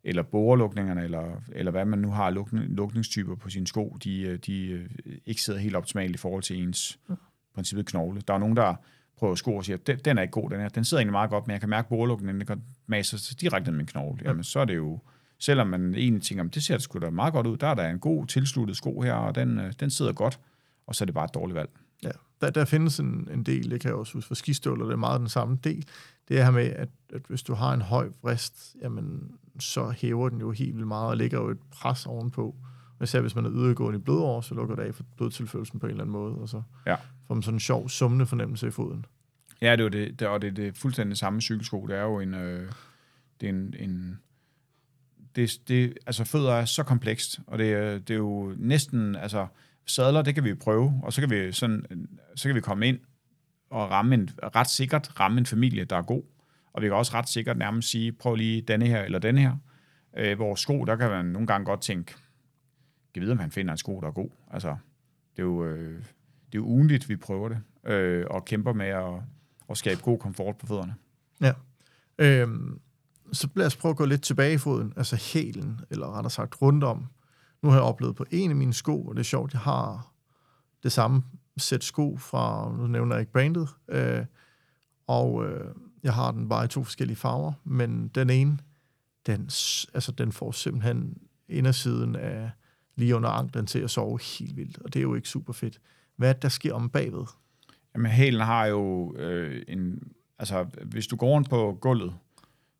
eller 0.05 0.23
borelukningerne, 0.23 1.05
eller, 1.05 1.43
eller 1.53 1.71
hvad 1.71 1.85
man 1.85 1.99
nu 1.99 2.11
har 2.11 2.31
lukning, 2.31 2.65
lukningstyper 2.65 3.35
på 3.35 3.51
sine 3.51 3.67
sko, 3.67 3.97
de, 4.05 4.23
øh, 4.23 4.39
de 4.47 4.89
ikke 5.27 5.43
sidder 5.43 5.61
helt 5.61 5.77
optimalt 5.77 6.15
i 6.15 6.19
forhold 6.19 6.43
til 6.43 6.63
ens 6.63 6.99
ja. 7.09 7.15
princippet 7.55 7.87
knogle. 7.87 8.21
Der 8.21 8.35
er 8.35 8.39
nogen, 8.39 8.57
der 8.57 8.75
prøver 9.19 9.35
sko 9.35 9.57
og 9.57 9.65
siger, 9.65 9.77
den, 9.77 9.99
den 9.99 10.19
er 10.19 10.23
ikke 10.23 10.33
god, 10.33 10.51
den 10.51 10.61
her. 10.61 10.69
Den 10.69 10.85
sidder 10.85 11.01
egentlig 11.01 11.13
meget 11.13 11.31
godt, 11.31 11.47
men 11.47 11.53
jeg 11.53 11.61
kan 11.61 11.71
mærke 11.71 11.89
borelukningen, 11.89 12.41
den 12.41 12.47
sig 13.03 13.41
direkte 13.41 13.71
ned 13.71 13.77
min 13.77 13.87
knogle. 13.87 14.21
Ja. 14.23 14.29
Jamen, 14.29 14.45
så 14.45 14.61
er 14.61 14.65
det 14.65 14.77
jo 14.77 15.01
Selvom 15.39 15.67
man 15.67 15.95
egentlig 15.95 16.23
tænker, 16.23 16.45
det 16.45 16.63
ser 16.63 16.79
sgu 16.79 16.99
da 16.99 17.11
meget 17.11 17.33
godt 17.33 17.47
ud, 17.47 17.57
der 17.57 17.67
er 17.67 17.75
der 17.75 17.89
en 17.89 17.99
god 17.99 18.27
tilsluttet 18.27 18.77
sko 18.77 19.01
her, 19.01 19.13
og 19.13 19.35
den, 19.35 19.59
øh, 19.59 19.73
den 19.81 19.91
sidder 19.91 20.13
godt, 20.13 20.41
og 20.87 20.95
så 20.95 21.05
er 21.05 21.07
det 21.07 21.15
bare 21.15 21.25
et 21.25 21.35
dårligt 21.35 21.55
valg. 21.55 21.71
Ja, 22.03 22.11
der, 22.41 22.51
der 22.51 22.65
findes 22.65 23.01
en, 23.01 23.29
en 23.33 23.43
del, 23.43 23.71
det 23.71 23.81
kan 23.81 23.89
jeg 23.89 23.97
også 23.97 24.13
huske 24.13 24.29
for 24.29 24.35
skistøvler, 24.35 24.85
det 24.85 24.93
er 24.93 24.97
meget 24.97 25.21
den 25.21 25.29
samme 25.29 25.59
del. 25.65 25.87
Det 26.29 26.39
er 26.39 26.45
her 26.45 26.51
med, 26.51 26.65
at, 26.65 26.89
at 27.13 27.23
hvis 27.29 27.43
du 27.43 27.55
har 27.55 27.75
en 27.75 27.83
høj 27.83 28.09
vrist, 28.23 28.77
jamen, 28.83 29.31
så 29.59 29.91
hæver 29.91 30.29
den 30.29 30.41
jo 30.41 30.51
helt 30.51 30.75
vildt 30.75 30.89
meget, 30.89 31.11
og 31.11 31.17
lægger 31.17 31.41
jo 31.41 31.49
et 31.49 31.59
pres 31.71 32.07
ovenpå. 32.07 32.57
Især 33.03 33.21
hvis 33.21 33.35
man 33.35 33.45
er 33.47 33.51
ydergående 33.53 33.99
i 33.99 34.03
blodår, 34.03 34.41
så 34.41 34.55
lukker 34.55 34.75
det 34.75 34.83
af 34.83 34.95
for 34.95 35.05
blodtilførelsen 35.17 35.81
på 35.81 35.87
en 35.87 35.91
eller 35.91 36.03
anden 36.03 36.13
måde, 36.13 36.35
og 36.35 36.49
så 36.49 36.63
ja. 36.87 36.97
får 37.27 37.35
man 37.35 37.43
sådan 37.43 37.57
en 37.57 37.61
sjov, 37.61 37.89
summende 37.89 38.27
fornemmelse 38.27 38.67
i 38.67 38.71
foden. 38.71 39.07
Ja, 39.61 39.73
det 39.73 39.81
er 39.81 39.85
jo 39.85 39.89
det, 39.89 40.21
det 40.21 40.29
og 40.29 40.43
det 40.43 40.49
er 40.49 40.55
det 40.55 40.77
fuldstændig 40.77 41.17
samme 41.17 41.41
cykelsko. 41.41 41.87
Det 41.87 41.97
er 41.97 42.03
jo 42.03 42.21
en, 42.21 42.35
øh, 42.35 42.73
det 43.41 43.47
er 43.47 43.51
en, 43.51 43.75
en 43.79 44.19
det, 45.37 45.61
det, 45.69 45.99
altså 46.07 46.25
fødder 46.25 46.53
er 46.53 46.65
så 46.65 46.83
komplekst, 46.83 47.41
og 47.47 47.59
det, 47.59 48.09
det 48.09 48.15
er 48.15 48.19
jo 48.19 48.55
næsten, 48.57 49.17
altså 49.17 49.47
sadler, 49.87 50.23
det 50.23 50.35
kan 50.35 50.45
vi 50.45 50.55
prøve, 50.55 51.01
og 51.03 51.13
så 51.13 51.21
kan 51.21 51.31
vi, 51.31 51.53
sådan, 51.53 51.85
øh, 51.91 51.99
så 52.37 52.49
kan 52.49 52.55
vi 52.55 52.61
komme 52.61 52.89
ind 52.89 52.99
og 53.71 53.91
ramme 53.91 54.15
en, 54.15 54.31
ret 54.43 54.71
sikkert 54.71 55.21
ramme 55.21 55.39
en 55.39 55.47
familie, 55.47 55.85
der 55.85 55.97
er 55.97 56.03
god. 56.03 56.23
Og 56.73 56.83
vi 56.83 56.87
kan 56.87 56.97
også 56.97 57.15
ret 57.15 57.29
sikkert 57.29 57.59
nærmest 57.59 57.91
sige, 57.91 58.13
prøv 58.13 58.35
lige 58.35 58.63
denne 58.63 58.87
her 58.87 59.03
eller 59.03 59.19
denne 59.19 59.41
her. 59.41 59.57
Øh, 60.17 60.37
hvor 60.37 60.55
sko, 60.55 60.85
der 60.85 60.97
kan 60.97 61.11
man 61.11 61.27
nogle 61.27 61.47
gange 61.47 61.65
godt 61.65 61.81
tænke, 61.81 62.15
kan 63.15 63.23
vide, 63.23 63.33
om 63.33 63.39
han 63.39 63.51
finder 63.51 63.73
en 63.73 63.79
sko, 63.79 64.01
der 64.01 64.07
er 64.07 64.13
god. 64.13 64.31
Altså, 64.51 64.77
det 65.37 65.43
er 65.43 65.47
jo, 65.47 65.65
øh, 65.65 65.99
det 66.47 66.55
er 66.55 66.59
jo 66.59 66.65
ugenligt, 66.65 67.09
vi 67.09 67.17
prøver 67.17 67.49
det, 67.49 67.59
øh, 67.93 68.27
og 68.31 68.45
kæmper 68.45 68.73
med 68.73 68.87
at, 68.87 69.15
at 69.71 69.79
skabe 69.79 70.01
god 70.01 70.19
komfort 70.19 70.57
på 70.57 70.67
fødderne. 70.67 70.95
Ja. 71.41 71.53
Øhm, 72.19 72.81
så 73.33 73.49
lad 73.55 73.67
os 73.67 73.77
prøve 73.77 73.91
at 73.91 73.97
gå 73.97 74.05
lidt 74.05 74.23
tilbage 74.23 74.55
i 74.55 74.59
foden, 74.59 74.93
altså 74.97 75.17
hælen, 75.17 75.81
eller 75.91 76.17
rettere 76.17 76.31
sagt 76.31 76.63
rundt 76.63 76.85
om. 76.85 77.07
Nu 77.63 77.69
har 77.69 77.77
jeg 77.77 77.85
oplevet 77.85 78.17
på 78.17 78.25
en 78.31 78.51
af 78.51 78.57
mine 78.57 78.75
sko, 78.75 79.07
og 79.07 79.15
det 79.15 79.21
er 79.21 79.25
sjovt, 79.25 79.53
jeg 79.53 79.61
har 79.61 80.13
det 80.83 80.93
samme 80.93 81.23
sæt 81.57 81.85
sko 81.85 82.17
fra, 82.17 82.73
nu 82.79 82.87
nævner 82.87 83.15
jeg 83.15 83.21
ikke 83.21 83.33
brandet, 83.33 83.69
øh, 83.89 84.25
og 85.07 85.47
øh, 85.47 85.75
jeg 86.03 86.15
har 86.15 86.31
den 86.31 86.49
bare 86.49 86.65
i 86.65 86.69
to 86.69 86.85
forskellige 86.85 87.17
farver, 87.17 87.53
men 87.65 88.09
den 88.09 88.31
ene, 88.31 88.59
den, 89.27 89.41
altså 89.95 90.15
den 90.19 90.33
får 90.33 90.53
simpelthen 90.53 91.19
indersiden 91.49 92.17
af 92.17 92.51
lige 92.97 93.17
under 93.17 93.29
anklen 93.29 93.67
til 93.67 93.79
at 93.79 93.91
sove 93.91 94.19
helt 94.39 94.57
vildt, 94.57 94.79
og 94.79 94.95
det 94.95 95.01
er 95.01 95.03
jo 95.03 95.15
ikke 95.15 95.29
super 95.29 95.53
fedt. 95.53 95.81
Hvad 96.17 96.29
er 96.29 96.33
det, 96.33 96.43
der 96.43 96.49
sker 96.49 96.75
om 96.75 96.91
bagved? 96.91 97.25
Jamen, 97.95 98.11
hælen 98.11 98.41
har 98.41 98.67
jo 98.67 99.15
øh, 99.17 99.63
en... 99.69 100.03
Altså, 100.39 100.67
hvis 100.85 101.07
du 101.07 101.17
går 101.17 101.29
rundt 101.29 101.51
på 101.51 101.79
gulvet, 101.81 102.15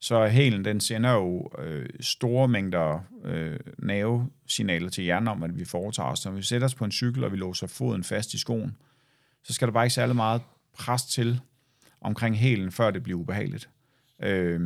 så 0.07 0.27
hælen, 0.27 0.65
den 0.65 0.81
sender 0.81 1.13
jo 1.13 1.51
øh, 1.59 1.89
store 2.01 2.49
mængder 2.49 3.01
øh, 3.25 3.59
nervesignaler 3.79 4.89
til 4.89 5.05
hjernen 5.05 5.29
om, 5.29 5.43
at 5.43 5.59
vi 5.59 5.65
foretager 5.65 6.09
os. 6.09 6.25
Når 6.25 6.33
vi 6.33 6.43
sætter 6.43 6.65
os 6.65 6.75
på 6.75 6.85
en 6.85 6.93
cykel, 6.93 7.25
og 7.25 7.33
vi 7.33 7.37
låser 7.37 7.67
foden 7.67 8.05
fast 8.05 8.35
i 8.35 8.39
skoen, 8.39 8.77
så 9.45 9.53
skal 9.53 9.69
der 9.69 9.73
bare 9.73 9.85
ikke 9.85 9.95
særlig 9.95 10.17
meget 10.17 10.43
pres 10.73 11.05
til 11.05 11.41
omkring 12.01 12.39
hælen, 12.39 12.73
før 12.73 12.91
det 12.91 13.03
bliver 13.03 13.19
ubehageligt. 13.19 13.69
Øh, 14.23 14.61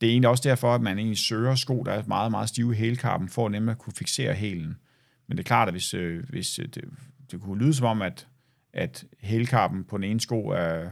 det 0.00 0.06
er 0.06 0.10
egentlig 0.10 0.28
også 0.28 0.48
derfor, 0.48 0.74
at 0.74 0.80
man 0.80 0.98
egentlig 0.98 1.18
søger 1.18 1.54
sko, 1.54 1.82
der 1.82 1.92
er 1.92 2.02
meget, 2.06 2.30
meget 2.30 2.48
stive 2.48 2.72
i 2.72 2.76
hælkarpen, 2.76 3.28
for 3.28 3.48
nemlig 3.48 3.72
at 3.72 3.78
kunne 3.78 3.94
fixere 3.98 4.34
hælen. 4.34 4.78
Men 5.26 5.36
det 5.36 5.44
er 5.44 5.48
klart, 5.48 5.68
at 5.68 5.74
hvis, 5.74 5.94
øh, 5.94 6.24
hvis 6.28 6.58
øh, 6.58 6.68
det, 6.74 6.84
det 7.30 7.40
kunne 7.40 7.64
lyde 7.64 7.74
som 7.74 7.86
om, 7.86 8.02
at, 8.02 8.26
at 8.72 9.04
hælkarpen 9.20 9.84
på 9.84 9.96
den 9.96 10.04
ene 10.04 10.20
sko 10.20 10.48
er, 10.48 10.90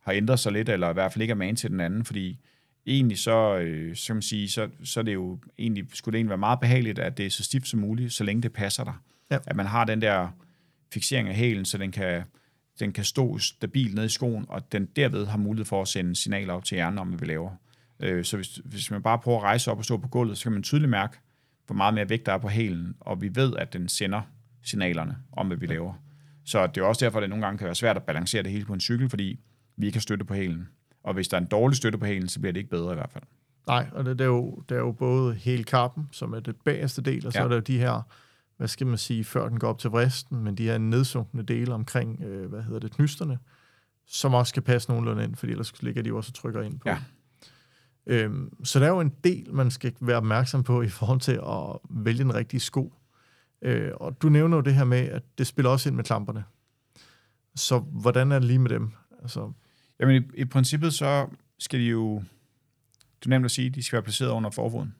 har 0.00 0.12
ændret 0.12 0.38
sig 0.38 0.52
lidt, 0.52 0.68
eller 0.68 0.90
i 0.90 0.92
hvert 0.92 1.12
fald 1.12 1.22
ikke 1.22 1.32
er 1.32 1.36
man 1.36 1.56
til 1.56 1.70
den 1.70 1.80
anden, 1.80 2.04
fordi 2.04 2.40
egentlig 2.86 3.18
så, 3.18 3.58
øh, 3.58 3.96
så, 3.96 4.14
man 4.14 4.22
sige, 4.22 4.50
så, 4.50 4.68
så 4.84 5.00
er 5.00 5.04
det 5.04 5.14
jo 5.14 5.38
egentlig, 5.58 5.84
skulle 5.92 6.12
det 6.12 6.18
egentlig 6.18 6.30
være 6.30 6.38
meget 6.38 6.60
behageligt, 6.60 6.98
at 6.98 7.16
det 7.16 7.26
er 7.26 7.30
så 7.30 7.44
stift 7.44 7.68
som 7.68 7.80
muligt, 7.80 8.12
så 8.12 8.24
længe 8.24 8.42
det 8.42 8.52
passer 8.52 8.84
dig. 8.84 8.94
Ja. 9.30 9.38
At 9.46 9.56
man 9.56 9.66
har 9.66 9.84
den 9.84 10.02
der 10.02 10.28
fixering 10.92 11.28
af 11.28 11.34
hælen, 11.34 11.64
så 11.64 11.78
den 11.78 11.92
kan, 11.92 12.22
den 12.80 12.92
kan 12.92 13.04
stå 13.04 13.38
stabilt 13.38 13.94
ned 13.94 14.04
i 14.04 14.08
skoen, 14.08 14.46
og 14.48 14.72
den 14.72 14.86
derved 14.86 15.26
har 15.26 15.38
mulighed 15.38 15.64
for 15.64 15.82
at 15.82 15.88
sende 15.88 16.16
signaler 16.16 16.54
op 16.54 16.64
til 16.64 16.74
hjernen 16.74 16.98
om, 16.98 17.08
hvad 17.08 17.18
vi 17.18 17.26
laver. 17.26 17.50
Øh, 18.00 18.24
så 18.24 18.36
hvis, 18.36 18.60
hvis 18.64 18.90
man 18.90 19.02
bare 19.02 19.18
prøver 19.18 19.38
at 19.38 19.44
rejse 19.44 19.70
op 19.70 19.78
og 19.78 19.84
stå 19.84 19.96
på 19.96 20.08
gulvet, 20.08 20.38
så 20.38 20.42
kan 20.42 20.52
man 20.52 20.62
tydeligt 20.62 20.90
mærke, 20.90 21.18
hvor 21.66 21.74
meget 21.74 21.94
mere 21.94 22.08
vægt 22.08 22.26
der 22.26 22.32
er 22.32 22.38
på 22.38 22.48
hælen, 22.48 22.94
og 23.00 23.22
vi 23.22 23.34
ved, 23.34 23.56
at 23.56 23.72
den 23.72 23.88
sender 23.88 24.22
signalerne 24.62 25.16
om, 25.32 25.46
hvad 25.46 25.56
vi 25.56 25.66
laver. 25.66 25.94
Så 26.44 26.66
det 26.66 26.80
er 26.80 26.84
også 26.84 27.04
derfor, 27.04 27.18
at 27.18 27.22
det 27.22 27.30
nogle 27.30 27.44
gange 27.44 27.58
kan 27.58 27.64
være 27.64 27.74
svært 27.74 27.96
at 27.96 28.02
balancere 28.02 28.42
det 28.42 28.52
hele 28.52 28.64
på 28.64 28.72
en 28.72 28.80
cykel, 28.80 29.10
fordi 29.10 29.40
vi 29.76 29.86
ikke 29.86 29.96
har 29.96 30.00
støtte 30.00 30.24
på 30.24 30.34
hælen. 30.34 30.68
Og 31.04 31.14
hvis 31.14 31.28
der 31.28 31.36
er 31.36 31.40
en 31.40 31.46
dårlig 31.46 31.76
støtte 31.76 31.98
på 31.98 32.06
hælen, 32.06 32.28
så 32.28 32.40
bliver 32.40 32.52
det 32.52 32.60
ikke 32.60 32.70
bedre 32.70 32.92
i 32.92 32.94
hvert 32.94 33.10
fald. 33.10 33.24
Nej, 33.66 33.88
og 33.92 34.04
det, 34.04 34.18
det, 34.18 34.24
er, 34.24 34.28
jo, 34.28 34.62
det 34.68 34.74
er 34.74 34.80
jo 34.80 34.92
både 34.92 35.34
hele 35.34 35.64
kappen, 35.64 36.08
som 36.12 36.32
er 36.32 36.40
det 36.40 36.56
bagerste 36.64 37.02
del, 37.02 37.26
og 37.26 37.32
så 37.32 37.38
ja. 37.38 37.44
er 37.44 37.48
der 37.48 37.54
jo 37.54 37.60
de 37.60 37.78
her, 37.78 38.02
hvad 38.56 38.68
skal 38.68 38.86
man 38.86 38.98
sige, 38.98 39.24
før 39.24 39.48
den 39.48 39.58
går 39.58 39.68
op 39.68 39.78
til 39.78 39.90
vristen, 39.90 40.44
men 40.44 40.54
de 40.54 40.64
her 40.64 40.78
nedsunkne 40.78 41.42
dele 41.42 41.74
omkring, 41.74 42.22
øh, 42.22 42.48
hvad 42.48 42.62
hedder 42.62 42.80
det, 42.80 42.92
knysterne, 42.92 43.38
som 44.06 44.34
også 44.34 44.50
skal 44.50 44.62
passe 44.62 44.90
nogenlunde 44.90 45.24
ind, 45.24 45.36
fordi 45.36 45.52
ellers 45.52 45.82
ligger 45.82 46.02
de 46.02 46.08
jo 46.08 46.16
også 46.16 46.30
og 46.30 46.34
trykker 46.34 46.62
ind 46.62 46.78
på. 46.78 46.88
Ja. 46.88 46.98
Øhm, 48.06 48.64
så 48.64 48.80
der 48.80 48.86
er 48.86 48.90
jo 48.90 49.00
en 49.00 49.12
del, 49.24 49.54
man 49.54 49.70
skal 49.70 49.94
være 50.00 50.16
opmærksom 50.16 50.62
på 50.62 50.82
i 50.82 50.88
forhold 50.88 51.20
til 51.20 51.40
at 51.48 51.78
vælge 51.90 52.22
den 52.24 52.34
rigtige 52.34 52.60
sko. 52.60 52.94
Øh, 53.62 53.90
og 53.94 54.22
du 54.22 54.28
nævner 54.28 54.56
jo 54.56 54.60
det 54.60 54.74
her 54.74 54.84
med, 54.84 54.98
at 54.98 55.22
det 55.38 55.46
spiller 55.46 55.70
også 55.70 55.88
ind 55.88 55.96
med 55.96 56.04
klamperne. 56.04 56.44
Så 57.56 57.78
hvordan 57.78 58.32
er 58.32 58.38
det 58.38 58.48
lige 58.48 58.58
med 58.58 58.70
dem? 58.70 58.92
Altså, 59.22 59.52
Jamen 60.00 60.22
i, 60.22 60.40
i 60.40 60.44
princippet 60.44 60.94
så 60.94 61.26
skal 61.58 61.80
de 61.80 61.84
jo, 61.84 62.22
du 63.24 63.28
nemt 63.28 63.44
at 63.44 63.50
sige, 63.50 63.70
de 63.70 63.82
skal 63.82 63.96
være 63.96 64.02
placeret 64.02 64.30
under 64.30 64.50
forfoden. 64.50 64.94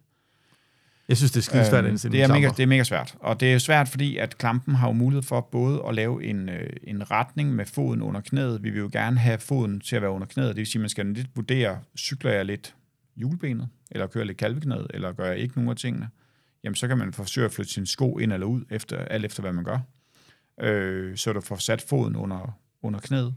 Jeg 1.09 1.17
synes, 1.17 1.33
det 1.33 1.41
er 1.41 1.43
skide 1.43 1.67
svært 1.67 1.85
at 1.85 1.91
indstille 1.91 2.17
det 2.17 2.25
er, 2.25 2.29
mega, 2.29 2.49
det 2.49 2.63
er 2.63 2.67
mega 2.67 2.85
svært. 2.85 3.17
Og 3.21 3.41
det 3.41 3.55
er 3.55 3.59
svært, 3.59 3.89
fordi 3.89 4.17
at 4.17 4.39
klampen 4.39 4.75
har 4.75 4.89
jo 4.89 4.93
mulighed 4.93 5.23
for 5.23 5.41
både 5.41 5.83
at 5.89 5.95
lave 5.95 6.25
en, 6.25 6.49
øh, 6.49 6.71
en 6.83 7.11
retning 7.11 7.55
med 7.55 7.67
foden 7.67 8.03
under 8.03 8.21
knæet. 8.21 8.63
Vi 8.63 8.71
vil 8.71 8.81
jo 8.81 8.89
gerne 8.93 9.19
have 9.19 9.39
foden 9.39 9.81
til 9.81 9.97
at 9.97 10.03
være 10.03 10.11
under 10.11 10.27
knæet. 10.27 10.49
Det 10.49 10.57
vil 10.57 10.67
sige, 10.67 10.81
at 10.81 10.81
man 10.81 10.89
skal 10.89 11.07
lidt 11.07 11.29
vurdere, 11.35 11.79
cykler 11.99 12.33
jeg 12.33 12.45
lidt 12.45 12.75
hjulbenet, 13.17 13.69
eller 13.91 14.07
kører 14.07 14.25
lidt 14.25 14.39
kalveknæet, 14.39 14.87
eller 14.95 15.13
gør 15.13 15.27
jeg 15.27 15.39
ikke 15.39 15.55
nogen 15.55 15.71
af 15.71 15.77
tingene. 15.77 16.09
Jamen, 16.65 16.75
så 16.75 16.89
kan 16.89 16.99
man 16.99 17.13
forsøge 17.13 17.45
at 17.45 17.53
flytte 17.53 17.73
sin 17.73 17.87
sko 17.87 18.19
ind 18.19 18.33
eller 18.33 18.47
ud, 18.47 18.65
efter, 18.71 18.99
alt 18.99 19.25
efter 19.25 19.41
hvad 19.41 19.53
man 19.53 19.65
gør. 19.65 19.79
Øh, 20.61 21.17
så 21.17 21.33
du 21.33 21.41
får 21.41 21.57
sat 21.57 21.83
foden 21.89 22.17
under, 22.17 22.59
under 22.83 23.01
knæet. 23.01 23.35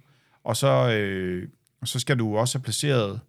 Og 0.48 0.58
så, 0.58 0.91
øh, 0.91 1.50
så 1.84 2.00
skal 2.00 2.20
du 2.20 2.38
også 2.38 2.58
have 2.58 2.64
placeret 2.64 3.20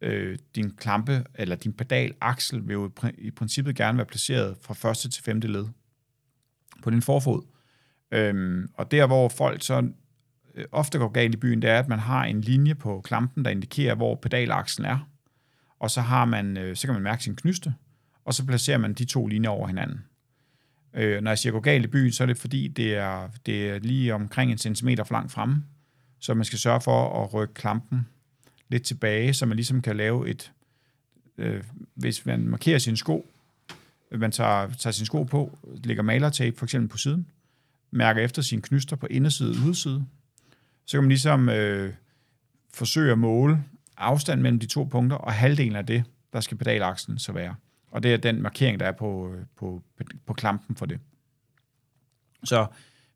øh, 0.00 0.38
din 0.54 0.70
klampe, 0.70 1.24
eller 1.34 1.56
din 1.56 1.72
pedalaksel, 1.72 2.68
vil 2.68 2.74
jo 2.74 2.90
i 3.04 3.08
i 3.18 3.30
princippet 3.30 3.76
gerne 3.76 3.98
være 3.98 4.06
placeret 4.06 4.56
fra 4.62 4.74
første 4.74 5.10
til 5.10 5.22
femte 5.22 5.48
led 5.48 5.66
på 6.82 6.90
din 6.90 7.02
forfod. 7.02 7.42
Øhm, 8.10 8.70
og 8.74 8.90
der, 8.90 9.06
hvor 9.06 9.28
folk 9.28 9.62
så 9.62 9.88
øh, 10.54 10.64
ofte 10.72 10.98
går 10.98 11.08
galt 11.08 11.34
i 11.34 11.36
byen, 11.36 11.62
det 11.62 11.70
er, 11.70 11.78
at 11.78 11.88
man 11.88 11.98
har 11.98 12.24
en 12.24 12.40
linje 12.40 12.74
på 12.74 13.00
klampen, 13.00 13.44
der 13.44 13.50
indikerer, 13.50 13.94
hvor 13.94 14.14
pedalakslen 14.14 14.86
er. 14.86 15.08
Og 15.78 15.90
så, 15.90 16.00
har 16.00 16.24
man, 16.24 16.56
øh, 16.56 16.76
så 16.76 16.86
kan 16.86 16.94
man 16.94 17.02
mærke 17.02 17.24
sin 17.24 17.36
knyste, 17.36 17.74
og 18.24 18.34
så 18.34 18.46
placerer 18.46 18.78
man 18.78 18.94
de 18.94 19.04
to 19.04 19.26
linjer 19.26 19.50
over 19.50 19.66
hinanden. 19.66 20.04
Øh, 20.94 21.22
når 21.22 21.30
jeg 21.30 21.38
siger 21.38 21.52
gå 21.52 21.60
galt 21.60 21.84
i 21.84 21.88
byen, 21.88 22.12
så 22.12 22.22
er 22.22 22.26
det 22.26 22.38
fordi, 22.38 22.68
det 22.68 22.94
er, 22.94 23.28
det 23.46 23.70
er 23.70 23.78
lige 23.78 24.14
omkring 24.14 24.52
en 24.52 24.58
centimeter 24.58 25.04
for 25.04 25.14
langt 25.14 25.32
fremme. 25.32 25.64
Så 26.22 26.34
man 26.34 26.44
skal 26.44 26.58
sørge 26.58 26.80
for 26.80 27.24
at 27.24 27.34
rykke 27.34 27.54
klampen 27.54 28.08
lidt 28.68 28.82
tilbage, 28.82 29.34
så 29.34 29.46
man 29.46 29.56
ligesom 29.56 29.82
kan 29.82 29.96
lave 29.96 30.28
et... 30.28 30.52
Øh, 31.38 31.64
hvis 31.94 32.26
man 32.26 32.48
markerer 32.48 32.78
sin 32.78 32.96
sko, 32.96 33.26
man 34.10 34.32
tager, 34.32 34.70
tager 34.70 34.92
sin 34.92 35.06
sko 35.06 35.22
på, 35.22 35.58
lægger 35.84 36.02
malertape 36.02 36.56
for 36.56 36.66
eksempel 36.66 36.88
på 36.88 36.98
siden, 36.98 37.26
mærker 37.90 38.22
efter 38.22 38.42
sine 38.42 38.62
knyster 38.62 38.96
på 38.96 39.06
inderside 39.06 39.50
og 39.50 39.56
yderside, 39.56 40.06
så 40.86 40.96
kan 40.96 41.02
man 41.02 41.08
ligesom 41.08 41.48
øh, 41.48 41.94
forsøge 42.74 43.12
at 43.12 43.18
måle 43.18 43.64
afstand 43.96 44.40
mellem 44.40 44.60
de 44.60 44.66
to 44.66 44.84
punkter, 44.84 45.16
og 45.16 45.32
halvdelen 45.32 45.76
af 45.76 45.86
det, 45.86 46.04
der 46.32 46.40
skal 46.40 46.56
pedalaksen 46.56 47.18
så 47.18 47.32
være. 47.32 47.54
Og 47.90 48.02
det 48.02 48.12
er 48.12 48.16
den 48.16 48.42
markering, 48.42 48.80
der 48.80 48.86
er 48.86 48.92
på, 48.92 49.32
øh, 49.34 49.44
på, 49.56 49.82
på 50.26 50.32
klampen 50.34 50.76
for 50.76 50.86
det. 50.86 51.00
Så 52.44 52.66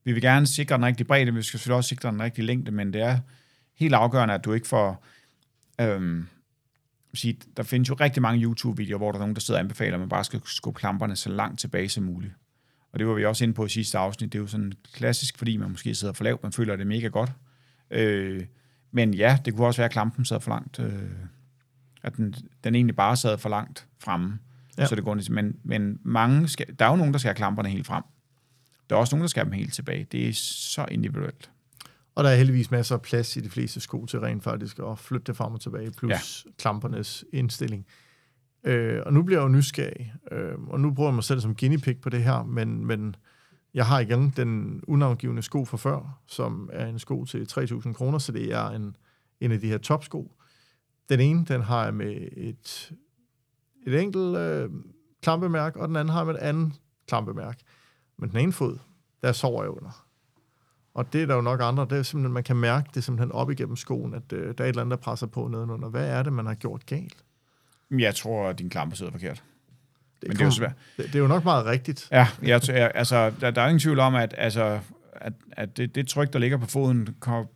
vi 0.07 0.13
vil 0.13 0.23
gerne 0.23 0.47
sikre 0.47 0.77
den 0.77 0.85
rigtige 0.85 1.07
bredde, 1.07 1.35
vi 1.35 1.43
skal 1.43 1.59
selvfølgelig 1.59 1.77
også 1.77 1.89
sikre 1.89 2.11
den 2.11 2.23
rigtige 2.23 2.47
længde, 2.47 2.71
men 2.71 2.93
det 2.93 3.03
er 3.03 3.19
helt 3.75 3.95
afgørende, 3.95 4.35
at 4.35 4.45
du 4.45 4.53
ikke 4.53 4.67
får... 4.67 5.05
Øhm, 5.81 6.27
sige, 7.15 7.39
der 7.57 7.63
findes 7.63 7.89
jo 7.89 7.95
rigtig 7.95 8.23
mange 8.23 8.43
YouTube-videoer, 8.43 8.99
hvor 8.99 9.13
der 9.13 9.19
er 9.19 9.23
nogen, 9.23 9.35
der 9.35 9.41
sidder 9.41 9.59
og 9.61 9.63
anbefaler, 9.63 9.95
at 9.95 10.01
man 10.01 10.09
bare 10.09 10.25
skal 10.25 10.41
skubbe 10.45 10.79
klamperne 10.79 11.17
så 11.17 11.29
langt 11.31 11.61
tilbage 11.61 11.89
som 11.89 12.05
muligt. 12.05 12.33
Og 12.93 12.99
det 12.99 13.07
var 13.07 13.15
vi 13.15 13.25
også 13.25 13.45
inde 13.45 13.55
på 13.55 13.65
i 13.65 13.69
sidste 13.69 13.99
afsnit. 13.99 14.33
Det 14.33 14.39
er 14.39 14.43
jo 14.43 14.47
sådan 14.47 14.73
klassisk, 14.93 15.39
fordi 15.39 15.57
man 15.57 15.71
måske 15.71 15.95
sidder 15.95 16.15
for 16.15 16.25
lavt, 16.25 16.43
man 16.43 16.53
føler, 16.53 16.73
at 16.73 16.79
det 16.79 16.85
er 16.85 16.89
mega 16.89 17.07
godt. 17.07 17.33
Øh, 17.91 18.45
men 18.91 19.15
ja, 19.15 19.39
det 19.45 19.55
kunne 19.55 19.67
også 19.67 19.79
være, 19.81 19.85
at 19.85 19.93
klampen 19.93 20.25
sad 20.25 20.41
for 20.41 20.51
langt. 20.51 20.79
Øh, 20.79 21.03
at 22.03 22.17
den, 22.17 22.35
den 22.65 22.75
egentlig 22.75 22.97
bare 22.97 23.17
sad 23.17 23.39
for 23.39 23.49
langt 23.49 23.87
fremme. 23.99 24.39
Ja. 24.79 24.87
Så 24.87 24.95
det 24.95 25.05
går, 25.05 25.31
men, 25.31 25.57
men 25.63 25.99
mange 26.03 26.49
skal, 26.49 26.67
der 26.79 26.85
er 26.85 26.91
jo 26.91 26.97
nogen, 26.97 27.13
der 27.13 27.19
skal 27.19 27.29
have 27.29 27.37
klamperne 27.37 27.69
helt 27.69 27.87
frem. 27.87 28.03
Der 28.91 28.97
er 28.97 29.01
også 29.01 29.17
nogen, 29.17 29.23
der 29.23 29.29
skal 29.29 29.41
have 29.41 29.51
dem 29.51 29.59
helt 29.59 29.75
tilbage. 29.75 30.07
Det 30.13 30.29
er 30.29 30.33
så 30.35 30.87
individuelt. 30.91 31.51
Og 32.15 32.25
der 32.25 32.31
er 32.31 32.37
heldigvis 32.37 32.71
masser 32.71 32.95
af 32.95 33.03
plads 33.03 33.37
i 33.37 33.41
de 33.41 33.51
fleste 33.51 33.81
sko 33.81 34.07
til 34.07 34.21
rent 34.21 34.45
faktisk 34.45 34.79
at 34.79 34.99
flytte 34.99 35.25
det 35.25 35.37
frem 35.37 35.55
og 35.55 35.61
tilbage, 35.61 35.91
plus 35.91 36.45
ja. 36.47 36.51
klampernes 36.59 37.25
indstilling. 37.33 37.87
Øh, 38.65 39.03
og 39.07 39.13
nu 39.13 39.23
bliver 39.23 39.41
jeg 39.41 39.45
jo 39.45 39.53
nysgerrig, 39.53 40.15
øh, 40.33 40.59
og 40.69 40.81
nu 40.81 40.91
bruger 40.91 41.11
jeg 41.11 41.15
mig 41.15 41.25
selv 41.25 41.41
som 41.41 41.55
guinea 41.57 41.79
pig 41.79 42.01
på 42.01 42.09
det 42.09 42.25
her, 42.25 42.43
men, 42.43 42.87
men 42.87 43.17
jeg 43.75 43.87
har 43.87 44.01
igen 44.01 44.33
den 44.37 44.83
unavngivende 44.87 45.43
sko 45.43 45.65
fra 45.65 45.77
før, 45.77 46.21
som 46.27 46.71
er 46.73 46.87
en 46.87 46.99
sko 46.99 47.25
til 47.25 47.47
3.000 47.51 47.93
kroner, 47.93 48.19
så 48.19 48.33
det 48.33 48.53
er 48.53 48.71
en, 48.71 48.97
en 49.41 49.53
af 49.53 49.61
de 49.61 49.69
her 49.69 49.79
topsko. 49.79 50.33
Den 51.09 51.21
ene, 51.21 51.45
den 51.45 51.63
har 51.63 51.85
jeg 51.85 51.95
med 51.95 52.29
et, 52.37 52.93
et 53.87 54.01
enkelt 54.01 54.37
øh, 54.37 54.71
klampemærke, 55.23 55.81
og 55.81 55.89
den 55.89 55.97
anden 55.97 56.13
har 56.13 56.21
jeg 56.21 56.27
med 56.27 56.35
et 56.35 56.41
andet 56.41 56.73
klampemærke. 57.09 57.65
Men 58.19 58.31
den 58.31 58.39
ene 58.39 58.53
fod, 58.53 58.79
der 59.23 59.33
sover 59.33 59.63
jeg 59.63 59.71
under. 59.71 60.07
Og 60.95 61.13
det 61.13 61.23
er 61.23 61.27
der 61.27 61.35
jo 61.35 61.41
nok 61.41 61.61
andre, 61.63 61.87
det 61.91 61.99
er 61.99 62.03
simpelthen, 62.03 62.33
man 62.33 62.45
kan 62.45 62.57
mærke 62.57 62.89
det 62.95 63.05
simpelthen 63.05 63.33
op 63.33 63.51
igennem 63.51 63.77
skoen, 63.77 64.15
at 64.15 64.33
øh, 64.33 64.41
der 64.59 64.65
er 64.65 64.69
et 64.69 64.69
eller 64.69 64.83
andet, 64.83 64.91
der 64.99 65.03
presser 65.05 65.27
på 65.27 65.49
nedenunder. 65.49 65.89
Hvad 65.89 66.09
er 66.09 66.23
det, 66.23 66.33
man 66.33 66.47
har 66.47 66.55
gjort 66.55 66.87
galt? 66.87 67.25
Jeg 67.91 68.15
tror, 68.15 68.49
at 68.49 68.59
din 68.59 68.71
klampe 68.71 68.97
sidder 68.97 69.13
forkert. 69.13 69.43
Det, 70.21 70.29
Men 70.29 70.37
det 70.37 70.41
er 70.41 70.45
jo 70.45 70.51
svært. 70.51 70.73
Det, 70.97 71.07
det 71.07 71.15
er 71.15 71.19
jo 71.19 71.27
nok 71.27 71.45
meget 71.45 71.67
rigtigt. 71.67 72.09
Ja, 72.13 72.29
jeg, 72.43 72.63
tror- 72.63 72.75
jeg, 72.75 72.93
altså, 72.95 73.33
der, 73.41 73.51
der 73.51 73.63
er 73.63 73.67
ingen 73.69 73.81
tvivl 73.81 73.99
om, 73.99 74.15
at, 74.15 74.35
altså, 74.39 74.81
at, 75.13 75.33
at 75.53 75.77
det, 75.77 75.95
det 75.95 76.09
tryk, 76.09 76.33
der 76.33 76.39
ligger 76.39 76.57
på 76.57 76.67
foden, 76.67 77.17
kom, 77.21 77.47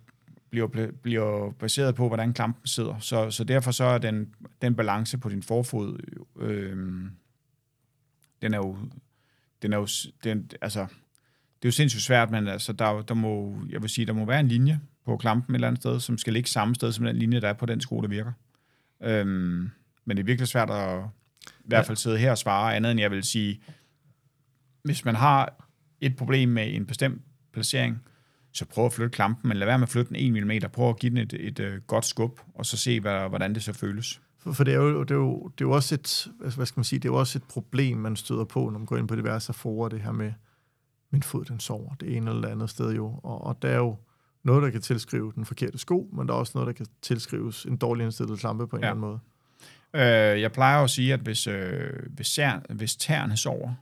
bliver, 0.51 0.91
bliver 1.03 1.51
baseret 1.51 1.95
på, 1.95 2.09
hvordan 2.09 2.33
klampen 2.33 2.67
sidder. 2.67 2.99
Så, 2.99 3.31
så 3.31 3.45
derfor 3.45 3.71
så 3.71 3.85
er 3.85 3.99
den, 3.99 4.35
den 4.63 4.75
balance 4.75 5.19
på 5.19 5.29
din 5.29 5.43
forfod, 5.43 5.99
øh, 6.41 6.77
den 8.43 8.55
er 8.55 8.59
jo, 8.59 8.77
den 9.63 9.73
er 9.73 9.77
jo, 9.77 9.89
den, 10.25 10.51
altså, 10.61 10.81
det 10.81 11.65
er 11.65 11.69
jo 11.69 11.73
sindssygt 11.73 12.03
svært, 12.03 12.31
men 12.31 12.49
altså, 12.49 12.73
der, 12.73 13.03
der 13.03 13.15
må, 13.15 13.59
jeg 13.71 13.83
vil 13.83 13.91
sige, 13.91 14.07
der 14.07 14.13
må 14.13 14.25
være 14.25 14.41
en 14.41 14.49
linje 14.49 14.81
på 15.05 15.17
klampen 15.17 15.55
et 15.55 15.57
eller 15.57 15.69
andet 15.69 15.83
sted, 15.83 16.01
som 16.01 16.19
skal 16.19 16.33
ligge 16.33 16.51
samme 16.51 16.75
sted 16.75 16.93
som 16.93 17.05
den 17.05 17.17
linje, 17.17 17.41
der 17.41 17.49
er 17.49 17.53
på 17.53 17.67
den 17.67 17.81
sko, 17.81 18.01
der 18.01 18.09
virker. 18.09 18.33
Øhm, 19.03 19.71
men 20.05 20.17
det 20.17 20.19
er 20.19 20.27
virkelig 20.27 20.49
svært 20.49 20.71
at 20.71 21.01
i 21.47 21.69
hvert 21.69 21.87
fald 21.87 21.97
sidde 21.97 22.19
her 22.19 22.31
og 22.31 22.39
svare 22.39 22.77
andet, 22.77 22.91
end 22.91 23.01
jeg 23.01 23.11
vil 23.11 23.23
sige, 23.23 23.61
hvis 24.83 25.05
man 25.05 25.15
har 25.15 25.67
et 26.01 26.17
problem 26.17 26.49
med 26.49 26.75
en 26.75 26.87
bestemt 26.87 27.23
placering, 27.53 28.03
så 28.53 28.65
prøv 28.65 28.87
at 28.87 28.93
flytte 28.93 29.15
klampen, 29.15 29.49
men 29.49 29.57
lad 29.57 29.67
være 29.67 29.79
med 29.79 29.87
at 29.87 29.89
flytte 29.89 30.09
den 30.15 30.37
1 30.37 30.63
mm. 30.63 30.71
Prøv 30.73 30.89
at 30.89 30.99
give 30.99 31.11
den 31.11 31.19
et, 31.19 31.33
et, 31.33 31.61
et 31.61 31.87
godt 31.87 32.05
skub, 32.05 32.41
og 32.55 32.67
så 32.67 32.77
se, 32.77 33.01
hvad, 33.01 33.29
hvordan 33.29 33.55
det 33.55 33.63
så 33.63 33.73
føles. 33.73 34.21
For, 34.43 34.53
for 34.53 34.65
det, 34.65 34.75
er 34.75 34.79
jo, 34.79 35.03
det, 35.03 35.11
er 35.11 35.15
jo, 35.15 35.49
det 35.59 35.65
er 35.65 35.69
jo 35.69 35.71
også 35.71 35.95
et, 35.95 36.29
altså, 36.45 36.57
hvad 36.57 36.67
skal 36.67 36.79
man 36.79 36.85
sige, 36.85 36.99
det 36.99 37.09
er 37.09 37.13
jo 37.13 37.19
også 37.19 37.39
et 37.39 37.43
problem, 37.45 37.99
man 37.99 38.17
støder 38.17 38.45
på, 38.45 38.71
når 38.71 38.79
man 38.79 38.87
går 38.87 38.97
ind 38.97 39.09
på 39.09 39.17
diverse 39.17 39.53
forer, 39.53 39.89
det 39.89 40.01
her 40.01 40.13
med, 40.13 40.33
min 41.11 41.23
fod 41.23 41.45
den 41.45 41.61
sover, 41.61 41.95
det 41.95 42.17
ene 42.17 42.31
eller 42.31 42.43
det 42.43 42.49
andet 42.49 42.71
sted 42.71 42.93
jo. 42.95 43.21
Og, 43.23 43.45
og 43.45 43.63
der 43.63 43.69
er 43.69 43.77
jo 43.77 43.97
noget, 44.43 44.63
der 44.63 44.71
kan 44.71 44.81
tilskrive 44.81 45.33
den 45.35 45.45
forkerte 45.45 45.79
sko, 45.79 46.09
men 46.13 46.29
der 46.29 46.35
er 46.35 46.39
også 46.39 46.53
noget, 46.55 46.67
der 46.67 46.73
kan 46.73 46.87
tilskrives 47.03 47.65
en 47.65 47.77
dårlig 47.77 48.05
indstillet 48.05 48.39
klampe 48.39 48.67
på 48.67 48.77
en 48.77 48.83
Ja. 48.83 48.91
eller 48.91 49.07
anden 49.09 49.21
måde. 49.95 50.35
Øh, 50.35 50.41
jeg 50.41 50.53
plejer 50.53 50.85
at 50.85 50.91
sige, 50.91 51.13
at 51.15 51.21
hvis, 51.21 51.47
øh, 51.47 51.93
hvis, 52.11 52.27
sær, 52.27 52.61
hvis 52.75 52.97
tæerne 52.97 53.37
sover, 53.37 53.75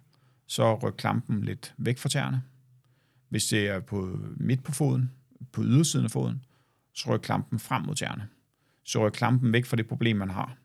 så 0.47 0.75
ryk 0.75 0.95
klampen 0.99 1.45
lidt 1.45 1.75
væk 1.79 1.99
fra 1.99 2.09
tæerne. 2.09 2.43
Hvis 3.29 3.45
det 3.47 3.69
er 3.69 3.81
på 3.81 4.19
midt 4.37 4.65
på 4.65 4.73
foden, 4.73 5.11
på 5.53 5.63
ydersiden 5.63 6.05
af 6.05 6.11
foden, 6.11 6.45
så 6.95 7.15
ryk 7.15 7.21
klampen 7.21 7.59
frem 7.59 7.83
mod 7.83 7.95
tæerne. 7.95 8.29
Så 8.89 9.07
ryk 9.07 9.13
klampen 9.13 9.53
væk 9.53 9.65
fra 9.65 9.77
det 9.77 9.87
problem, 9.87 10.17
man 10.17 10.31
har. 10.31 10.57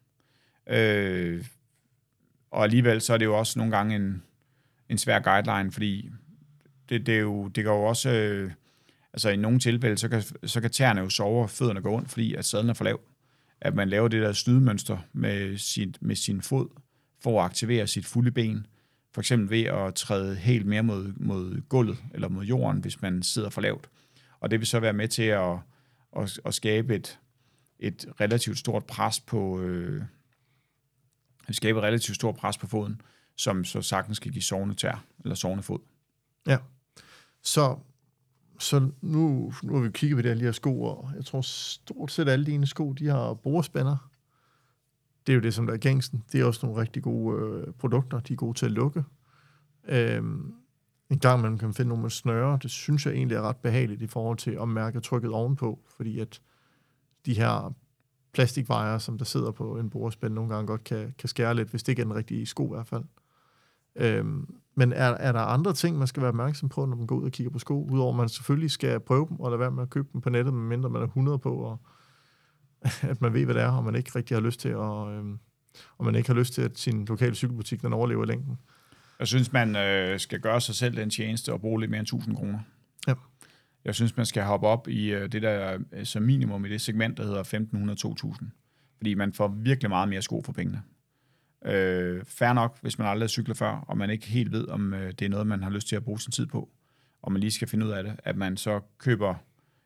Øh, 0.68 1.46
og 2.52 2.64
alligevel 2.64 3.02
så 3.02 3.14
er 3.14 3.18
det 3.18 3.26
jo 3.26 3.38
også 3.38 3.60
nogle 3.60 3.76
gange 3.76 3.96
en, 3.96 4.24
en 4.90 4.98
svær 4.98 5.20
guideline, 5.20 5.72
fordi 5.72 6.10
det, 6.90 7.06
det, 7.06 7.16
er 7.16 7.20
jo, 7.20 7.48
det 7.48 7.66
går 7.66 7.78
jo 7.78 7.84
også... 7.84 8.10
Øh, 8.10 8.52
altså 9.14 9.30
i 9.30 9.36
nogle 9.36 9.60
tilfælde, 9.60 9.98
så 9.98 10.10
kan, 10.10 10.22
så 10.44 10.62
kan 10.62 10.72
tæerne 10.72 11.02
jo 11.02 11.10
sove, 11.10 11.44
og 11.44 11.50
fødderne 11.50 11.82
går 11.82 11.98
ondt, 11.98 12.10
fordi 12.10 12.34
at 12.36 12.46
sadlen 12.46 12.70
er 12.70 12.74
for 12.74 12.84
lav. 12.84 13.00
At 13.62 13.76
man 13.76 13.90
laver 13.90 14.08
det 14.08 14.22
der 14.22 14.34
snydemønster 14.34 14.98
med 15.14 15.58
sin, 15.58 15.96
med 16.02 16.16
sin 16.16 16.42
fod, 16.42 16.68
for 17.24 17.40
at 17.40 17.46
aktivere 17.46 17.88
sit 17.88 18.06
fulde 18.06 18.32
ben. 18.32 18.66
For 19.14 19.22
eksempel 19.22 19.50
ved 19.50 19.64
at 19.64 19.96
træde 19.96 20.36
helt 20.36 20.66
mere 20.66 20.84
mod, 20.84 21.14
mod 21.16 21.62
gulvet, 21.70 21.98
eller 22.14 22.30
mod 22.30 22.46
jorden, 22.46 22.82
hvis 22.82 23.02
man 23.02 23.24
sidder 23.24 23.50
for 23.50 23.62
lavt. 23.62 23.90
Og 24.40 24.52
det 24.52 24.60
vil 24.60 24.68
så 24.68 24.80
være 24.80 24.94
med 24.94 25.08
til 25.08 25.24
at, 25.24 25.58
at, 26.18 26.40
at 26.46 26.54
skabe 26.54 26.96
et, 26.96 27.20
et 27.84 28.06
relativt 28.22 28.58
stort 28.58 28.86
pres 28.86 29.20
på, 29.20 29.60
øh, 29.60 30.04
skabe 31.52 31.80
et 31.80 31.84
relativt 31.84 32.16
stort 32.16 32.36
pres 32.36 32.58
på 32.58 32.68
foden, 32.68 33.02
som 33.36 33.64
så 33.64 33.82
sagtens 33.82 34.18
skal 34.18 34.32
give 34.32 34.42
sovende 34.42 34.76
tær, 34.76 35.06
eller 35.24 35.36
sovende 35.36 35.64
fod. 35.64 35.80
Ja. 36.48 36.58
Så, 37.42 37.78
så 38.60 38.90
nu, 39.02 39.54
nu 39.64 39.76
har 39.76 39.82
vi 39.82 39.90
kigget 39.92 40.18
på 40.18 40.22
det 40.22 40.30
her 40.30 40.36
lige 40.36 40.46
her 40.46 40.52
sko, 40.52 40.82
og 40.82 41.12
jeg 41.16 41.26
tror 41.26 41.42
stort 41.42 42.12
set 42.12 42.30
alle 42.30 42.46
dine 42.46 42.68
sko, 42.68 42.94
de 42.94 43.08
har 43.08 43.34
borespænder. 43.34 44.10
Det 45.28 45.34
er 45.34 45.36
jo 45.36 45.42
det, 45.42 45.54
som 45.54 45.68
der 45.68 45.74
er 45.74 45.78
gængsten. 45.78 46.24
Det 46.32 46.42
er 46.42 46.46
også 46.46 46.66
nogle 46.66 46.82
rigtig 46.82 47.04
gode 47.04 47.38
øh, 47.38 47.74
produkter. 47.74 48.20
De 48.20 48.34
er 48.34 48.38
gode 48.38 48.58
til 48.58 48.66
at 48.66 48.72
lukke. 48.72 49.04
Øhm, 49.88 50.54
en 51.10 51.20
gang 51.20 51.42
man 51.42 51.58
kan 51.58 51.74
finde 51.74 51.90
nogle 51.90 52.02
med 52.02 52.10
snøre. 52.10 52.60
Det 52.62 52.72
synes 52.72 53.06
jeg 53.06 53.14
egentlig 53.14 53.36
er 53.36 53.42
ret 53.42 53.58
behageligt 53.58 54.02
i 54.02 54.08
forhold 54.08 54.38
til 54.38 54.52
at 54.62 54.70
mærke 54.70 55.00
trykket 55.00 55.32
ovenpå, 55.32 55.80
fordi 55.98 56.20
at 56.20 56.42
de 57.26 57.34
her 57.34 57.74
plastikvejer, 58.34 58.98
som 58.98 59.18
der 59.18 59.26
sidder 59.26 59.52
på 59.52 59.78
en 59.78 59.90
borespænd, 59.90 60.34
nogle 60.34 60.54
gange 60.54 60.68
godt 60.68 60.84
kan, 60.84 61.14
kan 61.18 61.30
skære 61.30 61.56
lidt, 61.56 61.70
hvis 61.70 61.84
det 61.84 61.92
ikke 61.92 62.02
er 62.02 62.06
den 62.06 62.16
rigtige 62.16 62.46
sko 62.46 62.66
i 62.66 62.76
hvert 62.76 62.88
fald. 62.88 63.04
Øhm, 63.96 64.56
men 64.76 64.94
er, 64.94 65.10
er 65.10 65.32
der 65.32 65.40
andre 65.40 65.74
ting, 65.74 65.98
man 65.98 66.08
skal 66.08 66.22
være 66.22 66.30
opmærksom 66.30 66.70
på, 66.70 66.86
når 66.86 66.96
man 66.96 67.08
går 67.08 67.16
ud 67.16 67.26
og 67.26 67.32
kigger 67.32 67.52
på 67.52 67.60
sko, 67.60 67.84
udover 67.92 68.12
at 68.12 68.18
man 68.18 68.30
selvfølgelig 68.30 68.72
skal 68.72 69.00
prøve 69.00 69.28
dem, 69.30 69.40
og 69.40 69.52
lade 69.52 69.60
være 69.60 69.72
med 69.72 69.84
at 69.84 69.90
købe 69.90 70.08
dem 70.14 70.22
på 70.22 70.30
nettet, 70.30 70.54
medmindre 70.54 70.90
man 70.90 71.02
er 71.02 71.06
100 71.06 71.40
på, 71.40 71.56
og 71.56 71.78
at 73.12 73.22
man 73.22 73.34
ved, 73.34 73.46
hvad 73.46 73.56
det 73.56 73.64
er, 73.64 73.72
og 73.72 73.84
man 73.84 73.96
ikke 73.96 74.12
rigtig 74.16 74.38
har 74.38 74.42
lyst 74.42 74.60
til 74.60 74.70
at, 74.70 75.08
øhm, 75.08 75.40
og 75.98 76.06
man 76.06 76.16
ikke 76.16 76.30
har 76.30 76.36
lyst 76.36 76.54
til, 76.54 76.62
at 76.62 76.80
sin 76.80 77.06
lokale 77.06 77.36
cykelbutik 77.36 77.82
den 77.82 77.94
overlever 77.94 78.26
længden. 78.26 78.58
Jeg 79.20 79.28
synes, 79.28 79.54
man 79.54 79.76
øh, 79.76 80.20
skal 80.20 80.40
gøre 80.40 80.62
sig 80.62 80.76
selv 80.76 80.98
den 80.98 81.10
tjeneste 81.10 81.54
og 81.54 81.62
bruge 81.62 81.80
lidt 81.80 81.92
mere 81.92 82.00
end 82.00 82.08
1000 82.08 82.36
kroner. 82.36 82.60
Ja. 83.08 83.14
Jeg 83.86 83.96
synes, 83.96 84.18
man 84.18 84.26
skal 84.26 84.44
hoppe 84.44 84.68
op 84.68 84.88
i 84.88 85.14
øh, 85.14 85.32
det 85.32 85.42
der 85.42 85.80
øh, 85.92 86.06
som 86.06 86.24
minimum 86.24 86.66
i 86.66 86.70
det 86.70 86.82
segment, 86.82 87.18
der 87.18 87.24
hedder 87.24 87.44
1500-2000. 88.44 88.46
Fordi 88.98 89.14
man 89.14 89.34
får 89.34 89.48
virkelig 89.48 89.90
meget 89.90 90.10
mere 90.10 90.22
sko 90.22 90.42
for 90.46 90.54
pengene. 90.54 90.82
Øh, 91.66 92.26
fair 92.26 92.54
nok, 92.54 92.82
hvis 92.82 93.00
man 93.00 93.08
aldrig 93.08 93.24
har 93.24 93.30
cyklet 93.30 93.58
før, 93.58 93.86
og 93.88 93.98
man 93.98 94.10
ikke 94.10 94.28
helt 94.28 94.52
ved, 94.52 94.68
om 94.68 94.94
øh, 94.94 95.12
det 95.12 95.26
er 95.26 95.30
noget, 95.30 95.48
man 95.48 95.64
har 95.64 95.70
lyst 95.70 95.88
til 95.88 95.96
at 95.96 96.04
bruge 96.04 96.20
sin 96.20 96.32
tid 96.32 96.46
på, 96.46 96.70
og 97.22 97.32
man 97.32 97.40
lige 97.40 97.52
skal 97.52 97.68
finde 97.68 97.86
ud 97.86 97.92
af 97.92 98.04
det, 98.04 98.16
at 98.24 98.36
man 98.36 98.58
så 98.58 98.80
køber 98.98 99.36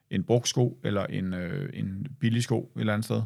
en 0.09 0.23
brugsko 0.23 0.79
eller 0.83 1.05
en, 1.05 1.33
øh, 1.33 1.69
en 1.73 2.07
billig 2.19 2.43
sko 2.43 2.71
et 2.75 2.79
eller 2.79 2.93
andet 2.93 3.05
sted. 3.05 3.21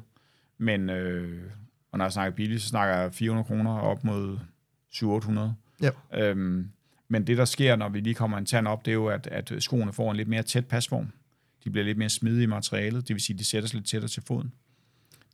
Men, 0.58 0.90
øh, 0.90 1.52
og 1.92 1.98
når 1.98 2.06
jeg 2.06 2.12
snakker 2.12 2.36
billig, 2.36 2.62
så 2.62 2.68
snakker 2.68 2.96
jeg 2.96 3.14
400 3.14 3.46
kroner 3.46 3.72
op 3.72 4.04
mod 4.04 4.40
700-800. 4.94 5.40
Ja. 5.82 6.30
Øhm, 6.30 6.72
men 7.12 7.28
det, 7.28 7.38
der 7.38 7.46
sker, 7.46 7.76
når 7.76 7.90
vi 7.90 8.00
lige 8.00 8.14
kommer 8.14 8.38
en 8.38 8.46
tand 8.46 8.68
op, 8.68 8.86
det 8.86 8.92
er 8.92 8.96
jo, 8.96 9.08
at, 9.08 9.28
at 9.28 9.54
skoene 9.60 9.94
får 9.94 10.12
en 10.12 10.18
lidt 10.18 10.28
mere 10.28 10.44
tæt 10.44 10.66
pasform. 10.66 11.12
De 11.64 11.70
bliver 11.70 11.86
lidt 11.86 11.98
mere 11.98 12.10
smidige 12.10 12.44
i 12.44 12.46
materialet, 12.46 13.08
det 13.08 13.14
vil 13.14 13.22
sige, 13.22 13.34
at 13.36 13.40
de 13.40 13.46
sætter 13.46 13.70
sig 13.70 13.78
lidt 13.78 13.88
tættere 13.88 14.10
til 14.10 14.24
foden. 14.24 14.54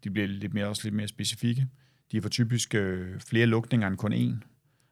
De 0.03 0.09
bliver 0.09 0.27
lidt 0.27 0.53
mere, 0.53 0.67
også 0.67 0.81
lidt 0.83 0.95
mere 0.95 1.07
specifikke. 1.07 1.67
De 2.11 2.21
får 2.21 2.29
typisk 2.29 2.75
øh, 2.75 3.19
flere 3.19 3.45
lukninger 3.45 3.87
end 3.87 3.97
kun 3.97 4.13
én, 4.13 4.47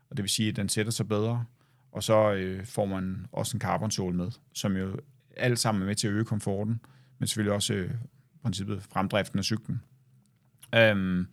og 0.10 0.18
det 0.18 0.24
vil 0.24 0.30
sige, 0.30 0.50
at 0.50 0.56
den 0.56 0.70
sætter 0.70 0.92
sig 0.92 1.08
bedre. 1.08 1.46
Og 1.92 2.04
så 2.04 2.34
øh, 2.34 2.66
får 2.66 2.86
man 2.86 3.26
også 3.32 3.58
en 3.58 3.62
carbon 3.62 4.18
med, 4.18 4.32
som 4.54 4.78
jo 4.78 5.00
alt 5.38 5.60
sammen 5.60 5.82
er 5.82 5.86
med 5.86 5.96
til 5.96 6.08
at 6.08 6.14
øge 6.14 6.26
komforten, 6.26 6.80
men 7.20 7.28
selvfølgelig 7.28 7.54
også 7.54 7.74
øh, 7.74 7.92
princippet 8.42 8.84
fremdriften 8.84 9.40
af 9.40 9.46
cyklen. 9.46 9.82
Øhm, 10.76 11.28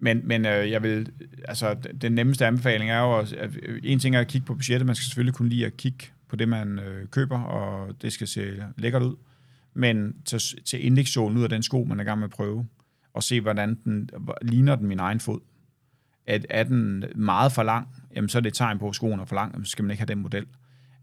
men, 0.00 0.20
men 0.24 0.46
øh, 0.46 0.70
jeg 0.70 0.82
vil, 0.82 1.12
altså, 1.44 1.74
den 2.00 2.12
nemmeste 2.12 2.46
anbefaling 2.46 2.90
er 2.90 3.00
jo, 3.00 3.18
at, 3.18 3.32
at 3.32 3.50
en 3.82 3.98
ting 3.98 4.16
er 4.16 4.20
at 4.20 4.28
kigge 4.28 4.46
på 4.46 4.54
budgettet, 4.54 4.86
man 4.86 4.94
skal 4.94 5.04
selvfølgelig 5.04 5.34
kunne 5.34 5.48
lide 5.48 5.66
at 5.66 5.76
kigge 5.76 6.06
på 6.28 6.36
det, 6.36 6.48
man 6.48 6.78
øh, 6.78 7.06
køber, 7.06 7.40
og 7.40 8.02
det 8.02 8.12
skal 8.12 8.28
se 8.28 8.64
lækkert 8.76 9.02
ud. 9.02 9.16
Men 9.74 10.16
til, 10.24 10.40
til 10.64 10.86
indlægssålen 10.86 11.38
ud 11.38 11.42
af 11.42 11.48
den 11.48 11.62
sko, 11.62 11.84
man 11.84 12.00
er 12.00 12.04
i 12.04 12.06
gang 12.06 12.18
med 12.18 12.24
at 12.24 12.30
prøve, 12.30 12.66
og 13.14 13.22
se, 13.22 13.40
hvordan 13.40 13.74
den 13.84 14.10
ligner 14.42 14.76
den 14.76 14.86
min 14.86 14.98
egen 14.98 15.20
fod. 15.20 15.40
At, 16.26 16.46
er 16.50 16.64
den 16.64 17.04
meget 17.14 17.52
for 17.52 17.62
lang, 17.62 17.88
jamen 18.16 18.28
så 18.28 18.38
er 18.38 18.40
det 18.40 18.50
et 18.50 18.54
tegn 18.54 18.78
på, 18.78 18.88
at 18.88 18.94
skoen 18.94 19.20
er 19.20 19.24
for 19.24 19.34
lang, 19.34 19.66
så 19.66 19.70
skal 19.70 19.84
man 19.84 19.90
ikke 19.90 20.00
have 20.00 20.14
den 20.14 20.18
model. 20.18 20.46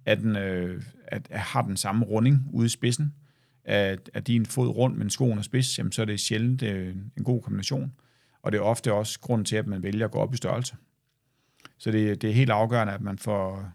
Er 0.06 0.16
den, 0.16 0.36
øh, 0.36 0.82
at, 1.08 1.28
at 1.30 1.40
har 1.40 1.62
den 1.62 1.78
samme 1.78 2.06
runding 2.06 2.50
ude 2.54 2.66
i 2.66 2.70
spidsen, 2.70 3.14
at, 3.66 4.10
at 4.14 4.28
din 4.28 4.46
fod 4.46 4.68
rund, 4.68 4.96
men 4.96 5.10
skoen 5.10 5.38
er 5.38 5.42
spids, 5.42 5.78
jamen 5.78 5.92
så 5.92 6.02
er 6.02 6.06
det 6.06 6.20
sjældent 6.20 6.64
øh, 6.64 6.96
en 7.18 7.24
god 7.24 7.42
kombination. 7.42 7.94
Og 8.42 8.52
det 8.52 8.58
er 8.58 8.62
ofte 8.62 8.94
også 8.94 9.20
grund 9.20 9.46
til, 9.46 9.56
at 9.56 9.68
man 9.68 9.84
vælger 9.84 10.06
at 10.06 10.12
gå 10.12 10.18
op 10.18 10.34
i 10.34 10.38
størrelse. 10.38 10.76
Så 11.78 11.92
det, 11.92 12.22
det 12.22 12.30
er 12.30 12.34
helt 12.34 12.52
afgørende, 12.52 12.94
at 12.94 13.02
man 13.02 13.18
får, 13.18 13.72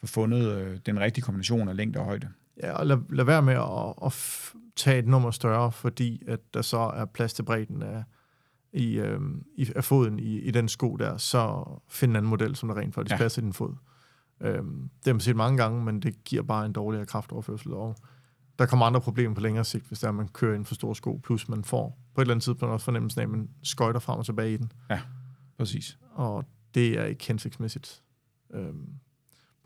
får 0.00 0.06
fundet 0.06 0.52
øh, 0.52 0.78
den 0.86 1.00
rigtige 1.00 1.22
kombination 1.22 1.68
af 1.68 1.76
længde 1.76 1.98
og 1.98 2.04
højde. 2.04 2.28
Ja, 2.62 2.72
og 2.72 2.86
lad, 2.86 2.98
lad 3.10 3.24
være 3.24 3.42
med 3.42 3.54
at, 3.54 4.06
at 4.06 4.12
tage 4.76 4.98
et 4.98 5.06
nummer 5.06 5.30
større, 5.30 5.72
fordi 5.72 6.22
at 6.28 6.40
der 6.54 6.62
så 6.62 6.78
er 6.78 7.04
plads 7.04 7.34
til 7.34 7.42
bredden 7.42 7.82
af, 7.82 8.04
i, 8.72 8.98
øh, 8.98 9.20
i, 9.56 9.70
af 9.76 9.84
foden 9.84 10.18
i, 10.18 10.38
i 10.38 10.50
den 10.50 10.68
sko 10.68 10.96
der, 10.96 11.16
så 11.16 11.64
find 11.88 12.12
en 12.12 12.16
anden 12.16 12.30
model, 12.30 12.56
som 12.56 12.68
der 12.68 12.76
rent 12.76 12.94
faktisk 12.94 13.12
ja. 13.12 13.18
passer 13.18 13.42
i 13.42 13.44
din 13.44 13.52
fod. 13.52 13.74
Øh, 14.40 14.54
det 14.54 15.06
har 15.06 15.12
man 15.12 15.20
set 15.20 15.36
mange 15.36 15.58
gange, 15.58 15.84
men 15.84 16.00
det 16.00 16.24
giver 16.24 16.42
bare 16.42 16.66
en 16.66 16.72
dårligere 16.72 17.06
kraftoverførsel, 17.06 17.72
og 17.72 17.96
der 18.58 18.66
kommer 18.66 18.86
andre 18.86 19.00
problemer 19.00 19.34
på 19.34 19.40
længere 19.40 19.64
sigt, 19.64 19.86
hvis 19.86 19.98
der 19.98 20.08
er, 20.08 20.12
man 20.12 20.28
kører 20.28 20.56
en 20.56 20.64
for 20.64 20.74
stor 20.74 20.92
sko, 20.92 21.20
plus 21.24 21.48
man 21.48 21.64
får 21.64 21.98
på 22.14 22.20
et 22.20 22.24
eller 22.24 22.34
andet 22.34 22.44
tidspunkt 22.44 22.72
også 22.72 22.84
fornemmelsen 22.84 23.20
af, 23.20 23.24
at 23.24 23.30
man 23.30 23.48
skøjter 23.62 24.00
frem 24.00 24.18
og 24.18 24.24
tilbage 24.24 24.54
i 24.54 24.56
den. 24.56 24.72
Ja, 24.90 25.00
præcis. 25.58 25.98
Og 26.12 26.44
det 26.74 26.98
er 26.98 27.04
ikke 27.04 27.24
hensigtsmæssigt. 27.26 28.02
Øhm, 28.54 28.88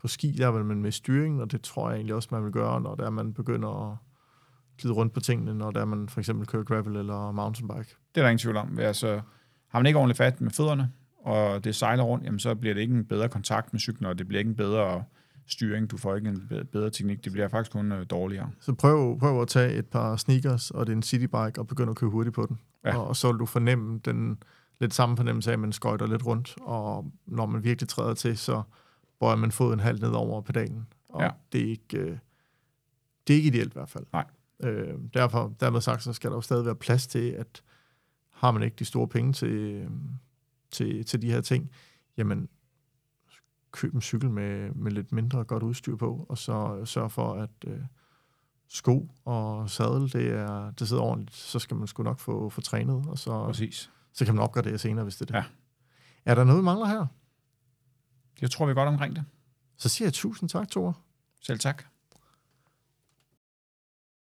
på 0.01 0.07
ski, 0.07 0.31
der 0.31 0.51
vil 0.51 0.65
man 0.65 0.81
med 0.81 0.91
styring, 0.91 1.41
og 1.41 1.51
det 1.51 1.61
tror 1.61 1.89
jeg 1.89 1.95
egentlig 1.95 2.15
også, 2.15 2.29
man 2.31 2.43
vil 2.43 2.51
gøre, 2.51 2.81
når 2.81 2.95
der 2.95 3.09
man 3.09 3.33
begynder 3.33 3.91
at 3.91 3.97
glide 4.77 4.93
rundt 4.93 5.13
på 5.13 5.19
tingene, 5.19 5.53
når 5.53 5.71
der 5.71 5.85
man 5.85 6.09
for 6.09 6.19
eksempel 6.19 6.47
kører 6.47 6.63
gravel 6.63 6.95
eller 6.95 7.31
mountainbike. 7.31 7.95
Det 8.15 8.21
er 8.21 8.21
der 8.21 8.29
ingen 8.29 8.39
tvivl 8.39 8.57
om. 8.57 8.79
Altså, 8.79 9.21
har 9.67 9.79
man 9.79 9.85
ikke 9.85 9.99
ordentligt 9.99 10.17
fat 10.17 10.41
med 10.41 10.51
fødderne, 10.51 10.91
og 11.17 11.63
det 11.63 11.75
sejler 11.75 12.03
rundt, 12.03 12.25
jamen 12.25 12.39
så 12.39 12.55
bliver 12.55 12.73
det 12.73 12.81
ikke 12.81 12.93
en 12.93 13.05
bedre 13.05 13.29
kontakt 13.29 13.73
med 13.73 13.79
cyklen, 13.79 14.05
og 14.05 14.17
det 14.17 14.27
bliver 14.27 14.39
ikke 14.39 14.49
en 14.49 14.55
bedre 14.55 15.03
styring, 15.51 15.91
du 15.91 15.97
får 15.97 16.15
ikke 16.15 16.29
en 16.29 16.49
bedre 16.71 16.89
teknik, 16.89 17.23
det 17.25 17.31
bliver 17.31 17.47
faktisk 17.47 17.71
kun 17.71 17.91
øh, 17.91 18.05
dårligere. 18.09 18.51
Så 18.59 18.73
prøv, 18.73 19.19
prøv 19.19 19.41
at 19.41 19.47
tage 19.47 19.73
et 19.73 19.85
par 19.85 20.15
sneakers 20.15 20.71
og 20.71 20.85
det 20.85 20.93
er 20.93 20.95
en 20.95 21.03
citybike 21.03 21.57
og 21.57 21.67
begynde 21.67 21.89
at 21.89 21.95
køre 21.95 22.09
hurtigt 22.09 22.35
på 22.35 22.45
den. 22.45 22.59
Ja. 22.85 22.97
Og, 22.97 23.07
og 23.07 23.15
så 23.15 23.31
vil 23.31 23.39
du 23.39 23.45
fornemme 23.45 23.99
den 24.05 24.43
lidt 24.79 24.93
samme 24.93 25.17
fornemmelse 25.17 25.51
af, 25.51 25.53
at 25.53 25.59
man 25.59 25.71
skøjter 25.71 26.07
lidt 26.07 26.25
rundt, 26.25 26.55
og 26.61 27.11
når 27.25 27.45
man 27.45 27.63
virkelig 27.63 27.89
træder 27.89 28.13
til, 28.13 28.37
så 28.37 28.61
bøjer 29.19 29.35
man 29.35 29.51
foden 29.51 29.79
halvt 29.79 30.01
ned 30.01 30.11
over 30.11 30.41
pedalen. 30.41 30.87
Og 31.09 31.21
ja. 31.21 31.29
det, 31.51 31.61
er 31.61 31.69
ikke, 31.69 31.97
øh, 31.97 32.17
det 33.27 33.33
er 33.33 33.37
ikke 33.37 33.47
ideelt 33.47 33.73
i 33.73 33.73
hvert 33.73 33.89
fald. 33.89 34.05
Nej. 34.13 34.25
Øh, 34.63 34.93
derfor, 35.13 35.53
dermed 35.59 35.81
sagt, 35.81 36.03
så 36.03 36.13
skal 36.13 36.29
der 36.29 36.37
jo 36.37 36.41
stadig 36.41 36.65
være 36.65 36.75
plads 36.75 37.07
til, 37.07 37.29
at 37.29 37.63
har 38.31 38.51
man 38.51 38.63
ikke 38.63 38.75
de 38.79 38.85
store 38.85 39.07
penge 39.07 39.33
til, 39.33 39.87
til, 40.71 41.05
til 41.05 41.21
de 41.21 41.31
her 41.31 41.41
ting, 41.41 41.71
jamen 42.17 42.49
køb 43.71 43.95
en 43.95 44.01
cykel 44.01 44.29
med, 44.29 44.71
med 44.71 44.91
lidt 44.91 45.11
mindre 45.11 45.43
godt 45.43 45.63
udstyr 45.63 45.95
på, 45.95 46.25
og 46.29 46.37
så 46.37 46.85
sørg 46.85 47.11
for, 47.11 47.33
at 47.33 47.49
øh, 47.67 47.79
sko 48.67 49.11
og 49.25 49.69
sadel, 49.69 50.13
det, 50.13 50.31
er, 50.31 50.71
det 50.71 50.87
sidder 50.87 51.03
ordentligt. 51.03 51.35
Så 51.35 51.59
skal 51.59 51.77
man 51.77 51.87
sgu 51.87 52.03
nok 52.03 52.19
få, 52.19 52.49
få 52.49 52.61
trænet, 52.61 53.05
og 53.07 53.19
så, 53.19 53.45
Præcis. 53.45 53.91
så 54.13 54.25
kan 54.25 54.35
man 54.35 54.43
opgradere 54.43 54.77
senere, 54.77 55.03
hvis 55.03 55.15
det 55.15 55.21
er 55.21 55.25
det. 55.25 55.35
Ja. 55.35 55.43
Er 56.25 56.35
der 56.35 56.43
noget, 56.43 56.59
vi 56.59 56.65
mangler 56.65 56.87
her? 56.87 57.05
Jeg 58.41 58.51
tror, 58.51 58.65
vi 58.65 58.69
er 58.69 58.75
godt 58.75 58.89
omkring 58.89 59.15
det. 59.15 59.23
Så 59.77 59.89
siger 59.89 60.05
jeg 60.05 60.13
tusind 60.13 60.49
tak, 60.49 60.71
Thor. 60.71 60.97
Selv 61.41 61.59
tak. 61.59 61.83